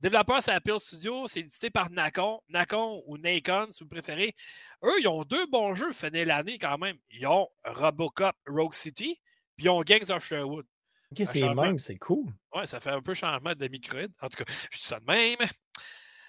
Développeur, 0.00 0.42
c'est 0.42 0.52
Apple 0.52 0.78
Studio. 0.78 1.26
C'est 1.26 1.40
édité 1.40 1.70
par 1.70 1.90
Nacon. 1.90 2.40
Nacon 2.48 3.02
ou 3.06 3.16
Nacon, 3.16 3.68
si 3.70 3.82
vous 3.82 3.88
préférez. 3.88 4.34
Eux, 4.82 5.00
ils 5.00 5.08
ont 5.08 5.24
deux 5.24 5.46
bons 5.46 5.74
jeux 5.74 5.92
fin 5.92 6.10
l'année 6.10 6.58
quand 6.58 6.76
même. 6.78 6.98
Ils 7.10 7.26
ont 7.26 7.48
Robocop 7.64 8.36
Rogue 8.46 8.74
City, 8.74 9.20
puis 9.56 9.66
ils 9.66 9.70
ont 9.70 9.82
Gangs 9.82 10.10
of 10.10 10.24
Sherwood. 10.24 10.66
Ok, 11.12 11.26
c'est 11.26 11.54
même, 11.54 11.78
c'est 11.78 11.96
cool. 11.96 12.26
Ouais, 12.52 12.66
ça 12.66 12.80
fait 12.80 12.90
un 12.90 13.00
peu 13.00 13.14
changement 13.14 13.54
de 13.54 13.68
microïde. 13.68 14.12
En 14.20 14.28
tout 14.28 14.44
cas, 14.44 14.52
je 14.70 14.76
dis 14.76 14.84
ça 14.84 15.00
de 15.00 15.04
même. 15.04 15.38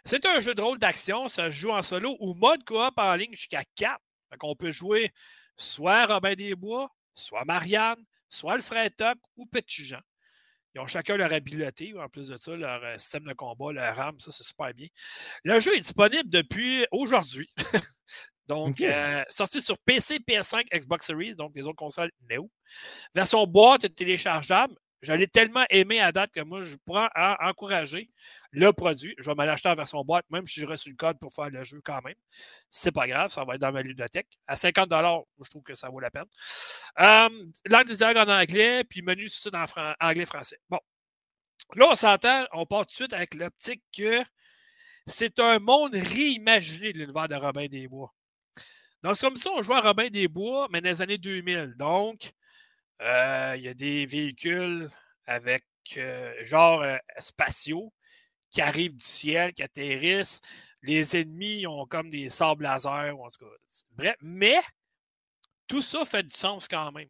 C'est 0.06 0.26
un 0.26 0.39
jeu 0.39 0.56
de 0.56 0.62
rôle 0.62 0.80
d'action. 0.80 1.28
Ça 1.28 1.48
se 1.48 1.52
joue 1.52 1.72
en 1.72 1.84
solo 1.84 2.16
ou 2.20 2.34
mode 2.36 2.64
coop 2.64 2.93
en 2.95 3.16
ligne 3.16 3.34
jusqu'à 3.34 3.64
4. 3.76 4.00
Donc, 4.32 4.43
on 4.43 4.56
peut 4.56 4.72
jouer 4.72 5.12
soit 5.58 6.06
Robin 6.06 6.36
des 6.36 6.56
Bois, 6.56 6.89
soit 7.16 7.43
Marianne, 7.43 8.02
soit 8.30 8.56
le 8.56 8.62
frère 8.62 8.89
Toc 8.95 9.18
ou 9.36 9.45
Petit 9.48 9.84
Jean. 9.84 10.02
Ils 10.78 10.80
ont 10.80 10.86
chacun 10.86 11.17
leur 11.17 11.34
habileté, 11.34 11.95
en 11.97 12.07
plus 12.07 12.28
de 12.28 12.38
ça, 12.38 12.55
leur 12.55 12.84
euh, 12.84 12.97
système 12.99 13.23
de 13.23 13.34
combat, 13.34 13.71
leur 13.71 13.95
RAM, 13.95 14.19
ça 14.19 14.30
c'est 14.30 14.43
super 14.43 14.71
bien. 14.75 14.86
Le 15.43 15.59
jeu 15.59 15.75
est 15.75 15.80
disponible 15.80 16.30
depuis 16.30 16.86
aujourd'hui. 16.91 17.49
donc, 18.47 18.80
euh, 18.82 19.23
sorti 19.28 19.59
sur 19.59 19.80
PC, 19.80 20.19
PS5, 20.19 20.67
Xbox 20.71 21.07
Series, 21.07 21.36
donc 21.36 21.53
les 21.55 21.63
autres 21.63 21.78
consoles 21.78 22.11
Neo. 22.30 22.51
Version 23.15 23.47
boîte 23.47 23.86
et 23.86 23.89
téléchargeable. 23.89 24.75
Je 25.02 25.14
l'ai 25.14 25.28
tellement 25.28 25.66
aimé 25.70 26.00
à 26.00 26.12
date 26.12 26.32
que 26.32 26.39
moi, 26.41 26.62
je 26.62 26.76
pourrais 26.78 27.08
encourager 27.39 28.10
le 28.52 28.74
produit. 28.74 29.14
Je 29.20 29.30
vais 29.30 29.36
me 29.36 29.45
l'acheter 29.45 29.70
en 29.70 29.76
version 29.76 30.04
boîte, 30.04 30.26
même 30.32 30.48
si 30.48 30.60
j'ai 30.60 30.66
reçu 30.66 30.89
le 30.89 30.95
code 30.95 31.20
pour 31.20 31.34
faire 31.34 31.50
le 31.50 31.64
jeu 31.64 31.80
quand 31.84 32.02
même. 32.04 32.16
C'est 32.70 32.91
pas 32.91 33.08
grave, 33.08 33.30
ça 33.30 33.45
va 33.45 33.56
être 33.56 33.62
dans 33.62 33.72
ma 33.72 33.84
ludothèque. 33.84 34.39
À 34.48 34.56
50 34.56 34.89
je 34.89 35.50
trouve 35.50 35.64
que 35.64 35.76
ça 35.76 35.89
vaut 35.89 36.00
la 36.00 36.10
peine. 36.10 36.26
Euh, 37.00 37.30
langue 37.66 37.86
des 37.86 37.95
dialogues 37.95 38.28
en 38.28 38.32
anglais, 38.41 38.84
puis 38.84 39.04
menu 39.04 39.30
sous 39.30 39.50
en 39.54 39.66
anglais-français. 40.00 40.60
Bon. 40.70 40.80
Là, 41.76 41.89
on 41.91 41.95
s'entend, 41.95 42.45
on 42.54 42.66
part 42.66 42.88
tout 42.88 42.91
de 42.91 42.91
suite 42.93 43.14
avec 43.14 43.36
l'optique 43.36 43.84
que 43.95 44.24
c'est 45.06 45.39
un 45.39 45.60
monde 45.60 45.93
réimaginé 45.93 46.93
de 46.93 47.00
l'univers 47.00 47.28
de 47.28 47.36
Robin 47.36 47.68
des 47.68 47.88
Bois. 47.88 48.14
Donc, 49.04 49.16
c'est 49.16 49.26
comme 49.26 49.36
ça, 49.36 49.52
on 49.56 49.62
joue 49.62 49.74
à 49.74 49.82
Robin 49.82 50.10
des 50.10 50.28
Bois, 50.28 50.68
mais 50.72 50.82
dans 50.82 50.89
les 50.89 51.02
années 51.02 51.18
2000. 51.18 51.76
Donc, 51.78 52.34
il 53.00 53.62
y 53.62 53.68
a 53.68 53.74
des 53.74 54.06
véhicules 54.06 54.89
avec 55.26 55.64
euh, 55.98 56.34
genre 56.43 56.82
euh, 56.82 56.98
spatiaux 57.18 57.93
qui 58.50 58.62
arrivent 58.62 58.95
du 58.95 59.04
ciel, 59.06 59.54
qui 59.54 59.64
atterrissent. 59.64 60.41
Les 60.82 61.18
ennemis 61.18 61.68
ont 61.68 61.86
comme 61.86 62.10
des 62.10 62.30
sables 62.30 62.64
laser. 62.64 63.18
En 63.20 63.28
tout 63.28 63.45
bref, 63.91 64.16
mais 64.22 64.60
tout 65.68 65.82
ça 65.82 66.06
fait 66.06 66.24
du 66.24 66.36
sens 66.36 66.68
quand 66.68 66.91
même. 66.91 67.10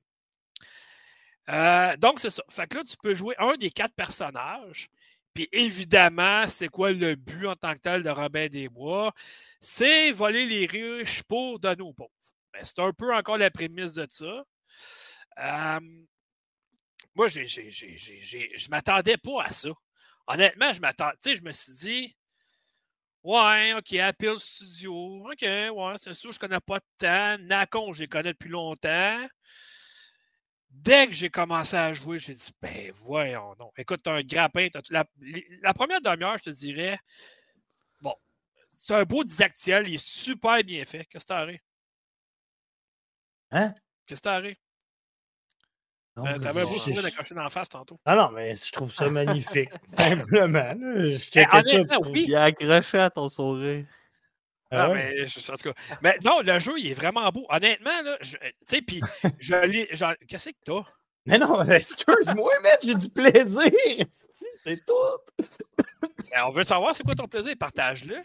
donc, 2.00 2.20
c'est 2.20 2.30
ça. 2.30 2.44
Fait 2.50 2.68
que 2.68 2.78
là, 2.78 2.84
tu 2.84 2.96
peux 3.02 3.16
jouer 3.16 3.36
un 3.38 3.56
des 3.56 3.72
quatre 3.72 3.94
personnages. 3.94 4.90
Puis 5.34 5.48
évidemment, 5.52 6.48
c'est 6.48 6.68
quoi 6.68 6.92
le 6.92 7.16
but 7.16 7.46
en 7.46 7.56
tant 7.56 7.74
que 7.76 7.80
tel 7.80 8.02
de 8.02 8.10
Robin 8.10 8.48
des 8.48 8.70
Bois? 8.70 9.14
C'est 9.62 10.12
voler 10.12 10.48
les 10.48 10.66
riches 10.66 11.22
pour 11.24 11.60
donner 11.60 11.84
aux 11.84 11.94
pauvres. 11.94 12.10
Mais 12.54 12.62
c'est 12.64 12.80
un 12.80 12.92
peu 12.92 13.14
encore 13.16 13.38
la 13.38 13.52
prémisse 13.52 13.94
de 13.94 14.08
ça 14.10 14.44
moi, 17.16 17.28
je 17.28 17.42
ne 17.42 18.70
m'attendais 18.70 19.18
pas 19.18 19.44
à 19.44 19.52
ça. 19.52 19.70
Honnêtement, 20.28 20.74
je 20.74 20.82
m'attendais. 20.82 21.36
je 21.36 21.42
me 21.42 21.52
suis 21.52 21.74
dit, 21.74 22.18
ouais, 23.24 23.74
OK, 23.74 23.94
Apple 23.94 24.38
Studio, 24.38 25.28
OK, 25.30 25.42
ouais, 25.42 25.94
c'est 25.98 26.14
sûr, 26.14 26.32
je 26.32 26.38
ne 26.38 26.40
connais 26.40 26.60
pas 26.60 26.80
de 26.80 26.86
temps. 26.98 27.38
Nacon, 27.44 27.94
je 27.94 28.02
les 28.02 28.08
connais 28.08 28.34
depuis 28.34 28.50
longtemps. 28.50 29.28
Dès 30.70 31.08
que 31.08 31.14
j'ai 31.14 31.30
commencé 31.30 31.76
à 31.76 31.94
jouer, 31.94 32.20
j'ai 32.20 32.34
dit, 32.34 32.52
ben 32.62 32.92
voyons, 32.94 33.56
non. 33.60 33.72
Écoute, 33.78 34.02
tu 34.04 34.10
as 34.10 34.14
un 34.14 34.22
grappin. 34.22 34.68
la, 34.90 35.06
la, 35.62 35.74
première 35.74 36.02
demi-heure, 36.02 36.38
je 36.38 36.44
te 36.44 36.50
dirais, 36.52 37.00
bon, 38.02 38.14
c'est 38.68 38.94
un 38.94 39.04
beau 39.04 39.24
didactiel, 39.24 39.88
il 39.88 39.96
est 39.96 40.06
super 40.06 40.64
bien 40.64 40.86
fait. 40.86 41.06
Qu'est-ce 41.06 41.26
que 41.26 41.30
t'as 41.30 41.48
Hein? 43.50 43.74
Qu'est-ce 44.06 44.22
que 44.22 44.24
t'as 44.24 44.42
euh, 46.26 46.40
T'avais 46.40 46.62
un 46.62 46.66
beau 46.66 46.74
sourire 46.74 47.04
d'accrocher 47.04 47.36
dans 47.36 47.44
la 47.44 47.50
face 47.50 47.70
tantôt. 47.70 48.00
Ah 48.06 48.16
non, 48.16 48.32
mais 48.32 48.56
je 48.56 48.72
trouve 48.72 48.92
ça 48.92 49.10
magnifique. 49.10 49.70
Simplement. 49.98 50.74
Je 50.76 51.18
checkais 51.18 51.62
ça. 51.62 51.98
Il 52.14 52.36
a 52.36 52.44
accroché 52.46 53.00
à 53.00 53.10
ton 53.10 53.30
sourire. 53.30 53.86
Ah 54.70 54.90
mais, 54.90 55.26
mais 56.02 56.18
non, 56.26 56.42
le 56.42 56.60
jeu, 56.60 56.74
il 56.78 56.88
est 56.88 56.94
vraiment 56.94 57.30
beau. 57.30 57.46
Honnêtement, 57.50 58.02
là, 58.04 58.18
tu 58.22 58.38
sais, 58.66 58.82
puis 58.82 59.02
je 59.40 59.56
l'ai. 59.66 59.88
Qu'est-ce 60.28 60.50
que 60.50 60.56
t'as? 60.66 60.84
Mais 61.26 61.38
non, 61.38 61.64
excuse-moi, 61.64 62.52
mais 62.64 62.78
j'ai 62.84 62.96
du 62.96 63.10
plaisir. 63.10 63.72
C'est 64.66 64.86
tout. 64.86 64.94
Ben, 66.32 66.44
on 66.46 66.50
veut 66.50 66.64
savoir 66.64 66.94
c'est 66.94 67.04
quoi 67.04 67.16
ton 67.16 67.28
plaisir. 67.28 67.54
Partage-le. 67.58 68.18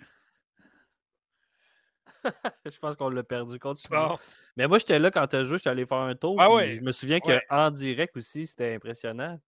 je 2.65 2.79
pense 2.79 2.97
qu'on 2.97 3.11
l'a 3.11 3.23
perdu. 3.23 3.59
Continue. 3.59 3.99
Mais 4.57 4.67
moi, 4.67 4.79
j'étais 4.79 4.99
là 4.99 5.11
quand 5.11 5.27
tu 5.27 5.37
as 5.37 5.45
joué, 5.45 5.57
je 5.57 5.63
suis 5.63 5.71
allé 5.71 5.87
faire 5.87 5.99
un 5.99 6.15
tour. 6.15 6.41
Ah 6.41 6.49
je 6.67 6.81
me 6.81 6.93
souviens 6.93 7.21
qu'en 7.21 7.71
direct 7.71 8.17
aussi, 8.17 8.47
c'était 8.47 8.75
impressionnant. 8.75 9.39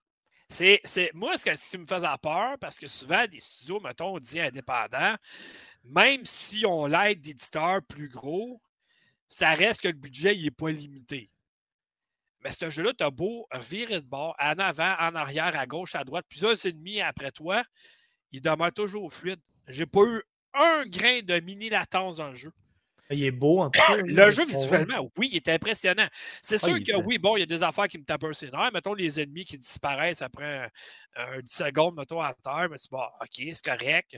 C'est, 0.49 1.11
moi, 1.15 1.37
ce 1.37 1.71
qui 1.71 1.79
me 1.79 1.87
faisait 1.87 2.07
peur, 2.23 2.57
parce 2.61 2.79
que 2.79 2.87
souvent, 2.87 3.27
des 3.27 3.41
studios, 3.41 3.81
mettons, 3.81 4.15
on 4.15 4.19
dit 4.19 4.41
indépendants, 4.41 5.15
même 5.85 6.25
si 6.25 6.65
on 6.67 6.87
l'aide 6.87 7.21
d'éditeurs 7.21 7.81
plus 7.83 8.09
gros, 8.09 8.61
ça 9.29 9.55
reste 9.55 9.81
que 9.81 9.89
le 9.89 9.95
budget 9.95 10.37
n'est 10.37 10.51
pas 10.51 10.71
limité. 10.71 11.31
Mais 12.43 12.51
ce 12.51 12.69
jeu-là, 12.69 12.93
tu 12.97 13.03
as 13.03 13.11
beau 13.11 13.49
virer 13.55 14.01
de 14.01 14.07
bord, 14.07 14.37
en 14.39 14.59
avant, 14.59 14.95
en 15.01 15.15
arrière, 15.15 15.59
à 15.59 15.67
gauche, 15.67 15.95
à 15.95 16.05
droite, 16.05 16.27
plusieurs 16.29 16.67
ennemis 16.67 17.01
après 17.01 17.33
toi, 17.33 17.63
il 18.33 18.43
demeure 18.43 18.73
toujours 18.73 19.13
fluide. 19.13 19.41
J'ai 19.67 19.87
pas 19.87 20.03
eu 20.03 20.23
un 20.53 20.85
grain 20.87 21.21
de 21.23 21.41
mini-latence 21.41 22.19
dans 22.19 22.29
le 22.29 22.35
jeu. 22.35 22.53
Il 23.11 23.23
est 23.23 23.31
beau 23.31 23.61
en 23.61 23.71
tout 23.71 23.81
cas. 23.81 23.97
Le 24.03 24.31
jeu, 24.31 24.47
visuellement, 24.47 25.11
oui, 25.19 25.29
il 25.33 25.37
est 25.37 25.49
impressionnant. 25.49 26.09
C'est 26.43 26.63
ah, 26.63 26.67
sûr 26.67 26.83
que 26.83 26.97
oui, 26.97 27.19
bon, 27.19 27.37
il 27.37 27.41
y 27.41 27.43
a 27.43 27.47
des 27.47 27.63
affaires 27.63 27.89
qui 27.89 27.99
me 27.99 28.05
tapent 28.05 28.25
un 28.25 28.33
scénario. 28.33 28.71
Mettons 28.73 28.95
les 28.95 29.21
ennemis 29.21 29.45
qui 29.45 29.59
disparaissent 29.59 30.23
après 30.23 30.71
un, 31.17 31.41
10 31.41 31.51
secondes, 31.51 31.97
mettons, 31.97 32.21
à 32.21 32.35
terre, 32.35 32.69
mais 32.71 32.79
c'est 32.79 32.91
bon, 32.91 33.03
OK, 33.21 33.29
c'est 33.53 33.65
correct. 33.65 34.17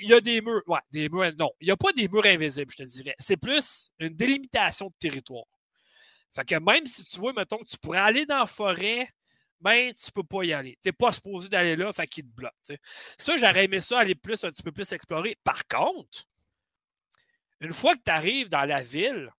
Il 0.00 0.08
y 0.08 0.12
a 0.12 0.20
des 0.20 0.40
murs. 0.40 0.62
Ouais, 0.66 0.80
des 0.90 1.08
murs. 1.08 1.32
Non, 1.38 1.50
il 1.60 1.66
n'y 1.66 1.70
a 1.70 1.76
pas 1.76 1.92
des 1.92 2.08
murs 2.08 2.26
invisibles, 2.26 2.72
je 2.72 2.82
te 2.82 2.88
dirais. 2.88 3.14
C'est 3.18 3.36
plus 3.36 3.90
une 4.00 4.14
délimitation 4.14 4.86
de 4.86 4.94
territoire. 4.98 5.44
Fait 6.34 6.44
que 6.44 6.54
même 6.56 6.86
si 6.86 7.04
tu 7.04 7.20
vois, 7.20 7.32
mettons, 7.32 7.58
que 7.58 7.68
tu 7.68 7.78
pourrais 7.78 7.98
aller 7.98 8.26
dans 8.26 8.38
la 8.38 8.46
forêt, 8.46 9.06
ben, 9.60 9.92
tu 9.92 10.10
peux 10.10 10.24
pas 10.24 10.42
y 10.42 10.52
aller. 10.52 10.76
Tu 10.82 10.88
n'es 10.88 10.92
pas 10.92 11.12
supposé 11.12 11.48
d'aller 11.48 11.76
là, 11.76 11.92
fait 11.92 12.06
qu'il 12.06 12.24
te 12.24 12.34
bloque. 12.34 12.52
Ça, 13.16 13.36
j'aurais 13.36 13.66
aimé 13.66 13.80
ça 13.80 14.00
aller 14.00 14.16
plus, 14.16 14.42
un 14.42 14.50
petit 14.50 14.62
peu 14.62 14.72
plus 14.72 14.90
explorer. 14.92 15.38
Par 15.44 15.66
contre, 15.68 16.26
une 17.62 17.72
fois 17.72 17.94
que 17.94 18.02
tu 18.04 18.10
arrives 18.10 18.48
dans 18.48 18.64
la 18.64 18.82
ville, 18.82 19.30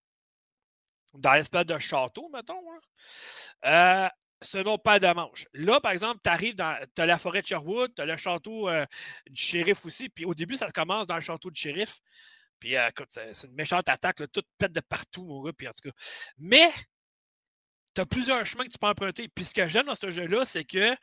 dans 1.13 1.33
l'espèce 1.33 1.65
de 1.65 1.77
château, 1.77 2.29
mettons, 2.33 2.61
hein, 2.71 2.79
euh, 3.65 4.09
ce 4.41 4.57
n'est 4.57 4.77
pas 4.77 4.99
de 4.99 5.07
manche. 5.13 5.45
Là, 5.53 5.79
par 5.79 5.91
exemple, 5.91 6.19
tu 6.23 6.29
arrives 6.29 6.55
dans. 6.55 6.77
As 6.97 7.05
la 7.05 7.17
forêt 7.17 7.41
de 7.41 7.47
Sherwood, 7.47 7.93
tu 7.95 8.01
as 8.01 8.05
le 8.05 8.17
château 8.17 8.69
euh, 8.69 8.85
du 9.29 9.41
shérif 9.41 9.85
aussi. 9.85 10.09
Puis 10.09 10.25
au 10.25 10.33
début, 10.33 10.55
ça 10.55 10.69
commence 10.69 11.07
dans 11.07 11.15
le 11.15 11.21
château 11.21 11.51
du 11.51 11.59
shérif. 11.59 11.99
Puis 12.59 12.75
euh, 12.75 12.87
écoute, 12.89 13.07
c'est 13.11 13.47
une 13.47 13.55
méchante 13.55 13.87
attaque, 13.89 14.19
là, 14.19 14.27
toute 14.27 14.47
pète 14.57 14.73
de 14.73 14.81
partout, 14.81 15.25
mon 15.25 15.41
gars. 15.41 15.53
Puis 15.53 15.67
en 15.67 15.71
tout 15.71 15.89
cas. 15.89 15.95
Mais 16.37 16.69
tu 17.93 18.01
as 18.01 18.05
plusieurs 18.05 18.45
chemins 18.45 18.65
que 18.65 18.69
tu 18.69 18.79
peux 18.79 18.87
emprunter. 18.87 19.27
Puis 19.27 19.45
ce 19.45 19.53
que 19.53 19.67
j'aime 19.67 19.85
dans 19.85 19.95
ce 19.95 20.09
jeu-là, 20.09 20.45
c'est 20.45 20.65
que 20.65 20.95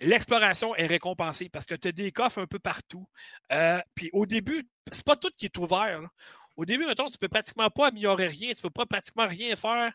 l'exploration 0.00 0.74
est 0.76 0.86
récompensée 0.86 1.48
parce 1.48 1.66
que 1.66 1.74
tu 1.74 1.88
as 1.88 1.92
des 1.92 2.12
coffres 2.12 2.40
un 2.40 2.46
peu 2.46 2.58
partout. 2.58 3.06
Euh, 3.52 3.80
puis 3.94 4.10
au 4.12 4.26
début, 4.26 4.68
c'est 4.90 5.04
pas 5.04 5.16
tout 5.16 5.30
qui 5.36 5.46
est 5.46 5.58
ouvert. 5.58 6.00
Au 6.56 6.64
début, 6.64 6.86
mettons, 6.86 7.08
tu 7.08 7.18
peux 7.18 7.28
pratiquement 7.28 7.70
pas 7.70 7.88
améliorer 7.88 8.28
rien, 8.28 8.52
tu 8.52 8.62
peux 8.62 8.70
pas 8.70 8.86
pratiquement 8.86 9.26
rien 9.26 9.56
faire. 9.56 9.92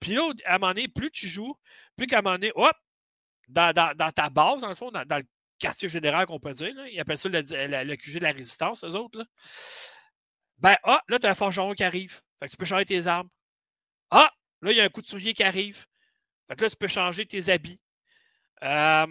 Puis 0.00 0.14
là, 0.14 0.30
à 0.44 0.56
un 0.56 0.58
moment 0.58 0.74
donné, 0.74 0.88
plus 0.88 1.10
tu 1.10 1.26
joues, 1.26 1.54
plus 1.96 2.06
qu'à 2.06 2.18
un 2.18 2.22
moment 2.22 2.36
donné, 2.36 2.52
hop, 2.54 2.76
dans, 3.48 3.72
ta 4.14 4.30
base, 4.30 4.60
dans 4.60 4.68
le 4.68 4.74
fond, 4.74 4.90
dans, 4.90 5.04
le 5.16 5.24
quartier 5.58 5.88
général 5.88 6.26
qu'on 6.26 6.38
peut 6.38 6.52
dire, 6.52 6.74
ils 6.88 7.00
appellent 7.00 7.18
ça 7.18 7.28
le, 7.28 7.96
QG 7.96 8.18
de 8.18 8.22
la 8.22 8.32
résistance, 8.32 8.84
eux 8.84 8.94
autres. 8.94 9.24
Ben, 10.58 10.76
ah, 10.84 11.02
là, 11.08 11.18
tu 11.18 11.26
as 11.26 11.30
un 11.30 11.34
forgeron 11.34 11.72
qui 11.72 11.84
arrive. 11.84 12.20
Fait 12.38 12.46
que 12.46 12.50
tu 12.50 12.56
peux 12.56 12.64
changer 12.64 12.84
tes 12.84 13.06
armes. 13.06 13.28
Ah, 14.10 14.30
là, 14.62 14.70
il 14.72 14.76
y 14.76 14.80
a 14.80 14.84
un 14.84 14.88
couturier 14.88 15.34
qui 15.34 15.42
arrive. 15.42 15.86
Fait 16.48 16.56
que 16.56 16.62
là, 16.62 16.70
tu 16.70 16.76
peux 16.76 16.88
changer 16.88 17.26
tes 17.26 17.48
habits. 17.50 17.80
Euh, 18.64 18.68
à 18.68 19.02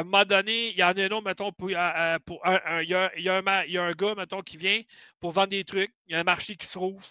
un 0.00 0.04
moment 0.04 0.24
donné, 0.24 0.70
il 0.70 0.76
y 0.76 0.84
en 0.84 0.88
a 0.88 1.02
un 1.02 1.10
autre, 1.10 1.24
mettons, 1.24 1.50
pour, 1.50 1.68
euh, 1.72 2.18
pour 2.24 2.46
un, 2.46 2.80
il, 2.82 2.90
y 2.90 2.94
a, 2.94 3.18
y 3.18 3.28
a 3.28 3.38
un, 3.38 3.64
y 3.64 3.76
a 3.76 3.82
un, 3.82 3.90
gars, 3.90 4.14
mettons, 4.14 4.40
qui 4.40 4.56
vient 4.56 4.80
pour 5.18 5.32
vendre 5.32 5.48
des 5.48 5.64
trucs. 5.64 5.92
Il 6.06 6.12
y 6.12 6.14
a 6.14 6.20
un 6.20 6.24
marché 6.24 6.54
qui 6.54 6.66
se 6.66 6.78
rouvre. 6.78 7.04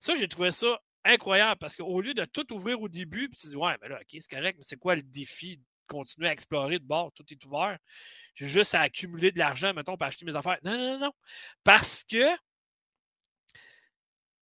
Ça, 0.00 0.14
j'ai 0.14 0.26
trouvé 0.26 0.52
ça 0.52 0.80
incroyable 1.04 1.58
parce 1.58 1.76
qu'au 1.76 2.00
lieu 2.00 2.14
de 2.14 2.24
tout 2.24 2.50
ouvrir 2.54 2.80
au 2.80 2.88
début, 2.88 3.28
puis 3.28 3.38
tu 3.38 3.48
dis, 3.48 3.56
ouais, 3.56 3.76
mais 3.82 3.88
là, 3.88 4.00
OK, 4.00 4.06
c'est 4.20 4.30
correct, 4.30 4.56
mais 4.56 4.64
c'est 4.64 4.78
quoi 4.78 4.96
le 4.96 5.02
défi 5.02 5.58
de 5.58 5.62
continuer 5.86 6.28
à 6.28 6.32
explorer 6.32 6.78
de 6.78 6.84
bord? 6.84 7.12
Tout 7.12 7.24
est 7.30 7.44
ouvert. 7.44 7.78
J'ai 8.34 8.48
juste 8.48 8.74
à 8.74 8.80
accumuler 8.80 9.30
de 9.30 9.38
l'argent, 9.38 9.74
mettons, 9.74 9.98
pour 9.98 10.06
acheter 10.06 10.24
mes 10.24 10.34
affaires. 10.34 10.58
Non, 10.62 10.78
non, 10.78 10.92
non, 10.92 10.98
non. 10.98 11.12
Parce 11.62 12.04
que, 12.04 12.24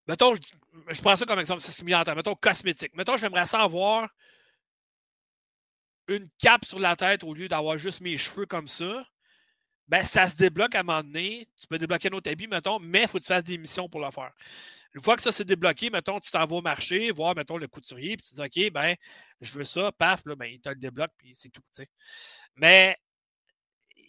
mettons, 0.06 0.36
je, 0.36 1.02
prends 1.02 1.16
ça 1.16 1.26
comme 1.26 1.40
exemple, 1.40 1.62
c'est 1.62 1.72
ce 1.72 1.78
qui 1.78 1.84
me. 1.84 2.14
Mettons, 2.14 2.36
cosmétique. 2.36 2.94
Mettons, 2.94 3.16
j'aimerais 3.16 3.46
savoir 3.46 4.08
une 6.08 6.28
cape 6.38 6.64
sur 6.64 6.78
la 6.78 6.96
tête 6.96 7.24
au 7.24 7.34
lieu 7.34 7.48
d'avoir 7.48 7.78
juste 7.78 8.00
mes 8.00 8.16
cheveux 8.16 8.46
comme 8.46 8.66
ça, 8.66 9.04
ben, 9.88 10.02
ça 10.02 10.28
se 10.28 10.36
débloque 10.36 10.74
à 10.74 10.80
un 10.80 10.82
moment 10.82 11.02
donné. 11.02 11.46
Tu 11.60 11.66
peux 11.66 11.78
débloquer 11.78 12.08
un 12.08 12.16
autre 12.16 12.30
habit, 12.30 12.48
mettons, 12.48 12.78
mais 12.80 13.02
il 13.02 13.08
faut 13.08 13.18
que 13.18 13.22
tu 13.22 13.28
fasses 13.28 13.44
des 13.44 13.58
missions 13.58 13.88
pour 13.88 14.00
le 14.00 14.10
faire. 14.10 14.32
Une 14.94 15.00
fois 15.02 15.14
que 15.14 15.22
ça 15.22 15.30
s'est 15.30 15.44
débloqué, 15.44 15.90
mettons, 15.90 16.18
tu 16.18 16.30
t'en 16.30 16.44
vas 16.46 16.56
au 16.56 16.62
marché, 16.62 17.10
voir, 17.12 17.34
mettons, 17.36 17.58
le 17.58 17.68
couturier, 17.68 18.16
puis 18.16 18.26
tu 18.26 18.34
dis, 18.34 18.40
OK, 18.40 18.72
ben, 18.72 18.96
je 19.40 19.52
veux 19.52 19.64
ça, 19.64 19.92
paf, 19.92 20.24
là, 20.24 20.34
ben, 20.34 20.46
il 20.46 20.60
te 20.60 20.70
le 20.70 20.76
débloque, 20.76 21.12
puis 21.18 21.32
c'est 21.34 21.50
tout, 21.50 21.60
tu 21.60 21.82
sais. 21.82 21.88
Mais, 22.56 22.96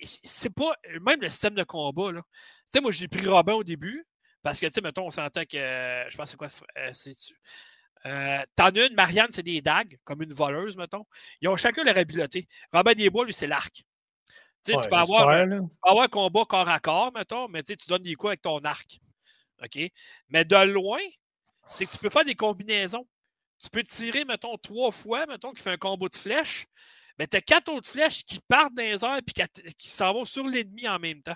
c'est 0.02 0.53
pas, 0.53 0.76
même 1.02 1.22
le 1.22 1.30
système 1.30 1.56
de 1.56 1.64
combat, 1.64 2.11
là. 2.11 2.22
Tu 2.32 2.64
sais, 2.68 2.82
moi, 2.82 2.91
j'ai 2.91 3.07
pris 3.07 3.28
Robin 3.28 3.53
au 3.53 3.64
début, 3.64 4.07
parce 4.41 4.60
que, 4.60 4.65
tu 4.68 4.74
sais, 4.74 4.82
mettons, 4.82 5.07
on 5.07 5.11
s'entend 5.11 5.44
que, 5.44 5.57
je 6.10 6.15
pense, 6.15 6.32
c'est 6.32 6.38
quoi, 6.38 6.48
euh, 6.78 6.94
euh, 8.08 8.44
T'en 8.56 8.68
as 8.68 8.86
une, 8.88 8.96
Marianne, 8.96 9.28
c'est 9.32 9.44
des 9.44 9.62
dagues, 9.62 9.98
comme 10.04 10.22
une 10.22 10.34
voleuse, 10.34 10.78
mettons. 10.78 11.06
Ils 11.42 11.50
ont 11.50 11.58
chacun 11.58 11.84
leur 11.84 11.98
habileté. 11.98 12.48
Robin 12.72 12.94
Desbois, 12.94 13.26
lui, 13.26 13.34
c'est 13.34 13.48
l'arc. 13.48 13.84
tu, 14.66 14.74
peux 14.74 14.96
avoir, 14.96 15.30
un 15.30 16.08
combat 16.08 16.46
corps 16.46 16.70
à 16.70 16.80
corps, 16.80 17.12
mettons, 17.14 17.48
mais 17.48 17.64
tu 17.64 17.76
donnes 17.88 18.04
des 18.04 18.16
coups 18.16 18.32
avec 18.32 18.42
ton 18.42 18.60
arc. 18.60 19.00
OK? 19.64 19.80
Mais 20.30 20.46
de 20.46 20.64
loin, 20.66 21.00
c'est 21.68 21.86
que 21.86 21.92
tu 21.92 21.98
peux 21.98 22.10
faire 22.10 22.26
des 22.26 22.36
combinaisons. 22.36 23.08
Tu 23.62 23.70
peux 23.70 23.84
tirer, 23.84 24.24
mettons, 24.24 24.58
trois 24.58 24.92
fois, 24.92 25.26
mettons, 25.26 25.52
qui 25.52 25.62
fait 25.62 25.72
un 25.72 25.78
combo 25.78 26.08
de 26.08 26.16
flèches. 26.16 26.66
Mais 27.18 27.28
tu 27.28 27.38
as 27.38 27.42
quatre 27.42 27.70
autres 27.70 27.90
flèches 27.90 28.24
qui 28.24 28.40
partent 28.48 28.76
dans 28.76 28.84
les 28.84 29.04
airs 29.04 29.18
et 29.18 29.74
qui, 29.74 29.90
s'en 29.90 30.14
vont 30.14 30.26
sur 30.26 30.48
l'ennemi 30.48 30.88
en 30.88 31.00
même 31.00 31.22
temps. 31.24 31.36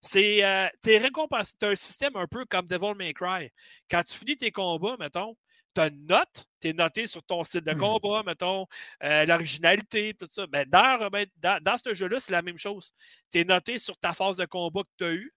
C'est 0.00 0.42
euh, 0.42 0.66
récompensé. 0.86 1.52
Tu 1.60 1.66
as 1.66 1.70
un 1.70 1.74
système 1.74 2.16
un 2.16 2.26
peu 2.26 2.46
comme 2.46 2.66
Devil 2.66 2.94
May 2.96 3.12
Cry. 3.12 3.50
Quand 3.90 4.02
tu 4.02 4.16
finis 4.16 4.38
tes 4.38 4.50
combats, 4.50 4.96
mettons, 4.98 5.36
tu 5.74 5.80
as 5.80 5.88
une 5.88 6.06
note, 6.06 6.46
tu 6.60 6.68
es 6.68 6.72
noté 6.72 7.06
sur 7.06 7.22
ton 7.22 7.44
site 7.44 7.64
de 7.64 7.72
mmh. 7.72 7.78
combat, 7.78 8.22
mettons, 8.24 8.66
euh, 9.02 9.24
l'originalité, 9.26 10.14
tout 10.14 10.26
ça. 10.28 10.46
Mais 10.52 10.66
dans, 10.66 11.10
dans, 11.40 11.76
ce 11.76 11.94
jeu-là, 11.94 12.20
c'est 12.20 12.32
la 12.32 12.42
même 12.42 12.58
chose. 12.58 12.92
Tu 13.32 13.40
es 13.40 13.44
noté 13.44 13.78
sur 13.78 13.96
ta 13.96 14.12
phase 14.12 14.36
de 14.36 14.44
combat 14.44 14.82
que 14.82 14.88
tu 14.98 15.04
as 15.04 15.12
eue. 15.12 15.34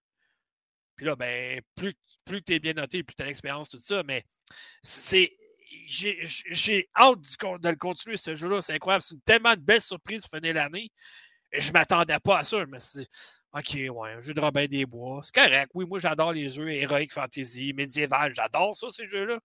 Puis 0.96 1.06
là, 1.06 1.16
ben, 1.16 1.60
plus, 1.74 1.94
plus 2.24 2.42
tu 2.42 2.54
es 2.54 2.58
bien 2.58 2.72
noté, 2.72 3.02
plus 3.02 3.14
tu 3.16 3.22
as 3.22 3.26
l'expérience, 3.26 3.68
tout 3.68 3.80
ça. 3.80 4.02
Mais 4.02 4.24
c'est. 4.82 5.36
J'ai 5.86 6.88
hâte 6.94 7.18
de 7.18 7.68
le 7.68 7.76
continuer, 7.76 8.16
ce 8.16 8.36
jeu-là. 8.36 8.62
C'est 8.62 8.74
incroyable. 8.74 9.02
C'est 9.02 9.14
une 9.14 9.20
tellement 9.22 9.54
de 9.54 9.60
belle 9.60 9.80
surprise 9.80 10.22
pour 10.22 10.38
finir 10.38 10.54
l'année. 10.54 10.92
Je 11.52 11.68
ne 11.68 11.72
m'attendais 11.72 12.18
pas 12.20 12.38
à 12.38 12.44
ça. 12.44 12.60
Je 12.60 12.66
me 12.66 12.78
suis 12.78 13.00
dit, 13.00 13.08
OK, 13.52 13.96
ouais, 13.96 14.12
un 14.12 14.20
jeu 14.20 14.34
de 14.34 14.40
Robin 14.40 14.66
des 14.66 14.86
Bois. 14.86 15.20
C'est 15.24 15.34
correct. 15.34 15.70
Oui, 15.74 15.84
moi, 15.86 15.98
j'adore 15.98 16.32
les 16.32 16.48
jeux 16.48 16.70
héroïques, 16.70 17.12
fantasy, 17.12 17.72
médiéval. 17.72 18.34
J'adore 18.34 18.74
ça, 18.74 18.88
ces 18.90 19.08
jeux-là. 19.08 19.40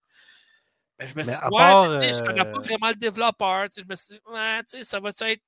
Mais 1.00 1.08
je 1.08 1.16
me 1.16 1.24
suis 1.24 1.32
dit, 1.32 1.56
ouais, 1.56 2.12
je 2.12 2.22
connais 2.22 2.44
pas 2.44 2.58
euh 2.58 2.60
vraiment 2.60 2.88
le 2.88 2.94
développeur. 2.94 3.66
Je 3.74 3.82
me 3.88 3.96
suis 3.96 4.14
dit, 4.14 4.20
ouais, 4.30 4.82
ça 4.82 5.00
va 5.00 5.10
être. 5.10 5.42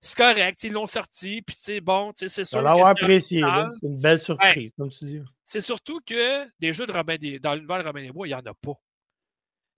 C'est 0.00 0.16
correct, 0.16 0.62
ils 0.62 0.72
l'ont 0.72 0.86
sorti, 0.86 1.42
puis 1.42 1.56
c'est 1.58 1.80
bon, 1.80 2.12
c'est 2.14 2.44
sûr. 2.44 2.62
l'avoir 2.62 2.90
apprécié, 2.90 3.42
c'est 3.42 3.86
une 3.86 4.00
belle 4.00 4.20
surprise, 4.20 4.72
comme 4.78 4.90
tu 4.90 5.04
dis. 5.04 5.20
C'est 5.44 5.60
surtout 5.60 6.00
que 6.06 6.46
des 6.60 6.72
jeux 6.72 6.86
de 6.86 6.92
Robin 6.92 7.16
des, 7.16 7.40
dans 7.40 7.54
l'univers 7.54 7.82
de 7.82 7.84
Robin 7.84 8.02
des 8.02 8.12
Bois, 8.12 8.28
il 8.28 8.30
n'y 8.30 8.34
en 8.34 8.38
a 8.38 8.54
pas. 8.54 8.74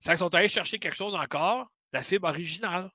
Fait 0.02 0.10
qu'ils 0.10 0.18
sont 0.18 0.34
allés 0.34 0.48
chercher 0.48 0.78
quelque 0.78 0.96
chose 0.96 1.14
encore, 1.14 1.70
la 1.92 2.02
fibre 2.02 2.28
originale. 2.28 2.90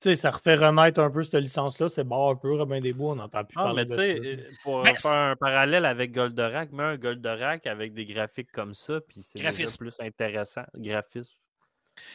Tu 0.00 0.08
sais, 0.08 0.16
ça 0.16 0.30
refait 0.30 0.54
remettre 0.54 1.00
un 1.00 1.10
peu 1.10 1.22
cette 1.22 1.42
licence-là. 1.42 1.90
C'est 1.90 2.04
bon 2.04 2.30
un 2.30 2.36
peu, 2.36 2.54
Robin 2.54 2.80
des 2.80 2.94
Bois, 2.94 3.12
on 3.12 3.16
n'entend 3.16 3.44
plus 3.44 3.56
ah, 3.58 3.64
parler 3.64 3.84
mais 3.84 3.96
de 3.96 4.00
ça. 4.00 4.00
Euh, 4.00 4.48
pour 4.62 4.82
faire 4.86 5.22
un 5.22 5.36
parallèle 5.36 5.84
avec 5.84 6.12
Goldorak, 6.12 6.72
mets 6.72 6.84
un 6.84 6.96
Goldorak 6.96 7.66
avec 7.66 7.92
des 7.92 8.06
graphiques 8.06 8.50
comme 8.52 8.72
ça, 8.72 9.00
puis 9.02 9.22
c'est 9.22 9.78
plus 9.78 10.00
intéressant. 10.00 10.62
Graphisme. 10.74 11.34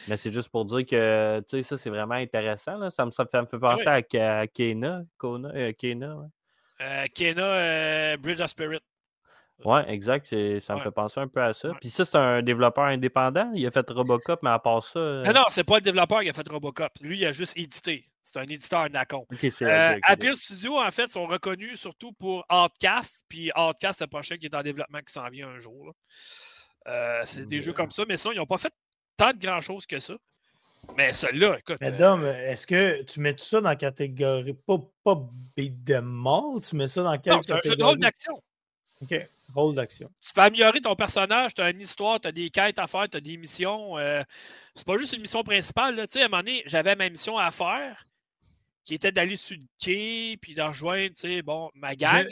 Mais 0.08 0.16
c'est 0.16 0.32
juste 0.32 0.48
pour 0.48 0.64
dire 0.64 0.84
que, 0.86 1.40
tu 1.48 1.56
sais, 1.56 1.62
ça, 1.62 1.78
c'est 1.78 1.90
vraiment 1.90 2.14
intéressant. 2.14 2.76
Là. 2.76 2.90
Ça, 2.90 3.04
me, 3.04 3.10
ça, 3.10 3.24
me, 3.24 3.46
fait 3.46 3.58
penser 3.58 3.86
à, 3.86 4.46
Kena. 4.46 5.02
Kona, 5.18 5.48
euh, 5.54 5.72
Kena, 5.72 6.28
euh, 6.80 7.06
Kena 7.14 7.42
euh, 7.42 8.16
Bridge 8.16 8.40
of 8.40 8.48
Spirit. 8.48 8.80
Ouais, 9.64 9.90
exact. 9.90 10.28
Ça 10.60 10.74
me 10.74 10.80
fait 10.80 10.90
penser 10.90 11.18
un 11.20 11.28
peu 11.28 11.42
à 11.42 11.54
ça. 11.54 11.70
Puis 11.80 11.88
ça, 11.88 12.04
c'est 12.04 12.16
un 12.16 12.42
développeur 12.42 12.84
indépendant. 12.84 13.50
Il 13.54 13.66
a 13.66 13.70
fait 13.70 13.88
Robocop, 13.88 14.42
mais 14.42 14.50
à 14.50 14.58
part 14.58 14.82
ça. 14.82 15.00
Non, 15.00 15.30
euh 15.30 15.32
non, 15.32 15.44
c'est 15.48 15.64
pas 15.64 15.76
le 15.76 15.80
développeur 15.80 16.20
qui 16.20 16.28
a 16.28 16.32
fait 16.34 16.46
Robocop. 16.48 16.92
Lui, 17.00 17.18
il 17.18 17.26
a 17.26 17.32
juste 17.32 17.56
édité. 17.56 18.04
C'est 18.22 18.40
un 18.40 18.42
éditeur 18.42 18.90
Nacon. 18.90 19.24
euh, 19.62 19.98
Apple 20.02 20.34
Studio, 20.34 20.80
en 20.80 20.90
fait, 20.90 21.08
sont 21.08 21.26
reconnus 21.26 21.80
surtout 21.80 22.12
pour 22.12 22.44
Outcast. 22.50 23.22
Puis 23.28 23.50
Outcast, 23.56 23.98
c'est 23.98 24.04
le 24.04 24.10
prochain 24.10 24.36
qui 24.36 24.46
est 24.46 24.54
en 24.56 24.62
développement 24.62 24.98
qui 24.98 25.12
s'en 25.12 25.28
vient 25.30 25.48
un 25.48 25.58
jour. 25.58 25.92
Euh, 26.88 27.20
c'est 27.24 27.46
des 27.46 27.60
jeux 27.60 27.72
comme 27.72 27.90
ça, 27.90 28.04
mais 28.06 28.16
ça, 28.16 28.30
ils 28.32 28.36
n'ont 28.36 28.46
pas 28.46 28.58
fait 28.58 28.72
tant 29.16 29.32
de 29.32 29.38
grand 29.38 29.60
chose 29.60 29.86
que 29.86 29.98
ça. 29.98 30.14
Mais 30.96 31.12
celui-là, 31.12 31.58
écoute. 31.58 31.78
Mais 31.80 31.92
Dom, 31.92 32.24
est-ce 32.24 32.66
que 32.66 33.02
tu 33.02 33.20
mets 33.20 33.34
tout 33.34 33.44
ça 33.44 33.60
dans 33.60 33.68
la 33.68 33.76
catégorie 33.76 34.54
pas, 34.54 34.78
pas 35.02 35.20
beat 35.56 35.84
tu 35.84 36.76
mets 36.76 36.86
ça 36.86 37.02
dans 37.02 37.18
quelle 37.18 37.34
non, 37.34 37.40
c'est 37.40 37.52
un 37.52 37.60
jeu 37.62 37.76
de 37.76 37.84
rôle 37.84 37.98
d'action. 37.98 38.40
OK, 39.02 39.28
rôle 39.54 39.74
d'action. 39.74 40.10
Tu 40.20 40.32
peux 40.32 40.40
améliorer 40.40 40.80
ton 40.80 40.94
personnage, 40.94 41.54
tu 41.54 41.60
as 41.60 41.70
une 41.70 41.80
histoire, 41.80 42.20
tu 42.20 42.28
as 42.28 42.32
des 42.32 42.50
quêtes 42.50 42.78
à 42.78 42.86
faire, 42.86 43.08
tu 43.08 43.16
as 43.16 43.20
des 43.20 43.36
missions. 43.36 43.98
Euh, 43.98 44.22
c'est 44.74 44.86
pas 44.86 44.96
juste 44.96 45.12
une 45.12 45.22
mission 45.22 45.42
principale. 45.42 45.96
Tu 46.06 46.12
sais, 46.12 46.22
à 46.22 46.26
un 46.26 46.28
moment 46.28 46.42
donné, 46.42 46.62
j'avais 46.66 46.94
ma 46.94 47.08
mission 47.08 47.36
à 47.36 47.50
faire 47.50 48.04
qui 48.84 48.94
était 48.94 49.12
d'aller 49.12 49.36
sur 49.36 49.56
le 49.56 49.66
quai 49.82 50.38
puis 50.40 50.54
de 50.54 50.62
rejoindre, 50.62 51.14
tu 51.14 51.20
sais, 51.20 51.42
bon, 51.42 51.70
ma 51.74 51.96
gang. 51.96 52.26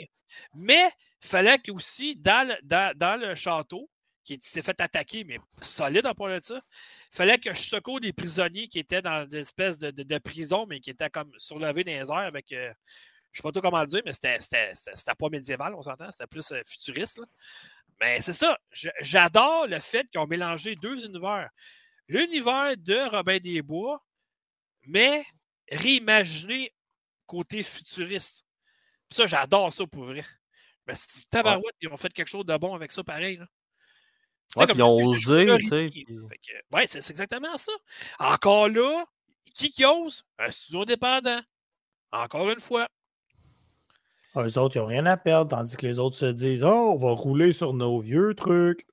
Mais 0.55 0.89
il 1.21 1.27
fallait 1.27 1.59
aussi, 1.69 2.15
dans 2.15 2.47
le, 2.47 2.55
dans, 2.63 2.97
dans 2.97 3.19
le 3.19 3.35
château, 3.35 3.89
qui 4.25 4.39
s'est 4.41 4.63
fait 4.63 4.79
attaquer, 4.81 5.23
mais 5.23 5.39
solide 5.61 6.05
en 6.05 6.13
parlant 6.13 6.37
de 6.37 6.43
ça. 6.43 6.59
Il 7.13 7.15
fallait 7.15 7.37
que 7.37 7.53
je 7.53 7.61
secoue 7.61 7.99
des 7.99 8.11
prisonniers 8.11 8.67
qui 8.67 8.79
étaient 8.79 9.01
dans 9.01 9.25
des 9.27 9.39
espèces 9.39 9.77
de, 9.77 9.91
de, 9.91 10.17
prison, 10.17 10.65
mais 10.67 10.79
qui 10.79 10.89
étaient 10.89 11.09
comme 11.09 11.31
surlevés 11.37 11.83
dans 11.83 11.91
les 11.91 12.11
airs 12.11 12.27
avec. 12.27 12.51
Euh, 12.51 12.73
je 13.31 13.39
ne 13.39 13.41
sais 13.41 13.43
pas 13.43 13.51
tout 13.51 13.61
comment 13.61 13.81
le 13.81 13.87
dire, 13.87 14.01
mais 14.05 14.13
c'était 14.13 15.15
pas 15.17 15.29
médiéval, 15.29 15.75
on 15.75 15.81
s'entend, 15.81 16.09
c'était 16.09 16.27
plus 16.27 16.51
euh, 16.51 16.61
futuriste. 16.65 17.21
Mais 17.99 18.19
c'est 18.21 18.33
ça. 18.33 18.57
J'adore 19.01 19.67
le 19.67 19.79
fait 19.79 20.07
qu'ils 20.09 20.19
ont 20.19 20.27
mélangé 20.27 20.75
deux 20.75 21.05
univers. 21.05 21.49
L'univers 22.07 22.75
de 22.77 23.09
Robin 23.09 23.37
des 23.37 23.61
Bois, 23.61 23.99
mais 24.83 25.23
réimaginé 25.69 26.73
côté 27.25 27.63
futuriste. 27.63 28.45
ça, 29.09 29.27
j'adore 29.27 29.71
ça 29.71 29.85
pour 29.87 30.05
vrai. 30.05 30.23
Mais 30.87 30.93
tabarouette, 31.29 31.75
ils 31.81 31.89
ont 31.89 31.97
fait 31.97 32.13
quelque 32.13 32.27
chose 32.27 32.45
de 32.45 32.57
bon 32.57 32.75
avec 32.75 32.91
ça 32.91 33.03
pareil. 33.03 33.37
Là. 33.37 33.47
Ouais, 34.55 34.65
ils 34.73 34.83
ont 34.83 34.95
osé. 34.95 35.51
Ouais, 36.73 36.87
c'est 36.87 37.09
exactement 37.09 37.57
ça. 37.57 37.71
Encore 38.19 38.69
là, 38.69 39.05
qui 39.53 39.71
qui 39.71 39.85
ose? 39.85 40.23
Un 40.39 40.51
studio 40.51 40.81
indépendant. 40.81 41.41
Encore 42.11 42.49
une 42.49 42.59
fois. 42.59 42.87
Ah, 44.35 44.43
eux 44.43 44.57
autres, 44.57 44.75
ils 44.75 44.79
n'ont 44.79 44.85
rien 44.85 45.05
à 45.05 45.17
perdre, 45.17 45.51
tandis 45.51 45.77
que 45.77 45.85
les 45.85 45.97
autres 45.97 46.17
se 46.17 46.25
disent 46.25 46.63
Oh, 46.63 46.91
on 46.93 46.97
va 46.97 47.11
rouler 47.11 47.51
sur 47.51 47.73
nos 47.73 47.99
vieux 47.99 48.33
trucs. 48.35 48.85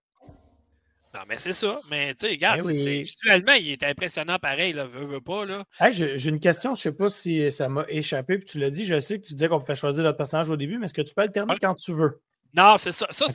Non, 1.15 1.21
mais 1.29 1.37
c'est 1.37 1.53
ça. 1.53 1.79
Mais 1.91 2.15
tu 2.15 2.21
sais, 2.21 2.29
regarde, 2.31 2.61
eh 2.65 3.01
visuellement, 3.01 3.53
il 3.53 3.71
est 3.71 3.83
impressionnant 3.83 4.39
pareil, 4.39 4.73
là, 4.73 4.87
veut, 4.87 5.05
veut 5.05 5.21
pas. 5.21 5.45
Là. 5.45 5.65
j'ai 5.91 6.29
une 6.29 6.41
question, 6.41 6.75
je 6.75 6.81
ne 6.81 6.83
sais 6.83 6.93
pas 6.93 7.09
si 7.11 7.53
ça 7.53 7.69
m'a 7.69 7.85
échappé, 7.89 8.39
puis 8.39 8.47
tu 8.47 8.59
l'as 8.59 8.71
dit, 8.71 8.87
je 8.87 8.99
sais 8.99 9.21
que 9.21 9.27
tu 9.27 9.35
disais 9.35 9.49
qu'on 9.49 9.61
pouvait 9.61 9.75
choisir 9.75 10.03
notre 10.03 10.17
personnage 10.17 10.49
au 10.49 10.57
début, 10.57 10.79
mais 10.79 10.87
est-ce 10.87 10.95
que 10.95 11.03
tu 11.03 11.13
peux 11.13 11.23
alterner 11.23 11.57
quand 11.61 11.75
tu 11.75 11.93
veux? 11.93 12.23
Non, 12.55 12.77
c'est 12.79 12.93
ça. 12.93 13.07
ça 13.11 13.27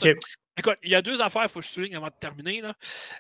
Écoute, 0.58 0.78
il 0.82 0.90
y 0.90 0.96
a 0.96 1.02
deux 1.02 1.22
affaires 1.22 1.44
qu'il 1.44 1.52
faut 1.52 1.60
que 1.60 1.66
je 1.66 1.72
souligne 1.72 1.96
avant 1.96 2.08
de 2.08 2.16
terminer. 2.20 2.64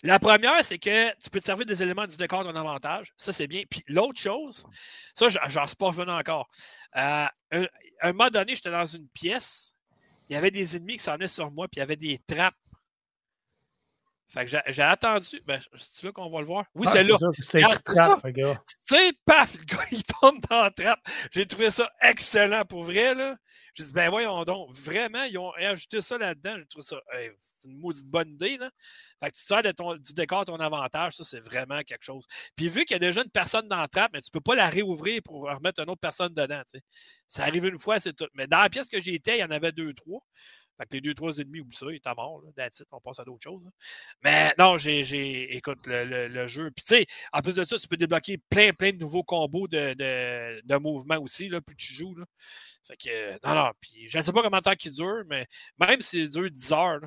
La 0.02 0.18
première, 0.18 0.64
c'est 0.64 0.80
que 0.80 1.10
tu 1.22 1.30
peux 1.30 1.40
te 1.40 1.46
servir 1.46 1.66
des 1.66 1.84
éléments 1.84 2.08
du 2.08 2.18
décor 2.18 2.44
d'un 2.44 2.56
avantage. 2.56 3.14
Ça, 3.16 3.32
c'est 3.32 3.48
bien. 3.48 3.64
Puis 3.70 3.84
l'autre 3.88 4.20
chose, 4.20 4.66
ça, 5.14 5.28
j'en 5.30 5.68
suis 5.68 5.76
pas 5.76 5.88
revenu 5.88 6.12
encore. 6.12 6.50
Euh, 6.96 7.26
un, 7.52 7.66
un 8.02 8.12
moment 8.14 8.30
donné, 8.30 8.56
j'étais 8.56 8.72
dans 8.72 8.86
une 8.86 9.08
pièce. 9.10 9.74
Il 10.30 10.34
y 10.34 10.36
avait 10.36 10.52
des 10.52 10.76
ennemis 10.76 10.98
qui 10.98 11.04
s'en 11.04 11.14
venaient 11.14 11.28
sur 11.28 11.52
moi, 11.52 11.68
puis 11.68 11.78
il 11.78 11.80
y 11.80 11.84
avait 11.84 11.96
des 11.96 12.20
trappes 12.28 12.56
fait 14.28 14.46
que 14.46 14.58
j'ai 14.68 14.82
attendu. 14.82 15.42
Ben, 15.46 15.60
c'est 15.78 16.06
là 16.06 16.12
qu'on 16.12 16.30
va 16.30 16.40
le 16.40 16.46
voir? 16.46 16.66
Oui, 16.76 16.86
ah, 16.90 16.92
c'est 16.92 17.04
là. 17.04 17.18
C'était 17.40 17.62
une 17.62 17.78
trappe, 17.80 18.26
Tu 18.34 18.44
sais, 18.86 19.14
paf, 19.26 19.56
le 19.56 19.64
gars, 19.64 19.84
il 19.92 20.04
tombe 20.04 20.42
dans 20.50 20.64
la 20.64 20.72
trappe. 20.72 21.00
J'ai 21.32 21.46
trouvé 21.46 21.72
ça 21.72 21.90
excellent 22.02 22.66
pour 22.66 22.84
vrai, 22.84 23.16
là. 23.16 23.38
J'ai 23.74 23.86
dit, 23.86 23.94
ben 23.94 24.10
voyons 24.10 24.44
donc, 24.44 24.74
vraiment, 24.74 25.24
ils 25.24 25.38
ont 25.38 25.52
ajouté 25.52 26.02
ça 26.02 26.18
là-dedans. 26.18 26.56
J'ai 26.58 26.66
trouvé 26.66 26.86
ça, 26.86 26.98
c'est 27.14 27.70
une 27.70 27.80
maudite 27.80 28.08
bonne 28.08 28.32
idée, 28.32 28.58
là. 28.58 28.70
Fait 29.24 29.32
que 29.32 29.38
tu 29.38 29.44
sers 29.44 29.64
de 29.64 29.72
ton, 29.72 29.96
du 29.96 30.14
décor 30.14 30.44
ton 30.44 30.58
avantage, 30.58 31.16
ça, 31.16 31.24
c'est 31.24 31.40
vraiment 31.40 31.82
quelque 31.84 32.04
chose. 32.04 32.26
Puis 32.58 32.68
vu 32.68 32.84
qu'il 32.84 32.96
y 32.96 32.98
a 32.98 33.00
déjà 33.00 33.22
une 33.24 33.32
personne 33.32 33.70
dans 33.70 33.78
la 33.78 33.88
trappe, 33.88 34.12
mais 34.12 34.22
tu 34.22 34.32
peux 34.32 34.42
pas 34.42 34.56
la 34.56 34.68
réouvrir 34.68 35.22
pour 35.24 35.44
remettre 35.44 35.82
une 35.82 35.90
autre 35.90 36.02
personne 36.02 36.34
dedans, 36.34 36.62
tu 36.66 36.80
sais. 36.80 36.84
Ça 37.28 37.44
arrive 37.44 37.66
une 37.66 37.80
fois, 37.80 37.98
c'est 38.00 38.14
tout. 38.14 38.28
Mais 38.34 38.48
dans 38.48 38.60
la 38.60 38.70
pièce 38.70 38.90
que 38.90 39.00
j'étais, 39.00 39.38
il 39.38 39.42
y 39.42 39.44
en 39.46 39.52
avait 39.52 39.72
deux, 39.72 39.94
trois. 39.94 40.22
Fait 40.78 40.86
que 40.86 40.94
les 40.94 41.02
deux, 41.02 41.14
trois 41.14 41.40
ennemis, 41.40 41.62
oublie 41.62 41.76
ça, 41.76 41.88
il 41.90 41.96
est 41.96 42.16
mort. 42.16 42.42
Là. 42.42 42.68
on 42.92 43.02
passe 43.02 43.20
à 43.20 43.24
d'autres 43.24 43.44
choses. 43.44 43.64
Mais 44.24 44.54
non, 44.58 44.78
j'ai. 44.78 45.56
Écoute, 45.56 45.80
le, 45.88 46.28
le, 46.28 46.48
jeu. 46.48 46.70
Puis 46.72 46.86
tu 46.86 46.96
sais, 46.96 47.06
en 47.34 47.42
plus 47.42 47.54
de 47.54 47.64
ça, 47.64 47.78
tu 47.78 47.88
peux 47.88 47.98
débloquer 47.98 48.38
plein, 48.50 48.74
plein 48.74 48.92
de 48.92 48.98
nouveaux 48.98 49.24
combos 49.24 49.68
de, 49.68 49.94
de, 49.94 50.62
de 50.64 50.76
mouvements 50.78 51.18
aussi, 51.18 51.50
là, 51.50 51.62
plus 51.62 51.76
tu 51.76 51.94
joues. 51.94 52.16
Là. 52.16 52.26
Fait 52.84 52.98
que. 52.98 53.48
Non, 53.48 53.56
non. 53.56 53.72
Puis 53.80 54.08
je 54.08 54.18
ne 54.18 54.24
sais 54.24 54.32
pas 54.32 54.42
comment 54.42 54.58
de 54.58 54.64
temps 54.64 54.76
qu'il 54.76 54.92
dure, 54.92 55.24
mais 55.28 55.48
même 55.80 56.00
s'il 56.00 56.30
dure 56.30 56.50
10 56.50 56.74
heures, 56.74 57.02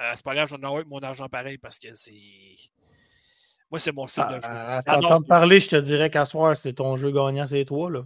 euh, 0.00 0.12
c'est 0.14 0.24
pas 0.24 0.34
grave, 0.34 0.48
je 0.48 0.56
vais 0.56 0.66
en 0.66 0.82
mon 0.86 1.00
argent 1.00 1.28
pareil 1.28 1.58
parce 1.58 1.78
que 1.78 1.94
c'est. 1.94 2.12
Moi, 3.70 3.78
c'est 3.78 3.92
mon 3.92 4.06
style 4.06 4.26
de 4.30 4.38
jeu. 4.38 4.46
À 4.46 4.82
t'entendre 4.82 5.26
parler, 5.26 5.58
je 5.58 5.68
te 5.68 5.76
dirais 5.76 6.10
qu'à 6.10 6.24
soir, 6.24 6.56
c'est 6.56 6.74
ton 6.74 6.96
jeu 6.96 7.10
gagnant, 7.10 7.46
c'est 7.46 7.64
toi, 7.64 7.90
là. 7.90 8.04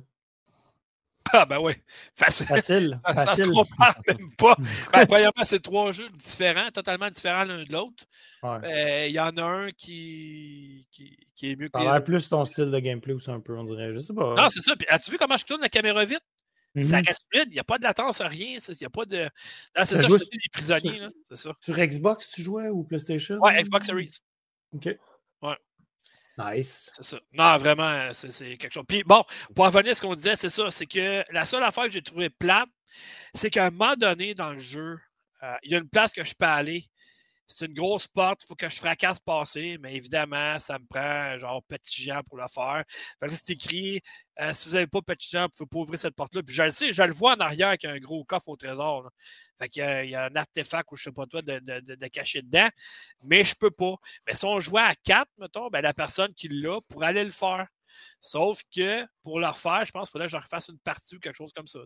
Ah, 1.32 1.44
ben 1.44 1.58
oui. 1.60 1.72
Facile. 2.14 2.46
Facile. 2.46 3.00
Ça, 3.06 3.36
se 3.36 3.42
compare 3.44 4.00
même 4.06 4.30
pas. 4.36 4.56
Ben, 4.92 5.06
premièrement, 5.06 5.44
c'est 5.44 5.60
trois 5.60 5.92
jeux 5.92 6.08
différents, 6.10 6.70
totalement 6.70 7.10
différents 7.10 7.44
l'un 7.44 7.64
de 7.64 7.72
l'autre. 7.72 8.04
Euh, 8.44 9.06
il 9.06 9.12
y 9.12 9.20
en 9.20 9.36
a 9.36 9.42
un 9.42 9.70
qui, 9.70 10.86
qui, 10.90 11.18
qui 11.34 11.50
est 11.50 11.56
mieux 11.56 11.68
que 11.68 11.80
Ça 11.80 11.92
a 11.92 12.00
plus 12.00 12.28
ton 12.28 12.44
style 12.44 12.70
de 12.70 12.78
gameplay 12.78 13.12
aussi 13.12 13.30
un 13.30 13.40
peu, 13.40 13.56
on 13.56 13.64
dirait. 13.64 13.92
Je 13.92 13.98
sais 13.98 14.14
pas. 14.14 14.34
Non, 14.34 14.48
c'est 14.48 14.60
ça. 14.60 14.74
as-tu 14.88 15.10
vu 15.10 15.18
comment 15.18 15.36
je 15.36 15.44
tourne 15.44 15.60
la 15.60 15.68
caméra 15.68 16.04
vite? 16.04 16.22
Ça 16.84 17.00
mm-hmm. 17.00 17.06
reste 17.06 17.26
vide, 17.32 17.48
il 17.48 17.54
n'y 17.54 17.58
a 17.58 17.64
pas 17.64 17.78
de 17.78 17.84
latence, 17.84 18.20
rien. 18.20 18.58
Il 18.68 18.74
n'y 18.80 18.86
a 18.86 18.90
pas 18.90 19.04
de. 19.04 19.28
c'est 19.84 19.96
ça, 19.96 20.02
je 20.08 20.14
te 20.14 20.24
dis, 20.24 20.38
les 20.44 20.50
prisonniers. 20.52 21.00
C'est 21.28 21.36
ça. 21.36 21.52
Sur 21.60 21.76
Xbox, 21.76 22.30
tu 22.30 22.42
jouais 22.42 22.68
ou 22.68 22.84
PlayStation? 22.84 23.38
Ouais, 23.38 23.60
Xbox 23.62 23.86
Series. 23.86 24.18
OK. 24.74 24.88
Ouais. 25.42 25.56
Nice. 26.38 26.90
C'est 26.94 27.04
ça. 27.04 27.20
Non, 27.32 27.56
vraiment, 27.58 28.08
c'est 28.12 28.56
quelque 28.56 28.72
chose. 28.72 28.84
Puis 28.86 29.02
bon, 29.04 29.24
pour 29.54 29.64
revenir 29.64 29.92
à 29.92 29.94
ce 29.94 30.02
qu'on 30.02 30.14
disait, 30.14 30.36
c'est 30.36 30.48
ça. 30.50 30.70
C'est 30.70 30.86
que 30.86 31.24
la 31.32 31.44
seule 31.44 31.62
affaire 31.62 31.84
que 31.84 31.90
j'ai 31.90 32.02
trouvé 32.02 32.30
plate, 32.30 32.68
c'est 33.34 33.50
qu'à 33.50 33.66
un 33.66 33.70
moment 33.70 33.94
donné 33.96 34.34
dans 34.34 34.52
le 34.52 34.58
jeu, 34.58 34.98
euh, 35.42 35.54
il 35.62 35.72
y 35.72 35.74
a 35.74 35.78
une 35.78 35.88
place 35.88 36.12
que 36.12 36.24
je 36.24 36.34
peux 36.38 36.46
aller. 36.46 36.84
C'est 37.50 37.66
une 37.66 37.72
grosse 37.74 38.06
porte, 38.06 38.42
il 38.44 38.46
faut 38.46 38.54
que 38.54 38.68
je 38.68 38.76
fracasse 38.76 39.20
passer, 39.20 39.78
mais 39.80 39.94
évidemment, 39.94 40.58
ça 40.58 40.78
me 40.78 40.86
prend 40.86 41.38
genre 41.38 41.62
petit 41.64 42.02
Jean 42.04 42.22
pour 42.22 42.36
le 42.36 42.46
faire. 42.48 42.84
Fait 43.20 43.28
c'est 43.30 43.54
écrit 43.54 44.02
euh, 44.40 44.52
si 44.52 44.68
vous 44.68 44.74
n'avez 44.74 44.86
pas 44.86 45.00
petit 45.00 45.30
Jean, 45.30 45.40
vous 45.40 45.46
ne 45.46 45.48
pouvez 45.56 45.68
pas 45.68 45.78
ouvrir 45.78 45.98
cette 45.98 46.14
porte-là. 46.14 46.42
Puis 46.42 46.54
je 46.54 46.62
le 46.62 46.70
sais, 46.70 46.92
je 46.92 47.02
le 47.02 47.12
vois 47.12 47.36
en 47.36 47.40
arrière 47.40 47.76
qu'il 47.78 47.88
y 47.88 47.92
a 47.92 47.96
un 47.96 47.98
gros 47.98 48.22
coffre 48.24 48.50
au 48.50 48.56
trésor. 48.56 49.10
Fait 49.58 49.68
qu'il 49.68 49.82
y, 49.82 50.14
a 50.14 50.26
un 50.26 50.36
artefact 50.36 50.92
ou 50.92 50.96
je 50.96 51.00
ne 51.00 51.04
sais 51.04 51.14
pas 51.14 51.26
toi 51.26 51.42
de, 51.42 51.58
de, 51.58 51.94
de, 51.96 52.06
cacher 52.06 52.42
dedans, 52.42 52.68
mais 53.24 53.44
je 53.44 53.54
peux 53.56 53.72
pas. 53.72 53.94
Mais 54.26 54.34
si 54.34 54.44
on 54.44 54.60
jouait 54.60 54.82
à 54.82 54.94
quatre, 54.94 55.30
mettons, 55.38 55.68
ben, 55.68 55.80
la 55.80 55.94
personne 55.94 56.32
qui 56.34 56.48
l'a 56.48 56.80
pourrait 56.88 57.08
aller 57.08 57.24
le 57.24 57.30
faire. 57.30 57.66
Sauf 58.20 58.62
que 58.74 59.04
pour 59.22 59.40
le 59.40 59.46
refaire, 59.48 59.84
je 59.84 59.90
pense 59.90 60.08
qu'il 60.08 60.12
faudrait 60.12 60.26
que 60.28 60.32
je 60.32 60.36
refasse 60.36 60.68
une 60.68 60.78
partie 60.78 61.16
ou 61.16 61.18
quelque 61.18 61.36
chose 61.36 61.52
comme 61.52 61.66
ça. 61.66 61.80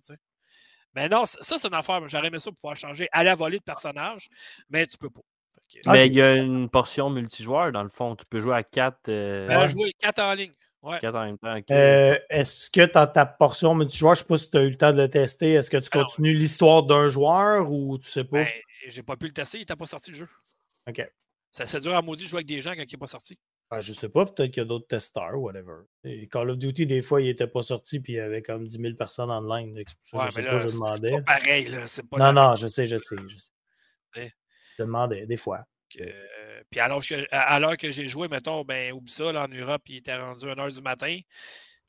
Mais 0.94 1.08
non, 1.08 1.24
ça, 1.24 1.38
c'est 1.40 1.66
une 1.66 1.74
affaire. 1.74 2.06
J'aurais 2.08 2.26
aimé 2.28 2.38
ça 2.38 2.50
pour 2.50 2.58
pouvoir 2.58 2.76
changer 2.76 3.08
à 3.12 3.24
la 3.24 3.34
volée 3.34 3.58
de 3.58 3.64
personnage, 3.64 4.28
mais 4.68 4.86
tu 4.86 4.98
peux 4.98 5.10
pas. 5.10 5.22
Mais 5.86 6.06
il 6.06 6.14
y 6.14 6.22
a 6.22 6.36
une 6.36 6.68
portion 6.68 7.10
multijoueur 7.10 7.72
dans 7.72 7.82
le 7.82 7.88
fond. 7.88 8.14
Tu 8.16 8.24
peux 8.28 8.40
jouer 8.40 8.54
à 8.54 8.62
4. 8.62 9.08
Euh... 9.08 9.48
Ben, 9.48 9.66
jouer 9.66 9.92
4 9.98 10.18
en 10.20 10.34
ligne. 10.34 10.52
Ouais. 10.82 10.98
4 11.00 11.14
en 11.14 11.24
même 11.24 11.38
temps. 11.38 11.56
Euh, 11.70 12.18
est-ce 12.28 12.70
que 12.70 12.92
dans 12.92 13.06
ta 13.06 13.24
portion 13.24 13.74
multijoueur, 13.74 14.14
je 14.14 14.20
ne 14.20 14.24
sais 14.24 14.28
pas 14.28 14.36
si 14.36 14.50
tu 14.50 14.56
as 14.58 14.62
eu 14.62 14.70
le 14.70 14.76
temps 14.76 14.92
de 14.92 15.00
le 15.00 15.08
tester, 15.08 15.52
est-ce 15.52 15.70
que 15.70 15.76
tu 15.76 15.90
continues 15.90 16.34
l'histoire 16.34 16.82
d'un 16.82 17.08
joueur 17.08 17.70
ou 17.70 17.98
tu 17.98 18.08
sais 18.08 18.24
pas? 18.24 18.44
Ben, 18.44 18.48
j'ai 18.88 19.02
pas 19.02 19.16
pu 19.16 19.26
le 19.26 19.32
tester, 19.32 19.58
il 19.58 19.60
n'était 19.60 19.76
pas 19.76 19.86
sorti 19.86 20.10
le 20.10 20.16
jeu. 20.16 20.28
OK. 20.88 21.08
Ça 21.52 21.66
c'est 21.66 21.80
dur 21.80 21.94
à 21.94 22.02
maudit 22.02 22.24
de 22.24 22.28
jouer 22.28 22.38
avec 22.38 22.46
des 22.46 22.60
gens 22.60 22.72
quand 22.72 22.82
il 22.82 22.92
n'est 22.92 22.98
pas 22.98 23.06
sorti. 23.06 23.38
Ben, 23.70 23.80
je 23.80 23.92
sais 23.92 24.08
pas, 24.08 24.26
peut-être 24.26 24.50
qu'il 24.50 24.62
y 24.62 24.66
a 24.66 24.68
d'autres 24.68 24.86
testeurs, 24.86 25.38
whatever. 25.38 25.84
Et 26.04 26.26
Call 26.28 26.50
of 26.50 26.58
Duty, 26.58 26.86
des 26.86 27.00
fois, 27.00 27.22
il 27.22 27.28
n'était 27.28 27.46
pas 27.46 27.62
sorti, 27.62 28.00
puis 28.00 28.14
il 28.14 28.16
y 28.16 28.20
avait 28.20 28.42
comme 28.42 28.66
10 28.66 28.78
000 28.78 28.94
personnes 28.96 29.30
online. 29.30 29.74
ouais, 29.74 29.84
je 29.86 30.30
sais 30.30 30.42
pas, 30.42 30.58
je 30.58 30.68
demandais. 30.68 31.08
C'est 31.08 31.24
pas 31.24 31.38
pareil, 31.38 31.68
là. 31.68 31.84
Pas 32.10 32.18
non, 32.18 32.32
non, 32.32 32.54
je 32.54 32.66
sais, 32.66 32.84
je 32.84 32.98
sais. 32.98 33.16
Je 33.28 33.36
sais. 33.38 34.32
Je 34.78 34.82
demandais, 34.82 35.26
des 35.26 35.36
fois. 35.36 35.64
puis 36.70 36.80
alors 36.80 37.02
que, 37.02 37.26
à 37.30 37.58
l'heure 37.60 37.76
que 37.76 37.90
j'ai 37.90 38.08
joué, 38.08 38.28
mettons, 38.28 38.62
ben, 38.64 38.92
oublie 38.92 39.12
ça, 39.12 39.32
là, 39.32 39.44
en 39.44 39.48
Europe, 39.48 39.82
il 39.88 39.96
était 39.96 40.16
rendu 40.16 40.46
1h 40.46 40.74
du 40.74 40.82
matin. 40.82 41.18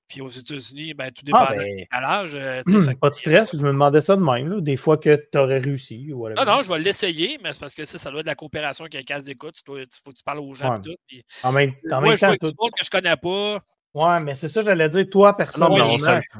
Puis 0.07 0.21
aux 0.21 0.27
États-Unis, 0.27 0.93
ben, 0.93 1.11
tout 1.11 1.23
dépend 1.23 1.45
ah, 1.47 1.55
ben... 1.55 1.85
à 1.89 2.01
l'âge. 2.01 2.35
Euh, 2.35 2.61
hmm, 2.67 2.95
pas 2.95 3.09
de 3.09 3.15
stress, 3.15 3.55
je 3.55 3.61
me 3.61 3.69
demandais 3.69 4.01
ça 4.01 4.15
de 4.15 4.21
même. 4.21 4.49
Là, 4.49 4.61
des 4.61 4.75
fois 4.75 4.97
que 4.97 5.15
tu 5.31 5.37
aurais 5.37 5.59
réussi. 5.59 6.11
Ou 6.13 6.29
non, 6.29 6.45
non, 6.45 6.61
je 6.61 6.69
vais 6.71 6.79
l'essayer, 6.79 7.39
mais 7.41 7.53
c'est 7.53 7.59
parce 7.59 7.73
que 7.73 7.85
ça, 7.85 7.97
ça 7.97 8.11
doit 8.11 8.19
être 8.19 8.25
de 8.25 8.31
la 8.31 8.35
coopération 8.35 8.83
avec 8.83 8.95
un 8.95 9.03
casse 9.03 9.23
d'écoute. 9.23 9.55
Il 9.67 9.85
faut 10.03 10.11
que 10.11 10.17
tu 10.17 10.23
parles 10.23 10.39
aux 10.39 10.53
gens. 10.53 10.79
tout, 10.81 10.95
En 11.43 11.51
même, 11.51 11.73
en 11.89 12.01
moi, 12.01 12.09
même 12.09 12.17
temps, 12.17 12.31
que 12.35 12.83
je 12.83 12.89
connais 12.89 13.15
pas. 13.15 13.59
Ouais, 13.93 14.19
mais 14.21 14.33
c'est 14.33 14.49
ça, 14.49 14.61
j'allais 14.61 14.89
dire, 14.89 15.07
toi, 15.09 15.37
personnellement. 15.37 15.97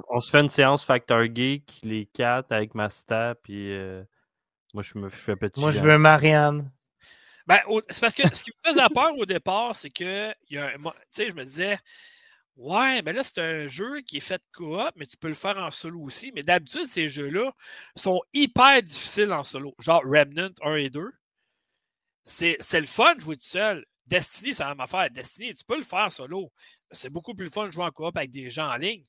on, 0.09 0.19
se 0.19 0.31
fait 0.31 0.39
une 0.39 0.49
séance 0.49 0.83
Factor 0.83 1.23
Geek, 1.33 1.79
les 1.83 2.05
quatre 2.05 2.51
avec 2.51 2.75
Masta, 2.75 3.35
puis. 3.43 3.71
Euh, 3.73 4.03
Moi, 4.73 4.83
je 4.83 4.97
me 4.97 5.09
fais 5.09 5.35
petit. 5.35 5.61
Moi, 5.61 5.71
je 5.71 5.79
veux 5.79 5.97
Marianne. 5.97 6.71
Ben, 7.45 7.59
c'est 7.89 7.99
parce 7.99 8.15
que 8.15 8.23
ce 8.33 8.43
qui 8.43 8.51
me 8.51 8.71
faisait 8.71 8.89
peur 8.93 9.15
au 9.17 9.25
départ, 9.25 9.75
c'est 9.75 9.89
que, 9.89 10.31
tu 10.47 10.57
sais, 11.11 11.29
je 11.29 11.35
me 11.35 11.43
disais, 11.43 11.77
ouais, 12.55 13.01
mais 13.01 13.13
là, 13.13 13.23
c'est 13.23 13.39
un 13.39 13.67
jeu 13.67 14.01
qui 14.01 14.17
est 14.17 14.21
fait 14.21 14.41
coop, 14.53 14.91
mais 14.95 15.05
tu 15.05 15.17
peux 15.17 15.27
le 15.27 15.33
faire 15.33 15.57
en 15.57 15.69
solo 15.69 15.99
aussi. 16.01 16.31
Mais 16.33 16.41
d'habitude, 16.41 16.87
ces 16.87 17.09
jeux-là 17.09 17.51
sont 17.95 18.21
hyper 18.33 18.81
difficiles 18.81 19.33
en 19.33 19.43
solo. 19.43 19.75
Genre 19.79 20.01
Remnant 20.03 20.49
1 20.63 20.75
et 20.75 20.89
2. 20.89 21.11
C'est 22.23 22.57
le 22.73 22.85
fun 22.85 23.15
de 23.15 23.21
jouer 23.21 23.35
tout 23.35 23.43
seul. 23.43 23.85
Destiny, 24.07 24.53
c'est 24.53 24.63
la 24.63 24.69
même 24.69 24.79
affaire. 24.79 25.09
Destiny, 25.11 25.53
tu 25.53 25.63
peux 25.65 25.77
le 25.77 25.83
faire 25.83 26.11
solo. 26.11 26.51
C'est 26.91 27.09
beaucoup 27.09 27.35
plus 27.35 27.49
fun 27.49 27.67
de 27.67 27.71
jouer 27.71 27.85
en 27.85 27.91
coop 27.91 28.15
avec 28.15 28.31
des 28.31 28.49
gens 28.49 28.69
en 28.69 28.77
ligne. 28.77 29.03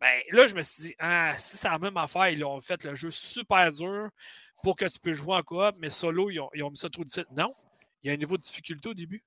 Ben, 0.00 0.20
là, 0.32 0.48
je 0.48 0.56
me 0.56 0.62
suis 0.64 0.82
dit, 0.82 0.94
ah, 0.98 1.32
si 1.38 1.56
c'est 1.56 1.68
la 1.68 1.78
même 1.78 1.96
affaire, 1.96 2.28
ils 2.28 2.44
ont 2.44 2.60
fait 2.60 2.82
le 2.82 2.96
jeu 2.96 3.12
super 3.12 3.70
dur 3.70 4.10
pour 4.62 4.76
que 4.76 4.86
tu 4.86 4.98
puisses 4.98 5.16
jouer 5.16 5.36
en 5.36 5.42
coop, 5.42 5.74
mais 5.78 5.90
solo, 5.90 6.30
ils 6.30 6.40
ont, 6.40 6.70
mis 6.70 6.76
ça 6.76 6.88
trop 6.88 7.04
difficile. 7.04 7.26
Non, 7.36 7.52
il 8.02 8.08
y 8.08 8.10
a 8.10 8.14
un 8.14 8.16
niveau 8.16 8.36
de 8.36 8.42
difficulté 8.42 8.88
au 8.88 8.94
début. 8.94 9.22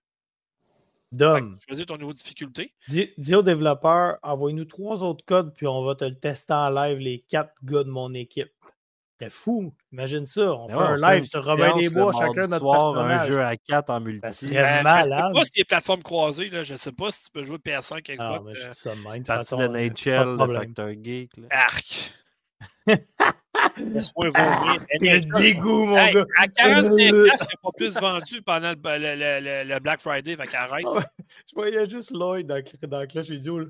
Dom. 1.12 1.58
Choisis 1.66 1.86
ton 1.86 1.98
niveau 1.98 2.12
de 2.12 2.18
difficulté. 2.18 2.74
Dis, 2.88 3.12
dis 3.18 3.36
aux 3.36 3.44
développeurs, 3.44 4.18
envoie-nous 4.24 4.66
trois 4.66 5.04
autres 5.04 5.24
codes, 5.24 5.54
puis 5.56 5.68
on 5.68 5.84
va 5.84 5.96
te 5.96 6.04
le 6.04 6.18
tester 6.20 6.54
en 6.54 6.70
live, 6.70 6.98
les 6.98 7.20
quatre 7.20 7.54
gars 7.64 7.84
de 7.84 7.90
mon 7.90 8.14
équipe. 8.14 8.52
C'est 9.20 9.30
fou. 9.30 9.74
Imagine 9.94 10.26
ça. 10.26 10.54
On 10.54 10.68
fait 10.68 10.76
un 10.76 10.98
live 10.98 11.24
sur 11.24 11.46
Robin 11.46 11.78
des 11.78 11.90
Bois, 11.90 12.12
chacun 12.12 12.48
notre 12.48 12.60
soir, 12.60 12.98
un 12.98 13.26
jeu 13.26 13.42
à 13.42 13.56
4 13.56 13.90
en 13.90 14.02
multi. 14.02 14.54
Ça 14.54 14.82
malade. 14.84 15.04
Je 15.06 15.10
sais 15.10 15.40
pas 15.40 15.46
si 15.46 15.52
les 15.58 15.64
plateformes 15.64 16.04
croisées. 16.04 16.50
Là. 16.50 16.64
Je 16.64 16.76
sais 16.76 16.92
pas 16.92 17.12
si 17.12 17.24
tu 17.24 17.32
peux 17.32 17.44
jouer 17.44 17.58
PS5, 17.58 18.02
Xbox. 18.02 18.20
Ah, 18.20 18.40
mais 18.46 18.56
je 18.56 18.74
ça 18.74 18.90
même. 18.94 19.06
C'est 19.10 19.26
partie 19.26 19.56
de 19.56 19.68
NHL, 19.68 20.38
de 20.38 20.54
Factor 20.54 20.90
Geek. 21.02 21.38
Là. 21.38 21.48
Arc. 21.52 22.14
Laisse-moi 23.78 24.30
vomir. 24.30 24.86
Quel 25.00 25.20
dégoût, 25.22 25.86
mon 25.86 25.96
gars. 25.96 26.26
À 26.40 26.48
45 26.48 27.00
il 27.00 27.12
n'a 27.24 27.36
pas 27.62 27.72
plus 27.76 27.98
vendu 27.98 28.42
pendant 28.42 28.72
le, 28.72 28.98
le, 28.98 29.40
le, 29.64 29.74
le 29.74 29.80
Black 29.80 30.02
Friday. 30.02 30.36
Fait 30.36 30.48
qu'arrête. 30.48 30.86
Ah 30.88 31.04
je 31.48 31.56
voyais 31.56 31.88
juste 31.90 32.12
Lloyd 32.12 32.48
dans, 32.48 32.62
dans 32.88 33.08
Clash 33.08 33.30
Idiot. 33.30 33.66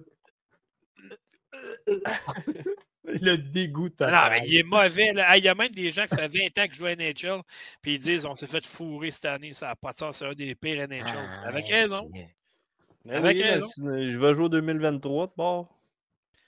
Le 3.08 3.36
dégoût 3.38 3.90
Non, 4.00 4.08
mais 4.32 4.42
il 4.48 4.58
est 4.58 4.64
mauvais. 4.64 5.14
il 5.38 5.44
y 5.44 5.48
a 5.48 5.54
même 5.56 5.70
des 5.70 5.92
gens 5.92 6.06
qui 6.06 6.16
fait 6.16 6.28
20 6.28 6.64
ans 6.64 6.68
qui 6.68 6.76
jouent 6.76 6.88
à 6.88 6.96
NHL, 6.96 7.42
puis 7.82 7.94
ils 7.96 8.00
disent 8.00 8.26
on 8.26 8.34
s'est 8.34 8.48
fait 8.48 8.66
fourrer 8.66 9.12
cette 9.12 9.26
année, 9.26 9.54
ça 9.54 9.68
n'a 9.68 9.76
pas 9.76 9.92
de 9.92 9.98
sens, 9.98 10.18
c'est 10.18 10.26
un 10.26 10.34
des 10.34 10.56
pires 10.56 10.88
NHL. 10.88 11.04
Ah, 11.16 11.48
Avec 11.48 11.68
raison. 11.68 12.10
Avec 13.08 13.40
raison. 13.40 13.68
Je 13.78 14.20
vais 14.20 14.34
jouer 14.34 14.46
au 14.46 14.50
2023 14.50 15.28
de 15.28 15.32
bord. 15.38 15.75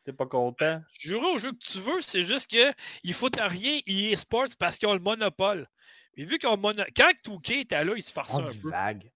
T'es 0.08 0.14
pas 0.14 0.26
content? 0.26 0.82
Tu 0.98 1.10
joueras 1.10 1.28
au 1.28 1.38
jeu 1.38 1.52
que 1.52 1.58
tu 1.58 1.80
veux, 1.80 2.00
c'est 2.00 2.24
juste 2.24 2.48
qu'il 2.48 3.14
faut 3.14 3.28
rien 3.38 3.82
EA 3.86 4.16
Sports 4.16 4.48
parce 4.58 4.78
qu'ils 4.78 4.88
ont 4.88 4.94
le 4.94 5.02
monopole. 5.02 5.68
Mais 6.16 6.24
vu 6.24 6.40
qu'on 6.40 6.56
monopole. 6.56 6.94
Quand 6.96 7.10
Touquet 7.22 7.60
était 7.64 7.84
là, 7.84 7.92
il 7.94 8.02
se 8.02 8.14
farçait 8.14 8.42
un 8.42 8.46
peu. 8.46 8.70
Vague. 8.70 9.12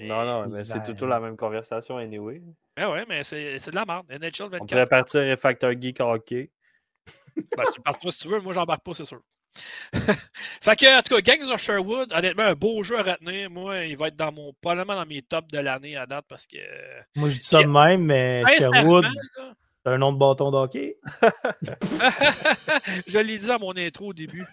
non, 0.00 0.24
non, 0.24 0.48
mais 0.48 0.64
c'est 0.64 0.96
tout 0.96 1.04
la 1.04 1.20
même 1.20 1.36
conversation 1.36 1.98
anyway. 1.98 2.40
Ah 2.74 2.90
ouais, 2.90 3.04
mais 3.06 3.22
c'est 3.22 3.58
de 3.58 3.74
la 3.74 3.84
merde. 3.84 4.06
NHL 4.08 4.48
24. 4.48 4.62
On 4.62 4.66
pourrait 4.66 4.86
partir 4.88 5.20
et 5.20 5.36
Factor 5.36 5.72
Geek 5.78 6.00
Hockey. 6.00 6.50
Ben, 7.56 7.64
tu 7.72 7.80
pars 7.82 7.98
pas 7.98 8.10
si 8.10 8.18
tu 8.18 8.28
veux, 8.28 8.40
moi 8.40 8.52
j'embarque 8.54 8.82
pas, 8.82 8.94
c'est 8.94 9.04
sûr. 9.04 9.20
fait 9.92 10.76
que, 10.76 10.98
en 10.98 11.02
tout 11.02 11.14
cas, 11.14 11.20
Gangs 11.20 11.50
of 11.50 11.60
Sherwood, 11.60 12.12
honnêtement, 12.12 12.44
un 12.44 12.54
beau 12.54 12.82
jeu 12.82 12.98
à 12.98 13.02
retenir. 13.02 13.50
Moi, 13.50 13.84
il 13.84 13.96
va 13.96 14.08
être 14.08 14.16
dans 14.16 14.32
mon, 14.32 14.52
probablement 14.60 14.94
dans 14.94 15.06
mes 15.06 15.22
tops 15.22 15.48
de 15.48 15.58
l'année 15.58 15.96
à 15.96 16.06
date 16.06 16.24
parce 16.28 16.46
que. 16.46 16.58
Moi, 17.14 17.28
je 17.28 17.36
dis 17.36 17.42
ça 17.42 17.62
de 17.62 17.68
même, 17.68 18.04
mais 18.04 18.42
Sherwood, 18.58 19.06
un 19.84 19.98
nom 19.98 20.12
de 20.12 20.18
bâton 20.18 20.50
d'hockey. 20.50 20.98
je 23.06 23.18
l'ai 23.18 23.38
dit 23.38 23.46
dans 23.46 23.58
mon 23.58 23.76
intro 23.76 24.08
au 24.08 24.12
début. 24.12 24.46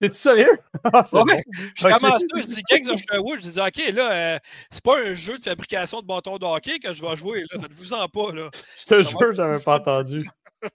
T'es-tu 0.00 0.16
sérieux? 0.16 0.58
Ah, 0.92 1.02
je 1.02 1.88
commence 1.88 2.26
tout, 2.26 2.36
je 2.36 2.44
dis 2.44 2.62
Gangs 2.70 2.90
of 2.90 3.00
Sherwood, 3.00 3.42
je 3.42 3.50
dis 3.50 3.60
OK, 3.60 3.94
là, 3.94 4.12
euh, 4.12 4.38
c'est 4.70 4.84
pas 4.84 5.00
un 5.00 5.14
jeu 5.14 5.38
de 5.38 5.42
fabrication 5.42 6.02
de 6.02 6.06
bâtons 6.06 6.36
de 6.36 6.44
hockey 6.44 6.78
que 6.78 6.92
je 6.92 7.00
vais 7.00 7.16
jouer, 7.16 7.44
là. 7.50 7.60
Faites-vous-en 7.60 8.08
pas, 8.08 8.32
là. 8.32 8.50
Je 8.80 8.84
te 8.84 9.00
jure, 9.00 9.32
j'avais 9.32 9.60
pas 9.60 9.76
entendu. 9.76 10.28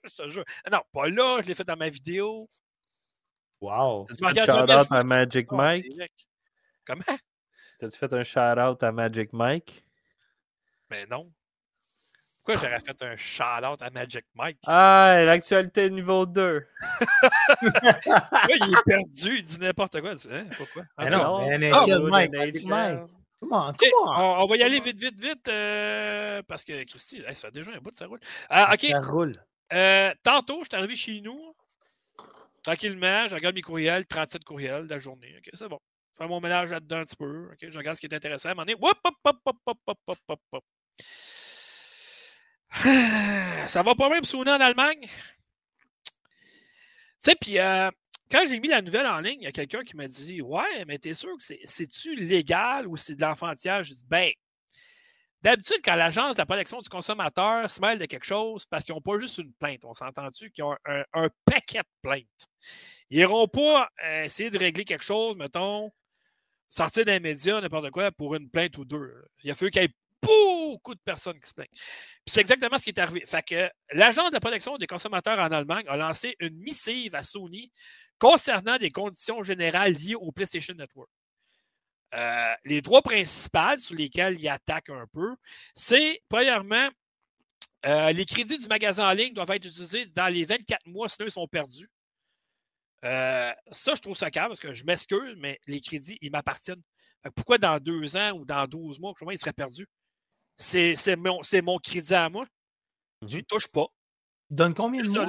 je 0.04 0.14
te 0.14 0.30
jure. 0.30 0.44
Non, 0.70 0.80
pas 0.92 1.08
là, 1.08 1.38
je 1.42 1.48
l'ai 1.48 1.54
fait 1.54 1.64
dans 1.64 1.76
ma 1.76 1.88
vidéo. 1.88 2.50
Wow. 3.60 4.08
Fait 4.08 4.40
un 4.40 4.46
shout-out 4.46 4.90
à 4.90 5.04
Magic 5.04 5.46
ah, 5.50 5.54
Mike? 5.54 5.86
Comment? 6.84 7.04
T'as-tu 7.78 7.98
fait 7.98 8.12
un 8.12 8.24
shout-out 8.24 8.82
à 8.82 8.90
Magic 8.90 9.32
Mike? 9.32 9.84
Mais 10.90 11.06
non. 11.06 11.30
Pourquoi 12.50 12.68
j'aurais 12.68 12.80
fait 12.80 13.02
un 13.02 13.16
shout-out 13.16 13.82
à 13.82 13.90
Magic 13.90 14.24
Mike? 14.34 14.58
Ah, 14.66 15.22
l'actualité 15.24 15.88
niveau 15.88 16.26
2. 16.26 16.50
Là, 16.50 16.66
il 18.48 18.74
est 18.74 18.84
perdu, 18.84 19.38
il 19.38 19.44
dit 19.44 19.58
n'importe 19.60 20.00
quoi. 20.00 20.12
Hein? 20.30 20.46
Pourquoi? 20.56 20.82
Ah, 20.96 21.08
non, 21.08 21.48
NHL 21.48 22.08
Mike, 22.08 22.32
Magic 22.32 22.66
Mike. 22.66 22.98
Come 23.40 23.52
on, 23.52 23.72
come 23.72 23.88
on. 24.04 24.42
On, 24.42 24.46
va 24.46 24.56
y 24.56 24.62
aller 24.62 24.80
vite, 24.80 24.98
vite, 24.98 25.18
vite, 25.20 25.48
euh, 25.48 26.42
parce 26.48 26.64
que 26.64 26.84
Christy, 26.84 27.22
ça 27.32 27.48
fait 27.48 27.50
déjà 27.52 27.70
un 27.70 27.78
bout, 27.78 27.94
ça 27.94 28.06
roule. 28.06 28.20
Ah, 28.48 28.72
OK. 28.74 28.80
Ça 28.90 29.00
roule. 29.00 29.32
Euh, 29.72 30.12
tantôt, 30.22 30.60
je 30.62 30.68
suis 30.70 30.76
arrivé 30.76 30.96
chez 30.96 31.20
nous. 31.20 31.54
Tranquillement, 32.64 33.28
je 33.28 33.34
regarde 33.36 33.54
mes 33.54 33.62
courriels, 33.62 34.06
37 34.06 34.44
courriels 34.44 34.86
de 34.86 34.94
la 34.94 34.98
journée. 34.98 35.34
OK, 35.38 35.50
c'est 35.54 35.68
bon. 35.68 35.78
Je 36.14 36.24
fais 36.24 36.28
mon 36.28 36.40
ménage 36.40 36.70
là-dedans 36.70 36.98
un 36.98 37.04
petit 37.04 37.16
peu. 37.16 37.48
OK, 37.52 37.70
je 37.70 37.78
regarde 37.78 37.96
ce 37.96 38.00
qui 38.00 38.06
est 38.08 38.14
intéressant. 38.14 38.50
À 38.50 38.52
un 38.52 38.54
moment 38.56 38.66
donné, 38.66 38.78
hop, 38.82 38.98
hop, 39.04 39.14
hop, 39.24 39.36
hop, 39.46 39.56
hop, 39.66 39.78
hop, 39.86 39.98
hop, 40.06 40.18
hop, 40.28 40.40
hop. 40.52 40.64
Ça 43.66 43.82
va 43.82 43.94
pas 43.94 44.08
même 44.08 44.24
sonner 44.24 44.52
en 44.52 44.60
Allemagne? 44.60 45.02
Tu 45.02 45.10
sais, 47.18 47.34
puis 47.40 47.58
euh, 47.58 47.90
quand 48.30 48.42
j'ai 48.48 48.60
mis 48.60 48.68
la 48.68 48.82
nouvelle 48.82 49.06
en 49.06 49.20
ligne, 49.20 49.40
il 49.40 49.44
y 49.44 49.48
a 49.48 49.52
quelqu'un 49.52 49.84
qui 49.84 49.96
m'a 49.96 50.06
dit 50.08 50.40
Ouais, 50.40 50.84
mais 50.86 50.98
t'es 50.98 51.14
sûr 51.14 51.36
que 51.36 51.54
c'est-tu 51.64 52.14
légal 52.14 52.86
ou 52.86 52.96
c'est 52.96 53.16
de 53.16 53.22
l'enfantillage? 53.22 53.88
Je 53.88 53.94
dis 53.94 54.06
Ben, 54.06 54.32
D'habitude, 55.42 55.78
quand 55.82 55.94
l'Agence 55.94 56.34
de 56.34 56.40
la 56.40 56.46
protection 56.46 56.78
du 56.80 56.88
consommateur 56.90 57.70
se 57.70 57.80
mêle 57.80 57.98
de 57.98 58.04
quelque 58.04 58.26
chose, 58.26 58.66
parce 58.66 58.84
qu'ils 58.84 58.94
n'ont 58.94 59.00
pas 59.00 59.18
juste 59.18 59.38
une 59.38 59.52
plainte, 59.54 59.84
on 59.84 59.94
s'entend-tu 59.94 60.50
qu'ils 60.50 60.64
ont 60.64 60.76
un, 60.84 61.28
paquet 61.46 61.78
de 61.78 61.88
plaintes. 62.02 62.48
Ils 63.08 63.18
n'iront 63.18 63.48
pas 63.48 63.88
euh, 64.04 64.24
essayer 64.24 64.50
de 64.50 64.58
régler 64.58 64.84
quelque 64.84 65.02
chose, 65.02 65.36
mettons, 65.36 65.90
sortir 66.68 67.06
des 67.06 67.20
médias, 67.20 67.60
n'importe 67.60 67.90
quoi, 67.90 68.12
pour 68.12 68.34
une 68.34 68.50
plainte 68.50 68.76
ou 68.76 68.84
deux. 68.84 69.24
Il 69.42 69.50
a 69.50 69.54
fallu 69.54 69.70
qu'il 69.70 69.82
y 69.82 69.84
ait 69.86 69.94
beaucoup 70.70 70.94
de 70.94 71.00
personnes 71.00 71.38
qui 71.40 71.48
se 71.48 71.54
plaignent. 71.54 71.68
c'est 72.26 72.40
exactement 72.40 72.78
ce 72.78 72.84
qui 72.84 72.90
est 72.90 72.98
arrivé. 72.98 73.24
Fait 73.26 73.42
que 73.42 73.70
l'Agence 73.92 74.30
de 74.30 74.34
la 74.34 74.40
protection 74.40 74.76
des 74.76 74.86
consommateurs 74.86 75.38
en 75.38 75.50
Allemagne 75.50 75.84
a 75.88 75.96
lancé 75.96 76.36
une 76.40 76.56
missive 76.56 77.14
à 77.14 77.22
Sony 77.22 77.70
concernant 78.18 78.76
des 78.78 78.90
conditions 78.90 79.42
générales 79.42 79.94
liées 79.94 80.14
au 80.14 80.30
PlayStation 80.32 80.74
Network. 80.74 81.08
Euh, 82.14 82.54
les 82.64 82.82
droits 82.82 83.02
principaux 83.02 83.78
sur 83.78 83.94
lesquels 83.94 84.40
il 84.40 84.48
attaque 84.48 84.90
un 84.90 85.06
peu, 85.12 85.36
c'est, 85.74 86.20
premièrement, 86.28 86.88
euh, 87.86 88.12
les 88.12 88.26
crédits 88.26 88.58
du 88.58 88.68
magasin 88.68 89.08
en 89.08 89.12
ligne 89.12 89.32
doivent 89.32 89.50
être 89.52 89.66
utilisés 89.66 90.06
dans 90.06 90.26
les 90.26 90.44
24 90.44 90.86
mois, 90.86 91.08
sinon 91.08 91.28
ils 91.28 91.32
sont 91.32 91.46
perdus. 91.46 91.88
Euh, 93.04 93.52
ça, 93.70 93.94
je 93.94 94.00
trouve 94.00 94.16
ça 94.16 94.30
calme 94.30 94.48
parce 94.48 94.60
que 94.60 94.72
je 94.72 94.84
m'excuse, 94.84 95.34
mais 95.38 95.58
les 95.66 95.80
crédits, 95.80 96.18
ils 96.20 96.30
m'appartiennent. 96.30 96.82
Pourquoi 97.34 97.58
dans 97.58 97.78
deux 97.78 98.16
ans 98.16 98.32
ou 98.32 98.44
dans 98.44 98.66
12 98.66 98.98
mois, 99.00 99.14
ils 99.30 99.38
seraient 99.38 99.52
perdus? 99.52 99.86
C'est 100.60 101.16
mon, 101.16 101.40
mon, 101.62 101.78
crédit 101.78 102.14
à 102.14 102.28
moi. 102.28 102.46
Je 103.26 103.38
ne 103.38 103.42
touche 103.42 103.68
pas. 103.68 103.86
Il 104.50 104.56
donne 104.56 104.74
combien 104.74 105.02
de 105.02 105.08
mois? 105.08 105.26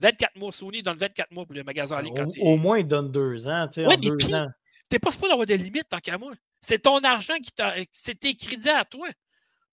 24 0.00 0.36
mois. 0.36 0.52
Sony 0.52 0.82
donne 0.82 0.98
24 0.98 1.30
mois 1.30 1.44
pour 1.44 1.54
les 1.54 1.62
magasins 1.62 1.98
en 1.98 2.00
ligne. 2.00 2.14
Au, 2.40 2.56
moins, 2.56 2.78
il 2.78 2.88
donne 2.88 3.10
deux 3.12 3.46
ans. 3.48 3.68
Tu 3.68 3.84
sais, 3.84 3.96
deux 3.96 4.34
ans 4.34 4.48
n'es 4.92 4.98
pas 4.98 5.10
supposé 5.10 5.32
avoir 5.32 5.46
des 5.46 5.56
limites 5.56 5.88
tant 5.88 5.98
qu'à 5.98 6.18
moi. 6.18 6.32
C'est 6.60 6.80
ton 6.80 6.98
argent 6.98 7.36
qui 7.36 7.50
t'a. 7.52 7.74
C'est 7.92 8.18
tes 8.18 8.34
crédits 8.34 8.70
à 8.70 8.84
toi. 8.84 9.08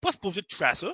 Pas 0.02 0.12
supposé 0.12 0.42
toucher 0.44 0.66
à 0.66 0.76
ça. 0.76 0.92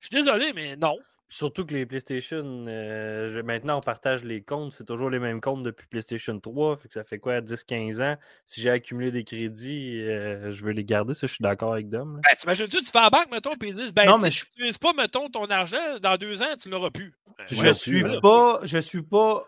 Je 0.00 0.08
suis 0.08 0.16
désolé, 0.16 0.52
mais 0.52 0.76
non. 0.76 0.98
Surtout 1.28 1.64
que 1.64 1.74
les 1.74 1.86
PlayStation, 1.86 2.66
euh, 2.68 3.42
maintenant 3.42 3.78
on 3.78 3.80
partage 3.80 4.24
les 4.24 4.42
comptes, 4.42 4.72
c'est 4.72 4.84
toujours 4.84 5.10
les 5.10 5.18
mêmes 5.18 5.40
comptes 5.40 5.64
depuis 5.64 5.86
PlayStation 5.86 6.38
3, 6.38 6.76
fait 6.76 6.88
que 6.88 6.94
ça 6.94 7.02
fait 7.02 7.18
quoi, 7.18 7.40
10-15 7.40 8.02
ans? 8.02 8.16
Si 8.44 8.60
j'ai 8.60 8.70
accumulé 8.70 9.10
des 9.10 9.24
crédits, 9.24 10.00
euh, 10.02 10.52
je 10.52 10.64
veux 10.64 10.72
les 10.72 10.84
garder, 10.84 11.14
ça 11.14 11.26
je 11.26 11.32
suis 11.32 11.42
d'accord 11.42 11.72
avec 11.72 11.88
Dom. 11.88 12.20
Ben, 12.22 12.36
t'imagines-tu, 12.38 12.78
tu 12.78 12.90
fais 12.90 13.00
la 13.00 13.10
banque, 13.10 13.30
mettons, 13.30 13.56
puis 13.58 13.70
ils 13.70 13.74
disent, 13.74 13.94
ben, 13.94 14.06
non, 14.06 14.16
si 14.16 14.22
mais 14.22 14.30
je 14.30 14.44
n'utilises 14.44 14.78
pas, 14.78 14.92
mettons, 14.92 15.28
ton 15.28 15.46
argent, 15.46 15.98
dans 16.00 16.16
deux 16.16 16.42
ans, 16.42 16.54
tu 16.60 16.68
l'auras 16.68 16.90
plus. 16.90 17.14
Ben, 17.38 17.44
je, 17.48 17.72
suis 17.72 18.04
pas, 18.20 18.60
je 18.62 18.78
suis 18.78 19.02
pas 19.02 19.44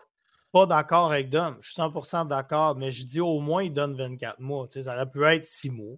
pas 0.51 0.65
d'accord 0.65 1.11
avec 1.11 1.29
Dom. 1.29 1.57
Je 1.61 1.71
suis 1.71 1.81
100% 1.81 2.27
d'accord, 2.27 2.75
mais 2.75 2.91
je 2.91 3.03
dis 3.03 3.19
au 3.19 3.39
moins 3.39 3.63
il 3.63 3.73
donne 3.73 3.95
24 3.95 4.39
mois. 4.39 4.67
ça 4.69 4.95
aurait 4.95 5.09
pu 5.09 5.23
être 5.25 5.45
6 5.45 5.69
mois. 5.69 5.97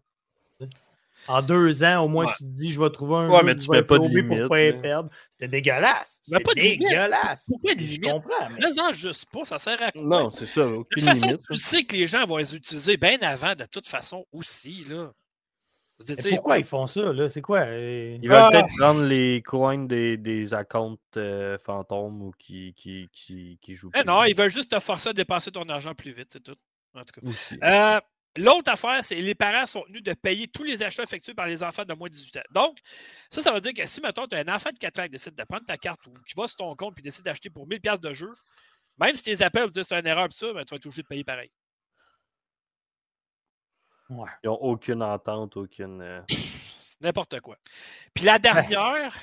En 1.27 1.41
deux 1.41 1.83
ans, 1.83 2.05
au 2.05 2.07
moins, 2.07 2.31
tu 2.37 2.43
te 2.43 2.49
dis, 2.49 2.71
je 2.71 2.79
vais 2.79 2.89
trouver 2.89 3.15
un 3.17 3.29
ouais, 3.29 3.43
mais 3.43 3.55
tu 3.55 3.69
mets 3.69 3.83
pas 3.83 3.99
de 3.99 4.07
limite, 4.07 4.39
pour 4.39 4.49
pas 4.49 4.73
perdre. 4.73 5.09
C'est 5.39 5.47
dégueulasse. 5.47 6.19
C'est 6.23 6.43
dégueulasse. 6.55 7.45
Pourquoi 7.47 7.75
des 7.75 7.83
limites? 7.83 8.05
Je 8.05 8.11
comprends. 8.11 8.49
Mais... 8.59 8.79
en 8.79 8.91
juste 8.91 9.25
pas, 9.31 9.45
ça 9.45 9.57
sert 9.57 9.81
à 9.81 9.91
quoi? 9.91 10.03
Non, 10.03 10.29
c'est 10.31 10.45
ça. 10.45 10.61
De 10.61 10.83
toute 10.89 11.03
façon, 11.03 11.37
tu 11.49 11.57
sais 11.57 11.83
que 11.83 11.95
les 11.95 12.07
gens 12.07 12.25
vont 12.25 12.37
les 12.37 12.55
utiliser 12.55 12.97
bien 12.97 13.17
avant, 13.21 13.55
de 13.55 13.65
toute 13.65 13.87
façon, 13.87 14.25
aussi. 14.31 14.83
Là 14.89 15.11
pourquoi 16.31 16.57
ils 16.57 16.63
font 16.63 16.87
ça? 16.87 17.11
là? 17.13 17.29
C'est 17.29 17.41
quoi? 17.41 17.59
Euh? 17.59 18.17
Ils 18.21 18.29
veulent 18.29 18.49
peut-être 18.49 18.67
ah! 18.69 18.77
prendre 18.77 19.03
les 19.03 19.41
coins 19.45 19.85
des, 19.85 20.17
des 20.17 20.53
accounts 20.53 20.97
euh, 21.17 21.57
fantômes 21.59 22.21
ou 22.21 22.31
qui, 22.37 22.73
qui, 22.73 23.09
qui, 23.11 23.57
qui 23.61 23.75
jouent. 23.75 23.91
Eh 23.95 24.03
non, 24.03 24.23
ils 24.23 24.35
veulent 24.35 24.51
juste 24.51 24.71
te 24.71 24.79
forcer 24.79 25.09
à 25.09 25.13
dépenser 25.13 25.51
ton 25.51 25.67
argent 25.67 25.93
plus 25.93 26.11
vite, 26.11 26.29
c'est 26.31 26.43
tout. 26.43 26.55
En 26.95 27.03
tout 27.03 27.19
cas. 27.19 27.27
Euh, 27.63 27.99
l'autre 28.39 28.71
affaire, 28.71 29.03
c'est 29.03 29.15
que 29.15 29.21
les 29.21 29.35
parents 29.35 29.65
sont 29.65 29.83
tenus 29.83 30.03
de 30.03 30.13
payer 30.13 30.47
tous 30.47 30.63
les 30.63 30.81
achats 30.83 31.03
effectués 31.03 31.33
par 31.33 31.47
les 31.47 31.63
enfants 31.63 31.85
de 31.85 31.93
moins 31.93 32.07
de 32.07 32.13
18 32.13 32.37
ans. 32.37 32.41
Donc, 32.51 32.77
ça, 33.29 33.41
ça 33.41 33.51
veut 33.51 33.61
dire 33.61 33.73
que 33.73 33.85
si, 33.85 34.01
mettons, 34.01 34.27
tu 34.27 34.35
as 34.35 34.39
un 34.39 34.55
enfant 34.55 34.69
de 34.71 34.77
4 34.77 34.99
ans 34.99 35.03
qui 35.03 35.09
décide 35.09 35.35
de 35.35 35.43
prendre 35.43 35.65
ta 35.65 35.77
carte 35.77 36.05
ou 36.07 36.13
qui 36.27 36.33
va 36.35 36.47
sur 36.47 36.57
ton 36.57 36.75
compte 36.75 36.97
et 36.99 37.01
décide 37.01 37.25
d'acheter 37.25 37.49
pour 37.49 37.67
1000$ 37.67 37.99
de 37.99 38.13
jeu, 38.13 38.33
même 38.97 39.15
si 39.15 39.35
pour 39.35 39.67
dire 39.67 39.81
que 39.81 39.83
c'est 39.83 39.99
une 39.99 40.07
erreur, 40.07 40.27
ça, 40.31 40.53
ben, 40.53 40.63
tu 40.63 40.71
vas 40.71 40.77
être 40.77 40.85
obligé 40.85 41.01
de 41.01 41.07
payer 41.07 41.23
pareil. 41.23 41.51
Ouais. 44.09 44.29
Ils 44.43 44.47
n'ont 44.47 44.55
aucune 44.55 45.03
entente, 45.03 45.55
aucune. 45.55 46.25
Euh, 47.01 47.07
n'importe 47.07 47.39
quoi. 47.39 47.57
Puis 48.13 48.25
la 48.25 48.39
dernière. 48.39 49.13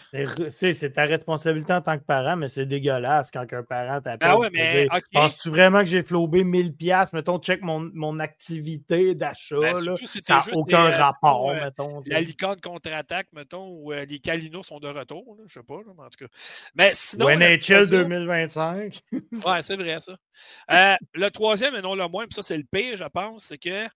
C'est 0.51 0.93
ta 0.93 1.05
responsabilité 1.05 1.73
en 1.73 1.81
tant 1.81 1.99
que 1.99 2.05
parent, 2.05 2.37
mais 2.37 2.49
c'est 2.49 2.67
dégueulasse 2.67 3.31
quand 3.31 3.47
un 3.53 3.63
parent 3.63 4.01
t'appelle. 4.01 4.29
Ah 4.31 4.39
ouais, 4.39 4.49
mais. 4.53 4.89
Penses-tu 5.13 5.51
vraiment 5.51 5.81
que 5.81 5.87
j'ai 5.87 6.03
flobé 6.03 6.43
1000$? 6.45 7.09
Mettons, 7.13 7.39
check 7.39 7.63
mon, 7.63 7.91
mon 7.95 8.19
activité 8.21 9.15
d'achat. 9.15 9.57
Ben, 9.61 9.97
ça 10.07 10.37
n'a 10.37 10.57
aucun 10.57 10.87
euh, 10.87 10.97
rapport, 10.97 11.51
euh, 11.51 11.61
mettons. 11.65 12.03
La 12.07 12.21
licorne 12.21 12.61
contre-attaque, 12.61 13.29
mettons, 13.33 13.69
ou 13.69 13.93
euh, 13.93 14.05
les 14.05 14.19
Calinos 14.19 14.67
sont 14.67 14.81
de 14.81 14.89
retour. 14.89 15.37
Je 15.47 15.55
sais 15.55 15.63
pas, 15.63 15.75
en 15.75 16.09
tout 16.09 16.25
cas. 16.25 16.33
Mais 16.75 16.91
sinon. 16.95 17.29
NHL 17.29 17.89
2025. 17.89 19.01
ouais, 19.13 19.63
c'est 19.63 19.77
vrai, 19.77 19.99
ça. 20.01 20.97
le 21.15 21.29
troisième, 21.29 21.75
et 21.75 21.83
non 21.83 21.95
le 21.95 22.09
moins, 22.09 22.25
puis 22.27 22.35
ça, 22.35 22.43
c'est 22.43 22.57
le 22.57 22.65
pire, 22.65 22.97
je 22.97 23.05
pense, 23.05 23.45
c'est 23.45 23.59
que 23.59 23.87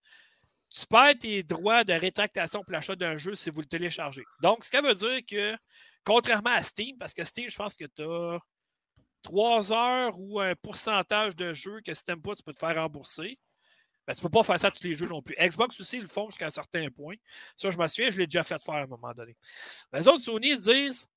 tu 0.70 0.86
perds 0.86 1.18
tes 1.18 1.42
droits 1.42 1.84
de 1.84 1.92
rétractation 1.92 2.62
pour 2.62 2.72
l'achat 2.72 2.96
d'un 2.96 3.16
jeu 3.16 3.34
si 3.34 3.50
vous 3.50 3.60
le 3.60 3.66
téléchargez. 3.66 4.24
Donc, 4.40 4.64
ce 4.64 4.70
qui 4.70 4.80
veut 4.80 4.94
dire 4.94 5.20
que, 5.28 5.56
contrairement 6.04 6.50
à 6.50 6.62
Steam, 6.62 6.96
parce 6.96 7.12
que 7.12 7.24
Steam, 7.24 7.50
je 7.50 7.56
pense 7.56 7.76
que 7.76 7.84
tu 7.84 8.02
as 8.02 8.38
3 9.22 9.72
heures 9.72 10.18
ou 10.18 10.40
un 10.40 10.54
pourcentage 10.54 11.36
de 11.36 11.52
jeux 11.52 11.80
que 11.84 11.92
si 11.92 12.04
tu 12.04 12.16
pas, 12.16 12.34
tu 12.34 12.42
peux 12.42 12.52
te 12.52 12.58
faire 12.58 12.76
rembourser. 12.76 13.38
Ben, 14.06 14.14
tu 14.14 14.20
ne 14.20 14.22
peux 14.22 14.30
pas 14.30 14.42
faire 14.42 14.58
ça 14.58 14.68
à 14.68 14.70
tous 14.70 14.84
les 14.84 14.94
jeux 14.94 15.06
non 15.06 15.22
plus. 15.22 15.34
Xbox 15.38 15.78
aussi, 15.80 15.96
ils 15.96 16.02
le 16.02 16.08
font 16.08 16.28
jusqu'à 16.28 16.46
un 16.46 16.50
certain 16.50 16.88
point. 16.90 17.16
Ça, 17.56 17.70
je 17.70 17.78
me 17.78 17.86
souviens, 17.86 18.10
je 18.10 18.18
l'ai 18.18 18.26
déjà 18.26 18.42
fait 18.42 18.60
faire 18.62 18.74
à 18.74 18.80
un 18.80 18.86
moment 18.86 19.12
donné. 19.12 19.36
Les 19.92 20.08
autres, 20.08 20.20
Sony 20.20 20.56
se 20.56 20.72
disent, 20.72 21.08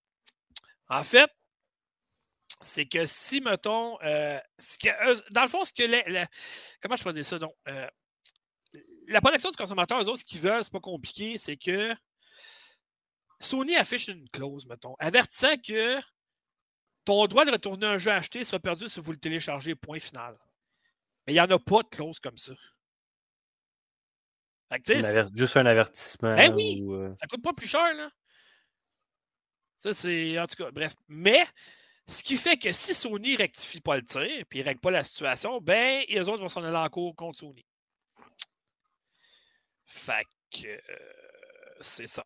en 0.89 1.03
fait, 1.03 1.31
c'est 2.61 2.85
que 2.85 3.05
si, 3.05 3.41
mettons, 3.41 3.97
euh, 4.03 4.39
dans 5.31 5.43
le 5.43 5.47
fond, 5.47 5.63
ce 5.63 5.73
que 5.73 5.83
les, 5.83 6.25
comment 6.81 6.95
je 6.95 7.03
faisais 7.03 7.23
ça? 7.23 7.39
Donc, 7.39 7.55
euh, 7.67 7.87
la 9.07 9.21
protection 9.21 9.49
du 9.49 9.55
consommateur, 9.55 10.01
eux 10.01 10.09
autres, 10.09 10.19
ce 10.19 10.25
qu'ils 10.25 10.39
veulent, 10.39 10.63
c'est 10.63 10.71
pas 10.71 10.79
compliqué, 10.79 11.37
c'est 11.37 11.57
que 11.57 11.95
Sony 13.39 13.75
affiche 13.75 14.07
une 14.07 14.29
clause, 14.29 14.65
mettons, 14.67 14.95
avertissant 14.99 15.57
que 15.57 15.99
ton 17.05 17.25
droit 17.27 17.45
de 17.45 17.51
retourner 17.51 17.85
un 17.85 17.97
jeu 17.97 18.11
acheté 18.11 18.43
sera 18.43 18.59
perdu 18.59 18.87
si 18.87 18.99
vous 18.99 19.11
le 19.11 19.17
téléchargez, 19.17 19.75
point 19.75 19.99
final. 19.99 20.37
Mais 21.25 21.33
il 21.33 21.35
n'y 21.35 21.41
en 21.41 21.49
a 21.49 21.59
pas 21.59 21.83
de 21.83 21.89
clause 21.89 22.19
comme 22.19 22.37
ça. 22.37 22.53
juste 25.35 25.57
un 25.57 25.65
avertissement. 25.65 26.35
Ben 26.35 26.53
oui, 26.53 26.81
ou... 26.83 26.95
Euh, 26.95 27.13
ça 27.13 27.27
coûte 27.27 27.43
pas 27.43 27.53
plus 27.53 27.67
cher, 27.67 27.93
là. 27.93 28.09
Ça, 29.77 29.93
c'est. 29.93 30.39
En 30.39 30.47
tout 30.47 30.55
cas, 30.55 30.71
bref. 30.71 30.95
Mais, 31.07 31.45
ce 32.07 32.23
qui 32.23 32.37
fait 32.37 32.57
que 32.57 32.71
si 32.71 32.93
Sony 32.93 33.35
rectifie 33.35 33.81
pas 33.81 33.97
le 33.97 34.05
tir, 34.05 34.45
puis 34.49 34.59
ne 34.59 34.65
règle 34.65 34.79
pas 34.79 34.91
la 34.91 35.03
situation, 35.03 35.59
ben, 35.61 36.03
les 36.07 36.27
autres 36.29 36.41
vont 36.41 36.49
s'en 36.49 36.63
aller 36.63 36.75
en 36.75 36.89
cours 36.89 37.15
contre 37.15 37.39
Sony. 37.39 37.65
Fait 39.93 40.25
que 40.51 40.67
euh, 40.67 41.77
c'est 41.79 42.07
ça. 42.07 42.25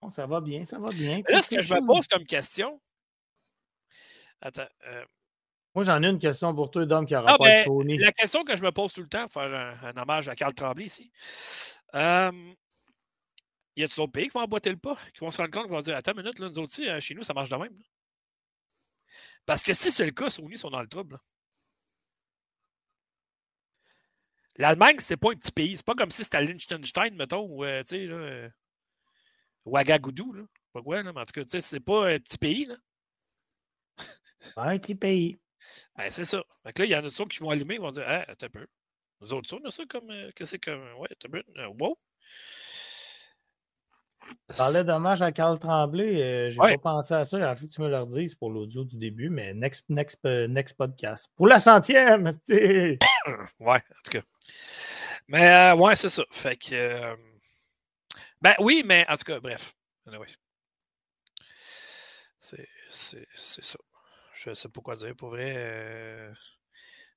Bon, 0.00 0.08
ça 0.08 0.24
va 0.24 0.40
bien, 0.40 0.64
ça 0.64 0.78
va 0.78 0.88
bien. 0.90 1.20
Là, 1.28 1.42
ce 1.42 1.50
que 1.50 1.60
je 1.60 1.74
me 1.74 1.84
pose 1.84 2.06
comme 2.06 2.24
question. 2.24 2.80
Attends. 4.40 4.68
Euh, 4.86 5.04
Moi, 5.74 5.82
j'en 5.82 6.00
ai 6.00 6.06
une 6.06 6.20
question 6.20 6.54
pour 6.54 6.70
toi, 6.70 6.86
Dom, 6.86 7.04
qui 7.06 7.16
aura 7.16 7.32
ah, 7.32 7.38
pas 7.38 7.44
ben, 7.44 7.64
Tony. 7.64 7.98
La 7.98 8.12
question 8.12 8.44
que 8.44 8.54
je 8.54 8.62
me 8.62 8.70
pose 8.70 8.92
tout 8.92 9.02
le 9.02 9.08
temps, 9.08 9.24
pour 9.24 9.42
faire 9.42 9.76
un, 9.82 9.96
hommage 10.00 10.28
à 10.28 10.36
Carl 10.36 10.54
Tremblay 10.54 10.84
ici. 10.84 11.10
Euh, 11.96 12.30
y 13.76 13.82
a-t-il 13.82 13.96
d'autres 13.96 14.12
pays 14.12 14.28
qui 14.28 14.34
vont 14.34 14.44
emboîter 14.44 14.70
le 14.70 14.76
pas, 14.76 14.96
qui 15.12 15.20
vont 15.20 15.32
se 15.32 15.38
rendre 15.38 15.50
compte, 15.50 15.64
qui 15.64 15.72
vont 15.72 15.80
dire 15.80 15.96
Attends 15.96 16.12
une 16.12 16.18
minute, 16.18 16.38
là, 16.38 16.48
nous 16.48 16.58
autres, 16.60 16.80
euh, 16.82 17.00
chez 17.00 17.14
nous, 17.14 17.24
ça 17.24 17.34
marche 17.34 17.48
de 17.48 17.56
même. 17.56 17.76
Parce 19.44 19.64
que 19.64 19.74
si 19.74 19.90
c'est 19.90 20.06
le 20.06 20.12
cas, 20.12 20.30
Sony 20.30 20.56
sont 20.56 20.70
dans 20.70 20.82
le 20.82 20.88
trouble. 20.88 21.18
L'Allemagne, 24.56 24.96
c'est 24.98 25.16
pas 25.16 25.32
un 25.32 25.36
petit 25.36 25.52
pays. 25.52 25.76
C'est 25.76 25.86
pas 25.86 25.94
comme 25.94 26.10
si 26.10 26.24
c'était 26.24 26.42
Liechtenstein, 26.42 27.14
mettons, 27.14 27.46
ou, 27.46 27.64
euh, 27.64 27.82
tu 27.82 27.96
sais, 27.96 28.06
là, 28.06 28.14
euh, 28.14 28.48
Ouagadougou, 29.64 30.32
là. 30.32 30.42
Pas 30.72 30.82
quoi, 30.82 31.02
là, 31.02 31.12
mais 31.12 31.20
en 31.20 31.24
tout 31.24 31.32
cas, 31.32 31.44
tu 31.44 31.50
sais, 31.50 31.60
c'est 31.60 31.80
pas 31.80 32.08
un 32.14 32.18
petit 32.18 32.38
pays, 32.38 32.64
là. 32.66 32.76
Pas 34.54 34.70
un 34.70 34.78
petit 34.78 34.94
pays. 34.94 35.38
Ben, 35.96 36.10
c'est 36.10 36.24
ça. 36.24 36.42
Fait 36.64 36.72
que 36.72 36.82
là, 36.82 36.86
il 36.86 36.90
y 36.90 36.94
en 36.94 36.98
a 36.98 37.02
d'autres 37.02 37.26
qui 37.26 37.38
vont 37.38 37.50
allumer, 37.50 37.74
ils 37.76 37.80
vont 37.80 37.90
dire, 37.90 38.04
ah, 38.06 38.26
t'as 38.36 38.48
peu. 38.48 38.66
Nous 39.20 39.32
autres, 39.32 39.48
ça, 39.48 39.56
on 39.56 39.66
a 39.66 39.70
ça 39.70 39.84
comme, 39.86 40.10
euh, 40.10 40.30
que 40.32 40.44
c'est 40.44 40.58
comme, 40.58 40.82
ouais, 40.98 41.08
t'as 41.18 41.28
peu. 41.28 41.42
wow. 41.80 41.98
Tu 44.48 44.56
parlais 44.58 44.84
d'hommage 44.84 45.22
à 45.22 45.32
Carl 45.32 45.58
Tremblay. 45.58 46.22
Euh, 46.22 46.50
j'ai 46.50 46.58
pas 46.58 46.78
pensé 46.78 47.14
à 47.14 47.24
ça. 47.24 47.38
Il 47.38 47.42
a 47.42 47.54
fallu 47.54 47.68
que 47.68 47.74
tu 47.74 47.80
me 47.80 47.88
le 47.88 48.06
dises 48.06 48.34
pour 48.34 48.50
l'audio 48.50 48.84
du 48.84 48.96
début, 48.96 49.30
mais 49.30 49.54
next, 49.54 49.84
next, 49.88 50.18
euh, 50.26 50.46
next 50.48 50.76
podcast. 50.76 51.28
Pour 51.36 51.46
la 51.46 51.58
centième! 51.58 52.30
ouais, 52.48 52.98
en 53.60 53.78
tout 53.78 54.10
cas. 54.10 54.22
Mais 55.28 55.48
euh, 55.48 55.74
ouais, 55.76 55.96
c'est 55.96 56.08
ça. 56.08 56.24
Fait 56.30 56.56
que. 56.56 57.16
ben 58.40 58.54
oui, 58.58 58.82
mais 58.84 59.06
en 59.08 59.16
tout 59.16 59.24
cas, 59.24 59.40
bref. 59.40 59.74
C'est 62.40 62.68
ça. 63.32 63.78
Je 64.34 64.52
sais 64.52 64.68
pas 64.68 64.80
quoi 64.82 64.94
dire. 64.94 65.14
Pour 65.16 65.30
vrai, 65.30 66.30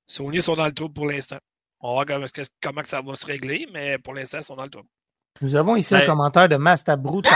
Sony 0.06 0.40
sont 0.40 0.56
dans 0.56 0.66
le 0.66 0.72
trou 0.72 0.88
pour 0.88 1.06
l'instant. 1.06 1.38
On 1.80 1.88
va 1.96 2.04
voir 2.04 2.06
comment, 2.06 2.44
comment 2.60 2.84
ça 2.84 3.02
va 3.02 3.14
se 3.14 3.26
régler, 3.26 3.68
mais 3.70 3.98
pour 3.98 4.14
l'instant, 4.14 4.38
ils 4.38 4.44
sont 4.44 4.56
dans 4.56 4.64
le 4.64 4.70
trou. 4.70 4.82
Nous 5.40 5.56
avons 5.56 5.76
ici 5.76 5.94
un 5.94 6.00
ben 6.00 6.06
commentaire 6.06 6.48
de 6.48 6.56
Master 6.56 6.98
Brutal. 6.98 7.32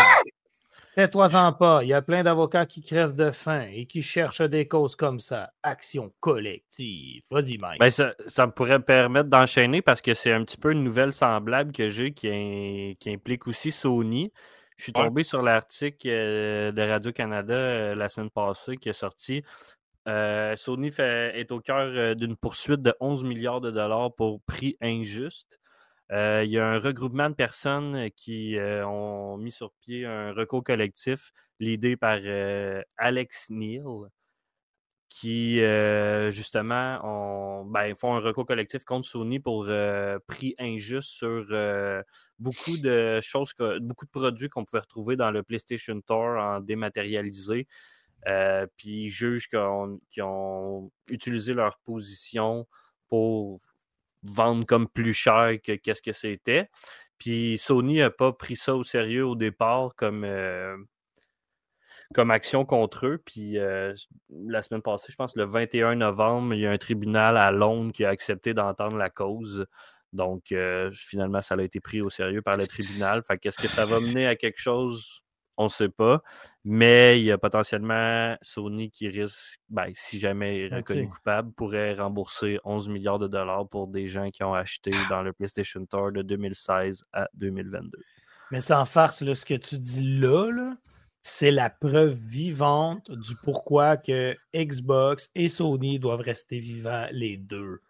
Fais-toi-en 0.94 1.54
pas, 1.54 1.82
il 1.82 1.88
y 1.88 1.94
a 1.94 2.02
plein 2.02 2.22
d'avocats 2.22 2.66
qui 2.66 2.82
crèvent 2.82 3.14
de 3.14 3.30
faim 3.30 3.66
et 3.72 3.86
qui 3.86 4.02
cherchent 4.02 4.42
des 4.42 4.68
causes 4.68 4.94
comme 4.94 5.20
ça. 5.20 5.50
Action 5.62 6.12
collective. 6.20 7.22
Vas-y, 7.30 7.56
Mike. 7.56 7.80
Ben 7.80 7.88
ça, 7.88 8.12
ça, 8.26 8.46
me 8.46 8.52
pourrait 8.52 8.80
permettre 8.80 9.30
d'enchaîner 9.30 9.80
parce 9.80 10.02
que 10.02 10.12
c'est 10.12 10.32
un 10.32 10.44
petit 10.44 10.58
peu 10.58 10.72
une 10.72 10.84
nouvelle 10.84 11.14
semblable 11.14 11.72
que 11.72 11.88
j'ai 11.88 12.12
qui, 12.12 12.98
qui, 13.00 13.10
implique 13.10 13.46
aussi 13.46 13.72
Sony. 13.72 14.32
Je 14.76 14.84
suis 14.84 14.92
tombé 14.92 15.22
sur 15.22 15.40
l'article 15.40 16.08
euh, 16.10 16.72
de 16.72 16.82
Radio-Canada 16.82 17.54
euh, 17.54 17.94
la 17.94 18.10
semaine 18.10 18.30
passée 18.30 18.76
qui 18.76 18.90
est 18.90 18.92
sorti. 18.92 19.42
Euh, 20.08 20.56
Sony 20.56 20.90
fait, 20.90 21.38
est 21.40 21.52
au 21.52 21.60
cœur 21.60 22.16
d'une 22.16 22.36
poursuite 22.36 22.82
de 22.82 22.92
11 23.00 23.24
milliards 23.24 23.62
de 23.62 23.70
dollars 23.70 24.12
pour 24.14 24.42
prix 24.42 24.76
injuste. 24.82 25.58
Euh, 26.12 26.44
il 26.44 26.50
y 26.50 26.58
a 26.58 26.66
un 26.66 26.78
regroupement 26.78 27.30
de 27.30 27.34
personnes 27.34 27.96
euh, 27.96 28.08
qui 28.14 28.58
euh, 28.58 28.86
ont 28.86 29.38
mis 29.38 29.50
sur 29.50 29.72
pied 29.80 30.04
un 30.04 30.32
recours 30.32 30.62
collectif, 30.62 31.32
l'idée 31.58 31.96
par 31.96 32.18
Alex 32.98 33.48
Neal, 33.48 34.10
qui 35.08 35.60
justement 36.30 37.64
ben, 37.66 37.94
font 37.94 38.14
un 38.16 38.18
recours 38.18 38.46
collectif 38.46 38.84
contre 38.84 39.06
Sony 39.06 39.38
pour 39.38 39.66
prix 40.26 40.54
injuste 40.58 41.08
sur 41.08 41.44
beaucoup 42.38 42.76
de 42.82 43.20
choses, 43.22 43.54
beaucoup 43.80 44.06
de 44.06 44.10
produits 44.10 44.48
qu'on 44.48 44.64
pouvait 44.64 44.80
retrouver 44.80 45.16
dans 45.16 45.30
le 45.30 45.42
PlayStation 45.44 46.00
Store 46.00 46.42
en 46.42 46.60
dématérialisé. 46.60 47.68
puis 48.76 49.04
ils 49.04 49.10
jugent 49.10 49.48
qu'ils 49.48 50.22
ont 50.22 50.90
utilisé 51.10 51.54
leur 51.54 51.78
position 51.84 52.66
pour 53.08 53.60
vendre 54.22 54.64
comme 54.66 54.88
plus 54.88 55.14
cher 55.14 55.56
que 55.62 55.72
qu'est-ce 55.72 56.02
que 56.02 56.12
c'était. 56.12 56.68
Puis 57.18 57.58
Sony 57.58 57.98
n'a 57.98 58.10
pas 58.10 58.32
pris 58.32 58.56
ça 58.56 58.74
au 58.74 58.82
sérieux 58.82 59.24
au 59.24 59.36
départ 59.36 59.94
comme, 59.96 60.24
euh, 60.24 60.76
action 62.30 62.64
contre 62.64 63.06
eux. 63.06 63.22
Puis 63.24 63.58
euh, 63.58 63.94
la 64.30 64.62
semaine 64.62 64.82
passée, 64.82 65.12
je 65.12 65.16
pense 65.16 65.36
le 65.36 65.44
21 65.44 65.96
novembre, 65.96 66.54
il 66.54 66.60
y 66.60 66.66
a 66.66 66.70
un 66.70 66.78
tribunal 66.78 67.36
à 67.36 67.50
Londres 67.50 67.92
qui 67.92 68.04
a 68.04 68.08
accepté 68.08 68.54
d'entendre 68.54 68.96
la 68.96 69.10
cause. 69.10 69.66
Donc 70.12 70.52
euh, 70.52 70.90
finalement, 70.92 71.40
ça 71.42 71.54
a 71.54 71.62
été 71.62 71.80
pris 71.80 72.00
au 72.00 72.10
sérieux 72.10 72.42
par 72.42 72.56
le 72.56 72.66
tribunal. 72.66 73.22
Fait 73.22 73.38
qu'est-ce 73.38 73.58
que 73.58 73.68
ça 73.68 73.86
va 73.86 74.00
mener 74.00 74.26
à 74.26 74.36
quelque 74.36 74.60
chose? 74.60 75.22
On 75.56 75.64
ne 75.64 75.68
sait 75.68 75.88
pas. 75.88 76.22
Mais 76.64 77.20
il 77.20 77.24
y 77.24 77.32
a 77.32 77.38
potentiellement 77.38 78.36
Sony 78.42 78.90
qui 78.90 79.08
risque, 79.08 79.60
ben, 79.68 79.90
si 79.94 80.18
jamais 80.18 80.68
ben, 80.68 80.78
reconnu 80.78 81.08
coupable, 81.08 81.52
pourrait 81.52 81.94
rembourser 81.94 82.58
11 82.64 82.88
milliards 82.88 83.18
de 83.18 83.28
dollars 83.28 83.68
pour 83.68 83.88
des 83.88 84.08
gens 84.08 84.30
qui 84.30 84.42
ont 84.44 84.54
acheté 84.54 84.90
dans 85.10 85.22
le 85.22 85.32
PlayStation 85.32 85.84
Store 85.84 86.12
de 86.12 86.22
2016 86.22 87.02
à 87.12 87.28
2022. 87.34 87.98
Mais 88.50 88.60
sans 88.60 88.84
farce, 88.84 89.24
ce 89.24 89.44
que 89.44 89.54
tu 89.54 89.78
dis 89.78 90.18
là, 90.18 90.74
c'est 91.22 91.52
la 91.52 91.70
preuve 91.70 92.18
vivante 92.26 93.10
du 93.10 93.34
pourquoi 93.42 93.96
que 93.96 94.36
Xbox 94.54 95.30
et 95.34 95.48
Sony 95.48 95.98
doivent 95.98 96.20
rester 96.20 96.58
vivants 96.58 97.06
les 97.12 97.36
deux. 97.36 97.80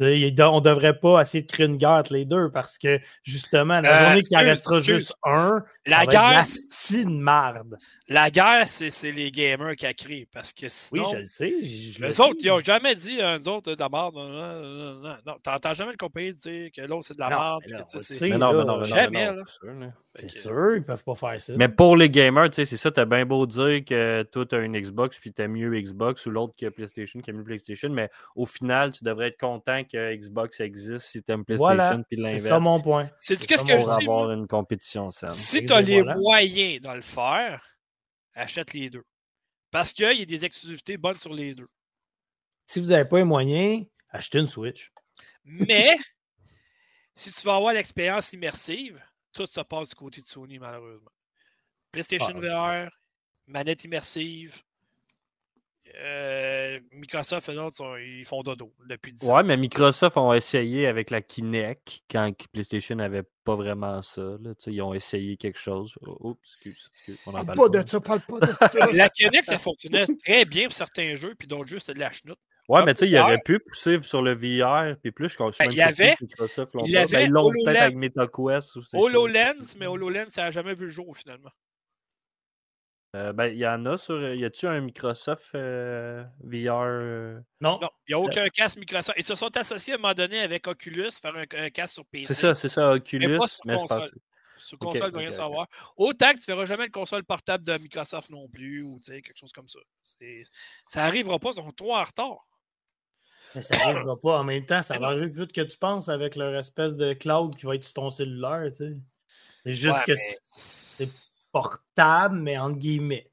On 0.00 0.04
ne 0.04 0.60
devrait 0.60 0.98
pas 0.98 1.20
essayer 1.20 1.42
de 1.42 1.50
créer 1.50 1.66
une 1.66 1.76
guerre 1.76 1.90
entre 1.90 2.14
les 2.14 2.24
deux 2.24 2.50
parce 2.50 2.78
que 2.78 2.98
justement, 3.22 3.80
la 3.80 3.94
euh, 3.94 4.04
journée 4.06 4.22
qu'il 4.22 4.36
en 4.36 4.40
restera 4.40 4.78
juste 4.78 5.14
un, 5.24 5.62
La 5.90 6.06
guerre. 6.06 6.42
C'est 6.44 7.02
une 7.02 7.20
marde. 7.20 7.76
La 8.08 8.30
guerre, 8.30 8.66
c'est 8.66 9.12
les 9.12 9.30
gamers 9.30 9.76
qui 9.76 9.86
a 9.86 9.94
créé. 9.94 10.26
Parce 10.32 10.52
que 10.52 10.66
Oui, 10.92 11.02
je 11.12 11.16
le 11.18 11.24
sais. 11.24 11.54
les 12.00 12.20
autres, 12.20 12.36
ils 12.40 12.48
n'ont 12.48 12.58
jamais 12.60 12.94
dit, 12.94 13.20
à 13.20 13.34
euh, 13.34 13.38
nous 13.38 13.48
autres, 13.48 13.74
de 13.74 13.80
la 13.80 13.88
merde. 13.88 14.14
Non, 14.14 15.00
non, 15.00 15.16
non. 15.26 15.36
T'entends 15.42 15.74
jamais 15.74 15.92
le 15.92 15.96
compagnie 15.96 16.34
dire 16.34 16.70
que 16.74 16.82
l'autre, 16.82 17.06
c'est 17.06 17.14
de 17.14 17.20
la 17.20 17.28
merde. 17.28 17.62
Mais 18.20 18.38
non, 18.38 18.52
mais 18.52 18.64
non, 18.64 18.82
jamais. 18.82 19.30
C'est 20.14 20.30
sûr, 20.30 20.76
ils 20.76 20.82
peuvent 20.82 21.04
pas 21.04 21.14
faire 21.14 21.40
ça. 21.40 21.52
Mais 21.56 21.68
pour 21.68 21.96
les 21.96 22.10
gamers, 22.10 22.50
tu 22.50 22.56
sais, 22.56 22.64
c'est 22.64 22.76
ça, 22.76 22.90
t'as 22.90 23.04
bien 23.04 23.24
beau 23.24 23.46
dire 23.46 23.84
que 23.84 24.24
toi, 24.24 24.44
t'as 24.44 24.60
une 24.60 24.76
Xbox 24.76 25.20
puis 25.20 25.32
t'as 25.32 25.46
mieux 25.46 25.70
Xbox 25.80 26.26
ou 26.26 26.30
l'autre 26.30 26.52
qui 26.56 26.66
a 26.66 26.72
PlayStation 26.72 27.20
qui 27.20 27.30
a 27.30 27.32
mieux 27.32 27.44
PlayStation, 27.44 27.90
mais 27.90 28.10
au 28.34 28.44
final, 28.44 28.90
tu 28.90 29.04
devrais 29.04 29.28
être 29.28 29.38
content 29.38 29.82
que 29.84 30.16
Xbox 30.16 30.58
existe 30.58 31.06
si 31.06 31.22
t'aimes 31.22 31.44
PlayStation 31.44 32.02
puis 32.08 32.16
l'inverse. 32.16 32.42
C'est 32.42 32.48
ça 32.48 32.58
mon 32.58 32.80
point. 32.80 33.08
C'est 33.20 33.36
qu'est-ce 33.46 33.64
que 33.64 33.78
je 33.78 33.98
dis? 33.98 34.08
Avoir 34.08 34.32
une 34.32 34.48
compétition 34.48 35.10
saine. 35.10 35.30
Si 35.30 35.64
t'as 35.64 35.79
les 35.80 36.02
moyens 36.02 36.80
de 36.80 36.90
le 36.90 37.02
faire, 37.02 37.78
achète 38.34 38.72
les 38.72 38.90
deux. 38.90 39.04
Parce 39.70 39.92
qu'il 39.92 40.18
y 40.18 40.22
a 40.22 40.24
des 40.24 40.44
exclusivités 40.44 40.96
bonnes 40.96 41.18
sur 41.18 41.32
les 41.32 41.54
deux. 41.54 41.68
Si 42.66 42.80
vous 42.80 42.88
n'avez 42.88 43.04
pas 43.04 43.18
les 43.18 43.24
moyens, 43.24 43.86
achetez 44.08 44.38
une 44.38 44.46
Switch. 44.46 44.90
Mais, 45.44 45.96
si 47.14 47.32
tu 47.32 47.40
veux 47.46 47.52
avoir 47.52 47.72
l'expérience 47.72 48.32
immersive, 48.32 49.02
tout 49.32 49.46
se 49.46 49.60
passe 49.60 49.90
du 49.90 49.94
côté 49.94 50.20
de 50.20 50.26
Sony, 50.26 50.58
malheureusement. 50.58 51.10
PlayStation 51.92 52.40
ah, 52.42 52.86
VR, 52.86 52.90
manette 53.46 53.84
immersive. 53.84 54.62
Euh, 55.96 56.78
Microsoft 56.92 57.48
et 57.48 57.54
d'autres, 57.54 57.98
ils 58.00 58.24
font 58.24 58.42
dodo 58.42 58.72
depuis 58.86 59.12
10 59.12 59.28
ans. 59.28 59.36
Ouais, 59.36 59.42
mais 59.42 59.56
Microsoft 59.56 60.16
ont 60.16 60.32
essayé 60.32 60.86
avec 60.86 61.10
la 61.10 61.20
Kinect 61.20 62.02
quand 62.10 62.32
PlayStation 62.52 62.96
n'avait 62.96 63.24
pas 63.44 63.56
vraiment 63.56 64.02
ça. 64.02 64.36
ils 64.66 64.82
ont 64.82 64.94
essayé 64.94 65.36
quelque 65.36 65.58
chose. 65.58 65.94
Oups, 66.02 66.38
excuse, 66.44 66.90
excuse 66.94 67.18
on 67.26 67.30
en 67.34 67.44
parle 67.44 67.58
pas, 67.58 67.68
de 67.68 67.88
ça, 67.88 68.00
parle 68.00 68.20
pas 68.20 68.40
de 68.40 68.52
ça. 68.52 68.92
la 68.92 69.08
Kinect, 69.08 69.44
ça 69.44 69.58
fonctionnait 69.58 70.06
très 70.24 70.44
bien 70.44 70.64
pour 70.64 70.76
certains 70.76 71.14
jeux, 71.14 71.34
puis 71.38 71.48
d'autres 71.48 71.68
jeux, 71.68 71.78
c'était 71.78 71.94
de 71.94 72.00
la 72.00 72.12
chenoute. 72.12 72.38
Ouais, 72.68 72.84
mais 72.84 72.94
tu 72.94 73.00
sais, 73.00 73.08
il 73.08 73.18
aurait 73.18 73.40
pu 73.44 73.58
pousser 73.58 73.98
sur 74.00 74.22
le 74.22 74.34
VR, 74.34 74.96
puis 75.02 75.10
plus, 75.10 75.30
je 75.30 75.36
pense 75.36 75.58
ben, 75.58 75.72
il 75.72 75.76
y 75.76 75.82
avait, 75.82 76.14
Microsoft 76.20 76.72
il 76.84 76.92
y 76.92 76.96
avait 76.96 77.26
ben, 77.26 77.42
peut-être 77.64 77.80
avec 77.80 77.96
MetaQuest. 77.96 78.78
HoloLens, 78.92 79.74
mais 79.78 79.86
HoloLens, 79.86 80.30
ça 80.30 80.42
n'a 80.42 80.50
jamais 80.52 80.74
vu 80.74 80.84
le 80.86 80.92
jour, 80.92 81.16
finalement. 81.16 81.50
Euh, 83.16 83.32
ben, 83.32 83.46
il 83.46 83.58
y 83.58 83.66
en 83.66 83.84
a 83.86 83.98
sur. 83.98 84.20
Y 84.34 84.44
a-tu 84.44 84.66
un 84.66 84.80
Microsoft 84.80 85.50
euh, 85.56 86.22
VR 86.44 87.42
Non, 87.60 87.80
il 88.06 88.14
n'y 88.14 88.14
a 88.14 88.18
aucun 88.20 88.46
casque 88.46 88.78
Microsoft. 88.78 89.18
Ils 89.18 89.24
se 89.24 89.34
sont 89.34 89.56
associés 89.56 89.94
à 89.94 89.96
un 89.96 90.00
moment 90.00 90.14
donné 90.14 90.38
avec 90.40 90.66
Oculus, 90.68 91.10
faire 91.20 91.34
un, 91.34 91.70
casque 91.70 91.94
sur 91.94 92.06
PC. 92.06 92.32
C'est 92.32 92.40
ça, 92.40 92.54
c'est 92.54 92.68
ça, 92.68 92.92
Oculus. 92.92 93.40
Mais, 93.64 93.78
sur 93.78 93.86
console. 93.88 94.10
Sur 94.56 94.78
console, 94.78 95.08
okay, 95.08 95.18
rien 95.18 95.30
savoir. 95.32 95.66
Autant 95.96 96.32
que 96.32 96.38
tu 96.38 96.50
ne 96.50 96.54
verras 96.54 96.66
jamais 96.66 96.84
une 96.84 96.92
console 96.92 97.24
portable 97.24 97.64
de 97.64 97.78
Microsoft 97.78 98.30
non 98.30 98.46
plus, 98.48 98.82
ou 98.82 99.00
quelque 99.00 99.36
chose 99.36 99.52
comme 99.52 99.68
ça. 99.68 99.80
Ça 100.86 101.02
n'arrivera 101.02 101.38
pas, 101.40 101.50
ils 101.50 101.54
sont 101.54 101.72
trop 101.72 101.96
en 101.96 102.04
retard. 102.04 102.46
Mais 103.56 103.62
ça 103.62 103.76
n'arrivera 103.76 104.20
pas. 104.20 104.38
En 104.38 104.44
même 104.44 104.64
temps, 104.64 104.82
ça 104.82 104.98
va 104.98 105.08
arriver 105.08 105.30
plus 105.30 105.42
vite 105.42 105.52
que 105.52 105.62
tu 105.62 105.76
penses 105.78 106.08
avec 106.08 106.36
leur 106.36 106.54
espèce 106.54 106.94
de 106.94 107.14
cloud 107.14 107.56
qui 107.56 107.66
va 107.66 107.74
être 107.74 107.82
sur 107.82 107.94
ton 107.94 108.10
cellulaire. 108.10 108.70
Tu 108.70 108.76
sais. 108.76 108.96
C'est 109.64 109.74
juste 109.74 110.04
que 110.04 110.12
c'est 110.16 111.39
portable, 111.52 112.38
mais 112.38 112.58
entre 112.58 112.78
guillemets. 112.78 113.30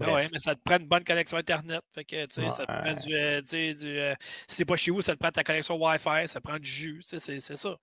Ah 0.00 0.12
ouais, 0.12 0.28
mais 0.32 0.38
ça 0.38 0.54
te 0.54 0.60
prend 0.60 0.78
une 0.78 0.86
bonne 0.86 1.02
connexion 1.02 1.36
Internet. 1.36 1.82
Fait 1.92 2.04
que, 2.04 2.26
tu 2.26 2.34
sais, 2.34 2.50
ça 2.50 2.66
te 2.66 2.72
prend 2.72 2.92
du. 2.92 3.14
Euh, 3.14 3.40
du 3.42 3.88
euh, 3.98 4.14
si 4.46 4.58
t'es 4.58 4.64
pas 4.64 4.76
chez 4.76 4.90
vous, 4.90 5.02
ça 5.02 5.14
te 5.14 5.18
prend 5.18 5.30
ta 5.30 5.42
connexion 5.42 5.76
Wi-Fi, 5.76 6.28
ça 6.28 6.40
prend 6.40 6.58
du 6.58 6.68
jus. 6.68 7.00
C'est 7.02 7.40
ça. 7.40 7.76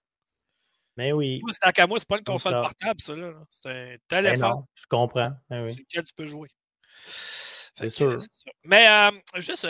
Mais 0.98 1.12
oui. 1.12 1.42
C'est 1.50 1.74
qu'à 1.74 1.88
moi, 1.88 2.00
c'est 2.00 2.08
pas 2.08 2.18
une 2.18 2.24
console 2.24 2.54
portable, 2.54 3.02
ça. 3.02 3.14
C'est 3.50 3.70
un 3.70 3.74
ben 3.74 4.00
téléphone. 4.08 4.50
non, 4.50 4.66
je 4.76 4.86
comprends. 4.90 5.34
Ben 5.50 5.66
oui. 5.66 5.74
Sur 5.74 5.82
lequel 5.82 6.04
tu 6.06 6.14
peux 6.14 6.26
jouer. 6.26 6.48
C'est 7.78 7.90
sûr. 7.90 8.16
Mais 8.64 8.88
euh, 8.88 9.42
juste 9.42 9.68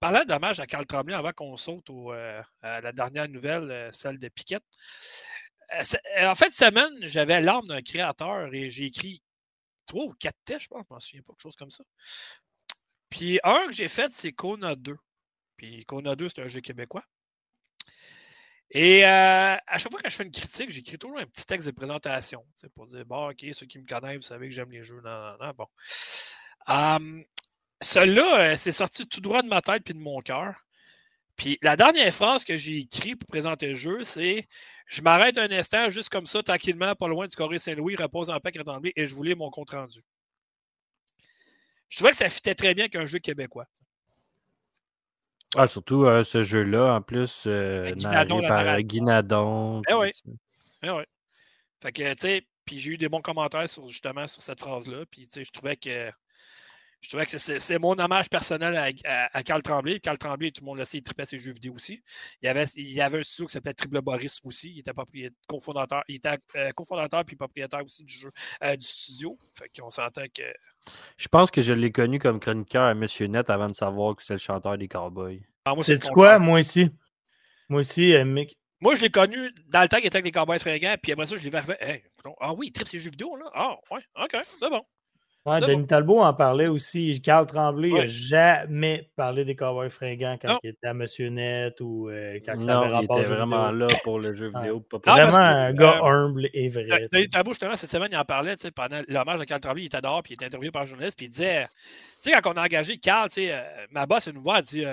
parlant 0.00 0.24
d'hommage 0.24 0.60
à 0.60 0.66
Carl 0.66 0.86
Tremblay 0.86 1.14
avant 1.14 1.32
qu'on 1.32 1.58
saute 1.58 1.90
à 2.62 2.80
la 2.80 2.92
dernière 2.92 3.28
nouvelle, 3.28 3.90
celle 3.92 4.18
de 4.18 4.28
Piquette. 4.28 4.64
Euh, 5.72 6.26
en 6.26 6.34
fait, 6.34 6.52
cette 6.52 6.74
semaine, 6.74 6.94
j'avais 7.02 7.40
l'arme 7.40 7.68
d'un 7.68 7.82
créateur 7.82 8.52
et 8.52 8.70
j'ai 8.70 8.84
écrit 8.86 9.22
trois 9.86 10.04
ou 10.04 10.14
quatre 10.14 10.38
tests, 10.44 10.62
je 10.62 10.68
pense, 10.68 10.84
je 10.88 10.94
m'en 10.94 11.00
souviens 11.00 11.22
pas, 11.22 11.32
quelque 11.32 11.42
chose 11.42 11.56
comme 11.56 11.70
ça. 11.70 11.84
Puis 13.08 13.38
un 13.44 13.66
que 13.66 13.72
j'ai 13.72 13.88
fait, 13.88 14.10
c'est 14.12 14.32
Kona 14.32 14.76
2. 14.76 14.96
Puis 15.56 15.84
Kona 15.84 16.16
2, 16.16 16.28
c'est 16.28 16.42
un 16.42 16.48
jeu 16.48 16.60
québécois. 16.60 17.04
Et 18.70 19.04
euh, 19.04 19.56
à 19.66 19.78
chaque 19.78 19.92
fois 19.92 20.00
que 20.02 20.10
je 20.10 20.16
fais 20.16 20.24
une 20.24 20.32
critique, 20.32 20.70
j'écris 20.70 20.98
toujours 20.98 21.18
un 21.18 21.26
petit 21.26 21.46
texte 21.46 21.66
de 21.66 21.72
présentation 21.72 22.44
pour 22.74 22.86
dire 22.86 23.04
Bon, 23.06 23.30
OK, 23.30 23.44
ceux 23.52 23.66
qui 23.66 23.78
me 23.78 23.86
connaissent, 23.86 24.16
vous 24.16 24.22
savez 24.22 24.48
que 24.48 24.54
j'aime 24.54 24.72
les 24.72 24.82
jeux. 24.82 25.00
Non, 25.04 25.10
non, 25.10 25.36
non. 25.40 25.52
Bon. 25.56 25.66
Um, 26.66 27.24
Celui-là, 27.80 28.52
euh, 28.52 28.56
c'est 28.56 28.72
sorti 28.72 29.06
tout 29.06 29.20
droit 29.20 29.42
de 29.42 29.48
ma 29.48 29.62
tête 29.62 29.84
puis 29.84 29.94
de 29.94 30.00
mon 30.00 30.20
cœur. 30.22 30.54
Puis 31.36 31.58
la 31.62 31.76
dernière 31.76 32.12
phrase 32.12 32.44
que 32.44 32.56
j'ai 32.56 32.78
écrite 32.78 33.18
pour 33.18 33.28
présenter 33.28 33.68
le 33.68 33.74
jeu, 33.74 34.02
c'est 34.02 34.46
Je 34.86 35.02
m'arrête 35.02 35.38
un 35.38 35.50
instant, 35.50 35.90
juste 35.90 36.08
comme 36.08 36.26
ça, 36.26 36.42
tranquillement, 36.42 36.94
pas 36.94 37.08
loin 37.08 37.26
du 37.26 37.34
Corée 37.34 37.58
Saint-Louis, 37.58 37.96
repose 37.96 38.30
en 38.30 38.38
paix, 38.38 38.52
tremblé, 38.52 38.92
et 38.96 39.06
je 39.06 39.14
voulais 39.14 39.34
mon 39.34 39.50
compte 39.50 39.70
rendu. 39.70 40.00
Je 41.88 41.96
trouvais 41.96 42.10
que 42.10 42.16
ça 42.16 42.28
fitait 42.28 42.54
très 42.54 42.74
bien 42.74 42.88
qu'un 42.88 43.06
jeu 43.06 43.18
québécois. 43.18 43.66
Ah, 45.56 45.66
surtout 45.66 46.04
euh, 46.04 46.24
ce 46.24 46.42
jeu-là, 46.42 46.94
en 46.94 47.00
plus, 47.00 47.44
euh, 47.46 47.88
par 48.42 48.82
Guinadon. 48.82 49.82
Eh 49.88 49.94
oui. 49.94 50.10
Eh 50.82 50.90
oui. 50.90 51.04
Fait 51.80 51.92
que, 51.92 52.14
tu 52.14 52.20
sais, 52.20 52.46
puis 52.64 52.78
j'ai 52.78 52.92
eu 52.92 52.96
des 52.96 53.08
bons 53.08 53.20
commentaires 53.20 53.68
sur, 53.68 53.88
justement 53.88 54.26
sur 54.26 54.42
cette 54.42 54.60
phrase-là. 54.60 55.04
Puis, 55.10 55.26
tu 55.26 55.34
sais, 55.34 55.44
je 55.44 55.52
trouvais 55.52 55.76
que 55.76 56.10
je 57.04 57.10
trouvais 57.10 57.26
que 57.26 57.36
c'est 57.36 57.78
mon 57.78 57.98
hommage 57.98 58.30
personnel 58.30 58.96
à, 59.04 59.42
Carl 59.42 59.62
Tremblay. 59.62 60.00
Carl 60.00 60.16
Tremblay, 60.16 60.50
tout 60.50 60.62
le 60.62 60.66
monde 60.66 60.78
le 60.78 60.86
sait, 60.86 60.98
il 60.98 61.02
tripait 61.02 61.26
ses 61.26 61.38
jeux 61.38 61.52
vidéo 61.52 61.74
aussi. 61.74 62.02
Il 62.40 62.46
y 62.46 62.48
avait, 62.48 62.64
il 62.76 62.92
y 62.92 63.02
avait 63.02 63.18
un 63.18 63.22
studio 63.22 63.46
qui 63.46 63.52
s'appelait 63.52 63.74
Triple 63.74 64.00
Boris 64.00 64.40
aussi. 64.42 64.72
Il 64.72 64.78
était 64.78 64.92
cofondateur, 65.46 66.02
il 66.08 66.16
était 66.16 66.38
euh, 66.56 66.70
cofondateur 66.72 67.22
puis 67.26 67.36
propriétaire 67.36 67.84
aussi 67.84 68.04
du 68.04 68.14
jeu, 68.14 68.30
euh, 68.62 68.74
du 68.74 68.86
studio. 68.86 69.38
Fait 69.54 69.68
qu'on 69.78 69.90
s'entend 69.90 70.24
que. 70.34 70.42
Je 71.18 71.28
pense 71.28 71.50
que 71.50 71.60
je 71.60 71.74
l'ai 71.74 71.92
connu 71.92 72.18
comme 72.18 72.40
chroniqueur 72.40 72.84
à 72.84 72.94
Monsieur 72.94 73.26
Net 73.26 73.50
avant 73.50 73.68
de 73.68 73.74
savoir 73.74 74.16
que 74.16 74.22
c'était 74.22 74.34
le 74.34 74.38
chanteur 74.38 74.78
des 74.78 74.88
Cowboys. 74.88 75.42
Ah, 75.66 75.74
c'est 75.82 76.02
quoi, 76.08 76.38
moi 76.38 76.60
aussi? 76.60 76.88
Moi 77.68 77.80
aussi, 77.80 78.14
euh, 78.14 78.24
Mick. 78.24 78.56
Moi, 78.80 78.94
je 78.94 79.02
l'ai 79.02 79.10
connu 79.10 79.52
dans 79.66 79.82
le 79.82 79.88
temps 79.88 79.98
qu'il 79.98 80.06
était 80.06 80.16
avec 80.16 80.24
les 80.24 80.32
Cowboys 80.32 80.58
fringants, 80.58 80.96
puis 81.02 81.12
après 81.12 81.26
ça, 81.26 81.36
je 81.36 81.44
l'ai 81.44 81.50
vu. 81.50 81.74
ah 82.40 82.54
oui, 82.54 82.68
il 82.68 82.72
tripe 82.72 82.88
ses 82.88 82.98
jeux 82.98 83.10
vidéo, 83.10 83.36
là. 83.36 83.50
Ah, 83.54 83.76
ouais, 83.90 84.00
ok, 84.16 84.36
c'est 84.58 84.70
bon. 84.70 84.82
Ouais, 85.46 85.60
Denis 85.60 85.86
Talbot 85.86 86.20
en 86.20 86.32
parlait 86.32 86.68
aussi. 86.68 87.20
Carl 87.20 87.46
Tremblay 87.46 87.90
n'a 87.90 88.06
jamais 88.06 89.10
parlé 89.14 89.44
des 89.44 89.54
Cowboys 89.54 89.90
fringants 89.90 90.38
quand 90.40 90.58
il 90.62 90.70
était 90.70 90.86
à 90.86 90.94
Monsieur 90.94 91.28
Net 91.28 91.82
ou 91.82 92.08
euh, 92.08 92.40
quand 92.44 92.58
ça 92.62 92.80
avait 92.80 92.88
rapport. 92.88 93.18
Il 93.18 93.20
était 93.20 93.34
vraiment 93.34 93.70
là 93.70 93.86
pour 94.04 94.18
le 94.18 94.32
jeu 94.32 94.50
vidéo. 94.54 94.82
vraiment 95.04 95.36
un 95.36 95.74
gars 95.74 95.98
euh, 96.02 96.06
humble 96.06 96.48
et 96.54 96.70
vrai. 96.70 97.08
Denis 97.12 97.28
Talbot, 97.28 97.50
justement, 97.50 97.76
cette 97.76 97.90
semaine, 97.90 98.08
il 98.12 98.16
en 98.16 98.24
parlait 98.24 98.56
pendant 98.74 99.02
l'hommage 99.06 99.40
de 99.40 99.44
Carl 99.44 99.60
Tremblay. 99.60 99.82
Il 99.82 99.86
était 99.86 100.00
dehors 100.00 100.22
puis 100.22 100.32
il 100.32 100.34
était 100.36 100.46
interviewé 100.46 100.70
par 100.70 100.82
un 100.82 100.86
journaliste. 100.86 101.18
Puis 101.18 101.26
il 101.26 101.30
disait 101.30 101.68
Tu 102.22 102.30
sais, 102.30 102.40
quand 102.40 102.54
on 102.54 102.56
a 102.56 102.64
engagé 102.64 102.96
Carl, 102.96 103.28
tu 103.28 103.34
sais, 103.34 103.52
euh, 103.52 103.60
ma 103.90 104.06
boss, 104.06 104.26
elle 104.26 104.34
nous 104.34 104.42
voit, 104.42 104.60
elle 104.60 104.64
dit 104.64 104.84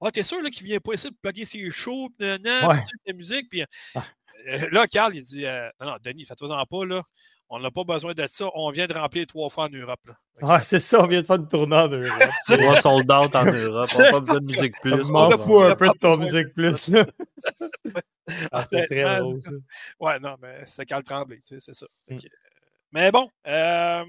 oh, 0.00 0.10
T'es 0.10 0.22
sûr 0.22 0.40
qu'il 0.50 0.66
vient 0.66 0.80
pas 0.80 0.94
ici 0.94 1.08
pour 1.08 1.18
plugger 1.20 1.44
ses 1.44 1.70
shows, 1.70 2.08
nan, 2.18 2.40
nan, 2.40 2.80
la 3.06 3.12
musique. 3.12 3.50
Puis 3.50 3.64
ah. 3.94 4.02
là, 4.72 4.86
Carl, 4.86 5.14
il 5.14 5.22
dit 5.22 5.44
Non, 5.78 5.88
non, 5.88 5.96
Denis, 6.02 6.24
fais-toi-en 6.24 6.64
pas, 6.64 6.86
là. 6.86 7.02
On 7.52 7.58
n'a 7.58 7.70
pas 7.72 7.82
besoin 7.82 8.14
de 8.14 8.26
ça. 8.28 8.48
On 8.54 8.70
vient 8.70 8.86
de 8.86 8.94
remplir 8.94 9.26
trois 9.26 9.50
fois 9.50 9.64
en 9.64 9.68
Europe. 9.68 10.00
Là. 10.06 10.14
Ah, 10.42 10.62
c'est 10.62 10.78
ça, 10.78 11.02
on 11.02 11.06
vient 11.06 11.20
de 11.20 11.26
faire 11.26 11.36
une 11.36 11.48
tournée 11.48 11.76
en 11.76 11.88
Europe. 11.88 12.30
Trois 12.48 12.80
soldats 12.80 13.20
en 13.20 13.44
Europe. 13.44 13.90
On 13.94 13.98
n'a 13.98 14.10
pas 14.10 14.20
besoin 14.20 14.40
de 14.40 14.46
musique 14.46 14.74
plus. 14.80 15.10
On 15.10 15.38
fous 15.38 15.60
un 15.60 15.76
peu 15.76 15.88
de 15.88 15.98
ton 15.98 16.16
musique 16.16 16.54
plus. 16.54 16.90
ah, 18.50 18.64
c'est 18.70 18.86
très 18.86 19.18
drôle, 19.18 19.42
ça. 19.42 19.50
Ouais, 20.00 20.18
non, 20.18 20.36
mais 20.40 20.62
c'est 20.64 20.86
Carl 20.86 21.02
Tremblay, 21.02 21.42
tu 21.46 21.56
sais, 21.56 21.60
c'est 21.60 21.74
ça. 21.74 21.86
Mm. 22.08 22.18
Mais 22.92 23.10
bon. 23.10 23.28
Euh... 23.46 24.04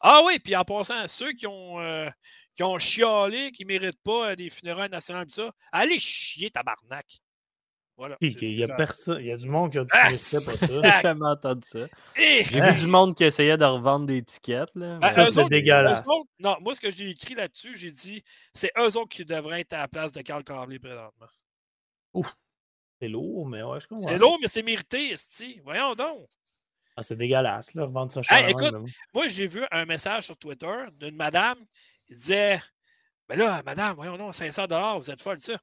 Ah 0.00 0.22
oui, 0.26 0.40
puis 0.40 0.56
en 0.56 0.64
passant, 0.64 1.06
ceux 1.06 1.32
qui 1.34 1.46
ont, 1.46 1.78
euh, 1.78 2.08
qui 2.56 2.64
ont 2.64 2.78
chialé, 2.78 3.52
qui 3.52 3.62
ne 3.64 3.68
méritent 3.68 4.02
pas 4.02 4.34
des 4.34 4.50
funérailles 4.50 4.90
nationales, 4.90 5.26
tout 5.26 5.34
ça, 5.34 5.52
allez 5.70 6.00
chier, 6.00 6.50
tabarnak. 6.50 7.20
Il 8.20 8.42
y 8.42 8.64
a 8.64 8.68
personne, 8.74 9.20
il 9.20 9.26
y 9.26 9.32
a 9.32 9.36
du 9.36 9.48
monde 9.48 9.72
qui 9.72 9.78
a 9.78 9.84
dit 9.84 9.90
ah, 9.92 10.16
ça 10.16 10.38
pour 10.40 10.52
ça. 10.52 10.66
J'ai 10.82 11.02
jamais 11.02 11.26
entendu 11.26 11.66
ça. 11.66 11.86
J'ai 12.16 12.60
vu 12.60 12.74
du 12.80 12.86
monde 12.86 13.14
qui 13.14 13.24
essayait 13.24 13.56
de 13.56 13.64
revendre 13.64 14.06
des 14.06 14.18
étiquettes. 14.18 14.70
Là. 14.74 14.98
Ben, 14.98 15.10
ça, 15.10 15.26
c'est 15.26 15.48
dégueulasse. 15.48 16.02
non, 16.38 16.56
moi, 16.60 16.74
ce 16.74 16.80
que 16.80 16.90
j'ai 16.90 17.10
écrit 17.10 17.34
là-dessus, 17.34 17.76
j'ai 17.76 17.90
dit 17.90 18.22
c'est 18.52 18.72
eux 18.78 18.96
autres 18.96 19.08
qui 19.08 19.24
devraient 19.24 19.60
être 19.60 19.72
à 19.72 19.78
la 19.78 19.88
place 19.88 20.12
de 20.12 20.22
Carl 20.22 20.42
Tremblay 20.44 20.78
présentement. 20.78 21.26
Ouf. 22.14 22.34
C'est 23.00 23.08
lourd, 23.08 23.46
mais 23.46 23.62
ouais, 23.62 23.80
je 23.80 23.86
comprends. 23.86 24.08
C'est 24.08 24.18
lourd, 24.18 24.38
mais 24.40 24.48
c'est 24.48 24.62
mérité, 24.62 25.12
Esti. 25.12 25.60
Voyons 25.64 25.94
donc. 25.94 26.28
Ah, 26.96 27.02
c'est 27.02 27.16
dégueulasse, 27.16 27.72
là, 27.74 27.84
revendre 27.84 28.12
ça 28.12 28.20
cher. 28.20 28.48
écoute, 28.48 28.74
moi, 29.14 29.28
j'ai 29.28 29.46
vu 29.46 29.64
un 29.70 29.86
message 29.86 30.24
sur 30.24 30.36
Twitter 30.36 30.84
d'une 30.98 31.16
madame 31.16 31.58
qui 32.06 32.14
disait 32.14 32.60
Ben 33.28 33.38
là, 33.38 33.62
madame, 33.64 33.96
voyons 33.96 34.18
donc, 34.18 34.34
500 34.34 34.66
vous 34.98 35.10
êtes 35.10 35.22
folle, 35.22 35.40
ça. 35.40 35.58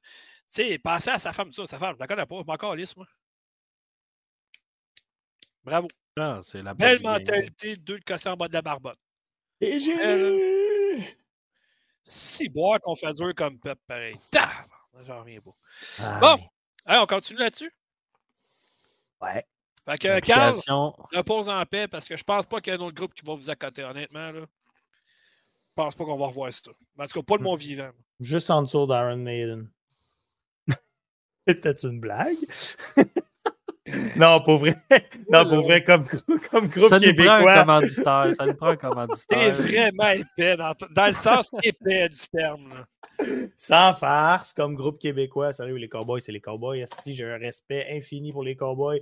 Tu 0.52 0.64
sais, 0.64 0.78
passer 0.78 1.10
à 1.10 1.18
sa 1.18 1.32
femme, 1.32 1.52
ça, 1.52 1.66
sa 1.66 1.78
femme, 1.78 1.94
je 1.96 2.00
la 2.00 2.06
connais 2.06 2.24
pas, 2.24 2.40
je 2.40 2.66
m'en 2.66 2.74
lisse, 2.74 2.96
moi. 2.96 3.06
Bravo. 5.62 5.88
Ah, 6.18 6.40
c'est 6.42 6.62
la 6.62 6.74
belle 6.74 7.02
mentalité, 7.02 7.76
deux 7.76 7.98
de 7.98 8.04
casser 8.04 8.28
en 8.28 8.36
bas 8.36 8.48
de 8.48 8.54
la 8.54 8.62
barbotte. 8.62 8.98
Et 9.60 9.78
j'ai 9.78 11.16
Si 12.02 12.48
boire 12.48 12.80
qu'on 12.80 12.96
fait 12.96 13.12
dur 13.12 13.34
comme 13.34 13.58
peuple, 13.58 13.82
pareil. 13.86 14.16
J'en 15.04 15.20
reviens 15.20 15.40
pas. 15.40 16.18
Bon, 16.20 16.38
on 16.86 17.06
continue 17.06 17.40
là-dessus? 17.40 17.70
Ouais. 19.20 19.46
Fait 19.84 19.98
que, 19.98 20.20
Carl, 20.20 20.54
repose 21.12 21.48
en 21.48 21.64
paix 21.66 21.88
parce 21.88 22.08
que 22.08 22.16
je 22.16 22.24
pense 22.24 22.46
pas 22.46 22.60
qu'il 22.60 22.72
y 22.72 22.76
ait 22.76 22.78
un 22.78 22.82
autre 22.82 22.94
groupe 22.94 23.14
qui 23.14 23.24
va 23.24 23.34
vous 23.34 23.50
accoter, 23.50 23.84
honnêtement. 23.84 24.32
Là. 24.32 24.40
Je 24.40 24.46
pense 25.74 25.94
pas 25.94 26.04
qu'on 26.04 26.16
va 26.16 26.26
revoir 26.26 26.52
ça. 26.52 26.70
En 26.98 27.06
tout 27.06 27.20
cas, 27.20 27.22
pas 27.22 27.36
le 27.36 27.42
mon 27.42 27.54
vivant. 27.54 27.90
Juste 28.18 28.50
en 28.50 28.62
dessous 28.62 28.86
d'Iron 28.86 29.16
Maiden. 29.16 29.70
C'était 31.48 31.72
une 31.72 32.00
blague? 32.00 32.36
non, 34.16 34.38
pour 34.40 34.58
vrai. 34.58 34.76
Non, 35.30 35.48
pour 35.48 35.62
vrai, 35.62 35.82
comme, 35.82 36.06
comme 36.50 36.68
groupe 36.68 36.88
ça 36.88 36.98
québécois. 36.98 37.38
Nous 37.38 37.44
prend 37.44 37.52
un 37.52 37.60
commanditaire. 37.60 38.34
Ça 38.36 38.46
nous 38.46 38.54
prend 38.54 38.66
un 38.68 38.76
commanditaire. 38.76 39.38
C'est 39.38 39.50
vraiment 39.50 40.08
épais, 40.10 40.56
dans, 40.56 40.74
dans, 40.90 41.06
le 41.06 41.12
sens 41.14 41.50
épais 41.62 42.08
du 42.08 42.28
terme. 42.30 42.84
Sans 43.56 43.94
farce, 43.94 44.52
comme 44.52 44.74
groupe 44.74 44.98
québécois. 44.98 45.52
Sérieux, 45.52 45.76
les 45.76 45.88
Cowboys, 45.88 46.20
c'est 46.20 46.32
les 46.32 46.40
Cowboys. 46.40 46.84
Si 47.02 47.14
j'ai 47.14 47.24
un 47.24 47.38
respect 47.38 47.86
infini 47.90 48.32
pour 48.32 48.44
les 48.44 48.56
Cowboys. 48.56 49.00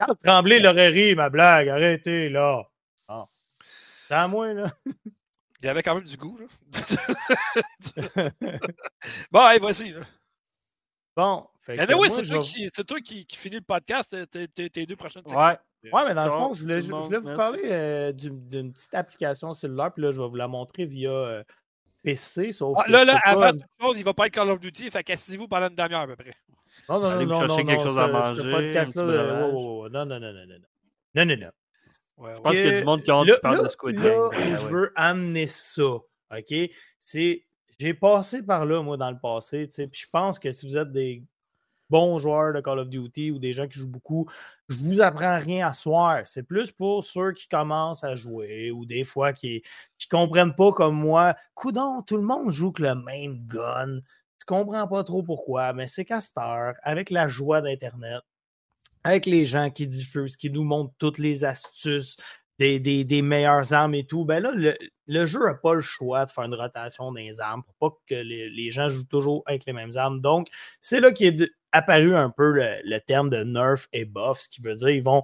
Quand 0.00 0.14
Tremblay 0.24 0.58
l'aurait 0.58 0.88
ri, 0.88 1.14
ma 1.14 1.28
blague. 1.28 1.68
Arrêtez, 1.68 2.30
là. 2.30 2.64
C'est 4.08 4.14
à 4.14 4.28
moi, 4.28 4.52
là. 4.52 4.72
Il 5.60 5.66
y 5.66 5.68
avait 5.68 5.82
quand 5.82 5.94
même 5.94 6.04
du 6.04 6.16
goût, 6.16 6.38
là. 6.38 6.46
bon, 9.32 9.40
allez, 9.40 9.58
voici, 9.58 9.92
là. 9.92 10.00
Bon. 11.16 11.46
Oui, 11.68 12.08
c'est 12.10 12.22
toi, 12.22 12.40
qui, 12.40 12.70
toi 12.70 13.00
qui, 13.00 13.26
qui 13.26 13.36
finis 13.36 13.56
le 13.56 13.62
podcast, 13.62 14.16
tes, 14.30 14.86
deux 14.86 14.96
prochaines 14.96 15.22
sections. 15.22 15.38
Ouais. 15.38 15.58
Ouais, 15.92 16.02
mais 16.06 16.14
dans 16.14 16.24
le 16.24 16.30
fond, 16.30 16.54
je 16.54 16.62
voulais, 16.62 16.80
je 16.80 16.90
voulais 16.90 17.18
vous 17.18 17.36
parler 17.36 17.62
euh, 17.64 18.12
d'une 18.12 18.72
petite 18.72 18.94
application 18.94 19.52
cellulaire, 19.52 19.92
puis 19.92 20.02
là, 20.02 20.10
je 20.12 20.20
vais 20.20 20.28
vous 20.28 20.36
la 20.36 20.48
montrer 20.48 20.86
via 20.86 21.10
euh, 21.10 21.44
PC. 22.02 22.52
Sauf 22.52 22.78
ah, 22.78 22.88
là, 22.88 23.04
là, 23.04 23.20
avant 23.22 23.52
toute 23.52 23.62
chose, 23.80 23.98
il 23.98 24.04
va 24.04 24.14
pas 24.14 24.26
être 24.26 24.32
Call 24.32 24.50
of 24.50 24.60
Duty, 24.60 24.90
fait 24.90 25.02
qu'asseyez-vous 25.02 25.48
pendant 25.48 25.68
une 25.68 25.74
demi-heure 25.74 26.00
à 26.00 26.06
peu 26.06 26.16
près. 26.16 26.34
Non, 26.88 27.00
non, 27.00 27.08
Allez 27.08 27.26
non, 27.26 27.40
non, 27.40 27.48
chercher 27.48 27.64
non, 27.64 27.68
quelque 27.68 27.82
chose 27.82 27.98
à 27.98 28.06
manger. 28.06 28.50
podcast 28.50 28.96
là, 28.96 29.02
non, 29.02 29.88
non, 29.88 30.04
non, 30.04 30.06
non, 30.06 30.20
non, 30.20 30.32
non. 30.32 30.56
Non, 31.14 31.24
non, 31.26 31.36
non. 31.36 31.50
Ouais, 32.16 32.34
je 32.36 32.40
pense 32.40 32.52
qu'il 32.52 32.64
y 32.64 32.68
a 32.68 32.78
du 32.78 32.84
monde 32.84 33.02
qui, 33.02 33.10
ont, 33.10 33.24
qui 33.24 33.32
parle 33.42 33.62
de 33.62 33.68
Squid 33.68 33.96
Game. 33.96 34.06
Là, 34.06 34.30
je 34.32 34.66
veux 34.66 34.92
amener 34.96 35.46
ça, 35.46 35.82
OK? 35.84 36.54
C'est... 36.98 37.44
J'ai 37.80 37.92
passé 37.92 38.42
par 38.42 38.64
là, 38.66 38.82
moi, 38.82 38.96
dans 38.96 39.10
le 39.10 39.18
passé, 39.18 39.66
tu 39.66 39.74
sais, 39.74 39.86
puis 39.88 40.02
je 40.02 40.08
pense 40.08 40.38
que 40.38 40.52
si 40.52 40.64
vous 40.64 40.76
êtes 40.76 40.92
des 40.92 41.24
bons 41.90 42.18
joueurs 42.18 42.52
de 42.52 42.60
Call 42.60 42.78
of 42.78 42.88
Duty 42.88 43.30
ou 43.30 43.38
des 43.38 43.52
gens 43.52 43.66
qui 43.68 43.78
jouent 43.78 43.88
beaucoup, 43.88 44.28
je 44.68 44.76
vous 44.76 45.00
apprends 45.00 45.38
rien 45.38 45.68
à 45.68 45.72
soir. 45.72 46.22
C'est 46.24 46.42
plus 46.42 46.70
pour 46.70 47.04
ceux 47.04 47.32
qui 47.32 47.48
commencent 47.48 48.04
à 48.04 48.14
jouer 48.14 48.70
ou 48.70 48.86
des 48.86 49.04
fois 49.04 49.32
qui 49.32 49.62
ne 49.62 50.06
comprennent 50.08 50.54
pas 50.54 50.72
comme 50.72 50.96
moi. 50.96 51.34
Coudon, 51.54 52.02
tout 52.02 52.16
le 52.16 52.22
monde 52.22 52.50
joue 52.50 52.72
que 52.72 52.82
le 52.82 52.94
même 52.94 53.46
gun. 53.46 54.00
Tu 54.38 54.46
comprends 54.46 54.88
pas 54.88 55.04
trop 55.04 55.22
pourquoi, 55.22 55.72
mais 55.72 55.86
c'est 55.86 56.04
Castor, 56.04 56.72
avec 56.82 57.10
la 57.10 57.28
joie 57.28 57.60
d'Internet, 57.60 58.22
avec 59.02 59.26
les 59.26 59.44
gens 59.44 59.70
qui 59.70 59.86
diffusent, 59.86 60.36
qui 60.36 60.50
nous 60.50 60.64
montrent 60.64 60.94
toutes 60.98 61.18
les 61.18 61.44
astuces, 61.44 62.16
des, 62.58 63.22
meilleures 63.22 63.72
armes 63.72 63.94
et 63.94 64.06
tout, 64.06 64.24
ben 64.24 64.40
là, 64.40 64.52
le, 65.06 65.26
jeu 65.26 65.44
n'a 65.44 65.54
pas 65.54 65.74
le 65.74 65.80
choix 65.80 66.24
de 66.24 66.30
faire 66.30 66.44
une 66.44 66.54
rotation 66.54 67.12
des 67.12 67.40
armes 67.40 67.62
pour 67.62 67.74
pas 67.74 67.96
que 68.06 68.14
les, 68.14 68.70
gens 68.70 68.88
jouent 68.88 69.06
toujours 69.06 69.42
avec 69.46 69.66
les 69.66 69.72
mêmes 69.72 69.96
armes. 69.96 70.20
Donc, 70.20 70.48
c'est 70.80 71.00
là 71.00 71.10
qu'est 71.12 71.36
apparu 71.74 72.14
un 72.14 72.30
peu 72.30 72.52
le, 72.52 72.98
terme 73.00 73.28
de 73.28 73.42
nerf 73.42 73.86
et 73.92 74.04
buff, 74.04 74.40
ce 74.40 74.48
qui 74.48 74.62
veut 74.62 74.76
dire 74.76 74.90
ils 74.90 75.02
vont 75.02 75.22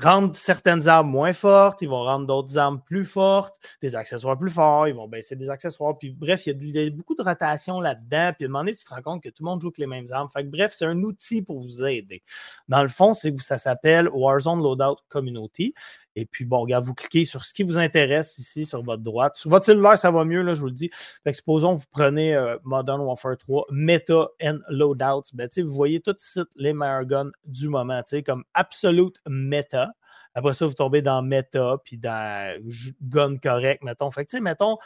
rendre 0.00 0.34
certaines 0.34 0.88
armes 0.88 1.10
moins 1.10 1.34
fortes, 1.34 1.82
ils 1.82 1.88
vont 1.88 2.02
rendre 2.02 2.26
d'autres 2.26 2.58
armes 2.58 2.80
plus 2.82 3.04
fortes, 3.04 3.54
des 3.82 3.94
accessoires 3.94 4.38
plus 4.38 4.50
forts, 4.50 4.88
ils 4.88 4.94
vont 4.94 5.06
baisser 5.06 5.36
des 5.36 5.50
accessoires. 5.50 5.96
Puis 5.98 6.10
bref, 6.10 6.46
il 6.46 6.64
y, 6.64 6.78
a, 6.78 6.90
beaucoup 6.90 7.14
de 7.14 7.22
rotation 7.22 7.78
là-dedans. 7.78 8.32
Puis 8.36 8.46
à 8.46 8.48
un 8.48 8.50
moment 8.50 8.64
donné, 8.64 8.74
tu 8.74 8.84
te 8.84 8.92
rends 8.92 9.02
compte 9.02 9.22
que 9.22 9.28
tout 9.28 9.44
le 9.44 9.50
monde 9.50 9.60
joue 9.60 9.68
avec 9.68 9.78
les 9.78 9.86
mêmes 9.86 10.06
armes. 10.10 10.28
Fait 10.28 10.42
que 10.42 10.48
bref, 10.48 10.72
c'est 10.72 10.86
un 10.86 11.00
outil 11.02 11.42
pour 11.42 11.60
vous 11.60 11.84
aider. 11.84 12.22
Dans 12.68 12.82
le 12.82 12.88
fond, 12.88 13.14
c'est 13.14 13.32
que 13.32 13.42
ça 13.42 13.58
s'appelle 13.58 14.08
Warzone 14.08 14.60
Loadout 14.60 14.96
Community. 15.08 15.74
Et 16.16 16.26
puis, 16.26 16.44
bon, 16.44 16.60
regarde, 16.60 16.84
vous 16.84 16.94
cliquez 16.94 17.24
sur 17.24 17.44
ce 17.44 17.54
qui 17.54 17.62
vous 17.62 17.78
intéresse 17.78 18.38
ici 18.38 18.66
sur 18.66 18.82
votre 18.82 19.02
droite. 19.02 19.36
Sur 19.36 19.50
votre 19.50 19.64
cellulaire, 19.64 19.96
ça 19.96 20.10
va 20.10 20.24
mieux, 20.24 20.42
là, 20.42 20.54
je 20.54 20.60
vous 20.60 20.66
le 20.66 20.72
dis. 20.72 20.90
Fait 21.24 21.30
que, 21.30 21.36
supposons 21.36 21.74
vous 21.74 21.86
prenez 21.90 22.34
euh, 22.34 22.56
Modern 22.64 23.00
Warfare 23.00 23.36
3, 23.38 23.66
Meta 23.70 24.28
and 24.42 24.58
Loadouts. 24.68 25.30
Ben, 25.34 25.48
vous 25.56 25.72
voyez 25.72 26.00
tout 26.00 26.12
de 26.12 26.20
suite 26.20 26.48
les 26.56 26.72
meilleurs 26.72 27.06
guns 27.06 27.30
du 27.44 27.68
moment, 27.68 28.02
comme 28.26 28.44
Absolute 28.54 29.18
Meta. 29.26 29.92
Après 30.34 30.54
ça, 30.54 30.66
vous 30.66 30.74
tombez 30.74 31.02
dans 31.02 31.22
Meta, 31.22 31.76
puis 31.84 31.98
dans 31.98 32.58
Gun 33.02 33.36
Correct, 33.36 33.82
mettons. 33.82 34.10
Fait 34.10 34.24
que, 34.24 34.30
tu 34.30 34.36
sais, 34.36 34.42
mettons, 34.42 34.78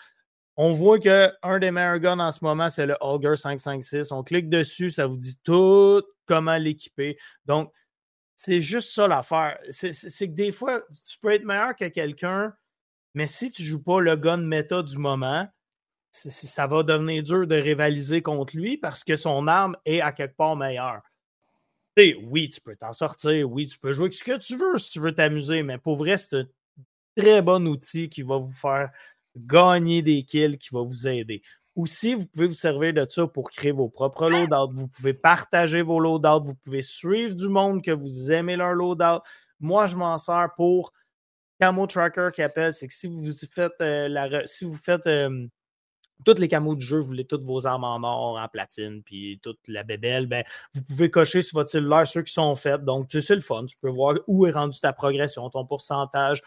on 0.56 0.72
voit 0.72 0.98
qu'un 0.98 1.58
des 1.60 1.70
meilleurs 1.70 1.98
guns 1.98 2.18
en 2.18 2.30
ce 2.30 2.42
moment, 2.42 2.68
c'est 2.68 2.86
le 2.86 2.96
Auger 3.00 3.36
556. 3.36 4.10
On 4.12 4.22
clique 4.22 4.48
dessus, 4.48 4.90
ça 4.90 5.06
vous 5.06 5.16
dit 5.16 5.36
tout 5.44 6.02
comment 6.26 6.56
l'équiper. 6.56 7.18
Donc, 7.44 7.72
c'est 8.36 8.60
juste 8.60 8.90
ça 8.90 9.08
l'affaire. 9.08 9.58
C'est 9.70 9.92
que 10.28 10.34
des 10.34 10.52
fois, 10.52 10.82
tu 11.08 11.18
peux 11.18 11.32
être 11.32 11.44
meilleur 11.44 11.74
que 11.74 11.86
quelqu'un, 11.86 12.54
mais 13.14 13.26
si 13.26 13.50
tu 13.50 13.62
ne 13.62 13.66
joues 13.66 13.82
pas 13.82 14.00
le 14.00 14.14
gun 14.16 14.36
méta 14.36 14.82
du 14.82 14.98
moment, 14.98 15.48
ça 16.12 16.66
va 16.66 16.82
devenir 16.82 17.22
dur 17.22 17.46
de 17.46 17.56
rivaliser 17.56 18.22
contre 18.22 18.56
lui 18.56 18.78
parce 18.78 19.04
que 19.04 19.16
son 19.16 19.46
arme 19.48 19.76
est 19.84 20.00
à 20.00 20.12
quelque 20.12 20.36
part 20.36 20.56
meilleure. 20.56 21.02
oui, 21.96 22.50
tu 22.50 22.60
peux 22.60 22.76
t'en 22.76 22.92
sortir, 22.92 23.50
oui, 23.50 23.68
tu 23.68 23.78
peux 23.78 23.92
jouer 23.92 24.10
ce 24.10 24.24
que 24.24 24.36
tu 24.38 24.56
veux 24.56 24.78
si 24.78 24.90
tu 24.90 25.00
veux 25.00 25.14
t'amuser, 25.14 25.62
mais 25.62 25.78
pour 25.78 25.96
vrai, 25.96 26.18
c'est 26.18 26.36
un 26.36 26.46
très 27.16 27.42
bon 27.42 27.66
outil 27.66 28.08
qui 28.08 28.22
va 28.22 28.36
vous 28.36 28.52
faire 28.52 28.90
gagner 29.34 30.02
des 30.02 30.24
kills, 30.24 30.58
qui 30.58 30.68
va 30.72 30.82
vous 30.82 31.08
aider. 31.08 31.42
Aussi, 31.76 32.14
vous 32.14 32.26
pouvez 32.26 32.46
vous 32.46 32.54
servir 32.54 32.94
de 32.94 33.06
ça 33.08 33.26
pour 33.26 33.50
créer 33.50 33.70
vos 33.70 33.88
propres 33.88 34.30
loadouts. 34.30 34.74
Vous 34.74 34.88
pouvez 34.88 35.12
partager 35.12 35.82
vos 35.82 36.00
loadouts. 36.00 36.46
Vous 36.46 36.54
pouvez 36.54 36.80
suivre 36.82 37.36
du 37.36 37.48
monde 37.48 37.82
que 37.82 37.90
vous 37.90 38.32
aimez 38.32 38.56
leur 38.56 38.72
loadout. 38.72 39.22
Moi, 39.60 39.86
je 39.86 39.94
m'en 39.94 40.16
sers 40.16 40.48
pour 40.56 40.92
Camo 41.60 41.86
Tracker 41.86 42.30
qui 42.34 42.42
appelle. 42.42 42.72
C'est 42.72 42.88
que 42.88 42.94
si 42.94 43.06
vous 43.08 43.30
faites 43.54 43.80
euh, 43.82 44.08
la 44.08 44.46
si 44.46 44.64
vous 44.64 44.78
faites 44.82 45.06
euh, 45.06 45.46
toutes 46.24 46.38
les 46.38 46.48
camos 46.48 46.74
du 46.74 46.84
jeu, 46.84 46.98
vous 46.98 47.08
voulez 47.08 47.26
toutes 47.26 47.44
vos 47.44 47.66
armes 47.66 47.84
en 47.84 48.02
or, 48.02 48.38
en 48.38 48.48
platine, 48.48 49.02
puis 49.02 49.38
toute 49.42 49.58
la 49.68 49.82
bébelle, 49.82 50.26
ben, 50.26 50.44
vous 50.74 50.82
pouvez 50.82 51.10
cocher 51.10 51.42
sur 51.42 51.58
votre 51.58 51.70
cellulaire 51.70 52.06
ceux 52.06 52.22
qui 52.22 52.32
sont 52.32 52.54
faits. 52.56 52.84
Donc, 52.84 53.08
tu 53.08 53.20
sais, 53.20 53.26
c'est 53.26 53.34
le 53.34 53.40
fun. 53.42 53.66
Tu 53.66 53.76
peux 53.76 53.90
voir 53.90 54.14
où 54.26 54.46
est 54.46 54.52
rendu 54.52 54.78
ta 54.80 54.92
progression, 54.92 55.48
ton 55.50 55.66
pourcentage, 55.66 56.42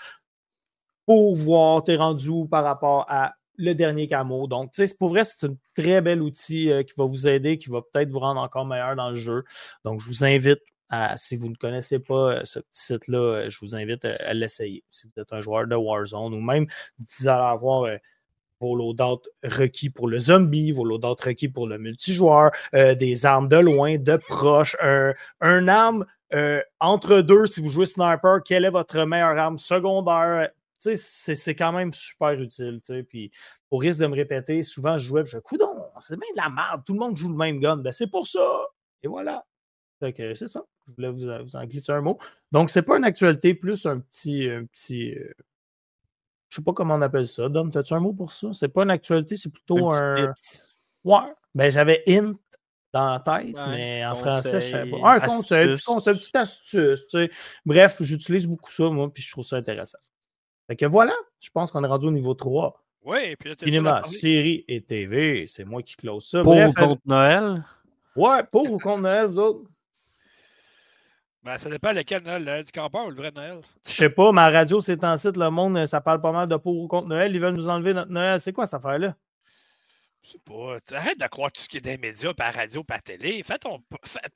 pour 1.06 1.36
voir 1.36 1.84
t'es 1.84 1.96
rendu 1.96 2.30
où 2.30 2.48
par 2.48 2.64
rapport 2.64 3.06
à 3.08 3.36
le 3.60 3.76
dernier 3.76 4.08
camo. 4.08 4.48
Donc, 4.48 4.72
pour 4.98 5.10
vrai, 5.10 5.24
c'est 5.24 5.46
un 5.46 5.56
très 5.76 6.02
bel 6.02 6.22
outil 6.22 6.72
euh, 6.72 6.84
qui 6.84 6.94
va 6.98 7.06
vous 7.06 7.28
aider, 7.28 7.58
qui 7.60 7.70
va 7.70 7.82
peut-être 7.82 8.10
vous 8.10 8.20
rendre 8.20 8.42
encore 8.42 8.66
meilleur 8.66 8.96
dans 8.96 9.10
le 9.10 9.16
jeu. 9.16 9.44
Donc, 9.84 10.00
je 10.00 10.08
vous 10.08 10.24
invite 10.24 10.62
à, 10.90 11.18
si 11.18 11.36
vous 11.36 11.50
ne 11.50 11.56
connaissez 11.56 12.00
pas 12.00 12.32
euh, 12.32 12.42
ce 12.46 12.60
petit 12.60 12.82
site-là, 12.82 13.18
euh, 13.18 13.50
je 13.50 13.60
vous 13.62 13.76
invite 13.76 14.06
à, 14.06 14.34
l'essayer. 14.34 14.84
Si 14.90 15.06
vous 15.08 15.22
êtes 15.22 15.34
un 15.34 15.42
joueur 15.42 15.68
de 15.68 15.76
Warzone 15.76 16.34
ou 16.34 16.42
même 16.42 16.66
vous 16.98 17.28
allez 17.28 17.44
avoir 17.44 17.90
vos 18.62 18.76
loadouts 18.76 19.30
requis 19.44 19.90
pour 19.90 20.08
le 20.08 20.20
zombie, 20.20 20.72
vos 20.72 20.86
loadouts 20.86 21.16
requis 21.24 21.50
pour 21.50 21.68
le 21.68 21.78
multijoueur, 21.78 22.52
des 22.74 23.26
armes 23.26 23.48
de 23.48 23.58
loin, 23.58 23.98
de 23.98 24.18
proche, 24.18 24.76
un, 24.82 25.14
un 25.40 25.68
arme 25.68 26.06
entre 26.80 27.22
deux, 27.22 27.46
si 27.46 27.62
vous 27.62 27.70
jouez 27.70 27.86
sniper, 27.86 28.44
quelle 28.44 28.66
est 28.66 28.70
votre 28.70 29.06
meilleure 29.06 29.38
arme 29.38 29.58
secondaire? 29.58 30.50
C'est 30.80 31.56
quand 31.56 31.72
même 31.72 31.94
super 31.94 32.32
utile. 32.32 32.82
Puis, 33.08 33.32
au 33.72 33.78
risque 33.78 34.02
de 34.02 34.08
me 34.08 34.16
répéter, 34.16 34.64
souvent 34.64 34.98
je 34.98 35.06
jouais, 35.06 35.26
je 35.26 35.38
coudon, 35.38 35.76
c'est 36.02 36.20
bien 36.20 36.30
de 36.36 36.42
la 36.42 36.50
merde, 36.50 36.84
tout 36.86 36.94
le 36.94 37.00
monde 37.00 37.18
joue 37.18 37.30
le 37.30 37.36
même 37.36 37.60
gun. 37.60 37.78
Ben, 37.78 37.92
c'est 37.92 38.08
pour 38.08 38.28
ça. 38.28 38.66
Et 39.04 39.08
voilà. 39.08 39.46
c'est 40.02 40.48
ça. 40.48 40.64
Je 40.88 40.94
voulais 40.94 41.10
vous, 41.10 41.44
vous, 41.44 41.56
en 41.56 41.66
glisser 41.66 41.92
un 41.92 42.02
mot. 42.02 42.18
Donc, 42.52 42.70
c'est 42.70 42.82
pas 42.82 42.98
une 42.98 43.04
actualité, 43.04 43.54
plus 43.54 43.86
un 43.86 44.00
petit. 44.00 44.50
Un 44.50 44.66
petit 44.66 45.14
euh, 45.14 45.34
je 46.50 46.56
sais 46.56 46.64
pas 46.64 46.74
comment 46.74 46.96
on 46.96 47.02
appelle 47.02 47.28
ça. 47.28 47.48
Dom, 47.48 47.72
as-tu 47.74 47.94
un 47.94 48.00
mot 48.00 48.14
pour 48.14 48.32
ça? 48.32 48.48
C'est 48.54 48.70
pas 48.70 48.84
une 48.84 48.90
actualité, 48.90 49.36
c'est 49.38 49.50
plutôt 49.52 49.94
un. 49.94 50.34
Ouais. 51.04 51.34
Ben, 51.54 51.72
j'avais 51.72 52.04
int 52.08 52.34
dans 52.92 53.12
la 53.12 53.20
tête, 53.20 53.56
mais 53.68 54.04
en 54.06 54.16
français, 54.16 54.62
je 54.62 54.68
sais 54.68 54.86
pas. 54.86 55.14
Un 55.14 55.20
conseil, 55.20 55.68
petit 55.76 55.84
conseil, 55.84 56.14
petite 56.16 56.36
astuce. 56.36 57.06
Bref, 57.66 57.98
j'utilise 58.02 58.48
beaucoup 58.48 58.72
ça, 58.72 58.90
moi, 58.90 59.12
puis 59.14 59.22
je 59.22 59.32
trouve 59.32 59.46
ça 59.46 59.58
intéressant. 59.58 60.00
Fait 60.70 60.76
que 60.76 60.86
voilà, 60.86 61.16
je 61.40 61.50
pense 61.50 61.72
qu'on 61.72 61.84
est 61.84 61.88
rendu 61.88 62.06
au 62.06 62.12
niveau 62.12 62.36
3. 62.36 62.80
Oui, 63.04 63.36
puis 63.38 63.50
là, 63.50 63.56
Cinéma, 63.58 64.04
série 64.06 64.66
et 64.68 64.82
TV, 64.82 65.48
c'est 65.48 65.64
moi 65.64 65.82
qui 65.82 65.96
close 65.96 66.30
ça. 66.30 66.44
Pour 66.44 66.56
ou 66.56 66.72
contre 66.74 67.02
Noël? 67.06 67.64
Ouais, 68.16 68.44
pour 68.52 68.72
ou 68.72 68.78
contre 68.78 69.02
Noël, 69.02 69.26
vous 69.26 69.40
autres? 69.40 69.68
Ben, 71.42 71.58
ça 71.58 71.72
dépend 71.72 71.92
lequel 71.92 72.22
Noël, 72.22 72.44
le 72.44 72.46
Noël 72.46 72.64
du 72.64 72.72
campeur 72.72 73.08
ou 73.08 73.10
le 73.10 73.16
vrai 73.16 73.32
Noël? 73.32 73.62
Je 73.88 73.94
sais 73.94 74.12
pas, 74.12 74.32
ma 74.32 74.52
radio, 74.52 74.80
c'est 74.80 75.04
en 75.04 75.18
site, 75.18 75.38
le 75.38 75.50
monde, 75.50 75.88
ça 75.88 76.02
parle 76.02 76.22
pas 76.22 76.32
mal 76.32 76.48
de 76.48 76.56
pour 76.56 76.78
ou 76.78 76.88
contre 76.88 77.08
Noël. 77.08 77.34
Ils 77.34 77.42
veulent 77.42 77.56
nous 77.56 77.68
enlever 77.68 77.96
notre 77.96 78.12
Noël. 78.12 78.40
C'est 78.40 78.54
quoi 78.54 78.68
cette 78.68 78.76
affaire-là? 78.76 79.16
Je 80.22 80.32
sais 80.32 80.40
pas. 80.46 80.78
Arrête 80.96 81.20
de 81.20 81.28
croire 81.28 81.52
tout 81.52 81.62
ce 81.62 81.70
qui 81.70 81.78
est 81.78 81.86
les 81.86 81.98
médias, 81.98 82.34
par 82.36 82.54
radio, 82.54 82.84
par 82.84 83.02
télé. 83.02 83.42
Fais 83.42 83.58
ton. 83.58 83.80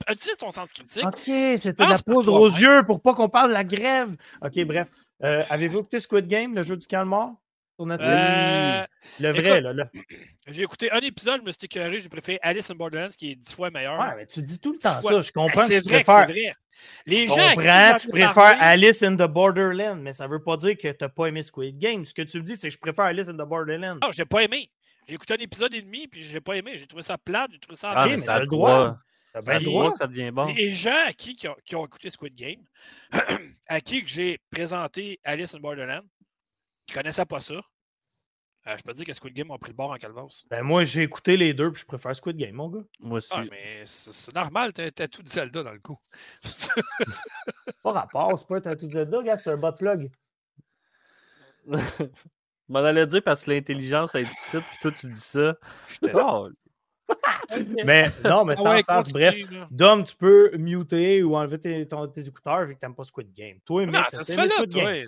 Utilise 0.09 0.37
ton 0.37 0.49
sens 0.49 0.71
critique. 0.71 1.05
OK, 1.05 1.19
c'était 1.59 1.85
la 1.85 1.99
poudre 1.99 2.33
aux 2.33 2.47
yeux 2.47 2.83
pour 2.85 3.01
pas 3.01 3.13
qu'on 3.13 3.29
parle 3.29 3.49
de 3.49 3.53
la 3.53 3.65
grève. 3.65 4.15
OK, 4.41 4.63
bref. 4.63 4.87
Euh, 5.23 5.43
avez-vous 5.49 5.79
écouté 5.79 5.99
Squid 5.99 6.27
Game, 6.27 6.53
le 6.53 6.63
jeu 6.63 6.77
du 6.77 6.87
calmar? 6.87 7.33
Sur 7.75 7.85
Netflix? 7.85 8.13
Euh, 8.13 8.85
le 9.19 9.31
vrai, 9.31 9.61
là. 9.61 9.73
là. 9.73 9.89
J'ai 10.47 10.63
écouté 10.63 10.91
un 10.91 10.99
épisode, 10.99 11.41
je 11.41 11.47
me 11.47 11.51
suis 11.51 11.65
écœuré, 11.65 12.01
j'ai 12.01 12.09
préféré 12.09 12.39
Alice 12.41 12.69
in 12.69 12.75
Borderlands, 12.75 13.09
qui 13.17 13.31
est 13.31 13.35
dix 13.35 13.53
fois 13.53 13.71
meilleur. 13.71 13.99
Ouais, 13.99 14.15
mais 14.15 14.25
tu 14.25 14.41
dis 14.43 14.59
tout 14.59 14.73
le 14.73 14.79
temps 14.79 15.01
ça. 15.01 15.21
Je 15.21 15.31
comprends 15.31 15.67
que 15.67 15.81
tu 15.81 15.89
préfères. 15.89 16.27
Vrai. 16.27 16.53
Les 17.05 17.27
gens. 17.27 17.53
Comprends, 17.53 17.95
tu 17.99 18.09
préfères 18.09 18.57
Alice 18.59 19.01
in 19.01 19.15
the 19.15 19.27
Borderlands, 19.27 19.95
mais 20.01 20.13
ça 20.13 20.27
veut 20.27 20.43
pas 20.43 20.57
dire 20.57 20.77
que 20.77 20.89
tu 20.89 20.97
n'as 21.01 21.09
pas 21.09 21.27
aimé 21.27 21.41
Squid 21.41 21.77
Game. 21.77 22.05
Ce 22.05 22.13
que 22.13 22.21
tu 22.21 22.37
me 22.39 22.43
dis, 22.43 22.55
c'est 22.55 22.67
que 22.67 22.73
je 22.73 22.79
préfère 22.79 23.05
Alice 23.05 23.27
in 23.27 23.33
the 23.33 23.47
Borderlands. 23.47 23.99
Non, 24.01 24.11
j'ai 24.11 24.25
pas 24.25 24.43
aimé. 24.43 24.69
J'ai 25.07 25.15
écouté 25.15 25.33
un 25.33 25.43
épisode 25.43 25.73
et 25.73 25.81
demi, 25.81 26.07
puis 26.07 26.23
j'ai 26.23 26.41
pas 26.41 26.55
aimé. 26.55 26.73
J'ai 26.75 26.87
trouvé 26.87 27.03
ça 27.03 27.17
plate, 27.17 27.51
j'ai 27.51 27.59
trouvé 27.59 27.75
ça. 27.75 27.91
Ah, 27.95 28.07
mais 28.07 28.17
t'as 28.17 28.39
le 28.39 28.47
droit. 28.47 28.97
Bien 29.41 29.59
le 29.59 29.65
droit 29.65 29.91
que 29.91 29.97
ça 29.97 30.07
devient 30.07 30.31
bon. 30.31 30.45
Les 30.45 30.73
gens 30.73 31.05
à 31.05 31.13
qui, 31.13 31.35
qui, 31.35 31.47
ont, 31.75 31.85
écouté 31.85 32.09
Squid 32.09 32.35
Game, 32.35 32.63
à 33.67 33.81
qui 33.81 34.05
j'ai 34.05 34.39
présenté 34.51 35.19
Alice 35.23 35.55
in 35.55 35.59
Borderland, 35.59 36.05
qui 36.85 36.93
connaissaient 36.93 37.25
pas 37.25 37.39
ça, 37.39 37.55
euh, 37.55 38.77
je 38.77 38.83
peux 38.83 38.93
dire 38.93 39.05
que 39.05 39.13
Squid 39.13 39.33
Game 39.33 39.51
a 39.51 39.57
pris 39.57 39.71
le 39.71 39.75
bord 39.75 39.91
en 39.91 39.97
calvas. 39.97 40.43
Ben 40.49 40.63
moi, 40.63 40.85
j'ai 40.85 41.01
écouté 41.01 41.35
les 41.35 41.53
deux, 41.53 41.71
puis 41.71 41.81
je 41.81 41.85
préfère 41.85 42.15
Squid 42.15 42.37
Game, 42.37 42.55
mon 42.55 42.69
gars. 42.69 42.83
Moi 42.99 43.17
aussi. 43.17 43.33
Ah, 43.33 43.43
mais 43.49 43.81
c'est 43.85 44.33
normal, 44.33 44.71
t'as 44.71 44.85
un 44.85 44.91
tatou 44.91 45.21
de 45.21 45.27
Zelda 45.27 45.63
dans 45.63 45.73
le 45.73 45.79
coup. 45.79 45.97
pas 47.83 47.91
rapport, 47.91 48.39
c'est 48.39 48.47
pas 48.47 48.57
un 48.57 48.61
tatou 48.61 48.87
de 48.87 48.93
Zelda, 48.93 49.23
gars, 49.23 49.37
c'est 49.37 49.51
un 49.51 49.57
bot 49.57 49.73
plug. 49.73 50.11
m'en 52.69 52.79
allais 52.79 53.05
dire 53.05 53.21
parce 53.23 53.43
que 53.43 53.51
l'intelligence 53.51 54.15
est 54.15 54.23
ici, 54.23 54.57
puis 54.57 54.77
toi, 54.81 54.91
tu 54.91 55.07
dis 55.07 55.19
ça. 55.19 55.55
Oh. 56.13 56.49
Mais 57.85 58.11
non, 58.23 58.45
mais 58.45 58.55
sans 58.55 58.81
face, 58.83 59.11
bref. 59.11 59.35
Dom, 59.71 60.03
tu 60.03 60.15
peux 60.15 60.51
muter 60.57 61.23
ou 61.23 61.35
enlever 61.35 61.59
tes, 61.59 61.87
tes 61.87 62.27
écouteurs 62.27 62.65
vu 62.65 62.75
que 62.75 62.79
t'aimes 62.79 62.95
pas 62.95 63.03
Squid 63.03 63.33
Game. 63.33 63.57
Toi, 63.65 63.85
mec, 63.85 64.05
ça 64.11 64.23
se 64.23 64.33
fait 64.33 64.45
là, 64.47 64.65
Game? 64.65 65.07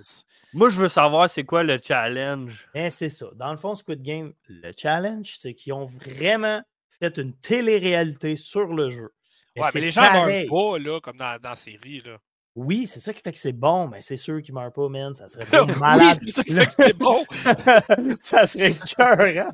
Moi, 0.53 0.69
je 0.69 0.81
veux 0.81 0.87
savoir 0.87 1.29
c'est 1.29 1.43
quoi 1.43 1.63
le 1.63 1.79
challenge. 1.81 2.67
Eh, 2.73 2.89
c'est 2.89 3.09
ça. 3.09 3.27
Dans 3.35 3.51
le 3.51 3.57
fond, 3.57 3.75
Squid 3.75 4.01
Game, 4.01 4.33
le 4.47 4.71
challenge, 4.77 5.35
c'est 5.37 5.53
qu'ils 5.53 5.73
ont 5.73 5.85
vraiment 5.85 6.61
fait 6.99 7.17
une 7.17 7.33
télé-réalité 7.33 8.35
sur 8.35 8.67
le 8.67 8.89
jeu. 8.89 9.11
ouais, 9.57 9.67
mais 9.73 9.81
les 9.81 9.91
gens 9.91 10.01
meurent 10.01 10.47
pas, 10.49 10.79
là, 10.79 10.99
comme 11.01 11.17
dans, 11.17 11.39
dans 11.39 11.49
la 11.49 11.55
série, 11.55 12.01
là. 12.05 12.17
Oui, 12.55 12.87
c'est 12.87 13.01
ça 13.01 13.13
qui 13.13 13.21
fait 13.21 13.33
que 13.33 13.37
c'est 13.37 13.51
bon, 13.51 13.89
mais 13.89 13.99
c'est 13.99 14.15
sûr 14.15 14.41
qu'il 14.41 14.55
ne 14.55 14.61
meurt 14.61 14.73
pas, 14.73 14.87
man. 14.87 15.13
Ça 15.13 15.27
serait 15.27 15.45
malade. 15.79 16.17
oui, 16.21 16.31
c'est 16.31 16.31
ça 16.31 16.43
qui 16.43 16.53
fait 16.55 16.65
que 16.65 16.71
c'est 16.71 16.97
bon. 16.97 17.25
ça 18.21 18.47
serait 18.47 18.73
cœur, 18.95 19.19
hein. 19.19 19.51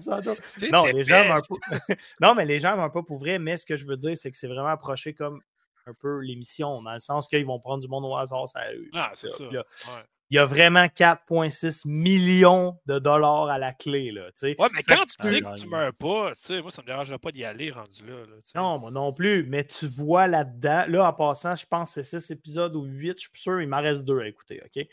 Non, 0.72 0.86
les 0.86 1.04
gens 1.04 1.26
meurent 1.28 1.42
pas. 1.50 1.96
non, 2.22 2.36
mais 2.36 2.46
les 2.46 2.60
gens 2.60 2.76
meurent 2.78 2.92
pas 2.92 3.02
pour 3.02 3.18
vrai, 3.18 3.40
mais 3.40 3.58
ce 3.58 3.66
que 3.66 3.76
je 3.76 3.88
veux 3.88 3.98
dire, 3.98 4.16
c'est 4.16 4.30
que 4.30 4.38
c'est 4.38 4.48
vraiment 4.48 4.68
approché 4.68 5.14
comme 5.14 5.42
un 5.88 5.94
peu 5.96 6.20
l'émission, 6.20 6.84
dans 6.84 6.94
le 6.94 7.00
sens 7.00 7.28
qu'ils 7.28 7.46
vont 7.46 7.60
prendre 7.60 7.82
du 7.82 7.88
monde 7.88 8.06
au 8.06 8.16
hasard. 8.16 8.48
Ça, 8.48 8.62
ah, 8.94 9.12
c'est 9.16 9.30
ça 9.30 9.46
il 10.32 10.36
y 10.36 10.40
a 10.40 10.46
vraiment 10.46 10.86
4,6 10.86 11.86
millions 11.86 12.80
de 12.86 13.00
dollars 13.00 13.50
à 13.50 13.60
la 13.60 13.74
clé. 13.74 14.12
Là, 14.12 14.30
ouais, 14.42 14.56
mais 14.74 14.82
quand 14.82 15.04
tu 15.06 15.28
dis 15.28 15.42
que 15.42 15.60
tu 15.60 15.68
meurs 15.68 15.94
pas, 15.94 16.08
moi, 16.08 16.34
ça 16.36 16.54
ne 16.56 16.62
me 16.62 16.86
dérangerait 16.86 17.20
pas 17.20 17.34
d'y 17.34 17.44
aller 17.44 17.70
rendu 17.70 18.06
là. 18.06 18.24
non, 18.56 18.80
moi 18.80 18.92
non 18.92 19.12
plus. 19.12 19.44
Mais 19.44 19.66
tu 19.66 19.88
vois 19.88 20.28
là-dedans, 20.28 20.86
là, 20.88 21.10
en 21.10 21.12
passant, 21.12 21.54
je 21.56 21.66
pense 21.66 21.94
que 21.94 22.04
c'est 22.04 22.22
6 22.22 22.32
épisodes 22.32 22.74
ou 22.78 22.84
8, 22.84 23.18
je 23.18 23.28
suis 23.28 23.30
sûr, 23.34 23.62
il 23.62 23.68
m'en 23.68 23.82
reste 23.82 24.04
2 24.04 24.22
à 24.22 24.28
écouter, 24.28 24.62
OK? 24.66 24.88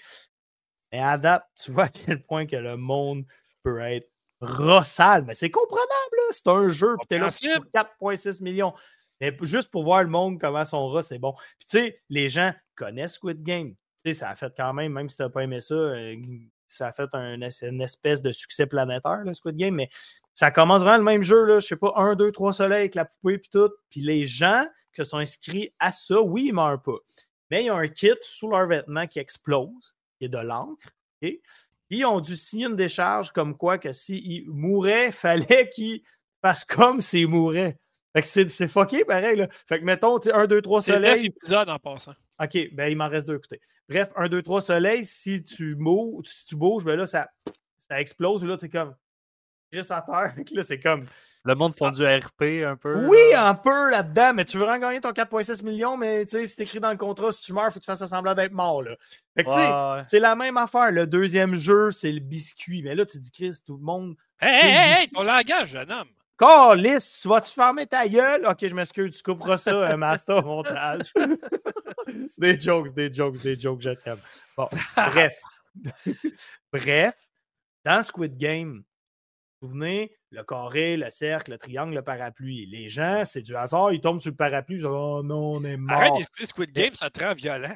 Mais 0.91 0.99
à 0.99 1.17
date, 1.17 1.45
tu 1.65 1.71
vois 1.71 1.85
à 1.85 1.89
quel 1.89 2.21
point 2.21 2.45
que 2.45 2.57
le 2.57 2.77
monde 2.77 3.25
peut 3.63 3.79
être 3.79 4.11
rossal. 4.41 5.25
Mais 5.25 5.37
c'est 5.37 5.51
comprenable, 5.51 5.87
C'est 6.33 6.49
un 6.49 6.69
jeu, 6.69 6.97
puis 6.99 7.07
t'es 7.07 7.19
là 7.21 7.29
pour 7.61 8.11
4,6 8.11 8.43
millions. 8.43 8.75
Mais 9.21 9.37
juste 9.43 9.71
pour 9.71 9.85
voir 9.85 10.03
le 10.03 10.11
monde, 10.11 10.41
comment 10.41 10.65
son 10.65 10.89
rat, 10.89 11.05
c'est 11.05 11.21
bon. 11.21 11.35
Puis 11.61 11.69
tu 11.71 11.79
sais, 11.79 12.03
les 12.09 12.29
gens 12.29 12.53
connaissent 12.75 13.15
Squid 13.15 13.41
Game 13.45 13.77
ça 14.13 14.31
a 14.31 14.37
fait 14.37 14.53
quand 14.57 14.73
même, 14.73 14.93
même 14.93 15.09
si 15.09 15.17
tu 15.17 15.23
n'as 15.23 15.29
pas 15.29 15.43
aimé 15.43 15.61
ça, 15.61 15.75
euh, 15.75 16.17
ça 16.67 16.89
a 16.89 16.93
fait 16.93 17.09
une 17.15 17.81
espèce 17.83 18.23
de 18.23 18.31
succès 18.31 18.67
planétaire, 18.67 19.23
le 19.25 19.35
Squid 19.35 19.57
Game, 19.57 19.75
mais 19.75 19.89
ça 20.35 20.51
commence 20.51 20.83
vraiment 20.83 20.99
le 20.99 21.03
même 21.03 21.23
jeu, 21.23 21.45
là, 21.45 21.61
je 21.61 21.67
sais 21.67 21.77
pas, 21.77 21.93
un, 21.97 22.15
deux, 22.15 22.31
trois 22.31 22.53
soleils 22.53 22.81
avec 22.81 22.95
la 22.95 23.05
poupée 23.05 23.39
puis 23.39 23.51
tout. 23.51 23.71
Puis 23.91 24.01
les 24.01 24.27
gens 24.27 24.67
qui 24.95 25.05
sont 25.05 25.19
inscrits 25.19 25.75
à 25.79 25.93
ça, 25.93 26.21
oui, 26.21 26.47
ils 26.49 26.53
meurent 26.53 26.83
pas. 26.83 26.99
Mais 27.51 27.65
ils 27.65 27.71
ont 27.71 27.77
un 27.77 27.89
kit 27.89 28.13
sous 28.21 28.49
leur 28.49 28.67
vêtement 28.67 29.07
qui 29.07 29.19
explose, 29.19 29.97
qui 30.19 30.27
est 30.27 30.29
de 30.29 30.39
l'encre. 30.39 30.89
et 31.23 31.41
Ils 31.91 32.05
ont 32.05 32.21
dû 32.21 32.37
signer 32.37 32.67
une 32.67 32.77
décharge 32.77 33.33
comme 33.33 33.57
quoi 33.57 33.79
que 33.79 33.93
s'ils 33.93 34.49
mouraient, 34.49 35.07
il 35.07 35.13
fallait 35.13 35.69
qu'ils 35.71 36.03
fassent 36.43 36.65
comme 36.65 37.01
s'ils 37.01 37.29
mouraient. 37.29 37.79
Fait 38.15 38.23
que 38.23 38.49
c'est 38.49 38.69
fucké 38.69 39.05
pareil. 39.05 39.37
Là. 39.37 39.49
Fait 39.51 39.81
que 39.81 39.85
mettons, 39.85 40.19
un, 40.33 40.47
deux, 40.47 40.63
trois 40.63 40.83
soleils. 40.83 41.19
C'est 41.19 41.27
épisodes 41.27 41.69
en 41.69 41.79
passant. 41.79 42.15
OK, 42.41 42.69
ben 42.73 42.89
il 42.89 42.97
m'en 42.97 43.09
reste 43.09 43.27
deux, 43.27 43.37
écoutez. 43.37 43.61
Bref, 43.89 44.11
un, 44.17 44.29
deux, 44.29 44.43
trois 44.43 44.61
soleils, 44.61 45.05
si 45.05 45.43
tu 45.43 45.75
bouges, 45.75 46.27
si 46.27 46.47
tu 46.47 46.57
bouges, 46.57 46.85
ben 46.85 46.97
là, 46.97 47.07
ça, 47.07 47.29
ça 47.79 48.01
explose. 48.01 48.45
Là, 48.45 48.57
t'es 48.57 48.69
comme. 48.69 48.95
Chris 49.73 49.87
à 49.91 50.03
terre. 50.03 50.35
Là, 50.53 50.63
c'est 50.63 50.81
comme. 50.81 51.05
Le 51.45 51.55
monde 51.55 51.75
font 51.75 51.91
du 51.91 52.05
RP 52.05 52.65
un 52.67 52.77
peu. 52.77 53.07
Oui, 53.07 53.19
un 53.35 53.55
peu 53.55 53.91
là-dedans, 53.91 54.35
mais 54.35 54.45
tu 54.45 54.59
veux 54.59 54.65
vraiment 54.65 54.81
gagner 54.81 55.01
ton 55.01 55.11
4,6 55.11 55.65
millions, 55.65 55.97
mais 55.97 56.27
tu 56.27 56.37
sais, 56.37 56.47
c'est 56.47 56.63
écrit 56.63 56.81
dans 56.81 56.91
le 56.91 56.97
contrat, 56.97 57.33
si 57.33 57.41
tu 57.41 57.53
meurs, 57.53 57.67
il 57.69 57.73
faut 57.73 57.81
que 57.81 57.85
tu 57.85 57.91
fasses 57.91 58.05
semblant 58.05 58.35
d'être 58.35 58.53
mort. 58.53 58.83
Là. 58.83 58.97
Fait 59.35 59.45
que, 59.45 59.51
tu 59.51 59.57
sais, 59.57 60.11
c'est 60.11 60.21
la 60.21 60.35
même 60.35 60.57
affaire. 60.57 60.91
Le 60.91 61.07
deuxième 61.07 61.55
jeu, 61.55 61.91
c'est 61.91 62.13
le 62.13 62.21
biscuit. 62.21 62.83
Mais 62.83 62.95
là, 62.95 63.07
tu 63.07 63.19
dis, 63.19 63.31
Chris, 63.31 63.57
tout 63.65 63.77
le 63.77 63.83
monde. 63.83 64.15
Hé, 64.43 64.47
hé, 64.47 65.05
hé, 65.05 65.09
ton 65.09 65.23
langage, 65.23 65.71
jeune 65.71 65.91
homme. 65.91 66.09
Calice, 66.39 67.21
tu 67.23 67.29
vas-tu 67.29 67.53
fermer 67.53 67.87
ta 67.87 68.07
gueule? 68.07 68.47
Ok, 68.47 68.59
je 68.61 68.75
m'excuse, 68.75 69.17
tu 69.17 69.23
couperas 69.23 69.59
ça, 69.59 69.89
un 69.89 69.97
master 69.97 70.45
montage. 70.45 71.13
c'est 72.29 72.41
des 72.41 72.59
jokes, 72.59 72.95
des 72.95 73.13
jokes, 73.13 73.39
des 73.39 73.59
jokes, 73.59 73.83
je 73.83 73.91
t'aime. 73.91 74.21
Bon, 74.57 74.69
bref. 74.97 75.41
bref, 76.73 77.15
dans 77.85 78.03
Squid 78.05 78.37
Game, 78.39 78.85
vous 79.61 79.69
souvenez, 79.69 80.17
le 80.31 80.45
carré, 80.45 80.97
le 80.97 81.11
cercle, 81.11 81.51
le 81.51 81.59
triangle, 81.59 81.95
le 81.95 82.03
parapluie. 82.03 82.67
Les 82.67 82.89
gens, 82.89 83.25
c'est 83.25 83.43
du 83.43 83.57
hasard, 83.57 83.93
ils 83.93 84.01
tombent 84.01 84.21
sur 84.21 84.31
le 84.31 84.37
parapluie, 84.37 84.77
ils 84.77 84.83
disent 84.83 84.87
Oh 84.87 85.23
non, 85.25 85.55
on 85.55 85.65
est 85.65 85.77
mort. 85.77 85.97
Arrête 85.97 86.13
d'écouter 86.19 86.47
Squid 86.47 86.73
Game, 86.73 86.95
ça 86.95 87.11
te 87.11 87.25
rend 87.25 87.35
violent. 87.35 87.75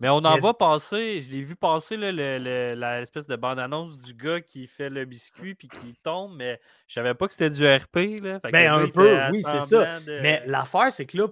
Mais 0.00 0.08
on 0.08 0.18
en 0.18 0.38
va 0.38 0.54
passer, 0.54 1.20
je 1.20 1.30
l'ai 1.30 1.42
vu 1.42 1.56
passer 1.56 1.96
l'espèce 1.96 3.26
de 3.26 3.36
bande-annonce 3.36 3.98
du 3.98 4.14
gars 4.14 4.40
qui 4.40 4.66
fait 4.66 4.90
le 4.90 5.04
biscuit 5.04 5.54
puis 5.54 5.68
qui 5.68 5.94
tombe, 6.02 6.36
mais 6.36 6.60
je 6.86 6.94
savais 6.94 7.14
pas 7.14 7.26
que 7.26 7.34
c'était 7.34 7.50
du 7.50 7.66
RP. 7.66 8.22
Là. 8.22 8.40
ben, 8.52 8.72
un 8.72 8.88
peu, 8.88 9.18
oui, 9.32 9.42
c'est 9.42 9.60
ça. 9.60 9.98
Mais 10.06 10.42
l'affaire, 10.46 10.90
c'est 10.90 11.06
que 11.06 11.18
là, 11.18 11.28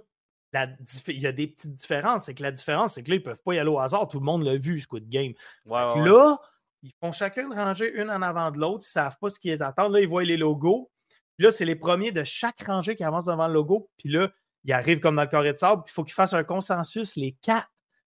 il 1.08 1.20
y 1.20 1.26
a 1.26 1.32
des 1.32 1.48
petites 1.48 1.74
différences. 1.74 2.24
C'est 2.24 2.34
que 2.34 2.42
la 2.42 2.52
différence, 2.52 2.94
c'est 2.94 3.02
que 3.02 3.10
là, 3.10 3.16
ils 3.16 3.22
peuvent 3.22 3.40
pas 3.44 3.54
y 3.54 3.58
aller 3.58 3.70
au 3.70 3.78
hasard. 3.78 4.08
Tout 4.08 4.18
le 4.18 4.24
monde 4.24 4.42
l'a 4.42 4.56
vu, 4.56 4.78
Squid 4.80 5.08
Game. 5.08 5.32
Là, 5.66 6.38
ils 6.82 6.92
font 7.00 7.12
chacun 7.12 7.48
de 7.48 7.54
ranger 7.54 7.92
une 7.94 8.10
en 8.10 8.22
avant 8.22 8.50
de 8.50 8.58
l'autre. 8.58 8.84
Ils 8.84 8.90
ne 8.90 9.02
savent 9.02 9.16
pas 9.20 9.30
ce 9.30 9.38
qu'ils 9.38 9.62
attendent. 9.62 9.92
Là, 9.92 10.00
ils 10.00 10.08
voient 10.08 10.24
les 10.24 10.36
logos. 10.36 10.90
Puis 11.36 11.44
là, 11.44 11.50
c'est 11.50 11.64
les 11.64 11.76
premiers 11.76 12.12
de 12.12 12.24
chaque 12.24 12.62
rangée 12.62 12.94
qui 12.96 13.04
avancent 13.04 13.26
devant 13.26 13.46
le 13.46 13.54
logo. 13.54 13.90
Puis 13.96 14.10
là, 14.10 14.30
ils 14.64 14.72
arrivent 14.72 15.00
comme 15.00 15.16
dans 15.16 15.22
le 15.22 15.28
carré 15.28 15.52
de 15.52 15.58
sable. 15.58 15.82
il 15.86 15.90
faut 15.90 16.04
qu'ils 16.04 16.14
fassent 16.14 16.34
un 16.34 16.44
consensus, 16.44 17.16
les 17.16 17.32
quatre, 17.40 17.70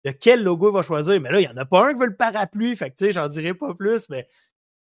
de 0.06 0.12
quel 0.12 0.44
logo 0.44 0.70
il 0.70 0.72
va 0.72 0.82
choisir? 0.82 1.20
Mais 1.20 1.32
là, 1.32 1.40
il 1.40 1.48
n'y 1.48 1.52
en 1.52 1.56
a 1.56 1.64
pas 1.64 1.88
un 1.88 1.92
qui 1.92 1.98
veut 1.98 2.06
le 2.06 2.16
parapluie. 2.16 2.76
Fait 2.76 2.90
que, 2.90 2.96
tu 2.96 3.06
sais, 3.06 3.12
j'en 3.12 3.26
dirai 3.26 3.54
pas 3.54 3.74
plus, 3.74 4.08
mais 4.08 4.28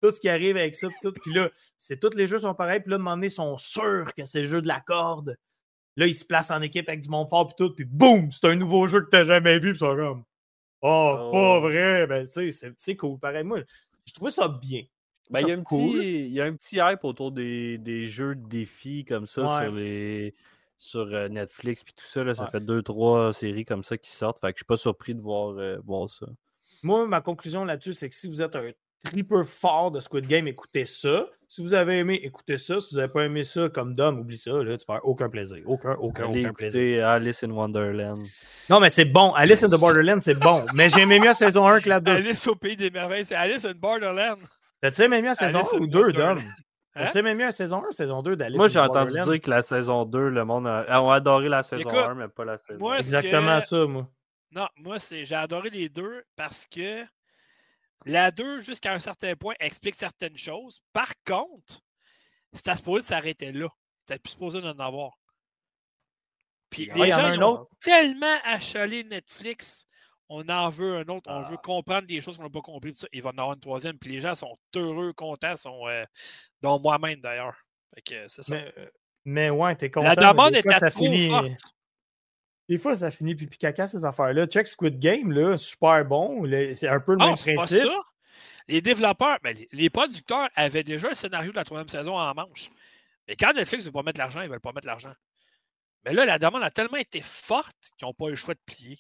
tout 0.02 0.10
ce 0.10 0.20
qui 0.20 0.28
arrive 0.28 0.58
avec 0.58 0.74
ça. 0.74 0.88
Puis, 0.88 0.98
tout, 1.02 1.12
puis 1.12 1.32
là, 1.32 1.50
c'est 1.78 1.98
tous 1.98 2.14
les 2.14 2.26
jeux 2.26 2.38
sont 2.38 2.54
pareils. 2.54 2.80
Puis 2.80 2.90
là, 2.90 2.98
demander, 2.98 3.28
ils 3.28 3.30
sont 3.30 3.56
sûrs 3.56 4.12
que 4.14 4.26
c'est 4.26 4.40
le 4.40 4.48
jeu 4.48 4.60
de 4.60 4.68
la 4.68 4.80
corde. 4.80 5.38
Là, 5.96 6.06
ils 6.06 6.14
se 6.14 6.26
placent 6.26 6.50
en 6.50 6.60
équipe 6.60 6.88
avec 6.90 7.00
du 7.00 7.08
monde 7.08 7.30
fort. 7.30 7.46
Puis 7.46 7.54
tout. 7.56 7.74
Puis 7.74 7.86
boum, 7.86 8.30
c'est 8.30 8.46
un 8.48 8.54
nouveau 8.54 8.86
jeu 8.86 9.00
que 9.00 9.08
tu 9.08 9.16
n'as 9.16 9.24
jamais 9.24 9.58
vu. 9.58 9.70
Puis 9.70 9.78
ça 9.78 9.94
comme. 9.94 10.24
Oh, 10.82 11.30
pas 11.32 11.60
vrai. 11.60 12.06
Ben, 12.06 12.28
tu 12.28 12.52
sais, 12.52 12.72
c'est 12.76 12.96
cool. 12.96 13.18
Pareil, 13.18 13.44
moi, 13.44 13.60
je 14.04 14.12
trouvais 14.12 14.30
ça 14.30 14.46
bien. 14.46 14.82
Ben, 15.30 15.40
il, 15.40 15.48
y 15.48 15.52
a 15.52 15.54
un 15.54 15.62
petit, 15.62 16.26
il 16.26 16.32
y 16.32 16.40
a 16.42 16.44
un 16.44 16.54
petit 16.54 16.76
hype 16.76 17.02
autour 17.02 17.32
des, 17.32 17.78
des 17.78 18.04
jeux 18.04 18.34
de 18.34 18.46
défis 18.46 19.06
comme 19.06 19.26
ça 19.26 19.62
sur 19.62 19.72
les 19.72 20.34
sur 20.78 21.08
euh, 21.12 21.28
Netflix 21.28 21.82
puis 21.82 21.94
tout 21.94 22.06
ça. 22.06 22.24
Là, 22.24 22.34
ça 22.34 22.46
fait 22.46 22.60
deux, 22.60 22.82
trois 22.82 23.32
séries 23.32 23.64
comme 23.64 23.82
ça 23.82 23.96
qui 23.96 24.10
sortent. 24.10 24.40
Fait 24.40 24.52
que 24.52 24.58
je 24.58 24.60
suis 24.60 24.66
pas 24.66 24.76
surpris 24.76 25.14
de 25.14 25.20
voir, 25.20 25.56
euh, 25.58 25.78
voir 25.84 26.10
ça. 26.10 26.26
Moi, 26.82 27.06
ma 27.06 27.20
conclusion 27.20 27.64
là-dessus, 27.64 27.94
c'est 27.94 28.08
que 28.08 28.14
si 28.14 28.28
vous 28.28 28.42
êtes 28.42 28.56
un 28.56 28.70
tripper 29.04 29.44
fort 29.44 29.90
de 29.90 30.00
Squid 30.00 30.26
Game, 30.26 30.48
écoutez 30.48 30.84
ça. 30.84 31.26
Si 31.46 31.62
vous 31.62 31.74
avez 31.74 31.98
aimé, 31.98 32.20
écoutez 32.22 32.58
ça. 32.58 32.80
Si 32.80 32.94
vous 32.94 33.00
n'avez 33.00 33.12
pas 33.12 33.24
aimé 33.24 33.44
ça 33.44 33.68
comme 33.68 33.94
Dom, 33.94 34.18
oublie 34.18 34.36
ça. 34.36 34.50
Là, 34.50 34.76
tu 34.76 34.84
vas 34.88 35.00
aucun 35.04 35.28
plaisir. 35.28 35.62
Aucun, 35.66 35.94
aucun, 36.00 36.24
aucun 36.26 36.52
plaisir. 36.52 37.06
Alice 37.06 37.44
in 37.44 37.50
Wonderland. 37.50 38.26
Non, 38.68 38.80
mais 38.80 38.90
c'est 38.90 39.04
bon. 39.04 39.32
Alice 39.32 39.62
in 39.62 39.68
the 39.68 39.70
Borderland, 39.80 40.20
c'est 40.20 40.38
bon. 40.38 40.66
Mais 40.74 40.88
j'ai 40.88 41.02
aimé 41.02 41.18
mieux 41.18 41.26
la 41.26 41.34
saison 41.34 41.66
1 41.66 41.80
que 41.80 41.88
la 41.88 42.00
2. 42.00 42.12
Alice 42.12 42.46
au 42.46 42.56
Pays 42.56 42.76
des 42.76 42.90
Merveilles, 42.90 43.24
c'est 43.24 43.36
Alice 43.36 43.64
in 43.64 43.72
Borderland. 43.72 44.38
T'as-tu 44.80 45.02
aimé 45.02 45.20
mieux 45.20 45.28
la 45.28 45.34
saison 45.34 45.60
1 45.60 45.78
ou 45.78 45.86
2, 45.86 46.12
Dom? 46.12 46.38
Hein? 46.96 47.06
T'as-tu 47.06 47.18
aimé 47.18 47.34
mieux 47.34 47.46
la 47.46 47.52
saison 47.52 47.82
1 47.84 47.88
ou 47.88 47.92
saison 47.92 48.22
2 48.22 48.36
d'Alice 48.36 48.56
Moi, 48.56 48.68
j'ai 48.68 48.78
entendu 48.78 49.12
dire 49.12 49.40
que 49.40 49.50
la 49.50 49.62
saison 49.62 50.04
2, 50.04 50.28
le 50.28 50.44
monde 50.44 50.66
a, 50.66 50.84
adoré 51.12 51.48
la 51.48 51.62
saison 51.62 51.90
1, 51.90 52.14
mais 52.14 52.28
pas 52.28 52.44
la 52.44 52.58
saison 52.58 52.90
2. 52.90 52.96
Exactement 52.96 53.60
ça, 53.60 53.86
moi. 53.86 54.08
Non, 54.52 54.68
moi, 54.76 54.96
j'ai 55.10 55.34
adoré 55.34 55.70
les 55.70 55.88
deux 55.88 56.22
parce 56.36 56.66
que 56.66 57.04
la 58.06 58.30
2, 58.30 58.60
jusqu'à 58.60 58.92
un 58.92 59.00
certain 59.00 59.34
point, 59.34 59.54
explique 59.58 59.96
certaines 59.96 60.36
choses. 60.36 60.80
Par 60.92 61.12
contre, 61.26 61.80
C'était 62.52 62.76
supposé 62.76 63.04
s'arrêter 63.04 63.50
là. 63.50 63.68
T'as 64.06 64.18
plus 64.18 64.32
supposé 64.32 64.60
d'en 64.60 64.78
avoir. 64.78 65.18
Puis 66.70 66.90
les 66.94 67.10
gens 67.10 67.32
ils 67.32 67.42
ont 67.42 67.66
tellement 67.80 68.38
achalé 68.44 69.02
Netflix. 69.04 69.86
On 70.28 70.48
en 70.48 70.68
veut 70.70 70.96
un 70.96 71.08
autre. 71.08 71.30
On 71.30 71.42
veut 71.42 71.56
ah. 71.58 71.62
comprendre 71.62 72.06
des 72.06 72.20
choses 72.20 72.36
qu'on 72.38 72.44
n'a 72.44 72.50
pas 72.50 72.60
compris. 72.60 72.92
Ça, 72.94 73.06
il 73.12 73.22
va 73.22 73.30
en 73.30 73.38
avoir 73.38 73.52
une 73.52 73.60
troisième. 73.60 73.98
Puis 73.98 74.12
les 74.12 74.20
gens 74.20 74.34
sont 74.34 74.56
heureux, 74.74 75.12
contents, 75.12 75.56
sont, 75.56 75.86
euh, 75.86 76.04
dont 76.62 76.80
moi-même 76.80 77.20
d'ailleurs. 77.20 77.56
c'est 78.06 78.28
ça. 78.28 78.54
Mais, 78.54 78.72
euh, 78.78 78.86
mais 79.24 79.50
ouais, 79.50 79.74
t'es 79.76 79.90
content. 79.90 80.08
La 80.08 80.16
demande 80.16 80.56
était 80.56 80.90
trop 80.90 81.04
finit... 81.04 81.28
forte. 81.28 81.50
Des 82.68 82.78
fois, 82.78 82.96
ça 82.96 83.10
finit 83.10 83.34
pipi 83.34 83.58
caca, 83.58 83.86
ces 83.86 84.04
affaires-là. 84.04 84.46
Check 84.46 84.66
Squid 84.66 84.98
Game, 84.98 85.30
là, 85.30 85.56
super 85.58 86.04
bon. 86.04 86.44
C'est 86.74 86.88
un 86.88 87.00
peu 87.00 87.12
le 87.12 87.18
ah, 87.20 87.26
même 87.26 87.34
principe. 87.34 87.56
Pas 87.56 87.66
ça. 87.66 88.00
Les 88.66 88.80
développeurs, 88.80 89.38
ben, 89.42 89.54
les 89.72 89.90
producteurs 89.90 90.48
avaient 90.54 90.84
déjà 90.84 91.10
un 91.10 91.14
scénario 91.14 91.50
de 91.50 91.56
la 91.56 91.64
troisième 91.64 91.88
saison 91.88 92.16
en 92.16 92.32
manche. 92.32 92.70
Mais 93.28 93.36
quand 93.36 93.52
Netflix 93.52 93.84
ne 93.84 93.88
veut 93.88 93.92
pas 93.92 94.02
mettre 94.02 94.18
l'argent, 94.18 94.40
ils 94.40 94.46
ne 94.46 94.50
veulent 94.50 94.60
pas 94.60 94.72
mettre 94.72 94.86
l'argent. 94.86 95.12
Mais 96.04 96.14
là, 96.14 96.24
la 96.24 96.38
demande 96.38 96.62
a 96.62 96.70
tellement 96.70 96.96
été 96.96 97.20
forte 97.20 97.76
qu'ils 97.98 98.06
n'ont 98.06 98.14
pas 98.14 98.26
eu 98.26 98.30
le 98.30 98.36
choix 98.36 98.54
de 98.54 98.60
plier. 98.64 98.98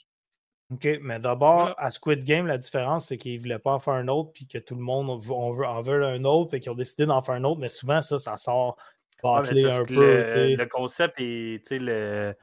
OK, 0.74 0.88
mais 1.02 1.18
d'abord, 1.18 1.74
à 1.78 1.90
Squid 1.90 2.24
Game, 2.24 2.46
la 2.46 2.58
différence, 2.58 3.06
c'est 3.06 3.16
qu'ils 3.16 3.36
ne 3.36 3.42
voulaient 3.42 3.58
pas 3.58 3.72
en 3.72 3.78
faire 3.78 3.94
un 3.94 4.08
autre, 4.08 4.32
puis 4.32 4.46
que 4.46 4.58
tout 4.58 4.74
le 4.74 4.82
monde 4.82 5.10
on 5.10 5.16
veut, 5.18 5.66
en 5.66 5.82
veut 5.82 6.04
un 6.04 6.24
autre, 6.24 6.54
et 6.54 6.60
qu'ils 6.60 6.72
ont 6.72 6.76
décidé 6.76 7.06
d'en 7.06 7.22
faire 7.22 7.34
un 7.36 7.44
autre, 7.44 7.60
mais 7.60 7.68
souvent, 7.68 8.00
ça, 8.00 8.18
ça 8.18 8.36
sort 8.36 8.76
bâclé 9.22 9.64
un 9.64 9.84
peu. 9.84 9.94
Le, 9.94 10.56
le 10.56 10.66
concept 10.66 11.14
est, 11.18 11.70
le, 11.70 12.34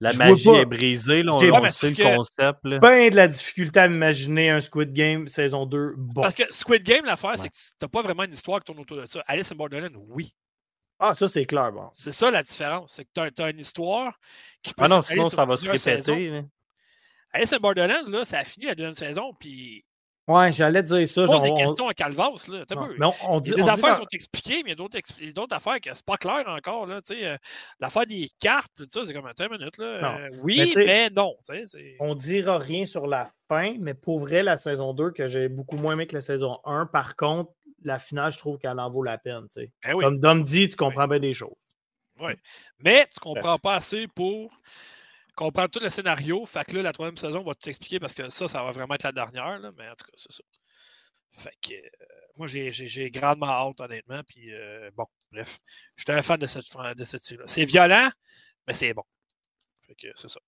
la 0.00 0.12
magie 0.12 0.48
est 0.48 0.64
brisée, 0.64 1.22
là, 1.22 1.32
on, 1.34 1.38
on 1.38 1.70
sait 1.70 1.88
le 1.88 2.16
concept. 2.16 2.60
Là. 2.64 2.78
Ben 2.78 3.10
de 3.10 3.16
la 3.16 3.26
difficulté 3.26 3.80
à 3.80 3.86
imaginer 3.86 4.50
un 4.50 4.60
Squid 4.60 4.92
Game 4.92 5.26
saison 5.26 5.66
2 5.66 5.94
bon. 5.96 6.22
Parce 6.22 6.36
que 6.36 6.44
Squid 6.50 6.84
Game, 6.84 7.04
l'affaire, 7.04 7.36
c'est 7.36 7.48
que 7.48 7.56
t'as 7.78 7.88
pas 7.88 8.02
vraiment 8.02 8.22
une 8.22 8.32
histoire 8.32 8.60
qui 8.60 8.66
tourne 8.66 8.80
autour 8.80 8.98
de 8.98 9.06
ça. 9.06 9.22
Alice 9.26 9.50
in 9.50 9.56
Borderland, 9.56 9.96
oui. 10.08 10.32
Ah, 11.00 11.14
ça, 11.14 11.28
c'est 11.28 11.46
clair, 11.46 11.72
bon. 11.72 11.90
C'est 11.92 12.12
ça 12.12 12.30
la 12.30 12.42
différence. 12.42 12.92
C'est 12.94 13.04
que 13.04 13.30
tu 13.34 13.42
as, 13.42 13.50
une 13.50 13.60
histoire 13.60 14.18
qui 14.62 14.74
peut 14.74 14.84
Ah 14.84 14.88
non, 14.88 15.02
sinon, 15.02 15.30
ça 15.30 15.44
va 15.44 15.56
se 15.56 15.68
répéter. 15.68 16.44
Alice 17.32 17.52
in 17.52 17.58
Borderland, 17.58 18.08
là, 18.08 18.24
ça 18.24 18.38
a 18.38 18.44
fini 18.44 18.66
la 18.66 18.74
deuxième 18.74 18.94
saison, 18.94 19.32
puis 19.38 19.84
Ouais, 20.28 20.52
j'allais 20.52 20.82
dire 20.82 21.08
ça. 21.08 21.24
Pose 21.24 21.42
des 21.42 21.54
questions 21.54 21.88
à 21.88 21.94
Calvas. 21.94 22.48
Là. 22.48 22.64
Mais 22.98 23.06
on, 23.26 23.40
dit, 23.40 23.52
des 23.52 23.66
affaires 23.66 23.96
sont 23.96 24.06
expliquées, 24.12 24.62
mais 24.62 24.72
il 24.72 25.26
y 25.26 25.28
a 25.30 25.32
d'autres 25.32 25.56
affaires 25.56 25.80
que 25.80 25.88
c'est 25.94 26.04
pas 26.04 26.18
clair 26.18 26.44
encore. 26.46 26.86
Là, 26.86 27.00
euh, 27.10 27.36
l'affaire 27.80 28.06
des 28.06 28.28
cartes, 28.38 28.70
c'est 28.90 29.14
comme 29.14 29.26
un 29.26 29.48
minute. 29.48 29.78
Là. 29.78 30.18
Euh, 30.20 30.28
oui, 30.42 30.70
mais, 30.76 31.08
non. 31.08 31.34
On 31.98 32.14
dira 32.14 32.58
rien 32.58 32.84
sur 32.84 33.06
la 33.06 33.32
fin, 33.48 33.76
mais 33.80 33.94
pour 33.94 34.20
vrai, 34.20 34.42
la 34.42 34.58
saison 34.58 34.92
2, 34.92 35.12
que 35.12 35.26
j'ai 35.26 35.48
beaucoup 35.48 35.76
moins 35.76 35.94
aimé 35.94 36.06
que 36.06 36.14
la 36.14 36.20
saison 36.20 36.58
1, 36.66 36.86
par 36.86 37.16
contre, 37.16 37.50
la 37.82 37.98
finale, 37.98 38.30
je 38.30 38.36
trouve 38.36 38.58
qu'elle 38.58 38.78
en 38.78 38.90
vaut 38.90 39.02
la 39.02 39.16
peine. 39.16 39.46
Eh 39.56 39.92
comme 39.92 40.20
Dom 40.20 40.44
dit, 40.44 40.68
tu 40.68 40.76
comprends 40.76 41.08
bien 41.08 41.20
des 41.20 41.32
choses. 41.32 41.56
Oui. 42.20 42.32
Mais 42.80 43.06
tu 43.10 43.18
comprends 43.18 43.56
pas 43.56 43.76
assez 43.76 44.08
pour 44.08 44.50
comprendre 45.38 45.70
tout 45.70 45.78
le 45.78 45.88
scénario. 45.88 46.44
Fait 46.46 46.64
que 46.64 46.74
là, 46.74 46.82
la 46.82 46.92
troisième 46.92 47.16
saison, 47.16 47.40
on 47.40 47.44
va 47.44 47.54
t'expliquer 47.54 48.00
parce 48.00 48.14
que 48.14 48.28
ça, 48.28 48.48
ça 48.48 48.62
va 48.62 48.72
vraiment 48.72 48.94
être 48.94 49.04
la 49.04 49.12
dernière. 49.12 49.58
Là, 49.60 49.70
mais 49.76 49.88
en 49.88 49.94
tout 49.94 50.04
cas, 50.04 50.16
c'est 50.16 50.32
ça. 50.32 50.42
Fait 51.30 51.54
que 51.62 51.74
euh, 51.74 52.06
moi, 52.36 52.48
j'ai 52.48 53.10
grandement 53.10 53.46
hâte, 53.46 53.80
honnêtement. 53.80 54.22
Puis 54.26 54.52
euh, 54.52 54.90
bon, 54.96 55.06
bref. 55.30 55.60
Je 55.94 56.02
suis 56.02 56.12
un 56.12 56.22
fan 56.22 56.38
de 56.38 56.46
cette, 56.46 56.64
de 56.96 57.04
cette 57.04 57.22
série-là. 57.22 57.44
C'est 57.46 57.64
violent, 57.64 58.10
mais 58.66 58.74
c'est 58.74 58.92
bon. 58.92 59.04
Fait 59.86 59.94
que 59.94 60.08
c'est 60.16 60.28
ça. 60.28 60.40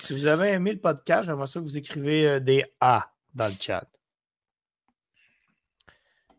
si 0.00 0.12
vous 0.14 0.26
avez 0.26 0.48
aimé 0.48 0.72
le 0.72 0.80
podcast, 0.80 1.26
j'aimerais 1.26 1.46
ça 1.46 1.60
que 1.60 1.64
vous 1.64 1.78
écrivez 1.78 2.26
euh, 2.26 2.40
des 2.40 2.64
A 2.80 3.08
dans 3.34 3.46
le 3.46 3.54
chat. 3.60 3.86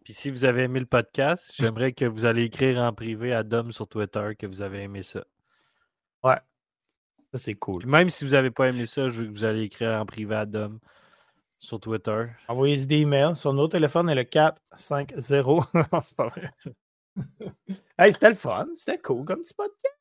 Puis 0.04 0.14
si 0.14 0.30
vous 0.30 0.44
avez 0.44 0.64
aimé 0.64 0.82
le 0.82 0.86
podcast, 0.86 1.54
j'aimerais 1.58 1.94
que 1.94 2.06
vous 2.06 2.26
allez 2.26 2.44
écrire 2.44 2.78
en 2.80 2.94
privé 2.94 3.34
à 3.34 3.44
Dom 3.44 3.72
sur 3.72 3.88
Twitter 3.88 4.34
que 4.38 4.46
vous 4.46 4.62
avez 4.62 4.84
aimé 4.84 5.02
ça. 5.02 5.26
Ouais, 6.24 6.38
c'est 7.38 7.54
cool. 7.54 7.86
même 7.86 8.10
si 8.10 8.26
vous 8.26 8.32
n'avez 8.32 8.52
pas 8.52 8.70
aimé 8.70 8.86
ça, 8.86 9.10
je 9.10 9.22
veux 9.22 9.28
que 9.28 9.32
vous 9.32 9.44
allez 9.44 9.64
écrire 9.64 9.92
en 10.00 10.06
privé 10.06 10.36
à 10.36 10.46
Dom 10.46 10.80
sur 11.58 11.80
Twitter. 11.80 12.28
Envoyez 12.48 12.86
des 12.86 13.02
emails. 13.02 13.36
Son 13.36 13.58
autre 13.58 13.74
téléphone 13.74 14.10
est 14.10 14.16
le 14.16 14.24
450. 14.24 15.74
non, 15.74 16.02
c'est 16.04 16.16
pas 16.16 16.28
vrai. 16.28 16.52
hey, 17.98 18.14
c'était 18.14 18.30
le 18.30 18.36
fun. 18.36 18.68
C'était 18.76 18.98
cool 19.00 19.26
comme 19.26 19.42
petit 19.42 19.54
podcast. 19.54 19.94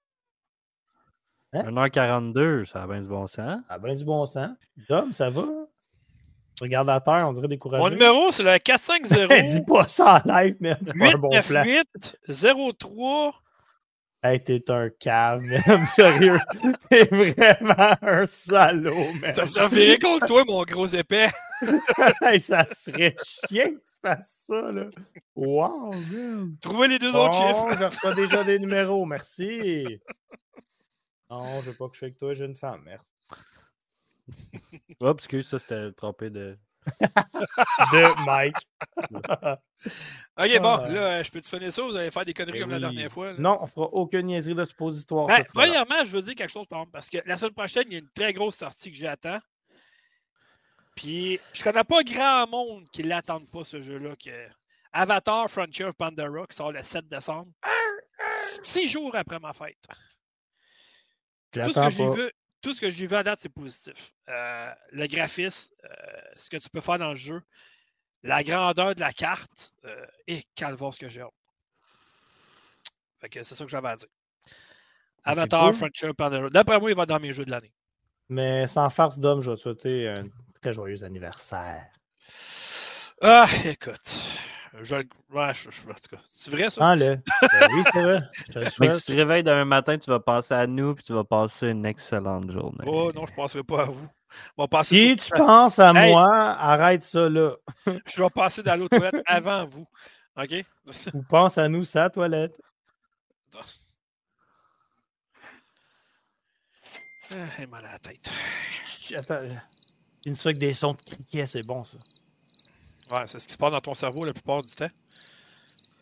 1h42, 1.54 2.62
hein? 2.62 2.64
ça 2.66 2.82
a 2.82 2.86
bien 2.86 3.00
du 3.00 3.08
bon 3.08 3.26
sens. 3.26 3.60
Ça 3.68 3.74
a 3.74 3.78
bien 3.78 3.94
du 3.94 4.04
bon 4.04 4.26
sens. 4.26 4.50
Dom, 4.88 5.12
ça 5.12 5.30
va? 5.30 5.46
regarde 6.60 6.86
la 6.86 7.00
terre, 7.00 7.26
on 7.28 7.32
dirait 7.32 7.48
découragé. 7.48 7.82
Mon 7.82 7.90
numéro, 7.90 8.30
c'est 8.30 8.42
le 8.42 8.58
450. 8.64 9.46
Dis 9.46 9.60
pas 9.62 9.88
ça 9.88 10.22
en 10.24 10.28
live, 10.28 10.56
mais 10.60 10.76
898 10.94 12.18
03 12.78 13.43
Hey, 14.26 14.42
t'es 14.42 14.70
un 14.70 14.88
cave, 14.88 15.42
man. 15.66 15.86
Sérieux. 15.88 16.38
T'es 16.88 17.04
vraiment 17.04 17.94
un 18.00 18.24
salaud, 18.24 19.12
man. 19.20 19.34
Ça 19.34 19.44
servirait 19.44 19.98
contre 19.98 20.24
toi, 20.24 20.44
mon 20.46 20.62
gros 20.62 20.86
épais. 20.86 21.28
hey, 22.22 22.40
ça 22.40 22.66
serait 22.72 23.14
chiant 23.46 23.66
que 23.66 23.74
tu 23.74 24.00
fasses 24.00 24.44
ça, 24.46 24.72
là. 24.72 24.86
Wow, 25.36 25.92
man. 25.92 26.56
Trouvez 26.62 26.88
les 26.88 26.98
deux 26.98 27.14
autres 27.14 27.34
chiffres. 27.34 27.78
je 27.78 27.84
reçois 27.84 28.14
déjà 28.14 28.42
des 28.44 28.58
numéros. 28.58 29.04
Merci. 29.04 30.00
Non, 31.28 31.60
je 31.60 31.68
veux 31.70 31.76
pas 31.76 31.88
que 31.88 31.94
je 31.94 31.98
sois 31.98 32.06
avec 32.06 32.18
toi, 32.18 32.32
jeune 32.32 32.54
femme. 32.54 32.80
Merci. 32.86 33.04
Oups, 35.02 35.18
excuse, 35.18 35.46
ça, 35.46 35.58
c'était 35.58 35.92
trompé 35.92 36.30
de 36.30 36.56
de 37.00 38.24
Mike. 38.24 38.56
ok, 40.38 40.60
bon, 40.60 40.80
ah. 40.82 40.88
là, 40.88 41.22
je 41.22 41.30
peux 41.30 41.40
te 41.40 41.48
finir 41.48 41.72
ça? 41.72 41.82
Vous 41.82 41.96
allez 41.96 42.10
faire 42.10 42.24
des 42.24 42.34
conneries 42.34 42.58
ben 42.58 42.62
comme 42.62 42.70
la 42.70 42.80
dernière 42.80 43.10
fois? 43.10 43.32
Non, 43.38 43.58
on 43.60 43.66
fera 43.66 43.86
aucune 43.86 44.26
niaiserie 44.26 44.54
de 44.54 44.64
suppositoire. 44.64 45.26
Ben, 45.26 45.44
premièrement, 45.52 46.04
je 46.04 46.10
veux 46.10 46.22
dire 46.22 46.34
quelque 46.34 46.52
chose, 46.52 46.66
par 46.66 46.80
exemple, 46.80 46.92
parce 46.92 47.10
que 47.10 47.18
la 47.26 47.36
semaine 47.36 47.54
prochaine, 47.54 47.84
il 47.88 47.92
y 47.92 47.96
a 47.96 48.00
une 48.00 48.10
très 48.14 48.32
grosse 48.32 48.56
sortie 48.56 48.90
que 48.90 48.96
j'attends. 48.96 49.40
Puis, 50.94 51.40
je 51.52 51.62
connais 51.64 51.84
pas 51.84 52.02
grand 52.02 52.46
monde 52.48 52.88
qui 52.92 53.02
l'attende 53.02 53.48
pas, 53.48 53.64
ce 53.64 53.82
jeu-là. 53.82 54.14
Que... 54.22 54.48
Avatar 54.92 55.50
Frontier 55.50 55.86
of 55.86 55.96
Pandora, 55.96 56.46
qui 56.46 56.56
sort 56.56 56.72
le 56.72 56.82
7 56.82 57.08
décembre. 57.08 57.50
Six 58.62 58.88
jours 58.88 59.14
après 59.16 59.40
ma 59.40 59.52
fête. 59.52 59.76
Tout 61.50 61.72
ce 61.72 61.80
que 61.80 61.90
j'ai 61.90 62.10
vu, 62.10 62.30
tout 62.64 62.72
ce 62.72 62.80
que 62.80 62.90
j'ai 62.90 63.06
vu 63.06 63.14
à 63.14 63.22
date, 63.22 63.40
c'est 63.42 63.50
positif. 63.50 64.14
Euh, 64.30 64.72
le 64.90 65.06
graphisme, 65.06 65.74
euh, 65.84 65.88
ce 66.34 66.48
que 66.48 66.56
tu 66.56 66.70
peux 66.70 66.80
faire 66.80 66.98
dans 66.98 67.10
le 67.10 67.16
jeu, 67.16 67.42
la 68.22 68.42
grandeur 68.42 68.94
de 68.94 69.00
la 69.00 69.12
carte, 69.12 69.74
euh, 69.84 70.06
et 70.26 70.44
calvaire 70.54 70.94
ce 70.94 70.98
que 70.98 71.08
j'ai 71.08 71.20
hâte. 71.20 71.34
Fait 73.20 73.28
que 73.28 73.42
c'est 73.42 73.54
ça 73.54 73.64
que 73.64 73.70
j'avais 73.70 73.88
à 73.88 73.96
dire. 73.96 74.08
Ah, 75.24 75.32
Avatar, 75.32 75.66
cool. 75.66 75.74
Frontier, 75.74 76.14
Pandora. 76.14 76.48
D'après 76.48 76.80
moi, 76.80 76.90
il 76.90 76.96
va 76.96 77.04
dans 77.04 77.20
mes 77.20 77.32
jeux 77.32 77.44
de 77.44 77.50
l'année. 77.50 77.72
Mais 78.30 78.66
sans 78.66 78.88
farce 78.88 79.18
d'homme, 79.18 79.42
je 79.42 79.50
vais 79.50 79.56
te 79.56 79.60
souhaiter 79.60 80.08
un 80.08 80.28
très 80.62 80.72
joyeux 80.72 81.04
anniversaire. 81.04 81.86
Ah, 83.20 83.46
écoute. 83.66 84.22
Je, 84.82 84.96
ouais, 84.96 85.54
je, 85.54 85.70
je, 85.70 85.80
c'est 86.36 86.50
vrai 86.50 86.68
ça? 86.68 86.88
Ah, 86.88 86.96
là. 86.96 87.16
Ben 87.42 87.68
oui, 87.72 87.82
c'est 87.92 88.02
vrai. 88.02 88.22
Mais 88.80 88.94
si 88.94 89.06
tu 89.06 89.12
te 89.12 89.16
réveilles 89.16 89.44
demain 89.44 89.64
matin, 89.64 89.96
tu 89.96 90.10
vas 90.10 90.18
passer 90.18 90.54
à 90.54 90.66
nous 90.66 90.94
puis 90.96 91.04
tu 91.04 91.12
vas 91.12 91.22
passer 91.22 91.68
une 91.68 91.86
excellente 91.86 92.50
journée. 92.50 92.84
Oh 92.86 93.12
non, 93.14 93.24
je 93.26 93.32
ne 93.32 93.36
passerai 93.36 93.62
pas 93.62 93.82
à 93.82 93.84
vous. 93.84 94.08
Si 94.82 95.16
tu 95.16 95.30
penses 95.30 95.78
à 95.78 95.92
moi, 95.92 96.34
arrête 96.34 97.04
ça 97.04 97.28
là. 97.28 97.54
je 98.06 98.22
vais 98.22 98.30
passer 98.30 98.64
dans 98.64 98.74
l'autre 98.76 98.96
toilette 98.96 99.22
avant 99.26 99.64
vous. 99.64 99.86
OK? 100.36 100.64
Ou 101.14 101.22
pense 101.22 101.56
à 101.56 101.68
nous, 101.68 101.84
sa 101.84 102.10
toilette. 102.10 102.60
Ah, 103.56 103.60
j'ai 107.58 107.66
mal 107.66 107.84
à 107.86 107.92
la 107.92 107.98
tête. 108.00 108.28
Attends, 109.14 109.40
une 110.26 110.34
sucre 110.34 110.58
des 110.58 110.72
sons 110.72 110.94
de 110.94 111.00
criquet, 111.00 111.46
c'est 111.46 111.62
bon 111.62 111.84
ça. 111.84 111.98
Ouais, 113.10 113.26
c'est 113.26 113.38
ce 113.38 113.46
qui 113.46 113.52
se 113.52 113.58
passe 113.58 113.72
dans 113.72 113.80
ton 113.80 113.94
cerveau 113.94 114.24
la 114.24 114.32
plupart 114.32 114.62
du 114.62 114.74
temps. 114.74 114.90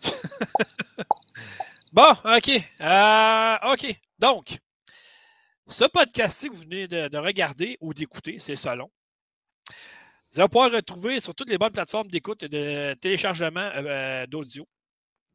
bon, 1.92 2.10
OK. 2.24 2.50
Euh, 2.80 3.56
OK. 3.72 4.00
Donc, 4.18 4.58
ce 5.68 5.84
podcast 5.84 6.48
que 6.48 6.52
vous 6.52 6.62
venez 6.62 6.86
de, 6.86 7.16
regarder 7.18 7.76
ou 7.80 7.92
d'écouter, 7.94 8.38
c'est 8.38 8.56
Salon. 8.56 8.90
Vous 10.30 10.40
allez 10.40 10.48
pouvoir 10.48 10.70
retrouver 10.70 11.20
sur 11.20 11.34
toutes 11.34 11.50
les 11.50 11.58
bonnes 11.58 11.72
plateformes 11.72 12.08
d'écoute 12.08 12.42
et 12.44 12.48
de 12.48 12.94
téléchargement 12.94 13.60
euh, 13.60 13.82
euh, 13.84 14.26
d'audio 14.26 14.66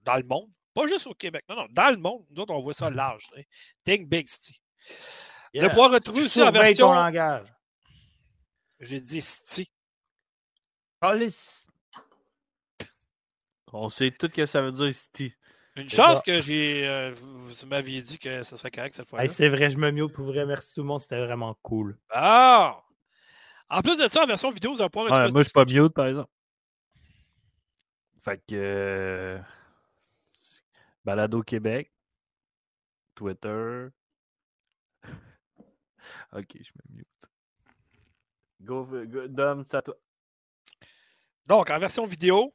dans 0.01 0.15
le 0.15 0.23
monde. 0.23 0.49
Pas 0.73 0.87
juste 0.87 1.07
au 1.07 1.13
Québec, 1.13 1.43
non, 1.49 1.55
non, 1.55 1.67
dans 1.69 1.89
le 1.89 1.97
monde. 1.97 2.25
Nous 2.31 2.41
autres, 2.41 2.53
on 2.53 2.59
voit 2.59 2.73
ça 2.73 2.89
large. 2.89 3.29
Think 3.83 4.07
Big 4.07 4.27
City. 4.27 4.59
Vous 5.53 5.59
allez 5.59 5.69
pouvoir 5.69 5.91
retrouver 5.91 6.23
aussi 6.23 6.41
en 6.41 6.51
version. 6.51 6.93
langage. 6.93 7.47
J'ai 8.79 8.99
dit 8.99 9.21
City. 9.21 9.71
On 13.73 13.89
sait 13.89 14.11
tout 14.11 14.27
ce 14.27 14.31
que 14.31 14.45
ça 14.45 14.61
veut 14.61 14.71
dire 14.71 14.93
City. 14.93 15.33
Une 15.75 15.89
chance 15.89 16.23
que 16.23 16.41
j'ai. 16.41 16.87
Euh, 16.87 17.13
vous, 17.13 17.67
m'aviez 17.67 18.01
dit 18.01 18.17
que 18.17 18.41
ça 18.41 18.57
serait 18.57 18.71
correct 18.71 18.95
cette 18.95 19.07
fois-là. 19.07 19.27
c'est 19.27 19.49
vrai, 19.49 19.69
je 19.69 19.77
me 19.77 19.91
mute 19.91 20.11
pour 20.11 20.25
vrai. 20.25 20.45
Merci 20.45 20.73
tout 20.73 20.81
le 20.81 20.87
monde, 20.87 20.99
c'était 20.99 21.23
vraiment 21.23 21.55
cool. 21.61 21.95
Ah! 22.09 22.81
En 23.69 23.81
plus 23.81 23.99
de 23.99 24.07
ça, 24.07 24.23
en 24.23 24.25
version 24.25 24.49
vidéo, 24.49 24.73
vous 24.73 24.81
allez 24.81 24.89
pouvoir 24.89 25.11
ouais, 25.11 25.31
Moi, 25.31 25.41
je 25.41 25.49
suis 25.49 25.53
pas 25.53 25.65
mute, 25.65 25.93
par 25.93 26.07
exemple. 26.07 26.31
Fait 28.23 28.37
que. 28.37 28.55
Euh, 28.55 29.39
Balado 31.05 31.43
Québec. 31.43 31.91
Twitter. 33.13 33.89
ok, 36.33 36.57
je 36.59 36.71
me 36.75 36.95
mute. 36.95 37.07
Go, 38.61 38.85
go 39.05 39.27
Dom, 39.27 39.63
c'est 39.63 39.77
à 39.77 39.81
toi. 39.83 39.95
Donc, 41.47 41.69
en 41.69 41.79
version 41.79 42.05
vidéo, 42.05 42.53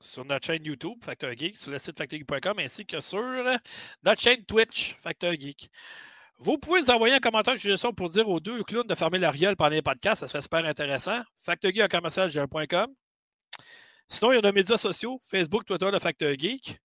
sur 0.00 0.24
notre 0.24 0.46
chaîne 0.46 0.64
YouTube, 0.64 0.98
Factor 1.04 1.32
Geek, 1.32 1.56
sur 1.56 1.70
le 1.70 1.78
site 1.78 1.98
factorgeek.com, 1.98 2.58
ainsi 2.58 2.86
que 2.86 3.00
sur 3.00 3.22
notre 4.02 4.20
chaîne 4.20 4.44
Twitch, 4.44 4.96
Factor 5.02 5.32
Geek. 5.32 5.68
Vous 6.38 6.56
pouvez 6.56 6.82
nous 6.82 6.90
envoyer 6.90 7.14
un 7.16 7.20
commentaire 7.20 7.54
de 7.54 7.58
suggestion 7.58 7.92
pour 7.92 8.08
dire 8.10 8.28
aux 8.28 8.38
deux 8.38 8.62
clowns 8.62 8.86
de 8.86 8.94
fermer 8.94 9.18
leur 9.18 9.36
gueule 9.36 9.56
pendant 9.56 9.70
les 9.70 9.82
podcasts. 9.82 10.20
Ça 10.20 10.28
serait 10.28 10.42
super 10.42 10.64
intéressant. 10.64 11.20
FactorGeek.com. 11.40 12.94
Sinon, 14.08 14.32
il 14.32 14.42
y 14.42 14.46
a 14.46 14.52
médias 14.52 14.78
sociaux 14.78 15.20
Facebook, 15.24 15.64
Twitter, 15.64 15.90
le 15.90 15.98
Factor 15.98 16.30
Geek. 16.38 16.78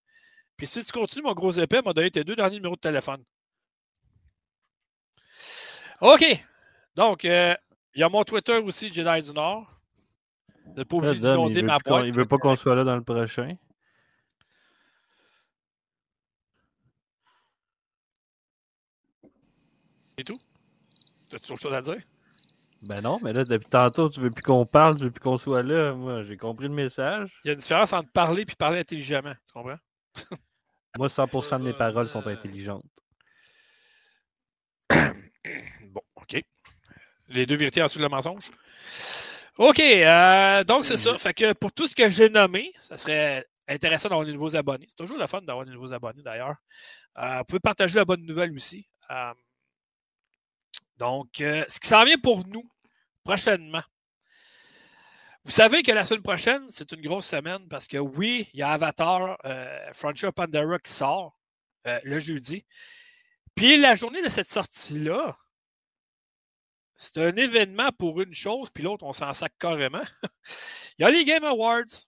Puis 0.58 0.68
si 0.68 0.84
tu 0.84 0.92
continues, 0.92 1.24
mon 1.24 1.34
gros 1.34 1.52
épais 1.52 1.82
m'a 1.84 1.94
donné 1.94 2.10
tes 2.10 2.24
deux 2.24 2.36
derniers 2.36 2.58
numéros 2.58 2.76
de 2.76 2.82
téléphone. 2.82 3.24
OK. 6.02 6.26
Donc, 6.96 7.26
euh, 7.26 7.56
il 7.96 8.02
y 8.02 8.04
a 8.04 8.10
mon 8.10 8.24
Twitter 8.24 8.58
aussi, 8.58 8.92
Jedi 8.92 9.22
du 9.22 9.34
Nord. 9.34 9.73
Pas 10.76 10.96
obligé 10.98 11.16
d'inonder 11.16 11.62
ma 11.62 11.78
boîte. 11.80 12.06
Il 12.08 12.14
ne 12.14 12.18
veut 12.18 12.26
pas 12.26 12.38
qu'on 12.38 12.56
soit 12.56 12.76
là 12.76 12.84
dans 12.84 12.96
le 12.96 13.04
prochain. 13.04 13.56
Et 20.18 20.24
tout? 20.24 20.40
T'as 21.30 21.40
toujours 21.40 21.60
chose 21.60 21.74
à 21.74 21.82
dire? 21.82 22.02
Ben 22.84 23.02
non, 23.02 23.20
mais 23.24 23.32
là, 23.34 23.46
depuis 23.46 23.70
tantôt, 23.70 24.10
tu 24.10 24.20
veux 24.20 24.30
plus 24.30 24.44
qu'on 24.44 24.66
parle, 24.66 24.98
tu 24.98 25.06
veux 25.06 25.12
plus 25.12 25.22
qu'on 25.22 25.38
soit 25.38 25.64
là. 25.64 25.94
Moi, 25.94 26.24
j'ai 26.24 26.38
compris 26.38 26.68
le 26.68 26.74
message. 26.74 27.40
Il 27.46 27.48
y 27.48 27.52
a 27.52 27.54
une 27.54 27.60
différence 27.60 27.94
entre 27.94 28.12
parler 28.12 28.42
et 28.42 28.56
parler 28.58 28.80
intelligemment. 28.80 29.34
Tu 29.48 29.54
comprends? 29.54 29.78
Moi, 30.98 31.08
100% 31.08 31.60
de 31.60 31.64
mes 31.64 31.74
paroles 31.74 32.08
sont 32.08 32.28
intelligentes. 32.28 32.84
bon, 34.92 36.02
OK. 36.16 36.44
Les 37.30 37.46
deux 37.46 37.56
vérités 37.56 37.82
ensuite 37.82 38.02
le 38.02 38.10
mensonge. 38.10 38.52
OK, 39.58 39.80
euh, 39.80 40.64
donc 40.64 40.84
c'est 40.84 40.98
ça. 40.98 41.16
Fait 41.20 41.34
que 41.34 41.54
pour 41.54 41.72
tout 41.72 41.88
ce 41.88 41.96
que 41.96 42.10
j'ai 42.10 42.28
nommé, 42.28 42.74
ça 42.80 42.98
serait 42.98 43.46
intéressant 43.68 44.10
d'avoir 44.10 44.26
des 44.26 44.34
nouveaux 44.34 44.56
abonnés. 44.56 44.88
C'est 44.90 44.96
toujours 44.96 45.18
le 45.18 45.28
fun 45.28 45.42
d'avoir 45.42 45.66
des 45.66 45.72
nouveaux 45.72 45.94
abonnés 45.94 46.24
d'ailleurs. 46.24 46.56
Euh, 47.20 47.38
vous 47.40 47.44
pouvez 47.46 47.60
partager 47.60 48.00
la 48.00 48.06
bonne 48.06 48.26
nouvelle 48.26 48.52
aussi. 48.54 48.88
Euh, 49.12 49.34
donc, 50.98 51.30
ce 51.38 51.80
qui 51.80 51.88
s'en 51.88 52.04
vient 52.04 52.18
pour 52.18 52.48
nous 52.48 52.68
prochainement. 53.24 53.84
Vous 55.46 55.52
savez 55.52 55.84
que 55.84 55.92
la 55.92 56.06
semaine 56.06 56.24
prochaine, 56.24 56.66
c'est 56.70 56.92
une 56.92 57.02
grosse 57.02 57.28
semaine 57.28 57.68
parce 57.68 57.88
que 57.88 57.98
oui, 57.98 58.50
il 58.54 58.60
y 58.60 58.64
a 58.64 58.72
Avatar 58.72 59.38
Frontier 59.94 60.32
Pandora 60.32 60.80
qui 60.80 60.92
sort 60.92 61.38
le 61.86 62.20
jeudi. 62.20 62.66
Puis 63.54 63.78
la 63.78 63.96
journée 63.96 64.22
de 64.22 64.30
cette 64.30 64.50
sortie-là, 64.50 65.36
c'est 67.04 67.22
un 67.22 67.36
événement 67.36 67.92
pour 67.92 68.22
une 68.22 68.34
chose, 68.34 68.70
puis 68.70 68.82
l'autre, 68.82 69.04
on 69.04 69.12
s'en 69.12 69.34
sac 69.34 69.54
carrément. 69.60 70.04
il 70.98 71.02
y 71.02 71.04
a 71.04 71.10
les 71.10 71.26
Game 71.26 71.44
Awards. 71.44 72.08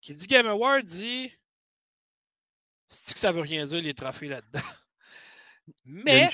Qui 0.00 0.12
dit 0.12 0.26
Game 0.26 0.48
Awards 0.48 0.82
dit. 0.82 1.32
C'est 2.88 3.14
que 3.14 3.20
ça 3.20 3.30
veut 3.30 3.42
rien 3.42 3.64
dire 3.64 3.80
les 3.80 3.94
trophées 3.94 4.26
là-dedans? 4.26 4.58
Mais 5.84 6.28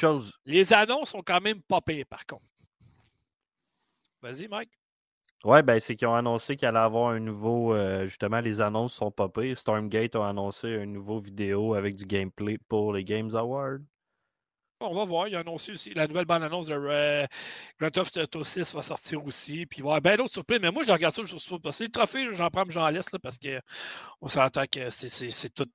les 0.46 0.72
annonces 0.72 1.10
sont 1.10 1.22
quand 1.22 1.42
même 1.42 1.60
pas 1.60 1.82
pires, 1.82 2.06
par 2.06 2.24
contre. 2.24 2.46
Vas-y, 4.22 4.48
Mike. 4.48 4.70
Ouais, 5.44 5.62
ben 5.62 5.78
c'est 5.78 5.94
qu'ils 5.94 6.08
ont 6.08 6.14
annoncé 6.14 6.56
qu'il 6.56 6.68
allait 6.68 6.78
avoir 6.78 7.10
un 7.10 7.20
nouveau. 7.20 7.74
Euh, 7.74 8.06
justement, 8.06 8.40
les 8.40 8.62
annonces 8.62 8.94
sont 8.94 9.10
pas 9.10 9.28
pires. 9.28 9.58
Stormgate 9.58 10.14
a 10.14 10.26
annoncé 10.26 10.74
un 10.76 10.86
nouveau 10.86 11.20
vidéo 11.20 11.74
avec 11.74 11.96
du 11.96 12.06
gameplay 12.06 12.56
pour 12.68 12.94
les 12.94 13.04
Games 13.04 13.34
Awards. 13.34 13.80
On 14.90 14.94
va 14.94 15.04
voir. 15.04 15.28
Il 15.28 15.36
a 15.36 15.40
annoncé 15.40 15.72
aussi 15.72 15.94
la 15.94 16.06
nouvelle 16.06 16.24
bande-annonce 16.24 16.66
de 16.66 16.74
euh, 16.74 17.26
Grand 17.80 17.90
Theft 17.90 18.16
Auto 18.16 18.44
6 18.44 18.74
va 18.74 18.82
sortir 18.82 19.24
aussi. 19.24 19.66
Puis 19.66 19.78
il 19.78 19.82
va 19.82 19.88
y 19.88 19.90
avoir 19.90 20.00
bien 20.00 20.16
d'autres 20.16 20.32
surprises. 20.32 20.58
Mais 20.60 20.70
moi, 20.70 20.82
je 20.82 20.92
regarde 20.92 21.14
ça 21.14 21.22
sur 21.26 21.60
parce 21.60 21.78
que 21.78 21.84
les 21.84 21.90
trophées, 21.90 22.28
j'en 22.32 22.50
prends, 22.50 22.64
j'en 22.68 22.88
laisse 22.88 23.12
là, 23.12 23.18
parce 23.18 23.38
qu'on 23.38 24.28
s'entend 24.28 24.64
que 24.70 24.90
c'est 24.90 25.54
tout 25.54 25.68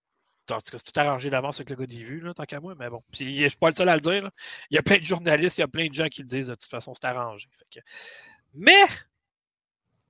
en 0.51 0.61
tout 0.61 0.71
cas, 0.71 0.77
c'est 0.77 0.91
tout 0.91 0.99
arrangé 0.99 1.29
d'avance 1.29 1.57
avec 1.57 1.69
le 1.69 1.75
gars 1.75 1.85
des 1.85 2.03
vues, 2.03 2.23
tant 2.35 2.45
qu'à 2.45 2.59
moi, 2.59 2.73
mais 2.77 2.89
bon. 2.89 3.03
Puis 3.11 3.37
je 3.37 3.43
ne 3.43 3.49
suis 3.49 3.57
pas 3.57 3.69
le 3.69 3.75
seul 3.75 3.89
à 3.89 3.95
le 3.95 4.01
dire. 4.01 4.29
Il 4.69 4.75
y 4.75 4.77
a 4.77 4.83
plein 4.83 4.97
de 4.97 5.03
journalistes, 5.03 5.57
il 5.57 5.61
y 5.61 5.63
a 5.63 5.67
plein 5.67 5.87
de 5.87 5.93
gens 5.93 6.07
qui 6.07 6.21
le 6.21 6.27
disent 6.27 6.47
de 6.47 6.55
toute 6.55 6.69
façon, 6.69 6.93
c'est 6.93 7.05
arrangé. 7.05 7.47
Mais 8.53 8.85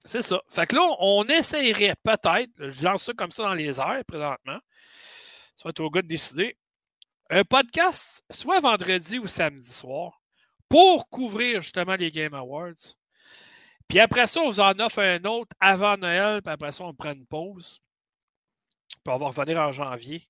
c'est 0.04 0.22
ça. 0.22 0.42
Fait 0.48 0.66
que 0.68 0.76
là, 0.76 0.88
on 1.00 1.24
essayerait 1.26 1.96
peut-être, 2.04 2.52
je 2.58 2.84
lance 2.84 3.04
ça 3.04 3.14
comme 3.14 3.32
ça 3.32 3.44
dans 3.44 3.54
les 3.54 3.80
airs 3.80 4.04
présentement. 4.08 4.60
Ça 5.56 5.64
va 5.66 5.70
être 5.72 5.80
au 5.80 5.90
gars 5.90 6.02
de 6.02 6.08
décider. 6.08 6.56
Un 7.30 7.44
podcast, 7.44 8.24
soit 8.32 8.60
vendredi 8.60 9.20
ou 9.20 9.28
samedi 9.28 9.70
soir, 9.70 10.22
pour 10.70 11.10
couvrir 11.10 11.62
justement 11.62 11.96
les 11.96 12.12
Game 12.12 12.34
Awards. 12.34 12.96
Puis 13.88 14.00
après 14.00 14.28
ça, 14.28 14.42
on 14.42 14.50
vous 14.50 14.60
en 14.60 14.80
offre 14.80 15.00
un 15.00 15.24
autre 15.26 15.56
avant 15.60 15.98
Noël, 15.98 16.42
puis 16.42 16.54
après 16.54 16.72
ça, 16.72 16.84
on 16.84 16.94
prend 16.94 17.14
une 17.14 17.26
pause 17.26 17.82
on 19.14 19.18
va 19.18 19.28
revenir 19.28 19.60
en 19.60 19.72
janvier. 19.72 20.28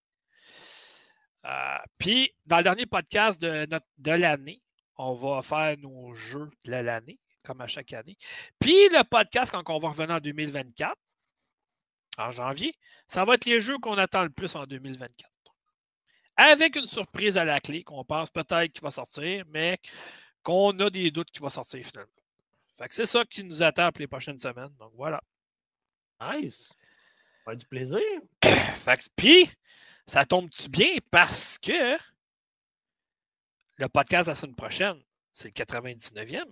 Euh, 1.45 1.77
puis, 1.97 2.33
dans 2.45 2.57
le 2.57 2.63
dernier 2.63 2.85
podcast 2.85 3.41
de, 3.41 3.67
de 3.97 4.11
l'année, 4.11 4.61
on 4.97 5.13
va 5.13 5.41
faire 5.41 5.77
nos 5.77 6.13
jeux 6.13 6.49
de 6.65 6.71
l'année, 6.71 7.19
comme 7.43 7.61
à 7.61 7.67
chaque 7.67 7.93
année. 7.93 8.17
Puis, 8.59 8.89
le 8.89 9.03
podcast, 9.03 9.51
quand 9.51 9.63
on 9.69 9.79
va 9.79 9.89
revenir 9.89 10.15
en 10.15 10.19
2024, 10.19 10.95
en 12.17 12.31
janvier, 12.31 12.73
ça 13.07 13.25
va 13.25 13.35
être 13.35 13.45
les 13.45 13.61
jeux 13.61 13.77
qu'on 13.77 13.97
attend 13.97 14.23
le 14.23 14.29
plus 14.29 14.55
en 14.55 14.65
2024. 14.65 15.29
Avec 16.37 16.75
une 16.75 16.85
surprise 16.85 17.37
à 17.37 17.43
la 17.43 17.59
clé 17.59 17.83
qu'on 17.83 18.03
pense 18.05 18.29
peut-être 18.29 18.71
qu'il 18.71 18.83
va 18.83 18.91
sortir, 18.91 19.43
mais 19.49 19.79
qu'on 20.43 20.77
a 20.79 20.89
des 20.89 21.11
doutes 21.11 21.31
qu'il 21.31 21.41
va 21.41 21.49
sortir 21.49 21.83
finalement. 21.83 22.11
Fait 22.77 22.87
que 22.87 22.93
c'est 22.93 23.07
ça 23.07 23.25
qui 23.25 23.43
nous 23.43 23.63
attend 23.63 23.91
pour 23.91 24.01
les 24.01 24.07
prochaines 24.07 24.39
semaines. 24.39 24.73
Donc 24.79 24.91
voilà. 24.95 25.21
Nice 26.21 26.73
du 27.55 27.65
plaisir. 27.65 27.99
Puis, 29.15 29.49
ça 30.05 30.25
tombe-tu 30.25 30.69
bien 30.69 30.97
parce 31.11 31.57
que 31.57 31.97
le 33.75 33.87
podcast 33.87 34.27
la 34.27 34.35
semaine 34.35 34.55
prochaine, 34.55 35.01
c'est 35.31 35.57
le 35.57 35.65
99e. 35.65 36.45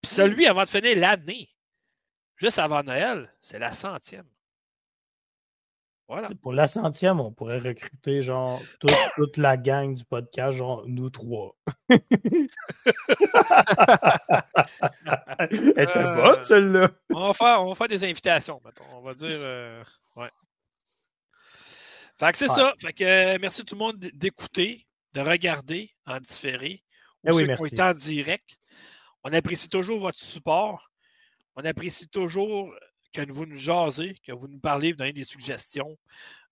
Puis 0.00 0.12
celui 0.12 0.46
avant 0.46 0.64
de 0.64 0.68
finir 0.68 0.96
l'année, 0.96 1.48
juste 2.36 2.58
avant 2.58 2.82
Noël, 2.82 3.32
c'est 3.40 3.58
la 3.58 3.72
centième. 3.72 4.28
Voilà. 6.08 6.28
Pour 6.40 6.52
la 6.52 6.68
centième, 6.68 7.18
on 7.18 7.32
pourrait 7.32 7.58
recruter 7.58 8.22
genre 8.22 8.62
toute, 9.16 9.36
la 9.36 9.56
gang 9.56 9.92
du 9.92 10.04
podcast, 10.04 10.56
genre 10.56 10.84
nous 10.86 11.10
trois. 11.10 11.56
Elle 11.88 11.98
était 15.70 15.96
euh, 15.96 16.14
bonne, 16.14 16.42
celle-là. 16.44 16.90
On 17.12 17.26
va, 17.26 17.34
faire, 17.34 17.60
on 17.60 17.68
va 17.70 17.74
faire 17.74 17.88
des 17.88 18.04
invitations, 18.04 18.60
mettons. 18.64 18.84
On 18.92 19.00
va 19.02 19.14
dire. 19.14 19.28
Euh, 19.32 19.82
ouais. 20.14 20.30
Fait 22.18 22.30
que 22.30 22.38
c'est 22.38 22.48
ça. 22.48 22.72
Fait 22.80 22.92
que 22.92 23.02
euh, 23.02 23.38
merci 23.40 23.64
tout 23.64 23.74
le 23.74 23.80
monde 23.80 23.98
d'écouter, 23.98 24.86
de 25.12 25.20
regarder 25.20 25.90
en 26.06 26.20
différé. 26.20 26.84
Ou 27.24 27.30
eh 27.30 27.32
ceux 27.32 27.46
qui 27.56 27.80
ont 27.80 27.84
en 27.84 27.94
direct. 27.94 28.60
On 29.24 29.32
apprécie 29.32 29.68
toujours 29.68 29.98
votre 29.98 30.20
support. 30.20 30.92
On 31.56 31.64
apprécie 31.64 32.08
toujours 32.08 32.72
que 33.24 33.32
vous 33.32 33.46
nous 33.46 33.58
jasez, 33.58 34.16
que 34.26 34.32
vous 34.32 34.48
nous 34.48 34.58
parlez, 34.58 34.92
vous 34.92 34.98
donnez 34.98 35.12
des 35.12 35.24
suggestions. 35.24 35.96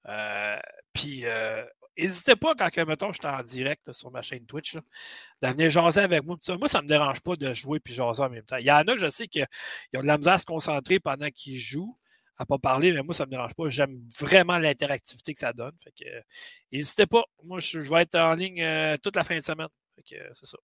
Euh, 0.08 0.58
puis, 0.92 1.26
euh, 1.26 1.64
n'hésitez 1.96 2.36
pas, 2.36 2.54
quand, 2.54 2.70
mettons, 2.86 3.12
je 3.12 3.18
suis 3.18 3.26
en 3.26 3.42
direct 3.42 3.92
sur 3.92 4.10
ma 4.10 4.22
chaîne 4.22 4.46
Twitch, 4.46 4.74
de 4.74 5.48
venir 5.48 5.70
jaser 5.70 6.00
avec 6.00 6.24
moi. 6.24 6.36
Moi, 6.58 6.68
ça 6.68 6.78
ne 6.78 6.84
me 6.84 6.88
dérange 6.88 7.20
pas 7.20 7.36
de 7.36 7.52
jouer 7.52 7.80
puis 7.80 7.94
jaser 7.94 8.22
en 8.22 8.30
même 8.30 8.44
temps. 8.44 8.56
Il 8.56 8.66
y 8.66 8.72
en 8.72 8.82
a, 8.82 8.96
je 8.96 9.08
sais 9.08 9.28
qu'ils 9.28 9.46
ont 9.96 10.02
de 10.02 10.06
la 10.06 10.18
misère 10.18 10.34
à 10.34 10.38
se 10.38 10.46
concentrer 10.46 11.00
pendant 11.00 11.30
qu'ils 11.30 11.58
jouent, 11.58 11.96
à 12.36 12.42
ne 12.44 12.46
pas 12.46 12.58
parler, 12.58 12.92
mais 12.92 13.02
moi, 13.02 13.14
ça 13.14 13.24
ne 13.24 13.28
me 13.28 13.30
dérange 13.32 13.54
pas. 13.54 13.68
J'aime 13.68 14.00
vraiment 14.18 14.58
l'interactivité 14.58 15.32
que 15.32 15.38
ça 15.38 15.52
donne. 15.52 15.74
Fait 15.82 15.92
que, 15.92 16.08
n'hésitez 16.72 17.06
pas. 17.06 17.24
Moi, 17.44 17.60
je, 17.60 17.78
vais 17.78 18.02
être 18.02 18.16
en 18.16 18.34
ligne 18.34 18.62
euh, 18.62 18.96
toute 19.02 19.16
la 19.16 19.24
fin 19.24 19.36
de 19.36 19.42
semaine. 19.42 19.68
c'est 20.06 20.46
ça. 20.46 20.58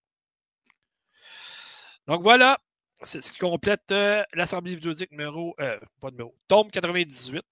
Donc 2.07 2.23
voilà, 2.23 2.59
c'est 3.03 3.23
ce 3.23 3.33
qui 3.33 3.39
complète 3.39 3.93
euh, 3.93 4.23
l'Assemblée 4.35 4.75
vidéoludique 4.75 5.11
numéro, 5.11 5.55
euh, 5.61 5.79
pas 6.01 6.11
numéro, 6.11 6.35
tome 6.49 6.71
98. 6.71 7.45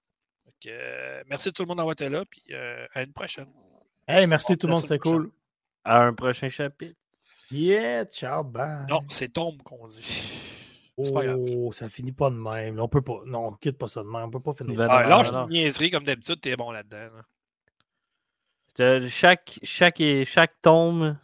Euh, 0.66 1.22
merci 1.28 1.48
à 1.48 1.52
tout 1.52 1.62
le 1.62 1.68
monde 1.68 1.78
d'avoir 1.78 1.92
été 1.92 2.08
là, 2.08 2.24
puis 2.24 2.42
à 2.94 3.02
une 3.02 3.12
prochaine. 3.12 3.48
Hey, 4.06 4.26
merci 4.26 4.56
tout 4.56 4.66
le 4.66 4.74
monde, 4.74 4.84
c'est 4.84 4.98
cool. 4.98 5.30
À 5.84 6.02
un 6.02 6.12
prochain 6.12 6.48
chapitre. 6.48 6.98
Yeah, 7.50 8.04
ciao, 8.04 8.44
bye. 8.44 8.86
Non, 8.88 9.00
c'est 9.08 9.32
tombe 9.32 9.62
qu'on 9.62 9.86
dit. 9.86 10.32
Oh, 10.98 11.72
ça 11.72 11.88
finit 11.88 12.12
pas 12.12 12.28
de 12.28 12.34
même. 12.34 12.80
On 12.80 12.88
peut 12.88 13.00
pas. 13.00 13.20
Non, 13.24 13.46
on 13.46 13.52
quitte 13.52 13.78
pas 13.78 13.86
ça 13.86 14.02
de 14.02 14.08
même. 14.08 14.24
On 14.24 14.30
peut 14.30 14.40
pas 14.40 14.52
finir 14.52 14.76
ça. 14.76 14.88
Ah, 14.90 15.06
lâche 15.06 15.30
une 15.30 15.48
niaiserie 15.48 15.90
comme 15.90 16.04
d'habitude, 16.04 16.40
t'es 16.40 16.56
bon 16.56 16.72
là-dedans. 16.72 17.08
Chaque, 19.08 19.58
chaque, 19.62 20.02
chaque 20.24 20.60
tome 20.60 21.18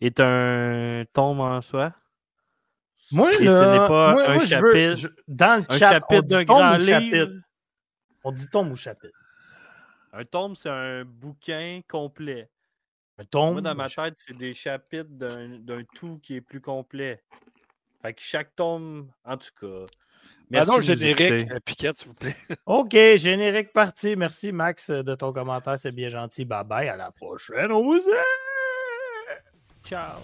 est 0.00 0.18
un 0.18 1.04
tome 1.12 1.40
en 1.40 1.60
soi. 1.60 1.94
Moi, 3.12 3.30
ce 3.32 3.42
n'est 3.42 3.88
pas 3.88 4.32
un 4.32 4.38
chapitre. 4.40 5.14
dans 5.28 5.58
le 5.58 5.78
chat, 5.78 5.92
chapitre 5.92 6.22
d'un 6.22 6.44
grand 6.44 6.74
livre. 6.76 7.28
On 8.24 8.32
dit 8.32 8.48
tombe 8.48 8.72
ou 8.72 8.76
chapitre. 8.76 9.18
Un 10.12 10.24
tome, 10.24 10.54
c'est 10.54 10.68
un 10.68 11.04
bouquin 11.04 11.80
complet. 11.88 12.48
Un 13.18 13.24
tome? 13.24 13.52
Moi, 13.52 13.60
dans 13.62 13.74
ma 13.74 13.88
tête, 13.88 14.14
c'est 14.18 14.36
des 14.36 14.52
chapitres 14.52 15.10
d'un 15.10 15.82
tout 15.94 16.20
qui 16.22 16.36
est 16.36 16.40
plus 16.40 16.60
complet. 16.60 17.22
Fait 18.02 18.12
que 18.12 18.20
chaque 18.20 18.54
tome, 18.54 19.10
en 19.24 19.36
tout 19.36 19.48
cas. 19.60 19.84
Merci 20.50 20.76
le 20.76 20.82
générique, 20.82 21.50
euh, 21.50 21.60
Piquette, 21.64 21.96
s'il 21.96 22.08
vous 22.08 22.14
plaît. 22.14 22.36
OK, 22.66 22.92
générique 22.92 23.72
parti. 23.72 24.16
Merci, 24.16 24.52
Max, 24.52 24.90
de 24.90 25.14
ton 25.14 25.32
commentaire. 25.32 25.78
C'est 25.78 25.92
bien 25.92 26.08
gentil. 26.08 26.44
Bye 26.44 26.64
bye. 26.64 26.88
À 26.88 26.96
la 26.96 27.10
prochaine. 27.10 27.72
On 27.72 27.82
vous 27.82 27.96
aime. 27.96 29.38
Ciao. 29.84 30.18